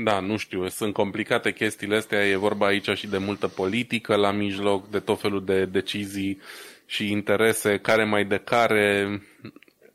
Da, 0.00 0.20
nu 0.20 0.36
știu, 0.36 0.68
sunt 0.68 0.92
complicate 0.92 1.52
chestiile 1.52 1.96
astea, 1.96 2.26
e 2.26 2.36
vorba 2.36 2.66
aici 2.66 2.88
și 2.88 3.06
de 3.06 3.18
multă 3.18 3.48
politică 3.48 4.16
la 4.16 4.30
mijloc, 4.30 4.90
de 4.90 4.98
tot 4.98 5.20
felul 5.20 5.44
de 5.44 5.64
decizii 5.64 6.38
și 6.86 7.10
interese, 7.10 7.78
care 7.78 8.04
mai 8.04 8.24
de 8.24 8.36
care. 8.36 9.22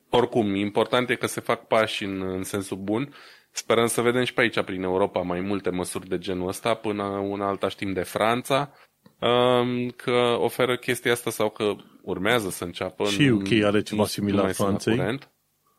Oricum, 0.09 0.55
important 0.55 1.09
e 1.09 1.15
că 1.15 1.27
se 1.27 1.41
fac 1.41 1.67
pași 1.67 2.03
în, 2.03 2.21
în 2.21 2.43
sensul 2.43 2.77
bun. 2.77 3.13
Sperăm 3.55 3.87
să 3.87 4.01
vedem 4.01 4.23
și 4.23 4.33
pe 4.33 4.41
aici, 4.41 4.61
prin 4.61 4.83
Europa, 4.83 5.19
mai 5.19 5.39
multe 5.39 5.69
măsuri 5.69 6.07
de 6.07 6.17
genul 6.17 6.47
ăsta, 6.47 6.73
până 6.73 7.03
una 7.03 7.47
alta 7.47 7.67
știm 7.67 7.93
de 7.93 8.01
Franța, 8.01 8.71
um, 9.19 9.89
că 9.89 10.35
oferă 10.39 10.77
chestia 10.77 11.11
asta 11.11 11.29
sau 11.29 11.49
că 11.49 11.75
urmează 12.01 12.49
să 12.49 12.63
înceapă. 12.63 13.05
Și 13.05 13.21
UK 13.21 13.63
are 13.63 13.81
ceva 13.81 14.05
similar 14.05 14.51
Franței. 14.51 15.19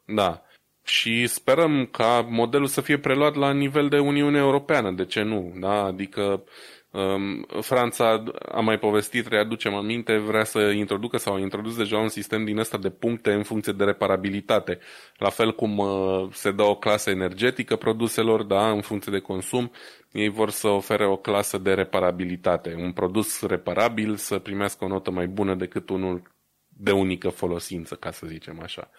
Da 0.06 0.42
și 0.84 1.26
sperăm 1.26 1.86
ca 1.86 2.26
modelul 2.30 2.66
să 2.66 2.80
fie 2.80 2.98
preluat 2.98 3.34
la 3.34 3.52
nivel 3.52 3.88
de 3.88 3.98
Uniune 3.98 4.38
Europeană, 4.38 4.90
de 4.90 5.04
ce 5.04 5.22
nu? 5.22 5.52
Da? 5.60 5.84
Adică 5.84 6.22
um, 6.22 6.42
Franța, 7.60 8.22
am 8.52 8.64
mai 8.64 8.78
povestit, 8.78 9.26
readucem 9.26 9.74
aminte, 9.74 10.16
vrea 10.16 10.44
să 10.44 10.58
introducă 10.58 11.16
sau 11.16 11.34
a 11.34 11.38
introdus 11.38 11.76
deja 11.76 11.98
un 11.98 12.08
sistem 12.08 12.44
din 12.44 12.58
ăsta 12.58 12.78
de 12.78 12.90
puncte 12.90 13.32
în 13.32 13.42
funcție 13.42 13.72
de 13.72 13.84
reparabilitate. 13.84 14.78
La 15.16 15.28
fel 15.28 15.54
cum 15.54 15.78
uh, 15.78 16.28
se 16.32 16.50
dă 16.50 16.62
o 16.62 16.76
clasă 16.76 17.10
energetică 17.10 17.76
produselor, 17.76 18.42
da, 18.42 18.70
în 18.70 18.80
funcție 18.80 19.12
de 19.12 19.18
consum, 19.18 19.70
ei 20.12 20.28
vor 20.28 20.50
să 20.50 20.68
ofere 20.68 21.06
o 21.06 21.16
clasă 21.16 21.58
de 21.58 21.74
reparabilitate. 21.74 22.74
Un 22.78 22.92
produs 22.92 23.42
reparabil 23.42 24.16
să 24.16 24.38
primească 24.38 24.84
o 24.84 24.88
notă 24.88 25.10
mai 25.10 25.26
bună 25.26 25.54
decât 25.54 25.88
unul 25.88 26.22
de 26.68 26.90
unică 26.90 27.28
folosință, 27.28 27.94
ca 27.94 28.10
să 28.10 28.26
zicem 28.26 28.60
așa. 28.60 28.90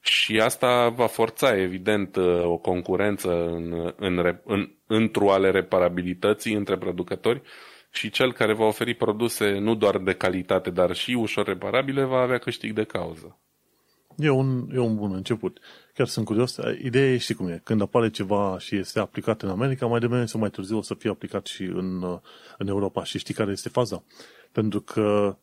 Și 0.00 0.40
asta 0.40 0.88
va 0.88 1.06
forța, 1.06 1.56
evident, 1.56 2.16
o 2.42 2.56
concurență 2.56 3.46
în, 3.46 3.92
în, 3.96 4.38
în, 4.44 4.70
într-o 4.86 5.32
ale 5.32 5.50
reparabilității 5.50 6.54
între 6.54 6.76
producători 6.76 7.42
și 7.90 8.10
cel 8.10 8.32
care 8.32 8.52
va 8.52 8.64
oferi 8.64 8.94
produse 8.94 9.58
nu 9.58 9.74
doar 9.74 9.98
de 9.98 10.12
calitate, 10.12 10.70
dar 10.70 10.94
și 10.94 11.12
ușor 11.12 11.46
reparabile, 11.46 12.04
va 12.04 12.20
avea 12.20 12.38
câștig 12.38 12.72
de 12.72 12.84
cauză. 12.84 13.38
E 14.16 14.30
un, 14.30 14.68
e 14.74 14.78
un 14.78 14.96
bun 14.96 15.14
început. 15.14 15.58
Chiar 15.94 16.06
sunt 16.06 16.26
curios. 16.26 16.58
Ideea 16.82 17.12
e, 17.12 17.16
știi 17.16 17.34
cum 17.34 17.48
e, 17.48 17.60
când 17.64 17.80
apare 17.80 18.10
ceva 18.10 18.56
și 18.58 18.76
este 18.76 18.98
aplicat 18.98 19.42
în 19.42 19.48
America, 19.48 19.86
mai 19.86 20.00
devreme 20.00 20.26
sau 20.26 20.40
mai 20.40 20.50
târziu 20.50 20.76
o 20.76 20.82
să 20.82 20.94
fie 20.94 21.10
aplicat 21.10 21.46
și 21.46 21.62
în, 21.62 22.20
în 22.58 22.68
Europa. 22.68 23.04
Și 23.04 23.18
știi 23.18 23.34
care 23.34 23.50
este 23.50 23.68
faza? 23.68 24.04
Pentru 24.52 24.80
că 24.80 25.36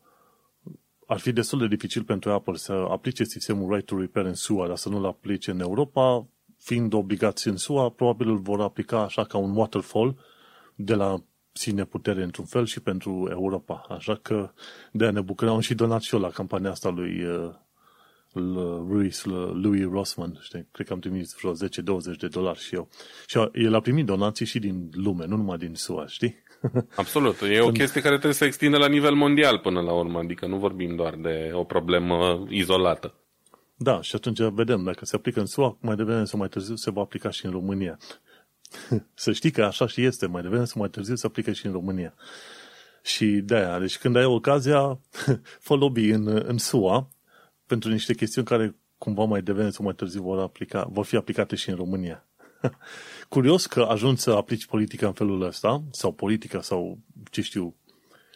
ar 1.06 1.18
fi 1.18 1.32
destul 1.32 1.58
de 1.58 1.66
dificil 1.66 2.02
pentru 2.02 2.30
Apple 2.30 2.56
să 2.56 2.72
aplice 2.72 3.24
sistemul 3.24 3.74
Right 3.74 3.86
to 3.86 3.98
Repair 3.98 4.26
în 4.26 4.34
SUA, 4.34 4.66
dar 4.66 4.76
să 4.76 4.88
nu-l 4.88 5.04
aplice 5.04 5.50
în 5.50 5.60
Europa, 5.60 6.26
fiind 6.58 6.92
obligați 6.92 7.48
în 7.48 7.56
SUA, 7.56 7.90
probabil 7.90 8.28
îl 8.28 8.38
vor 8.38 8.60
aplica 8.60 9.02
așa 9.02 9.24
ca 9.24 9.38
un 9.38 9.56
waterfall 9.56 10.18
de 10.74 10.94
la 10.94 11.22
sine 11.52 11.84
putere 11.84 12.22
într-un 12.22 12.44
fel 12.44 12.66
și 12.66 12.80
pentru 12.80 13.28
Europa. 13.30 13.86
Așa 13.88 14.14
că 14.22 14.52
de 14.92 15.10
ne 15.10 15.20
bucurăm 15.20 15.60
și 15.60 15.74
donat 15.74 16.00
și 16.00 16.14
eu 16.14 16.20
la 16.20 16.30
campania 16.30 16.70
asta 16.70 16.88
lui 16.88 17.24
uh, 17.24 17.50
Louis, 18.34 19.24
Louis 19.24 19.84
Rossman, 19.90 20.38
știi? 20.40 20.66
cred 20.72 20.86
că 20.86 20.92
am 20.92 20.98
trimis 20.98 21.34
vreo 21.34 21.52
10-20 21.54 21.56
de 22.18 22.28
dolari 22.28 22.58
și 22.58 22.74
eu. 22.74 22.88
Și 23.26 23.48
el 23.52 23.74
a 23.74 23.80
primit 23.80 24.06
donații 24.06 24.46
și 24.46 24.58
din 24.58 24.90
lume, 24.92 25.26
nu 25.26 25.36
numai 25.36 25.56
din 25.56 25.74
SUA, 25.74 26.06
știi? 26.06 26.42
Absolut. 26.96 27.36
E 27.42 27.60
o 27.60 27.70
chestie 27.70 28.00
care 28.00 28.14
trebuie 28.14 28.34
să 28.34 28.44
extindă 28.44 28.76
la 28.76 28.88
nivel 28.88 29.14
mondial 29.14 29.58
până 29.58 29.80
la 29.80 29.92
urmă, 29.92 30.18
adică 30.18 30.46
nu 30.46 30.56
vorbim 30.56 30.96
doar 30.96 31.14
de 31.14 31.50
o 31.52 31.64
problemă 31.64 32.46
izolată. 32.48 33.14
Da, 33.76 34.00
și 34.00 34.14
atunci 34.14 34.40
vedem, 34.40 34.84
dacă 34.84 35.04
se 35.04 35.16
aplică 35.16 35.40
în 35.40 35.46
SUA, 35.46 35.76
mai 35.80 35.96
devreme 35.96 36.24
sau 36.24 36.38
mai 36.38 36.48
târziu 36.48 36.74
se 36.74 36.90
va 36.90 37.00
aplica 37.00 37.30
și 37.30 37.46
în 37.46 37.52
România. 37.52 37.98
să 39.14 39.32
știi 39.32 39.50
că 39.50 39.64
așa 39.64 39.86
și 39.86 40.04
este, 40.04 40.26
mai 40.26 40.42
devreme 40.42 40.64
sau 40.64 40.80
mai 40.80 40.90
târziu 40.90 41.14
se 41.14 41.26
aplică 41.26 41.52
și 41.52 41.66
în 41.66 41.72
România. 41.72 42.14
Și 43.02 43.26
de-aia, 43.26 43.78
deci 43.78 43.98
când 43.98 44.16
ai 44.16 44.24
ocazia, 44.24 45.00
fă 45.66 45.74
lobby 45.74 46.08
în, 46.08 46.42
în 46.46 46.58
SUA 46.58 47.08
pentru 47.66 47.90
niște 47.90 48.14
chestiuni 48.14 48.46
care 48.46 48.76
cumva 48.98 49.24
mai 49.24 49.42
devreme 49.42 49.70
sau 49.70 49.84
mai 49.84 49.94
târziu 49.94 50.22
vor, 50.22 50.38
aplica, 50.38 50.88
vor 50.90 51.04
fi 51.04 51.16
aplicate 51.16 51.56
și 51.56 51.68
în 51.68 51.76
România. 51.76 52.26
Curios 53.28 53.66
că 53.66 53.82
ajungi 53.82 54.20
să 54.20 54.30
aplici 54.30 54.66
politica 54.66 55.06
în 55.06 55.12
felul 55.12 55.42
ăsta, 55.42 55.82
sau 55.90 56.12
politica, 56.12 56.60
sau 56.60 56.98
ce 57.30 57.42
știu, 57.42 57.74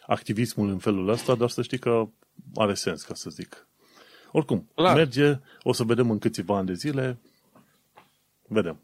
activismul 0.05 0.69
în 0.69 0.77
felul 0.77 1.09
ăsta, 1.09 1.35
dar 1.35 1.49
să 1.49 1.61
știi 1.61 1.79
că 1.79 2.09
are 2.55 2.73
sens, 2.73 3.03
ca 3.03 3.13
să 3.13 3.29
zic. 3.29 3.67
Oricum, 4.31 4.69
Clar. 4.75 4.95
merge, 4.95 5.39
o 5.63 5.73
să 5.73 5.83
vedem 5.83 6.11
în 6.11 6.19
câțiva 6.19 6.57
ani 6.57 6.67
de 6.67 6.73
zile, 6.73 7.19
vedem. 8.47 8.79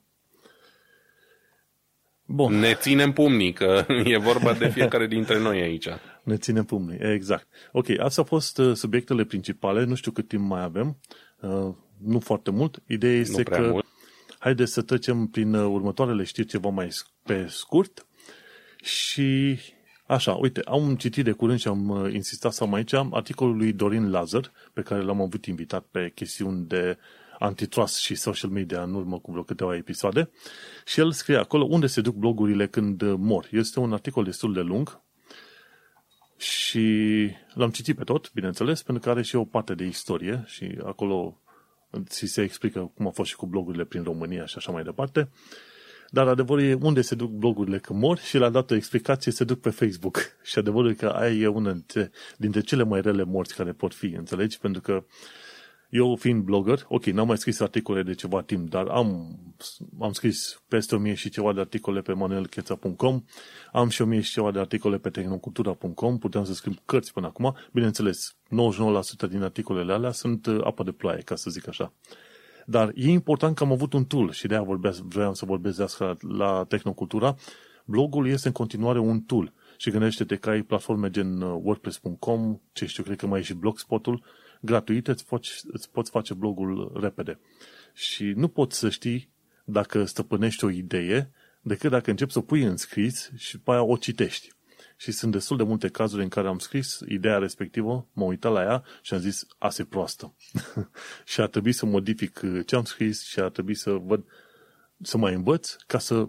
Bun. 2.26 2.54
Ne 2.60 2.74
ținem 2.74 3.12
pumnii, 3.12 3.54
că 3.54 3.86
e 4.04 4.18
vorba 4.18 4.54
de 4.54 4.70
fiecare 4.70 5.08
dintre 5.08 5.40
noi 5.40 5.62
aici. 5.62 5.88
Ne 6.24 6.38
ținem 6.38 6.64
pumnii, 6.64 6.98
exact. 7.00 7.48
Ok, 7.72 7.90
astea 7.90 8.24
au 8.24 8.24
fost 8.24 8.58
uh, 8.58 8.76
subiectele 8.76 9.24
principale, 9.24 9.84
nu 9.84 9.96
știu 9.96 10.12
cât 10.12 10.28
timp 10.28 10.50
mai 10.50 10.64
avem, 10.64 10.98
uh, 11.40 11.74
nu 11.98 12.20
foarte 12.20 12.52
mult. 12.52 12.84
Ideea 12.88 13.20
este 13.20 13.44
că 13.44 13.70
mult. 13.72 13.86
Haideți 14.46 14.74
să 14.74 14.82
trecem 14.82 15.28
prin 15.28 15.54
uh, 15.54 15.66
următoarele 15.72 16.24
știri 16.24 16.48
ceva 16.48 16.70
mai 16.70 16.90
pe 17.24 17.46
scurt 17.48 18.08
și 18.84 19.60
Așa, 20.08 20.34
uite, 20.34 20.62
am 20.66 20.96
citit 20.96 21.24
de 21.24 21.32
curând 21.32 21.60
și 21.60 21.68
am 21.68 22.10
insistat 22.14 22.54
să 22.54 22.64
am 22.64 22.74
aici 22.74 22.94
articolul 22.94 23.58
lui 23.58 23.74
Dorin 23.74 24.12
Lazar, 24.12 24.52
pe 24.74 24.82
care 24.82 25.02
l-am 25.02 25.22
avut 25.22 25.46
invitat 25.46 25.86
pe 25.92 26.12
chestiuni 26.16 26.66
de 26.68 26.98
antitrust 27.40 27.98
și 27.98 28.16
social 28.16 28.50
media 28.50 28.84
în 28.84 28.94
urmă 28.94 29.20
cu 29.20 29.32
vreo 29.32 29.44
câteva 29.44 29.76
episoade 29.76 30.30
și 30.86 31.00
el 31.00 31.12
scrie 31.12 31.38
acolo 31.38 31.64
unde 31.64 31.88
se 31.88 32.02
duc 32.02 32.16
blogurile 32.16 32.68
când 32.68 33.02
mor. 33.16 33.48
Este 33.52 33.80
un 33.80 33.94
articol 33.94 34.24
destul 34.24 34.54
de 34.54 34.62
lung 34.62 35.02
și 36.38 37.30
l-am 37.54 37.70
citit 37.70 37.96
pe 37.96 38.04
tot, 38.04 38.34
bineînțeles, 38.34 38.84
pentru 38.84 39.04
că 39.04 39.10
are 39.10 39.22
și 39.22 39.36
o 39.36 39.46
parte 39.46 39.76
de 39.76 39.86
istorie 39.86 40.44
și 40.48 40.78
acolo 40.84 41.42
ți 42.08 42.26
se 42.26 42.42
explică 42.42 42.92
cum 42.96 43.08
a 43.08 43.10
fost 43.10 43.30
și 43.30 43.36
cu 43.36 43.46
blogurile 43.46 43.84
prin 43.84 44.04
România 44.04 44.46
și 44.46 44.56
așa 44.58 44.72
mai 44.72 44.84
departe. 44.84 45.30
Dar 46.10 46.28
adevărul 46.28 46.64
e 46.64 46.78
unde 46.82 47.02
se 47.02 47.16
duc 47.16 47.32
blogurile 47.32 47.80
când 47.80 48.00
mor 48.00 48.18
și 48.18 48.38
la 48.38 48.50
dat 48.50 48.72
o 48.72 48.76
explicație 48.76 49.32
se 49.32 49.44
duc 49.44 49.60
pe 49.60 49.70
Facebook. 49.70 50.18
Și 50.44 50.58
adevărul 50.58 50.90
e 50.90 50.94
că 50.94 51.08
aia 51.08 51.34
e 51.34 51.48
una 51.48 51.76
dintre 52.38 52.62
cele 52.62 52.84
mai 52.84 53.02
rele 53.02 53.24
morți 53.24 53.56
care 53.56 53.72
pot 53.72 53.94
fi, 53.94 54.06
înțelegi? 54.06 54.60
Pentru 54.60 54.82
că 54.82 55.04
eu 55.96 56.16
fiind 56.16 56.44
blogger, 56.44 56.86
ok, 56.88 57.06
n-am 57.06 57.28
mai 57.28 57.38
scris 57.38 57.60
articole 57.60 58.04
de 58.04 58.14
ceva 58.14 58.42
timp, 58.42 58.70
dar 58.70 58.88
am, 58.88 59.40
am 60.00 60.12
scris 60.12 60.62
peste 60.68 60.96
o 60.96 60.98
mie 60.98 61.14
și 61.14 61.30
ceva 61.30 61.54
de 61.54 61.60
articole 61.60 62.02
pe 62.02 62.14
manuelcheța.com, 62.14 63.24
am 63.72 63.90
și 63.90 64.02
o 64.02 64.06
mie 64.06 64.22
și 64.22 64.32
ceva 64.32 64.52
de 64.52 64.60
articole 64.60 64.98
pe 64.98 65.10
tehnocultura.com, 65.10 66.18
puteam 66.18 66.44
să 66.44 66.54
scriu 66.54 66.74
cărți 66.86 67.14
până 67.14 67.28
acum. 67.28 67.56
Bineînțeles, 67.72 68.36
99% 69.28 69.30
din 69.30 69.42
articolele 69.42 69.94
alea 69.94 70.12
sunt 70.12 70.46
uh, 70.46 70.60
apă 70.64 70.84
de 70.84 70.92
ploaie, 70.92 71.22
ca 71.22 71.36
să 71.36 71.50
zic 71.50 71.68
așa. 71.68 71.94
Dar 72.66 72.92
e 72.96 73.10
important 73.10 73.56
că 73.56 73.64
am 73.64 73.72
avut 73.72 73.94
un 73.94 74.06
tool 74.06 74.32
și 74.32 74.48
de-aia 74.48 74.64
vorbesc, 74.64 75.02
vreau 75.02 75.34
să 75.34 75.46
vorbesc 75.46 75.78
de 75.78 75.84
asta 75.84 76.18
la, 76.20 76.38
la 76.38 76.64
Tehnocultura. 76.64 77.36
Blogul 77.86 78.28
este 78.28 78.48
în 78.48 78.54
continuare 78.54 79.00
un 79.00 79.22
tool 79.22 79.54
și 79.78 79.90
gândește-te 79.90 80.36
că 80.36 80.50
ai 80.50 80.62
platforme 80.62 81.10
gen 81.10 81.42
uh, 81.42 81.60
WordPress.com, 81.64 82.60
ce 82.74 82.86
știu, 82.86 83.04
cred 83.04 83.18
că 83.18 83.28
mai 83.28 83.40
e 83.40 83.44
și 83.44 83.54
Blogspot-ul, 83.54 84.24
gratuite, 84.66 85.12
îți 85.12 85.26
poți, 85.26 85.62
îți 85.68 85.92
poți 85.92 86.10
face 86.12 86.34
blogul 86.34 86.92
repede. 87.02 87.40
Și 87.94 88.24
nu 88.24 88.48
poți 88.48 88.78
să 88.78 88.90
știi 88.90 89.30
dacă 89.66 90.06
stăpânești 90.06 90.66
o 90.66 90.70
idee 90.70 91.32
decât 91.62 91.92
dacă 91.92 92.10
începi 92.10 92.32
să 92.32 92.40
o 92.40 92.42
pui 92.42 92.64
în 92.64 92.78
scris 92.78 93.32
și 93.36 93.56
după 93.56 93.72
aia 93.72 93.84
o 93.84 93.98
citești. 93.98 94.54
Și 94.98 95.12
sunt 95.12 95.32
destul 95.32 95.58
de 95.58 95.64
multe 95.64 95.88
cazuri 95.88 96.24
în 96.24 96.30
care 96.30 96.48
am 96.48 96.60
scris 96.60 97.00
ideea 97.08 97.38
respectivă, 97.38 98.08
m-am 98.14 98.28
uitat 98.28 98.52
la 98.52 98.62
ea 98.62 98.84
și 99.02 99.14
am 99.14 99.20
zis, 99.20 99.46
asta 99.58 99.82
e 99.82 99.86
proastă. 99.86 100.36
și 101.32 101.42
ar 101.42 101.48
trebui 101.48 101.72
să 101.72 101.86
modific 101.86 102.42
ce 102.66 102.76
am 102.76 102.84
scris 102.84 103.24
și 103.24 103.40
ar 103.40 103.50
trebui 103.50 103.76
să 103.76 103.92
văd, 103.92 104.26
să 105.02 105.18
mai 105.18 105.34
învăț 105.34 105.76
ca 105.88 106.00
să 106.00 106.28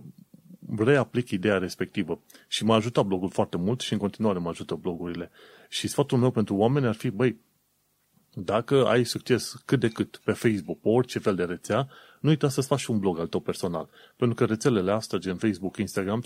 reaplic 0.76 1.30
ideea 1.30 1.58
respectivă. 1.58 2.22
Și 2.48 2.64
m-a 2.64 2.74
ajutat 2.74 3.04
blogul 3.04 3.30
foarte 3.30 3.56
mult 3.56 3.80
și 3.80 3.92
în 3.92 3.98
continuare 3.98 4.38
mă 4.38 4.48
ajută 4.48 4.74
blogurile. 4.74 5.30
Și 5.68 5.88
sfatul 5.88 6.18
meu 6.18 6.30
pentru 6.30 6.54
oameni 6.54 6.86
ar 6.86 6.94
fi, 6.94 7.10
băi, 7.10 7.40
dacă 8.38 8.86
ai 8.86 9.04
succes 9.04 9.62
cât 9.64 9.80
de 9.80 9.88
cât 9.88 10.20
pe 10.24 10.32
Facebook, 10.32 10.80
pe 10.80 10.88
orice 10.88 11.18
fel 11.18 11.34
de 11.34 11.44
rețea, 11.44 11.88
nu 12.20 12.28
uita 12.28 12.48
să-ți 12.48 12.66
faci 12.66 12.86
un 12.86 12.98
blog 12.98 13.18
al 13.18 13.26
tău 13.26 13.40
personal. 13.40 13.88
Pentru 14.16 14.36
că 14.36 14.44
rețelele 14.44 14.92
astea, 14.92 15.18
gen 15.18 15.36
Facebook, 15.36 15.76
Instagram, 15.76 16.22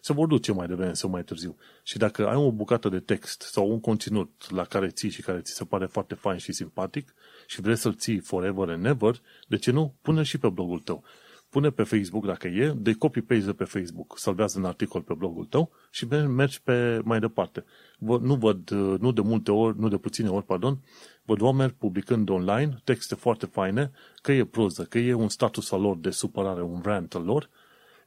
se 0.00 0.12
vor 0.12 0.26
duce 0.26 0.52
mai 0.52 0.66
devreme 0.66 0.92
sau 0.92 1.10
mai 1.10 1.24
târziu. 1.24 1.56
Și 1.82 1.98
dacă 1.98 2.28
ai 2.28 2.36
o 2.36 2.52
bucată 2.52 2.88
de 2.88 3.00
text 3.00 3.40
sau 3.40 3.70
un 3.70 3.80
conținut 3.80 4.50
la 4.50 4.64
care 4.64 4.88
ții 4.88 5.10
și 5.10 5.22
care 5.22 5.40
ți 5.40 5.52
se 5.52 5.64
pare 5.64 5.86
foarte 5.86 6.14
fain 6.14 6.38
și 6.38 6.52
simpatic 6.52 7.14
și 7.46 7.60
vrei 7.60 7.76
să-l 7.76 7.94
ții 7.94 8.18
forever 8.18 8.68
and 8.68 8.86
ever, 8.86 9.20
de 9.48 9.56
ce 9.56 9.70
nu? 9.70 9.94
Pune 10.02 10.22
și 10.22 10.38
pe 10.38 10.48
blogul 10.48 10.78
tău. 10.78 11.04
Pune 11.48 11.70
pe 11.70 11.82
Facebook 11.82 12.26
dacă 12.26 12.48
e, 12.48 12.74
de 12.76 12.92
copy-paste 12.92 13.52
pe 13.52 13.64
Facebook, 13.64 14.18
salvează 14.18 14.58
un 14.58 14.64
articol 14.64 15.02
pe 15.02 15.14
blogul 15.14 15.44
tău 15.44 15.70
și 15.90 16.06
mergi 16.06 16.62
pe 16.62 17.00
mai 17.04 17.20
departe. 17.20 17.64
Nu 17.98 18.34
văd, 18.34 18.70
nu 18.70 19.12
de 19.12 19.20
multe 19.20 19.50
ori, 19.50 19.78
nu 19.78 19.88
de 19.88 19.96
puține 19.96 20.28
ori, 20.28 20.44
pardon, 20.44 20.78
văd 21.24 21.40
oameni 21.40 21.70
publicând 21.70 22.28
online 22.28 22.80
texte 22.84 23.14
foarte 23.14 23.46
faine, 23.46 23.90
că 24.22 24.32
e 24.32 24.44
proză, 24.44 24.82
că 24.82 24.98
e 24.98 25.14
un 25.14 25.28
status 25.28 25.72
al 25.72 25.80
lor 25.80 25.96
de 25.96 26.10
supărare, 26.10 26.62
un 26.62 26.80
rant 26.82 27.14
al 27.14 27.24
lor 27.24 27.50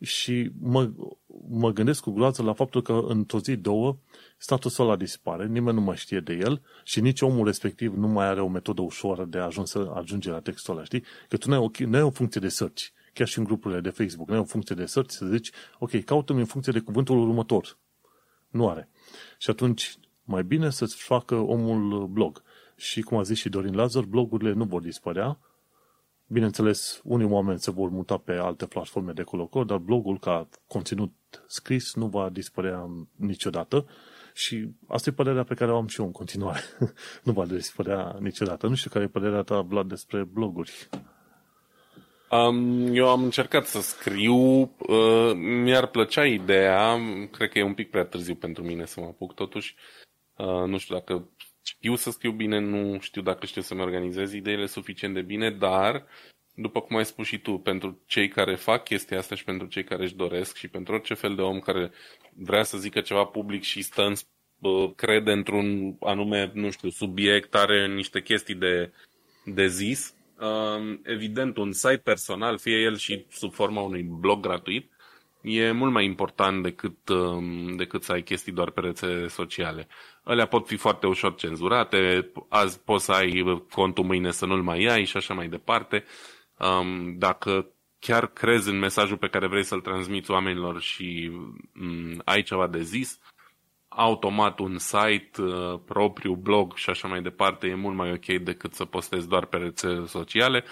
și 0.02 0.52
mă, 0.60 0.90
mă 1.50 1.72
gândesc 1.72 2.02
cu 2.02 2.12
groază 2.12 2.44
la 2.44 2.54
faptul 2.54 2.82
că 2.82 3.02
într-o 3.08 3.40
zi, 3.40 3.56
două, 3.56 3.98
statusul 4.38 4.86
ăla 4.86 4.96
dispare, 4.96 5.48
nimeni 5.48 5.78
nu 5.78 5.84
mai 5.84 5.96
știe 5.96 6.20
de 6.20 6.34
el 6.34 6.62
și 6.84 7.02
nici 7.02 7.22
omul 7.22 7.46
respectiv 7.46 7.94
nu 7.94 8.08
mai 8.08 8.26
are 8.26 8.42
o 8.42 8.48
metodă 8.48 8.82
ușoară 8.82 9.26
de 9.26 9.38
a 9.38 9.46
ajunge, 9.46 9.72
să 9.72 9.92
ajunge 9.94 10.30
la 10.30 10.40
textul 10.40 10.74
ăla, 10.74 10.84
știi? 10.84 11.04
Că 11.28 11.38
tu 11.38 11.50
nu 11.50 11.54
ai 11.56 11.60
o, 11.60 11.86
nu 11.86 11.96
ai 11.96 12.04
o 12.04 12.10
funcție 12.10 12.42
de 12.42 12.48
search, 12.48 12.84
chiar 13.14 13.28
și 13.28 13.38
în 13.38 13.44
grupurile 13.44 13.80
de 13.80 13.90
Facebook, 13.90 14.28
nu 14.28 14.34
ai 14.34 14.40
o 14.40 14.44
funcție 14.44 14.76
de 14.76 14.86
search 14.86 15.12
să 15.12 15.26
zici, 15.26 15.52
ok, 15.80 16.04
caută-mi 16.04 16.40
în 16.40 16.46
funcție 16.46 16.72
de 16.72 16.80
cuvântul 16.80 17.18
următor. 17.18 17.78
Nu 18.50 18.70
are. 18.70 18.90
Și 19.38 19.50
atunci, 19.50 19.98
mai 20.24 20.44
bine 20.44 20.70
să-ți 20.70 20.96
facă 20.96 21.36
omul 21.36 22.08
blog. 22.08 22.44
Și 22.78 23.02
cum 23.02 23.18
a 23.18 23.22
zis 23.22 23.38
și 23.38 23.50
Dorin 23.50 23.76
Lazar, 23.76 24.04
blogurile 24.04 24.54
nu 24.54 24.64
vor 24.64 24.82
dispărea. 24.82 25.40
Bineînțeles, 26.28 27.02
unii 27.04 27.28
oameni 27.28 27.60
se 27.60 27.72
vor 27.72 27.90
muta 27.90 28.18
pe 28.18 28.32
alte 28.32 28.66
platforme 28.66 29.12
de 29.12 29.24
colocor, 29.24 29.66
dar 29.66 29.78
blogul 29.78 30.20
ca 30.20 30.48
conținut 30.68 31.12
scris 31.48 31.96
nu 31.96 32.08
va 32.08 32.30
dispărea 32.30 32.90
niciodată. 33.16 33.86
Și 34.34 34.68
asta 34.88 35.10
e 35.10 35.14
părerea 35.14 35.44
pe 35.44 35.54
care 35.54 35.72
o 35.72 35.78
am 35.78 35.88
și 35.88 36.00
eu 36.00 36.06
în 36.06 36.12
continuare. 36.12 36.62
nu 37.24 37.32
va 37.32 37.46
dispărea 37.46 38.18
niciodată. 38.20 38.68
Nu 38.68 38.76
știu 38.76 38.90
care 38.90 39.04
e 39.04 39.08
părerea 39.08 39.42
ta, 39.42 39.62
Vlad, 39.62 39.88
despre 39.88 40.24
bloguri. 40.24 40.90
Um, 42.32 42.96
eu 42.96 43.10
am 43.10 43.24
încercat 43.24 43.66
să 43.66 43.82
scriu, 43.82 44.36
uh, 44.62 45.34
mi-ar 45.36 45.88
plăcea 45.88 46.26
ideea, 46.26 47.00
cred 47.32 47.50
că 47.50 47.60
e 47.60 47.64
un 47.64 47.74
pic 47.74 47.90
prea 47.90 48.06
târziu 48.06 48.36
pentru 48.36 48.64
mine 48.64 48.86
să 48.86 49.00
mă 49.00 49.06
apuc 49.06 49.34
totuși, 49.34 49.76
uh, 50.36 50.68
nu 50.68 50.78
știu 50.78 50.96
dacă 50.96 51.30
știu 51.78 51.96
să 51.96 52.12
scriu 52.12 52.32
bine, 52.32 52.60
nu 52.60 53.00
știu 53.00 53.22
dacă 53.22 53.46
știu 53.46 53.62
să-mi 53.62 53.82
organizez 53.82 54.34
ideile 54.34 54.66
suficient 54.66 55.14
de 55.14 55.22
bine, 55.22 55.52
dar, 55.52 56.06
după 56.56 56.82
cum 56.82 56.96
ai 56.96 57.06
spus 57.06 57.28
și 57.28 57.40
tu, 57.40 57.58
pentru 57.58 58.02
cei 58.06 58.28
care 58.28 58.56
fac 58.56 58.84
chestia 58.84 59.18
asta 59.18 59.36
și 59.36 59.44
pentru 59.44 59.68
cei 59.68 59.84
care 59.84 60.04
își 60.04 60.16
doresc 60.16 60.56
și 60.56 60.68
pentru 60.68 60.94
orice 60.94 61.14
fel 61.14 61.36
de 61.36 61.42
om 61.42 61.60
care 61.60 61.92
vrea 62.36 62.64
să 62.64 62.78
zică 62.78 63.02
ceva 63.02 63.24
public 63.24 63.64
și 63.64 63.82
stă 63.82 64.06
în, 64.06 64.16
crede 64.96 65.32
într-un 65.32 65.98
anume, 66.00 66.52
nu 66.54 66.70
știu, 66.70 66.90
subiect, 66.90 67.56
are 67.56 67.88
niște 67.88 68.22
chestii 68.22 68.56
de, 68.56 68.92
de 69.46 69.68
zis, 69.68 70.16
um, 70.40 71.02
evident, 71.04 71.58
un 71.58 71.72
site 71.72 72.02
personal, 72.04 72.58
fie 72.58 72.78
el 72.78 72.98
și 72.98 73.26
sub 73.30 73.54
forma 73.54 73.82
unui 73.82 74.04
blog 74.04 74.40
gratuit, 74.42 74.92
e 75.48 75.72
mult 75.72 75.92
mai 75.92 76.06
important 76.06 76.64
decât, 76.64 77.10
um, 77.10 77.76
decât 77.76 78.04
să 78.04 78.12
ai 78.12 78.22
chestii 78.24 78.52
doar 78.52 78.70
pe 78.70 78.80
rețele 78.80 79.28
sociale. 79.28 79.88
Alea 80.24 80.46
pot 80.46 80.68
fi 80.68 80.76
foarte 80.76 81.08
ușor 81.08 81.36
cenzurate, 81.36 82.32
azi 82.50 82.80
poți 82.80 83.06
să 83.06 83.12
ai 83.12 83.62
contul 83.72 84.04
mâine 84.04 84.32
să 84.32 84.46
nu-l 84.46 84.64
mai 84.64 84.86
ai 84.86 85.06
și 85.06 85.18
așa 85.18 85.34
mai 85.34 85.48
departe. 85.48 86.04
Um, 86.60 87.18
dacă 87.18 87.72
chiar 88.00 88.28
crezi 88.28 88.70
în 88.70 88.80
mesajul 88.80 89.18
pe 89.18 89.28
care 89.28 89.48
vrei 89.48 89.64
să-l 89.64 89.82
transmiți 89.82 90.32
oamenilor 90.32 90.82
și 90.82 91.32
um, 91.82 92.22
ai 92.26 92.42
ceva 92.42 92.68
de 92.68 92.82
zis, 92.82 93.20
automat 93.88 94.60
un 94.60 94.78
site 94.78 95.42
uh, 95.42 95.80
propriu, 95.86 96.36
blog 96.36 96.76
și 96.76 96.90
așa 96.90 97.08
mai 97.08 97.22
departe 97.22 97.68
e 97.68 97.76
mult 97.76 97.96
mai 97.96 98.12
ok 98.12 98.26
decât 98.44 98.74
să 98.74 98.86
postezi 98.86 99.28
doar 99.28 99.46
pe 99.46 99.58
rețele 99.58 100.06
sociale 100.06 100.64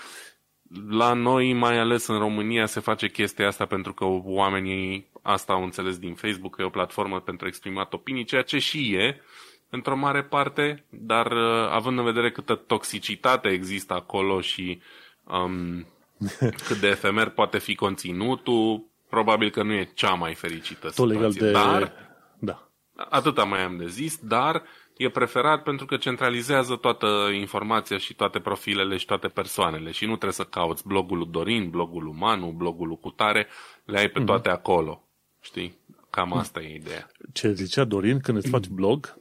la 0.89 1.13
noi, 1.13 1.53
mai 1.53 1.77
ales 1.77 2.07
în 2.07 2.17
România, 2.17 2.65
se 2.65 2.79
face 2.79 3.09
chestia 3.09 3.47
asta 3.47 3.65
pentru 3.65 3.93
că 3.93 4.05
oamenii 4.23 5.07
asta 5.21 5.53
au 5.53 5.63
înțeles 5.63 5.97
din 5.97 6.13
Facebook, 6.13 6.55
că 6.55 6.61
e 6.61 6.65
o 6.65 6.69
platformă 6.69 7.19
pentru 7.19 7.47
exprimat 7.47 7.93
opinii, 7.93 8.23
ceea 8.23 8.41
ce 8.41 8.57
și 8.59 8.93
e, 8.93 9.21
într-o 9.69 9.95
mare 9.95 10.23
parte, 10.23 10.85
dar 10.89 11.31
uh, 11.31 11.69
având 11.69 11.97
în 11.97 12.03
vedere 12.03 12.31
câtă 12.31 12.55
toxicitate 12.55 13.47
există 13.47 13.93
acolo 13.93 14.41
și 14.41 14.81
um, 15.23 15.85
cât 16.67 16.79
de 16.79 16.87
efemer 16.87 17.29
poate 17.29 17.57
fi 17.57 17.75
conținutul, 17.75 18.85
probabil 19.09 19.49
că 19.49 19.63
nu 19.63 19.73
e 19.73 19.91
cea 19.93 20.13
mai 20.13 20.33
fericită 20.33 20.89
Tot 20.89 21.09
situație. 21.09 21.15
Legal 21.15 21.31
de... 21.31 21.51
Dar, 21.51 21.93
da. 22.39 22.69
atâta 22.95 23.43
mai 23.43 23.63
am 23.63 23.77
de 23.77 23.87
zis, 23.87 24.19
dar 24.19 24.63
e 24.97 25.09
preferat 25.09 25.63
pentru 25.63 25.85
că 25.85 25.97
centralizează 25.97 26.75
toată 26.75 27.07
informația 27.33 27.97
și 27.97 28.13
toate 28.13 28.39
profilele 28.39 28.97
și 28.97 29.05
toate 29.05 29.27
persoanele 29.27 29.91
și 29.91 30.03
nu 30.03 30.11
trebuie 30.11 30.31
să 30.31 30.43
cauți 30.43 30.87
blogul 30.87 31.17
lui 31.17 31.27
Dorin, 31.31 31.69
blogul 31.69 32.03
lui 32.03 32.15
Manu, 32.17 32.51
blogul 32.51 32.87
lui 32.87 32.97
Cutare, 33.01 33.47
le 33.85 33.97
ai 33.97 34.09
pe 34.09 34.19
mhm. 34.19 34.27
toate 34.27 34.49
mm-hmm. 34.49 34.53
acolo. 34.53 35.07
Știi? 35.41 35.77
Cam 36.09 36.27
mhm. 36.27 36.37
asta 36.37 36.61
e 36.61 36.75
ideea. 36.75 37.07
Ce 37.33 37.51
zicea 37.51 37.83
Dorin, 37.83 38.19
când 38.19 38.37
îți 38.37 38.49
faci 38.49 38.67
blog, 38.67 39.17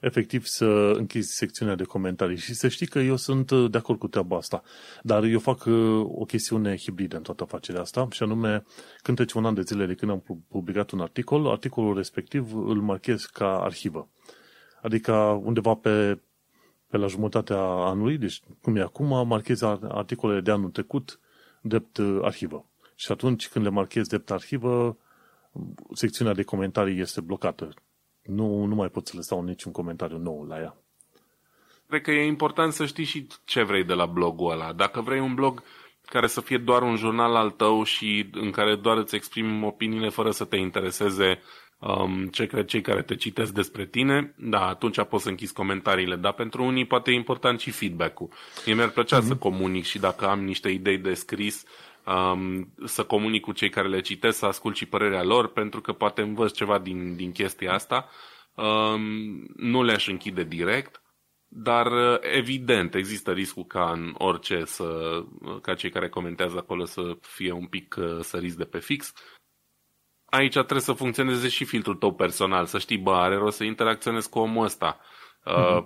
efectiv 0.00 0.44
să 0.44 0.64
închizi 0.96 1.36
secțiunea 1.36 1.74
de 1.74 1.84
comentarii 1.84 2.36
și 2.36 2.54
să 2.54 2.68
știi 2.68 2.86
că 2.86 2.98
eu 2.98 3.16
sunt 3.16 3.50
uh, 3.50 3.70
de 3.70 3.78
acord 3.78 3.98
cu 3.98 4.08
treaba 4.08 4.36
asta. 4.36 4.62
Dar 5.02 5.24
eu 5.24 5.38
fac 5.38 5.64
uh, 5.64 6.00
o 6.04 6.24
chestiune 6.24 6.76
hibridă 6.76 7.16
în 7.16 7.22
toată 7.22 7.42
afacerea 7.42 7.80
asta 7.80 8.08
și 8.10 8.22
anume 8.22 8.64
când 9.02 9.16
trece 9.16 9.38
un 9.38 9.44
an 9.44 9.54
de 9.54 9.60
zile 9.60 9.86
de 9.86 9.94
când 9.94 10.10
am 10.10 10.44
publicat 10.48 10.90
un 10.90 11.00
articol, 11.00 11.46
articolul 11.46 11.96
respectiv 11.96 12.54
îl 12.54 12.80
marchez 12.80 13.24
ca 13.24 13.60
arhivă. 13.60 14.08
Adică 14.86 15.12
undeva 15.44 15.74
pe, 15.74 16.18
pe 16.86 16.96
la 16.96 17.06
jumătatea 17.06 17.60
anului, 17.60 18.18
deci 18.18 18.40
cum 18.62 18.76
e 18.76 18.80
acum, 18.80 19.26
marchez 19.26 19.62
articolele 19.88 20.40
de 20.40 20.50
anul 20.50 20.70
trecut 20.70 21.20
drept 21.60 21.96
uh, 21.96 22.18
arhivă. 22.22 22.64
Și 22.94 23.12
atunci 23.12 23.48
când 23.48 23.64
le 23.64 23.70
marchez 23.70 24.06
drept 24.06 24.30
arhivă, 24.30 24.96
secțiunea 25.92 26.34
de 26.34 26.42
comentarii 26.42 27.00
este 27.00 27.20
blocată. 27.20 27.74
Nu, 28.22 28.64
nu 28.64 28.74
mai 28.74 28.88
pot 28.88 29.06
să 29.06 29.12
le 29.16 29.22
stau 29.22 29.42
niciun 29.42 29.72
comentariu 29.72 30.18
nou 30.18 30.44
la 30.44 30.60
ea. 30.60 30.76
Cred 31.88 32.02
că 32.02 32.10
e 32.10 32.26
important 32.26 32.72
să 32.72 32.86
știi 32.86 33.04
și 33.04 33.26
ce 33.44 33.62
vrei 33.62 33.84
de 33.84 33.94
la 33.94 34.06
blogul 34.06 34.50
ăla. 34.50 34.72
Dacă 34.72 35.00
vrei 35.00 35.20
un 35.20 35.34
blog 35.34 35.62
care 36.04 36.26
să 36.26 36.40
fie 36.40 36.58
doar 36.58 36.82
un 36.82 36.96
jurnal 36.96 37.34
al 37.34 37.50
tău 37.50 37.82
și 37.82 38.30
în 38.32 38.50
care 38.50 38.76
doar 38.76 38.96
îți 38.96 39.14
exprimi 39.14 39.64
opiniile 39.64 40.08
fără 40.08 40.30
să 40.30 40.44
te 40.44 40.56
intereseze 40.56 41.40
um, 41.78 42.26
ce 42.26 42.46
cred 42.46 42.66
cei 42.66 42.80
care 42.80 43.02
te 43.02 43.16
citesc 43.16 43.52
despre 43.52 43.86
tine, 43.86 44.34
da, 44.36 44.66
atunci 44.66 45.02
poți 45.02 45.22
să 45.22 45.28
închizi 45.28 45.52
comentariile, 45.52 46.16
dar 46.16 46.32
pentru 46.32 46.64
unii 46.64 46.86
poate 46.86 47.10
e 47.10 47.14
important 47.14 47.60
și 47.60 47.70
feedback-ul. 47.70 48.28
Mie 48.66 48.74
mi-ar 48.74 48.90
plăcea 48.90 49.20
mm-hmm. 49.20 49.26
să 49.26 49.36
comunic 49.36 49.84
și 49.84 49.98
dacă 49.98 50.28
am 50.28 50.44
niște 50.44 50.68
idei 50.68 50.98
de 50.98 51.14
scris, 51.14 51.64
um, 52.06 52.72
să 52.84 53.04
comunic 53.04 53.42
cu 53.42 53.52
cei 53.52 53.70
care 53.70 53.88
le 53.88 54.00
citesc, 54.00 54.38
să 54.38 54.46
ascult 54.46 54.76
și 54.76 54.86
părerea 54.86 55.22
lor, 55.22 55.52
pentru 55.52 55.80
că 55.80 55.92
poate 55.92 56.22
învăț 56.22 56.52
ceva 56.52 56.78
din, 56.78 57.16
din 57.16 57.32
chestia 57.32 57.72
asta. 57.72 58.08
Um, 58.54 59.46
nu 59.56 59.82
le-aș 59.82 60.08
închide 60.08 60.42
direct, 60.42 61.02
dar 61.48 61.86
evident 62.20 62.94
există 62.94 63.32
riscul 63.32 63.64
ca 63.64 63.90
în 63.90 64.14
orice 64.18 64.64
să, 64.64 65.20
ca 65.62 65.74
cei 65.74 65.90
care 65.90 66.08
comentează 66.08 66.56
acolo 66.56 66.84
să 66.84 67.16
fie 67.20 67.52
un 67.52 67.66
pic 67.66 67.96
uh, 67.98 68.18
săriți 68.20 68.56
de 68.56 68.64
pe 68.64 68.78
fix 68.78 69.12
aici 70.26 70.52
trebuie 70.52 70.80
să 70.80 70.92
funcționeze 70.92 71.48
și 71.48 71.64
filtrul 71.64 71.94
tău 71.94 72.12
personal, 72.12 72.66
să 72.66 72.78
știi, 72.78 72.98
bă, 72.98 73.12
are 73.12 73.36
rost 73.36 73.56
să 73.56 73.64
interacționezi 73.64 74.28
cu 74.28 74.38
omul 74.38 74.64
ăsta. 74.64 75.00
Mm-hmm. 75.00 75.76
Uh, 75.76 75.84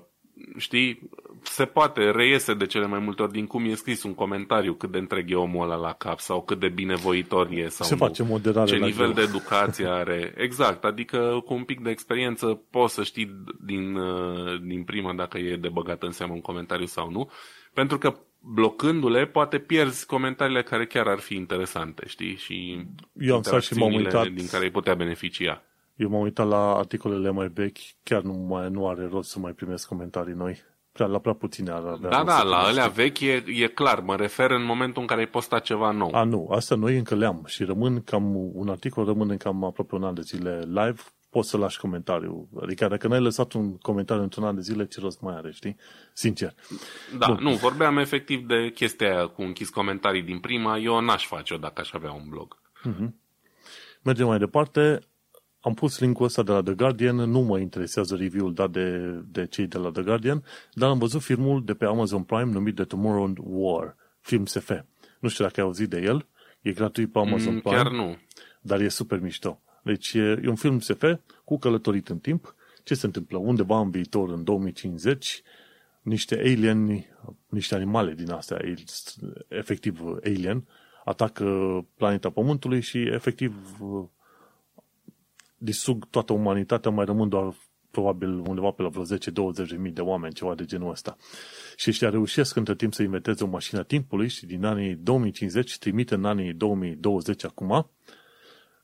știi, 0.57 1.11
se 1.43 1.65
poate, 1.65 2.11
reiese 2.11 2.55
de 2.55 2.67
cele 2.67 2.87
mai 2.87 2.99
multe 2.99 3.23
ori 3.23 3.33
din 3.33 3.47
cum 3.47 3.65
e 3.65 3.75
scris 3.75 4.03
un 4.03 4.15
comentariu, 4.15 4.75
cât 4.75 4.91
de 4.91 4.99
întreg 4.99 5.31
e 5.31 5.35
omul 5.35 5.63
ăla 5.63 5.77
la 5.77 5.93
cap 5.93 6.19
sau 6.19 6.43
cât 6.43 6.61
de 6.61 6.69
binevoitor 6.69 7.49
e 7.51 7.69
sau 7.69 7.87
se 7.87 7.95
nu. 7.95 8.05
face 8.07 8.23
moderare 8.23 8.67
ce 8.67 8.77
nivel 8.77 9.13
greu. 9.13 9.13
de 9.13 9.23
educație 9.23 9.87
are. 9.87 10.35
Exact, 10.37 10.85
adică 10.85 11.43
cu 11.45 11.55
un 11.55 11.65
pic 11.65 11.81
de 11.81 11.91
experiență 11.91 12.63
poți 12.71 12.95
să 12.95 13.03
știi 13.03 13.45
din, 13.61 13.95
uh, 13.95 14.61
din 14.63 14.85
prima 14.85 15.15
dacă 15.15 15.39
e 15.39 15.57
de 15.57 15.69
băgat 15.69 16.03
în 16.03 16.11
seamă 16.11 16.33
un 16.33 16.41
comentariu 16.41 16.87
sau 16.87 17.11
nu, 17.11 17.31
pentru 17.75 17.99
că 17.99 18.17
blocându-le, 18.41 19.27
poate 19.27 19.59
pierzi 19.59 20.07
comentariile 20.07 20.63
care 20.63 20.87
chiar 20.87 21.07
ar 21.07 21.19
fi 21.19 21.35
interesante, 21.35 22.07
știi? 22.07 22.37
Și 22.37 22.87
Eu 23.19 23.35
am 23.35 23.43
stat 23.43 23.63
și 23.63 23.75
m-am 23.75 23.95
uitat 23.95 24.27
din 24.29 24.47
care 24.47 24.65
ai 24.65 24.71
putea 24.71 24.95
beneficia. 24.95 25.63
Eu 25.97 26.09
m-am 26.09 26.21
uitat 26.21 26.49
la 26.49 26.75
articolele 26.75 27.31
mai 27.31 27.49
vechi, 27.55 27.79
chiar 28.03 28.23
nu, 28.23 28.33
mai, 28.33 28.71
nu 28.71 28.89
are 28.89 29.09
rost 29.11 29.31
să 29.31 29.39
mai 29.39 29.53
primesc 29.53 29.89
comentarii 29.89 30.35
noi. 30.35 30.63
Prea, 30.93 31.07
la 31.07 31.19
prea 31.19 31.33
puține 31.33 31.71
ar 31.71 31.85
avea 31.85 32.11
Da, 32.11 32.25
da, 32.25 32.43
la 32.43 32.57
alea 32.57 32.87
vechi 32.87 33.21
e, 33.21 33.45
e 33.47 33.67
clar, 33.67 34.01
mă 34.01 34.17
refer 34.17 34.51
în 34.51 34.65
momentul 34.65 35.01
în 35.01 35.07
care 35.07 35.21
ai 35.21 35.27
postat 35.27 35.63
ceva 35.63 35.91
nou. 35.91 36.15
A, 36.15 36.25
nu, 36.25 36.49
asta 36.51 36.75
noi 36.75 36.97
încă 36.97 37.15
le-am 37.15 37.43
și 37.47 37.65
rămân 37.65 38.03
cam, 38.03 38.35
un 38.55 38.69
articol 38.69 39.05
rămâne 39.05 39.37
cam 39.37 39.65
aproape 39.65 39.95
un 39.95 40.05
an 40.05 40.15
de 40.15 40.21
zile 40.21 40.59
live 40.67 41.03
poți 41.31 41.49
să 41.49 41.57
lași 41.57 41.79
comentariu. 41.79 42.49
Adică 42.63 42.89
dacă 42.89 43.09
n-ai 43.09 43.21
lăsat 43.21 43.53
un 43.53 43.79
comentariu 43.79 44.23
într-un 44.23 44.45
an 44.45 44.55
de 44.55 44.61
zile, 44.61 44.87
ce 44.87 45.01
rost 45.01 45.21
mai 45.21 45.35
are, 45.35 45.51
știi? 45.53 45.77
Sincer. 46.13 46.55
Da, 47.19 47.27
Bun. 47.27 47.39
nu, 47.43 47.55
vorbeam 47.55 47.97
efectiv 47.97 48.47
de 48.47 48.71
chestia 48.75 49.15
aia 49.15 49.27
cu 49.27 49.43
închis 49.43 49.69
comentarii 49.69 50.23
din 50.23 50.39
prima. 50.39 50.77
Eu 50.77 51.01
n-aș 51.01 51.27
face-o 51.27 51.57
dacă 51.57 51.81
aș 51.81 51.93
avea 51.93 52.13
un 52.13 52.29
blog. 52.29 52.61
Uh-huh. 52.89 53.09
Mergem 54.03 54.27
mai 54.27 54.39
departe. 54.39 54.99
Am 55.61 55.75
pus 55.75 55.99
linkul 55.99 56.25
ăsta 56.25 56.43
de 56.43 56.53
la 56.53 56.63
The 56.63 56.75
Guardian, 56.75 57.17
nu 57.17 57.41
mă 57.41 57.59
interesează 57.59 58.17
review-ul 58.17 58.55
dat 58.55 58.71
de, 58.71 58.99
de 59.25 59.47
cei 59.47 59.67
de 59.67 59.79
la 59.79 59.91
The 59.91 60.03
Guardian, 60.03 60.45
dar 60.73 60.89
am 60.89 60.99
văzut 60.99 61.23
filmul 61.23 61.65
de 61.65 61.75
pe 61.75 61.85
Amazon 61.85 62.23
Prime 62.23 62.53
numit 62.53 62.75
The 62.75 62.85
Tomorrow 62.85 63.33
War, 63.39 63.97
film 64.21 64.45
SF. 64.45 64.71
Nu 65.19 65.29
știu 65.29 65.45
dacă 65.45 65.61
ai 65.61 65.67
auzit 65.67 65.89
de 65.89 66.01
el, 66.01 66.27
e 66.61 66.73
gratuit 66.73 67.13
pe 67.13 67.19
Amazon 67.19 67.55
mm, 67.55 67.61
Prime. 67.61 67.77
Chiar 67.77 67.91
nu. 67.91 68.17
Dar 68.61 68.81
e 68.81 68.89
super 68.89 69.21
mișto. 69.21 69.61
Deci 69.83 70.13
e 70.15 70.43
un 70.47 70.55
film 70.55 70.79
SF 70.79 71.05
cu 71.45 71.59
călătorit 71.59 72.09
în 72.09 72.19
timp. 72.19 72.55
Ce 72.85 72.95
se 72.95 73.07
întâmplă? 73.07 73.39
Undeva 73.39 73.81
în 73.81 73.91
viitor, 73.91 74.29
în 74.31 74.45
2050, 74.45 75.43
niște 76.03 76.35
alieni, 76.35 77.09
niște 77.49 77.75
animale 77.75 78.15
din 78.15 78.31
astea, 78.31 78.61
efectiv 79.49 80.01
alien, 80.25 80.67
atacă 81.05 81.47
planeta 81.97 82.31
Pământului 82.31 82.81
și 82.81 82.99
efectiv 82.99 83.55
disug 85.57 86.09
toată 86.11 86.33
umanitatea, 86.33 86.91
mai 86.91 87.05
rămân 87.05 87.29
doar 87.29 87.55
probabil 87.91 88.29
undeva 88.29 88.71
pe 88.71 88.83
la 88.83 88.89
vreo 88.89 89.05
10-20 89.05 89.69
de 89.69 89.77
mii 89.77 89.93
de 89.93 90.01
oameni, 90.01 90.35
ceva 90.35 90.55
de 90.55 90.65
genul 90.65 90.91
ăsta. 90.91 91.17
Și 91.77 91.91
ăștia 91.91 92.11
reușesc 92.11 92.57
între 92.57 92.75
timp 92.75 92.95
să 92.95 93.03
inventeze 93.03 93.45
o 93.45 93.47
mașină 93.47 93.81
a 93.81 93.83
timpului 93.83 94.29
și 94.29 94.47
din 94.47 94.65
anii 94.65 94.95
2050 94.95 95.79
trimite 95.79 96.15
în 96.15 96.25
anii 96.25 96.53
2020 96.53 97.45
acum 97.45 97.91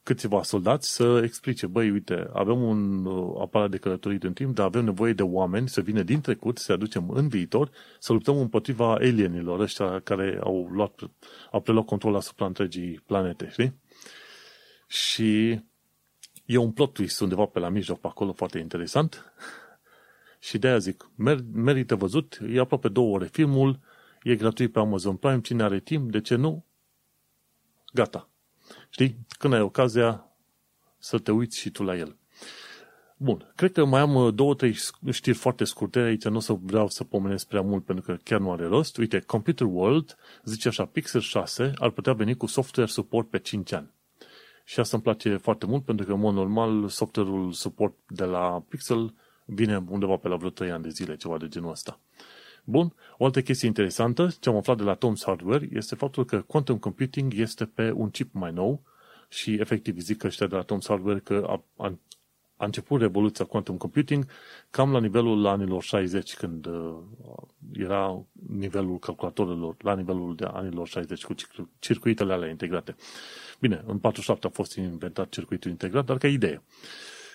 câțiva 0.06 0.42
soldați 0.42 0.92
să 0.92 1.20
explice, 1.24 1.66
băi, 1.66 1.90
uite, 1.90 2.28
avem 2.32 2.62
un 2.62 3.04
uh, 3.04 3.36
aparat 3.40 3.70
de 3.70 3.76
călătorit 3.76 4.22
în 4.22 4.32
timp, 4.32 4.54
dar 4.54 4.66
avem 4.66 4.84
nevoie 4.84 5.12
de 5.12 5.22
oameni 5.22 5.68
să 5.68 5.80
vină 5.80 6.02
din 6.02 6.20
trecut, 6.20 6.58
să 6.58 6.72
aducem 6.72 7.10
în 7.10 7.28
viitor, 7.28 7.70
să 7.98 8.12
luptăm 8.12 8.38
împotriva 8.38 8.92
alienilor 8.92 9.60
ăștia 9.60 10.00
care 10.00 10.38
au, 10.42 10.68
luat, 10.70 11.10
au 11.50 11.60
preluat 11.60 11.84
control 11.84 12.14
asupra 12.14 12.46
întregii 12.46 13.02
planete, 13.06 13.48
știi? 13.50 13.80
Și 14.86 15.60
e 16.44 16.56
un 16.56 16.72
plot 16.72 16.92
twist 16.92 17.20
undeva 17.20 17.44
pe 17.44 17.58
la 17.58 17.68
mijloc, 17.68 18.00
pe 18.00 18.06
acolo, 18.06 18.32
foarte 18.32 18.58
interesant. 18.58 19.32
Și 20.38 20.58
de-aia 20.58 20.78
zic, 20.78 21.10
mer- 21.14 21.44
merită 21.52 21.94
văzut, 21.94 22.38
e 22.52 22.58
aproape 22.58 22.88
două 22.88 23.14
ore 23.14 23.26
filmul, 23.26 23.80
e 24.22 24.36
gratuit 24.36 24.72
pe 24.72 24.78
Amazon 24.78 25.16
Prime, 25.16 25.40
cine 25.40 25.62
are 25.62 25.80
timp, 25.80 26.10
de 26.10 26.20
ce 26.20 26.34
nu? 26.34 26.64
Gata, 27.92 28.28
Știi? 28.96 29.26
Când 29.38 29.52
ai 29.52 29.60
ocazia 29.60 30.24
să 30.98 31.18
te 31.18 31.30
uiți 31.30 31.58
și 31.58 31.70
tu 31.70 31.82
la 31.82 31.96
el. 31.96 32.16
Bun, 33.16 33.52
cred 33.54 33.72
că 33.72 33.84
mai 33.84 34.00
am 34.00 34.14
uh, 34.14 34.34
două, 34.34 34.54
trei 34.54 34.76
știri 35.10 35.36
foarte 35.36 35.64
scurte, 35.64 35.98
aici 35.98 36.24
nu 36.24 36.36
o 36.36 36.40
să 36.40 36.52
vreau 36.52 36.88
să 36.88 37.04
pomenesc 37.04 37.46
prea 37.46 37.60
mult 37.60 37.84
pentru 37.84 38.04
că 38.04 38.18
chiar 38.22 38.40
nu 38.40 38.52
are 38.52 38.66
rost. 38.66 38.96
Uite, 38.96 39.20
Computer 39.20 39.66
World 39.66 40.16
zice 40.44 40.68
așa, 40.68 40.84
Pixel 40.84 41.20
6 41.20 41.72
ar 41.74 41.90
putea 41.90 42.12
veni 42.12 42.36
cu 42.36 42.46
software 42.46 42.90
support 42.90 43.30
pe 43.30 43.38
5 43.38 43.72
ani. 43.72 43.90
Și 44.64 44.80
asta 44.80 44.96
îmi 44.96 45.04
place 45.04 45.36
foarte 45.36 45.66
mult 45.66 45.84
pentru 45.84 46.06
că, 46.06 46.12
în 46.12 46.20
mod 46.20 46.34
normal, 46.34 46.88
software-ul 46.88 47.52
support 47.52 47.94
de 48.08 48.24
la 48.24 48.64
Pixel 48.68 49.14
vine 49.44 49.84
undeva 49.88 50.16
pe 50.16 50.28
la 50.28 50.36
vreo 50.36 50.50
3 50.50 50.70
ani 50.70 50.82
de 50.82 50.88
zile, 50.88 51.16
ceva 51.16 51.38
de 51.38 51.48
genul 51.48 51.70
ăsta. 51.70 52.00
Bun, 52.68 52.94
o 53.18 53.24
altă 53.24 53.42
chestie 53.42 53.68
interesantă, 53.68 54.28
ce 54.40 54.48
am 54.48 54.56
aflat 54.56 54.76
de 54.76 54.82
la 54.82 54.96
Tom's 54.96 55.24
Hardware, 55.24 55.68
este 55.72 55.94
faptul 55.94 56.24
că 56.24 56.40
quantum 56.40 56.78
computing 56.78 57.34
este 57.34 57.64
pe 57.64 57.90
un 57.90 58.10
chip 58.10 58.28
mai 58.32 58.52
nou 58.52 58.82
și 59.28 59.54
efectiv 59.54 59.98
zic 59.98 60.18
că 60.18 60.26
ăștia 60.26 60.46
de 60.46 60.54
la 60.54 60.64
Tom's 60.64 60.86
Hardware 60.86 61.18
că 61.18 61.44
a, 61.46 61.64
a, 61.76 61.98
a 62.56 62.64
început 62.64 63.00
revoluția 63.00 63.44
quantum 63.44 63.76
computing 63.76 64.26
cam 64.70 64.92
la 64.92 65.00
nivelul 65.00 65.46
anilor 65.46 65.82
60, 65.82 66.34
când 66.34 66.66
uh, 66.66 66.96
era 67.72 68.24
nivelul 68.48 68.98
calculatorilor, 68.98 69.76
la 69.78 69.94
nivelul 69.94 70.34
de 70.34 70.44
anilor 70.44 70.86
60, 70.86 71.24
cu 71.24 71.34
circuitele 71.78 72.32
alea 72.32 72.48
integrate. 72.48 72.96
Bine, 73.60 73.82
în 73.86 73.98
47 73.98 74.46
a 74.46 74.50
fost 74.50 74.76
inventat 74.76 75.28
circuitul 75.28 75.70
integrat, 75.70 76.04
dar 76.04 76.18
ca 76.18 76.28
idee. 76.28 76.62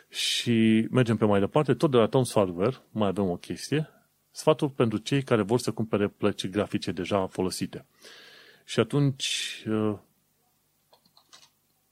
Și 0.10 0.88
mergem 0.90 1.18
pe 1.18 1.26
mai 1.26 1.40
departe, 1.40 1.74
tot 1.74 1.92
de 1.92 1.98
la 1.98 2.08
Tom's 2.08 2.34
Hardware, 2.34 2.76
mai 2.92 3.08
avem 3.08 3.30
o 3.30 3.36
chestie, 3.36 3.90
sfatul 4.32 4.70
pentru 4.70 4.98
cei 4.98 5.24
care 5.24 5.42
vor 5.42 5.60
să 5.60 5.72
cumpere 5.72 6.08
plăci 6.08 6.48
grafice 6.48 6.92
deja 6.92 7.28
folosite. 7.28 7.86
Și 8.66 8.80
atunci 8.80 9.64
uh, 9.68 9.98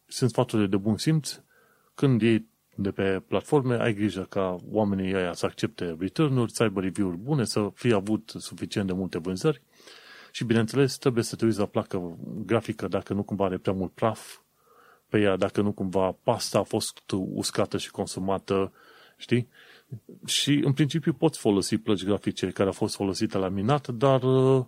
sunt 0.07 0.29
sfaturile 0.29 0.67
de 0.67 0.77
bun 0.77 0.97
simț, 0.97 1.39
când 1.95 2.21
iei 2.21 2.47
de 2.75 2.91
pe 2.91 3.19
platforme, 3.27 3.75
ai 3.81 3.93
grijă 3.93 4.23
ca 4.23 4.55
oamenii 4.71 5.15
ăia 5.15 5.33
să 5.33 5.45
accepte 5.45 5.95
return-uri, 5.99 6.51
să 6.51 6.63
aibă 6.63 6.81
review-uri 6.81 7.17
bune, 7.17 7.43
să 7.43 7.71
fie 7.73 7.93
avut 7.93 8.33
suficient 8.37 8.87
de 8.87 8.93
multe 8.93 9.17
vânzări 9.17 9.61
și, 10.31 10.43
bineînțeles, 10.43 10.97
trebuie 10.97 11.23
să 11.23 11.35
te 11.35 11.45
uiți 11.45 11.59
la 11.59 11.65
placă 11.65 12.17
grafică 12.45 12.87
dacă 12.87 13.13
nu 13.13 13.23
cumva 13.23 13.45
are 13.45 13.57
prea 13.57 13.73
mult 13.73 13.91
praf 13.91 14.37
pe 15.07 15.19
ea, 15.19 15.35
dacă 15.35 15.61
nu 15.61 15.71
cumva 15.71 16.15
pasta 16.23 16.59
a 16.59 16.63
fost 16.63 17.01
uscată 17.11 17.77
și 17.77 17.91
consumată, 17.91 18.73
știi? 19.17 19.49
Și, 20.25 20.61
în 20.63 20.73
principiu, 20.73 21.13
poți 21.13 21.39
folosi 21.39 21.77
plăci 21.77 22.03
grafice 22.03 22.47
care 22.47 22.67
au 22.67 22.73
fost 22.73 22.95
folosite 22.95 23.37
la 23.37 23.49
minat, 23.49 23.87
dar 23.87 24.23
uh, 24.23 24.65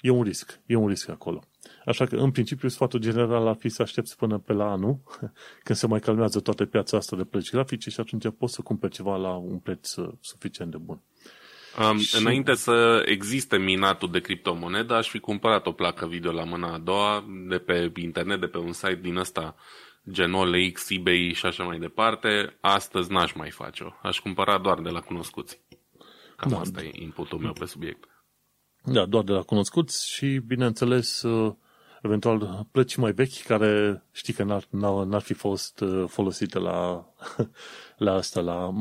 e 0.00 0.10
un 0.10 0.22
risc. 0.22 0.60
E 0.66 0.74
un 0.74 0.88
risc 0.88 1.08
acolo. 1.08 1.42
Așa 1.84 2.06
că, 2.06 2.16
în 2.16 2.30
principiu, 2.30 2.68
sfatul 2.68 3.00
general 3.00 3.46
ar 3.46 3.56
fi 3.56 3.68
să 3.68 3.82
aștepți 3.82 4.16
până 4.16 4.38
pe 4.38 4.52
la 4.52 4.70
anul, 4.70 4.98
când 5.64 5.78
se 5.78 5.86
mai 5.86 6.00
calmează 6.00 6.40
toată 6.40 6.64
piața 6.64 6.96
asta 6.96 7.16
de 7.16 7.24
plăci 7.24 7.50
grafice 7.50 7.90
și 7.90 8.00
atunci 8.00 8.26
poți 8.38 8.54
să 8.54 8.62
cumperi 8.62 8.92
ceva 8.92 9.16
la 9.16 9.30
un 9.30 9.58
preț 9.58 9.94
uh, 9.94 10.12
suficient 10.20 10.70
de 10.70 10.76
bun. 10.76 11.00
Um, 11.90 11.98
și... 11.98 12.16
Înainte 12.16 12.54
să 12.54 13.02
existe 13.06 13.58
minatul 13.58 14.10
de 14.10 14.20
criptomonedă, 14.20 14.94
aș 14.94 15.08
fi 15.08 15.18
cumpărat 15.18 15.66
o 15.66 15.72
placă 15.72 16.06
video 16.06 16.32
la 16.32 16.44
mâna 16.44 16.72
a 16.72 16.78
doua 16.78 17.24
de 17.48 17.58
pe 17.58 17.92
internet, 17.94 18.40
de 18.40 18.46
pe 18.46 18.58
un 18.58 18.72
site 18.72 18.98
din 19.02 19.16
ăsta 19.16 19.54
gen 20.10 20.32
OLX, 20.32 20.90
eBay 20.90 21.32
și 21.34 21.46
așa 21.46 21.64
mai 21.64 21.78
departe. 21.78 22.56
Astăzi 22.60 23.12
n-aș 23.12 23.32
mai 23.32 23.50
face-o. 23.50 23.88
Aș 24.02 24.18
cumpăra 24.18 24.58
doar 24.58 24.80
de 24.80 24.88
la 24.88 25.00
cunoscuți. 25.00 25.60
Cam 26.36 26.50
da, 26.50 26.58
asta 26.58 26.82
e 26.82 26.90
inputul 26.92 27.38
meu 27.38 27.52
pe 27.52 27.64
subiect. 27.64 28.08
Da, 28.84 29.06
doar 29.06 29.24
de 29.24 29.32
la 29.32 29.42
cunoscuți 29.42 30.10
și, 30.10 30.40
bineînțeles, 30.46 31.22
uh, 31.22 31.54
eventual 32.02 32.66
plăci 32.70 32.96
mai 32.96 33.12
vechi 33.12 33.42
care 33.42 34.02
știi 34.12 34.32
că 34.32 34.42
n-ar, 34.42 34.66
n-ar, 34.70 35.04
n-ar 35.04 35.20
fi 35.20 35.34
fost 35.34 35.80
uh, 35.80 36.04
folosite 36.08 36.58
la, 36.58 37.06
la 38.06 38.12
asta, 38.12 38.40
la 38.40 38.72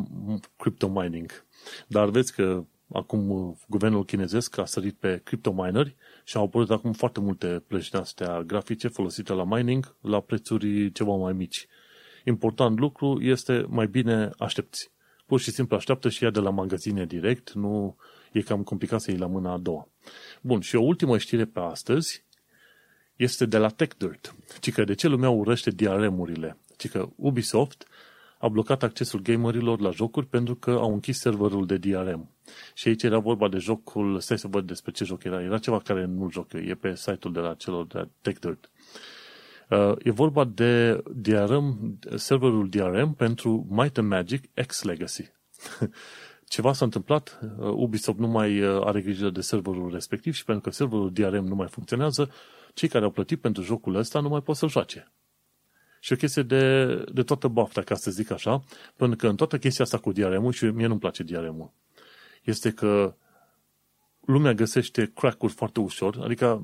crypto 0.57 0.87
mining. 0.87 1.45
Dar 1.87 2.09
vezi 2.09 2.33
că 2.33 2.63
acum 2.93 3.29
uh, 3.29 3.55
guvernul 3.67 4.05
chinezesc 4.05 4.57
a 4.57 4.65
sărit 4.65 4.95
pe 4.95 5.21
cryptomineri 5.23 5.95
și 6.27 6.37
au 6.37 6.43
apărut 6.43 6.71
acum 6.71 6.91
foarte 6.91 7.19
multe 7.19 7.63
plăci 7.67 7.89
de 7.89 7.97
astea 7.97 8.41
grafice 8.41 8.87
folosite 8.87 9.33
la 9.33 9.43
mining 9.45 9.95
la 10.01 10.19
prețuri 10.19 10.91
ceva 10.91 11.15
mai 11.15 11.33
mici. 11.33 11.67
Important 12.25 12.79
lucru 12.79 13.21
este 13.21 13.65
mai 13.69 13.87
bine 13.87 14.29
aștepți. 14.37 14.91
Pur 15.25 15.39
și 15.39 15.51
simplu 15.51 15.75
așteaptă 15.75 16.09
și 16.09 16.23
ia 16.23 16.29
de 16.29 16.39
la 16.39 16.49
magazine 16.49 17.05
direct, 17.05 17.51
nu 17.51 17.95
e 18.31 18.41
cam 18.41 18.63
complicat 18.63 19.01
să 19.01 19.11
iei 19.11 19.19
la 19.19 19.27
mâna 19.27 19.51
a 19.51 19.57
doua. 19.57 19.87
Bun, 20.41 20.59
și 20.59 20.75
o 20.75 20.81
ultimă 20.81 21.17
știre 21.17 21.45
pe 21.45 21.59
astăzi 21.59 22.25
este 23.15 23.45
de 23.45 23.57
la 23.57 23.69
TechDirt. 23.69 24.35
Ci 24.59 24.71
că 24.71 24.83
de 24.83 24.93
ce 24.93 25.07
lumea 25.07 25.29
urăște 25.29 25.69
DRM-urile? 25.69 26.57
Ci 26.77 26.89
că 26.89 27.09
Ubisoft 27.15 27.87
a 28.39 28.47
blocat 28.47 28.84
accesul 28.84 29.22
gamerilor 29.22 29.80
la 29.80 29.89
jocuri 29.89 30.26
pentru 30.26 30.55
că 30.55 30.72
au 30.72 30.93
închis 30.93 31.19
serverul 31.19 31.65
de 31.65 31.77
DRM. 31.77 32.30
Și 32.73 32.88
aici 32.88 33.03
era 33.03 33.19
vorba 33.19 33.47
de 33.47 33.57
jocul, 33.57 34.19
stai 34.19 34.39
să 34.39 34.47
văd 34.47 34.68
despre 34.68 34.91
ce 34.91 35.03
joc 35.03 35.23
era, 35.23 35.41
era 35.41 35.57
ceva 35.57 35.80
care 35.80 36.05
nu 36.05 36.30
joc 36.30 36.53
eu, 36.53 36.61
e 36.61 36.73
pe 36.73 36.95
site-ul 36.95 37.34
de 37.34 37.39
la 37.39 37.53
celor 37.53 37.85
de 37.85 38.07
TechDirt. 38.22 38.72
Uh, 39.69 39.93
e 40.03 40.11
vorba 40.11 40.43
de 40.43 41.03
DRM, 41.15 41.99
serverul 42.15 42.69
DRM 42.69 43.14
pentru 43.14 43.68
Might 43.69 43.97
and 43.97 44.07
Magic 44.07 44.43
X 44.65 44.84
Legacy. 44.84 45.31
Ceva 46.47 46.73
s-a 46.73 46.85
întâmplat, 46.85 47.39
uh, 47.59 47.69
Ubisoft 47.69 48.18
nu 48.18 48.27
mai 48.27 48.61
uh, 48.61 48.81
are 48.85 49.01
grijă 49.01 49.30
de 49.30 49.41
serverul 49.41 49.91
respectiv 49.91 50.34
și 50.34 50.43
pentru 50.43 50.64
că 50.64 50.76
serverul 50.76 51.11
DRM 51.11 51.45
nu 51.45 51.55
mai 51.55 51.68
funcționează, 51.68 52.30
cei 52.73 52.89
care 52.89 53.05
au 53.05 53.11
plătit 53.11 53.41
pentru 53.41 53.64
jocul 53.64 53.95
ăsta 53.95 54.19
nu 54.19 54.30
mai 54.30 54.41
pot 54.41 54.55
să-l 54.55 54.69
joace. 54.69 55.11
Și 55.99 56.14
o 56.14 56.15
chestie 56.15 56.41
de, 56.41 56.86
de 57.14 57.24
toată 57.24 57.48
bafta, 57.48 57.82
ca 57.82 57.95
să 57.95 58.11
zic 58.11 58.32
așa, 58.32 58.64
pentru 58.95 59.18
că 59.18 59.28
în 59.28 59.36
toată 59.36 59.57
chestia 59.57 59.84
asta 59.86 59.98
cu 59.98 60.11
DRM-ul, 60.11 60.52
și 60.52 60.65
mie 60.65 60.88
nu-mi 60.88 60.99
place 60.99 61.24
DRM-ul, 61.24 61.72
este 62.44 62.72
că 62.72 63.15
lumea 64.26 64.53
găsește 64.53 65.11
crack-uri 65.15 65.53
foarte 65.53 65.80
ușor, 65.80 66.19
adică 66.24 66.64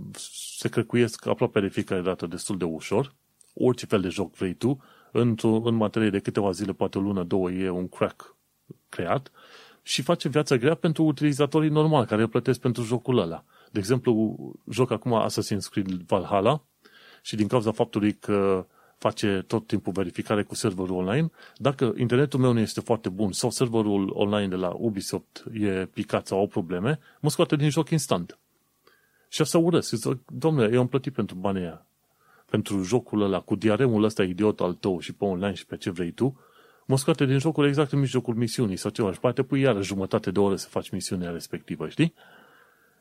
se 0.58 0.70
căcuiesc 0.70 1.26
aproape 1.26 1.60
de 1.60 1.68
fiecare 1.68 2.02
dată 2.02 2.28
destul 2.28 2.58
de 2.58 2.66
ușor, 2.66 3.14
orice 3.54 3.86
fel 3.86 4.02
de 4.02 4.10
joc 4.10 4.36
vrei 4.36 4.54
tu, 4.54 4.84
într 5.12 5.46
în 5.46 5.76
materie 5.76 6.10
de 6.10 6.20
câteva 6.20 6.52
zile, 6.52 6.74
poate 6.74 6.98
o 6.98 7.02
lună, 7.02 7.24
două, 7.24 7.52
e 7.52 7.70
un 7.70 7.88
crack 7.88 8.36
creat 8.90 9.32
și 9.82 10.02
face 10.02 10.30
viața 10.30 10.56
grea 10.56 10.76
pentru 10.76 11.04
utilizatorii 11.04 11.70
normali 11.70 12.08
care 12.08 12.22
îl 12.22 12.28
plătesc 12.28 12.60
pentru 12.60 12.84
jocul 12.84 13.18
ăla. 13.18 13.44
De 13.72 13.80
exemplu, 13.80 14.38
joc 14.70 14.92
acum 14.92 15.28
Assassin's 15.28 15.70
Creed 15.72 15.88
Valhalla 15.88 16.64
și 17.22 17.36
din 17.36 17.48
cauza 17.48 17.72
faptului 17.72 18.14
că 18.14 18.68
face 19.04 19.44
tot 19.48 19.68
timpul 19.68 19.92
verificare 19.92 20.44
cu 20.44 20.56
serverul 20.56 20.96
online. 20.96 21.30
Dacă 21.58 21.94
internetul 21.98 22.40
meu 22.40 22.54
nu 22.54 22.60
este 22.60 22.80
foarte 22.80 23.10
bun 23.10 23.32
sau 23.32 23.50
serverul 23.50 24.10
online 24.14 24.48
de 24.48 24.56
la 24.56 24.74
Ubisoft 24.76 25.44
e 25.54 25.86
picat 25.86 26.28
sau 26.28 26.40
au 26.40 26.48
probleme, 26.48 27.00
mă 27.20 27.30
scoate 27.30 27.56
din 27.56 27.70
joc 27.70 27.90
instant. 27.90 28.38
Și 29.28 29.42
asta 29.42 29.58
urăsc. 29.58 29.96
Zic, 29.96 30.20
domnule, 30.26 30.74
eu 30.74 30.80
am 30.80 30.88
plătit 30.88 31.14
pentru 31.14 31.36
banii 31.36 31.62
aia. 31.62 31.86
Pentru 32.50 32.84
jocul 32.84 33.22
ăla, 33.22 33.40
cu 33.40 33.56
diaremul 33.56 34.04
ăsta 34.04 34.24
idiot 34.24 34.60
al 34.60 34.74
tău 34.74 35.00
și 35.00 35.14
pe 35.14 35.26
online 35.26 35.54
și 35.54 35.66
pe 35.66 35.78
ce 35.78 35.90
vrei 35.90 36.12
tu, 36.12 36.40
mă 36.86 36.98
scoate 36.98 37.26
din 37.26 37.38
jocul 37.38 37.68
exact 37.68 37.92
în 37.92 38.00
mijlocul 38.00 38.36
misiunii 38.36 38.76
sau 38.76 38.92
ceva. 38.92 39.12
Și 39.14 39.20
poate 39.20 39.44
pui 39.44 39.62
iară 39.62 39.82
jumătate 39.82 40.32
de 40.32 40.40
oră 40.40 40.56
să 40.56 40.68
faci 40.68 40.90
misiunea 40.90 41.32
respectivă, 41.32 41.90
știi? 41.90 42.14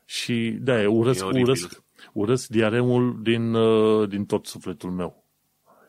Și 0.05 0.57
da, 0.61 0.89
urăsc, 0.89 1.25
urăsc, 1.25 1.83
urăsc 2.13 2.47
diaremul 2.47 3.19
din, 3.21 3.53
uh, 3.53 4.09
din 4.09 4.25
tot 4.25 4.45
sufletul 4.45 4.91
meu. 4.91 5.22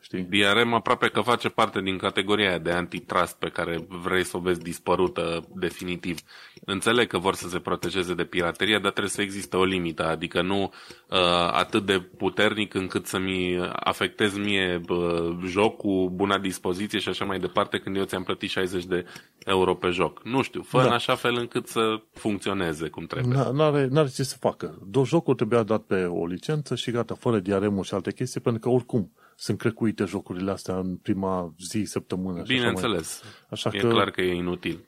Știi? 0.05 0.21
DRM 0.21 0.73
aproape 0.73 1.07
că 1.07 1.21
face 1.21 1.49
parte 1.49 1.81
din 1.81 1.97
categoria 1.97 2.57
de 2.57 2.71
antitrust 2.71 3.35
pe 3.35 3.49
care 3.49 3.85
vrei 3.87 4.23
să 4.23 4.37
o 4.37 4.39
vezi 4.39 4.61
dispărută 4.61 5.47
definitiv. 5.55 6.19
Înțeleg 6.65 7.07
că 7.07 7.17
vor 7.17 7.35
să 7.35 7.49
se 7.49 7.59
protejeze 7.59 8.13
de 8.13 8.23
piraterie, 8.23 8.79
dar 8.79 8.91
trebuie 8.91 9.09
să 9.09 9.21
existe 9.21 9.57
o 9.57 9.63
limită, 9.63 10.05
adică 10.07 10.41
nu 10.41 10.61
uh, 10.61 11.17
atât 11.51 11.85
de 11.85 11.99
puternic 11.99 12.73
încât 12.73 13.05
să-mi 13.05 13.69
afectez 13.73 14.37
mie 14.37 14.81
uh, 14.89 15.37
jocul, 15.45 16.09
buna 16.09 16.37
dispoziție 16.37 16.99
și 16.99 17.09
așa 17.09 17.25
mai 17.25 17.39
departe 17.39 17.77
când 17.77 17.95
eu 17.95 18.03
ți-am 18.03 18.23
plătit 18.23 18.49
60 18.49 18.85
de 18.85 19.05
euro 19.45 19.75
pe 19.75 19.89
joc. 19.89 20.23
Nu 20.23 20.41
știu, 20.41 20.61
fă 20.61 20.77
da. 20.77 20.85
în 20.85 20.91
așa 20.91 21.15
fel 21.15 21.35
încât 21.35 21.67
să 21.67 22.01
funcționeze 22.13 22.87
cum 22.87 23.05
trebuie. 23.05 23.37
N-are, 23.53 23.87
n-are 23.91 24.07
ce 24.07 24.23
să 24.23 24.37
facă. 24.39 24.79
Două 24.87 25.05
jocuri 25.05 25.35
trebuia 25.35 25.63
dat 25.63 25.81
pe 25.81 26.03
o 26.03 26.25
licență 26.25 26.75
și 26.75 26.91
gata, 26.91 27.15
fără 27.15 27.39
diaremul 27.39 27.83
și 27.83 27.93
alte 27.93 28.13
chestii, 28.13 28.41
pentru 28.41 28.61
că 28.61 28.69
oricum 28.69 29.11
sunt 29.35 29.57
crecuite 29.57 30.03
jocurile 30.03 30.51
astea 30.51 30.77
în 30.77 30.95
prima 30.95 31.53
zi, 31.69 31.83
săptămână. 31.83 32.41
Bineînțeles. 32.41 33.23
Așa, 33.49 33.69
e 33.73 33.79
că... 33.79 33.87
clar 33.87 34.11
că 34.11 34.21
e 34.21 34.33
inutil. 34.33 34.85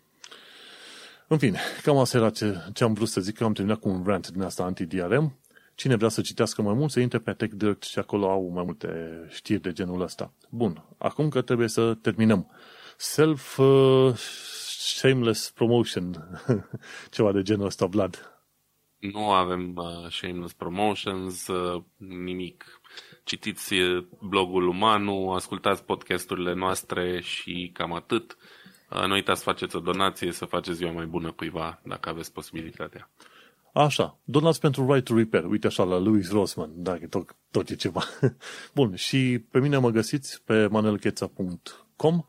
În 1.27 1.37
fine, 1.37 1.59
cam 1.83 1.97
asta 1.97 2.17
era 2.17 2.29
ce, 2.29 2.55
ce 2.73 2.83
am 2.83 2.93
vrut 2.93 3.07
să 3.07 3.21
zic, 3.21 3.35
că 3.35 3.43
am 3.43 3.53
terminat 3.53 3.79
cu 3.79 3.89
un 3.89 4.03
rant 4.05 4.27
din 4.27 4.41
asta 4.41 4.63
anti-DRM. 4.63 5.39
Cine 5.75 5.95
vrea 5.95 6.09
să 6.09 6.21
citească 6.21 6.61
mai 6.61 6.73
mult, 6.73 6.91
să 6.91 6.99
intre 6.99 7.19
pe 7.19 7.33
TechDirt 7.33 7.83
și 7.83 7.99
acolo 7.99 8.29
au 8.29 8.51
mai 8.53 8.63
multe 8.63 8.89
știri 9.29 9.61
de 9.61 9.71
genul 9.71 10.01
ăsta. 10.01 10.33
Bun, 10.49 10.83
acum 10.97 11.29
că 11.29 11.41
trebuie 11.41 11.67
să 11.67 11.93
terminăm. 11.93 12.51
Self 12.97 13.57
uh, 13.57 14.13
shameless 14.95 15.51
promotion, 15.51 16.15
ceva 17.15 17.31
de 17.31 17.41
genul 17.41 17.65
ăsta, 17.65 17.85
Vlad. 17.85 18.41
Nu 18.97 19.29
avem 19.31 19.75
uh, 19.75 20.11
shameless 20.11 20.53
promotions, 20.53 21.47
uh, 21.47 21.83
nimic 21.97 22.81
citiți 23.27 23.73
blogul 24.19 24.67
Umanu, 24.67 25.31
ascultați 25.31 25.83
podcasturile 25.83 26.53
noastre 26.53 27.21
și 27.21 27.69
cam 27.73 27.93
atât. 27.93 28.37
Uh, 28.89 29.05
nu 29.05 29.13
uitați 29.13 29.37
să 29.39 29.45
faceți 29.45 29.75
o 29.75 29.79
donație, 29.79 30.31
să 30.31 30.45
faceți 30.45 30.77
ziua 30.77 30.91
mai 30.91 31.05
bună 31.05 31.31
cuiva, 31.31 31.81
dacă 31.83 32.09
aveți 32.09 32.33
posibilitatea. 32.33 33.09
Așa, 33.73 34.17
donați 34.23 34.59
pentru 34.59 34.93
Right 34.93 35.05
to 35.05 35.15
Repair, 35.15 35.45
uite 35.45 35.67
așa, 35.67 35.83
la 35.83 35.97
Louis 35.97 36.31
Rossman, 36.31 36.69
dacă 36.75 37.07
tot, 37.07 37.35
tot 37.51 37.69
e 37.69 37.75
ceva. 37.75 38.03
Bun, 38.75 38.95
și 38.95 39.45
pe 39.51 39.59
mine 39.59 39.77
mă 39.77 39.89
găsiți 39.89 40.41
pe 40.43 40.67
manelcheța.com, 40.67 42.25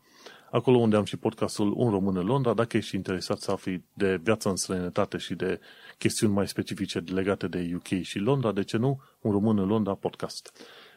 acolo 0.51 0.77
unde 0.77 0.95
am 0.95 1.03
și 1.03 1.17
podcastul 1.17 1.73
Un 1.75 1.89
Român 1.89 2.17
în 2.17 2.25
Londra, 2.25 2.53
dacă 2.53 2.77
ești 2.77 2.95
interesat 2.95 3.39
să 3.39 3.51
afli 3.51 3.83
de 3.93 4.19
viața 4.23 4.49
în 4.49 4.55
străinătate 4.55 5.17
și 5.17 5.33
de 5.33 5.59
chestiuni 5.97 6.33
mai 6.33 6.47
specifice 6.47 6.99
legate 6.99 7.47
de 7.47 7.71
UK 7.75 8.01
și 8.01 8.19
Londra, 8.19 8.51
de 8.51 8.63
ce 8.63 8.77
nu? 8.77 9.01
Un 9.21 9.31
Român 9.31 9.57
în 9.57 9.67
Londra 9.67 9.93
podcast. 9.93 10.51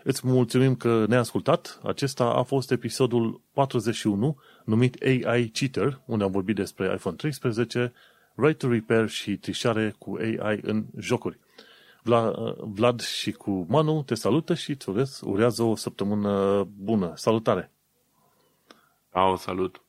Îți 0.04 0.26
mulțumim 0.26 0.76
că 0.76 1.04
ne-ai 1.08 1.20
ascultat. 1.20 1.80
Acesta 1.82 2.24
a 2.24 2.42
fost 2.42 2.70
episodul 2.70 3.40
41, 3.52 4.36
numit 4.64 5.02
AI 5.02 5.48
Cheater, 5.48 6.00
unde 6.04 6.24
am 6.24 6.30
vorbit 6.30 6.54
despre 6.54 6.92
iPhone 6.94 7.16
13, 7.16 7.92
Right 8.34 8.58
to 8.58 8.68
Repair 8.68 9.08
și 9.08 9.36
trișare 9.36 9.94
cu 9.98 10.16
AI 10.20 10.58
în 10.62 10.84
jocuri. 10.98 11.38
Vlad 12.58 13.00
și 13.00 13.32
cu 13.32 13.66
Manu 13.68 14.02
te 14.02 14.14
salută 14.14 14.54
și 14.54 14.76
îți 14.84 15.24
urează 15.24 15.62
o 15.62 15.76
săptămână 15.76 16.64
bună. 16.76 17.12
Salutare! 17.14 17.70
Au, 19.10 19.36
salut! 19.36 19.82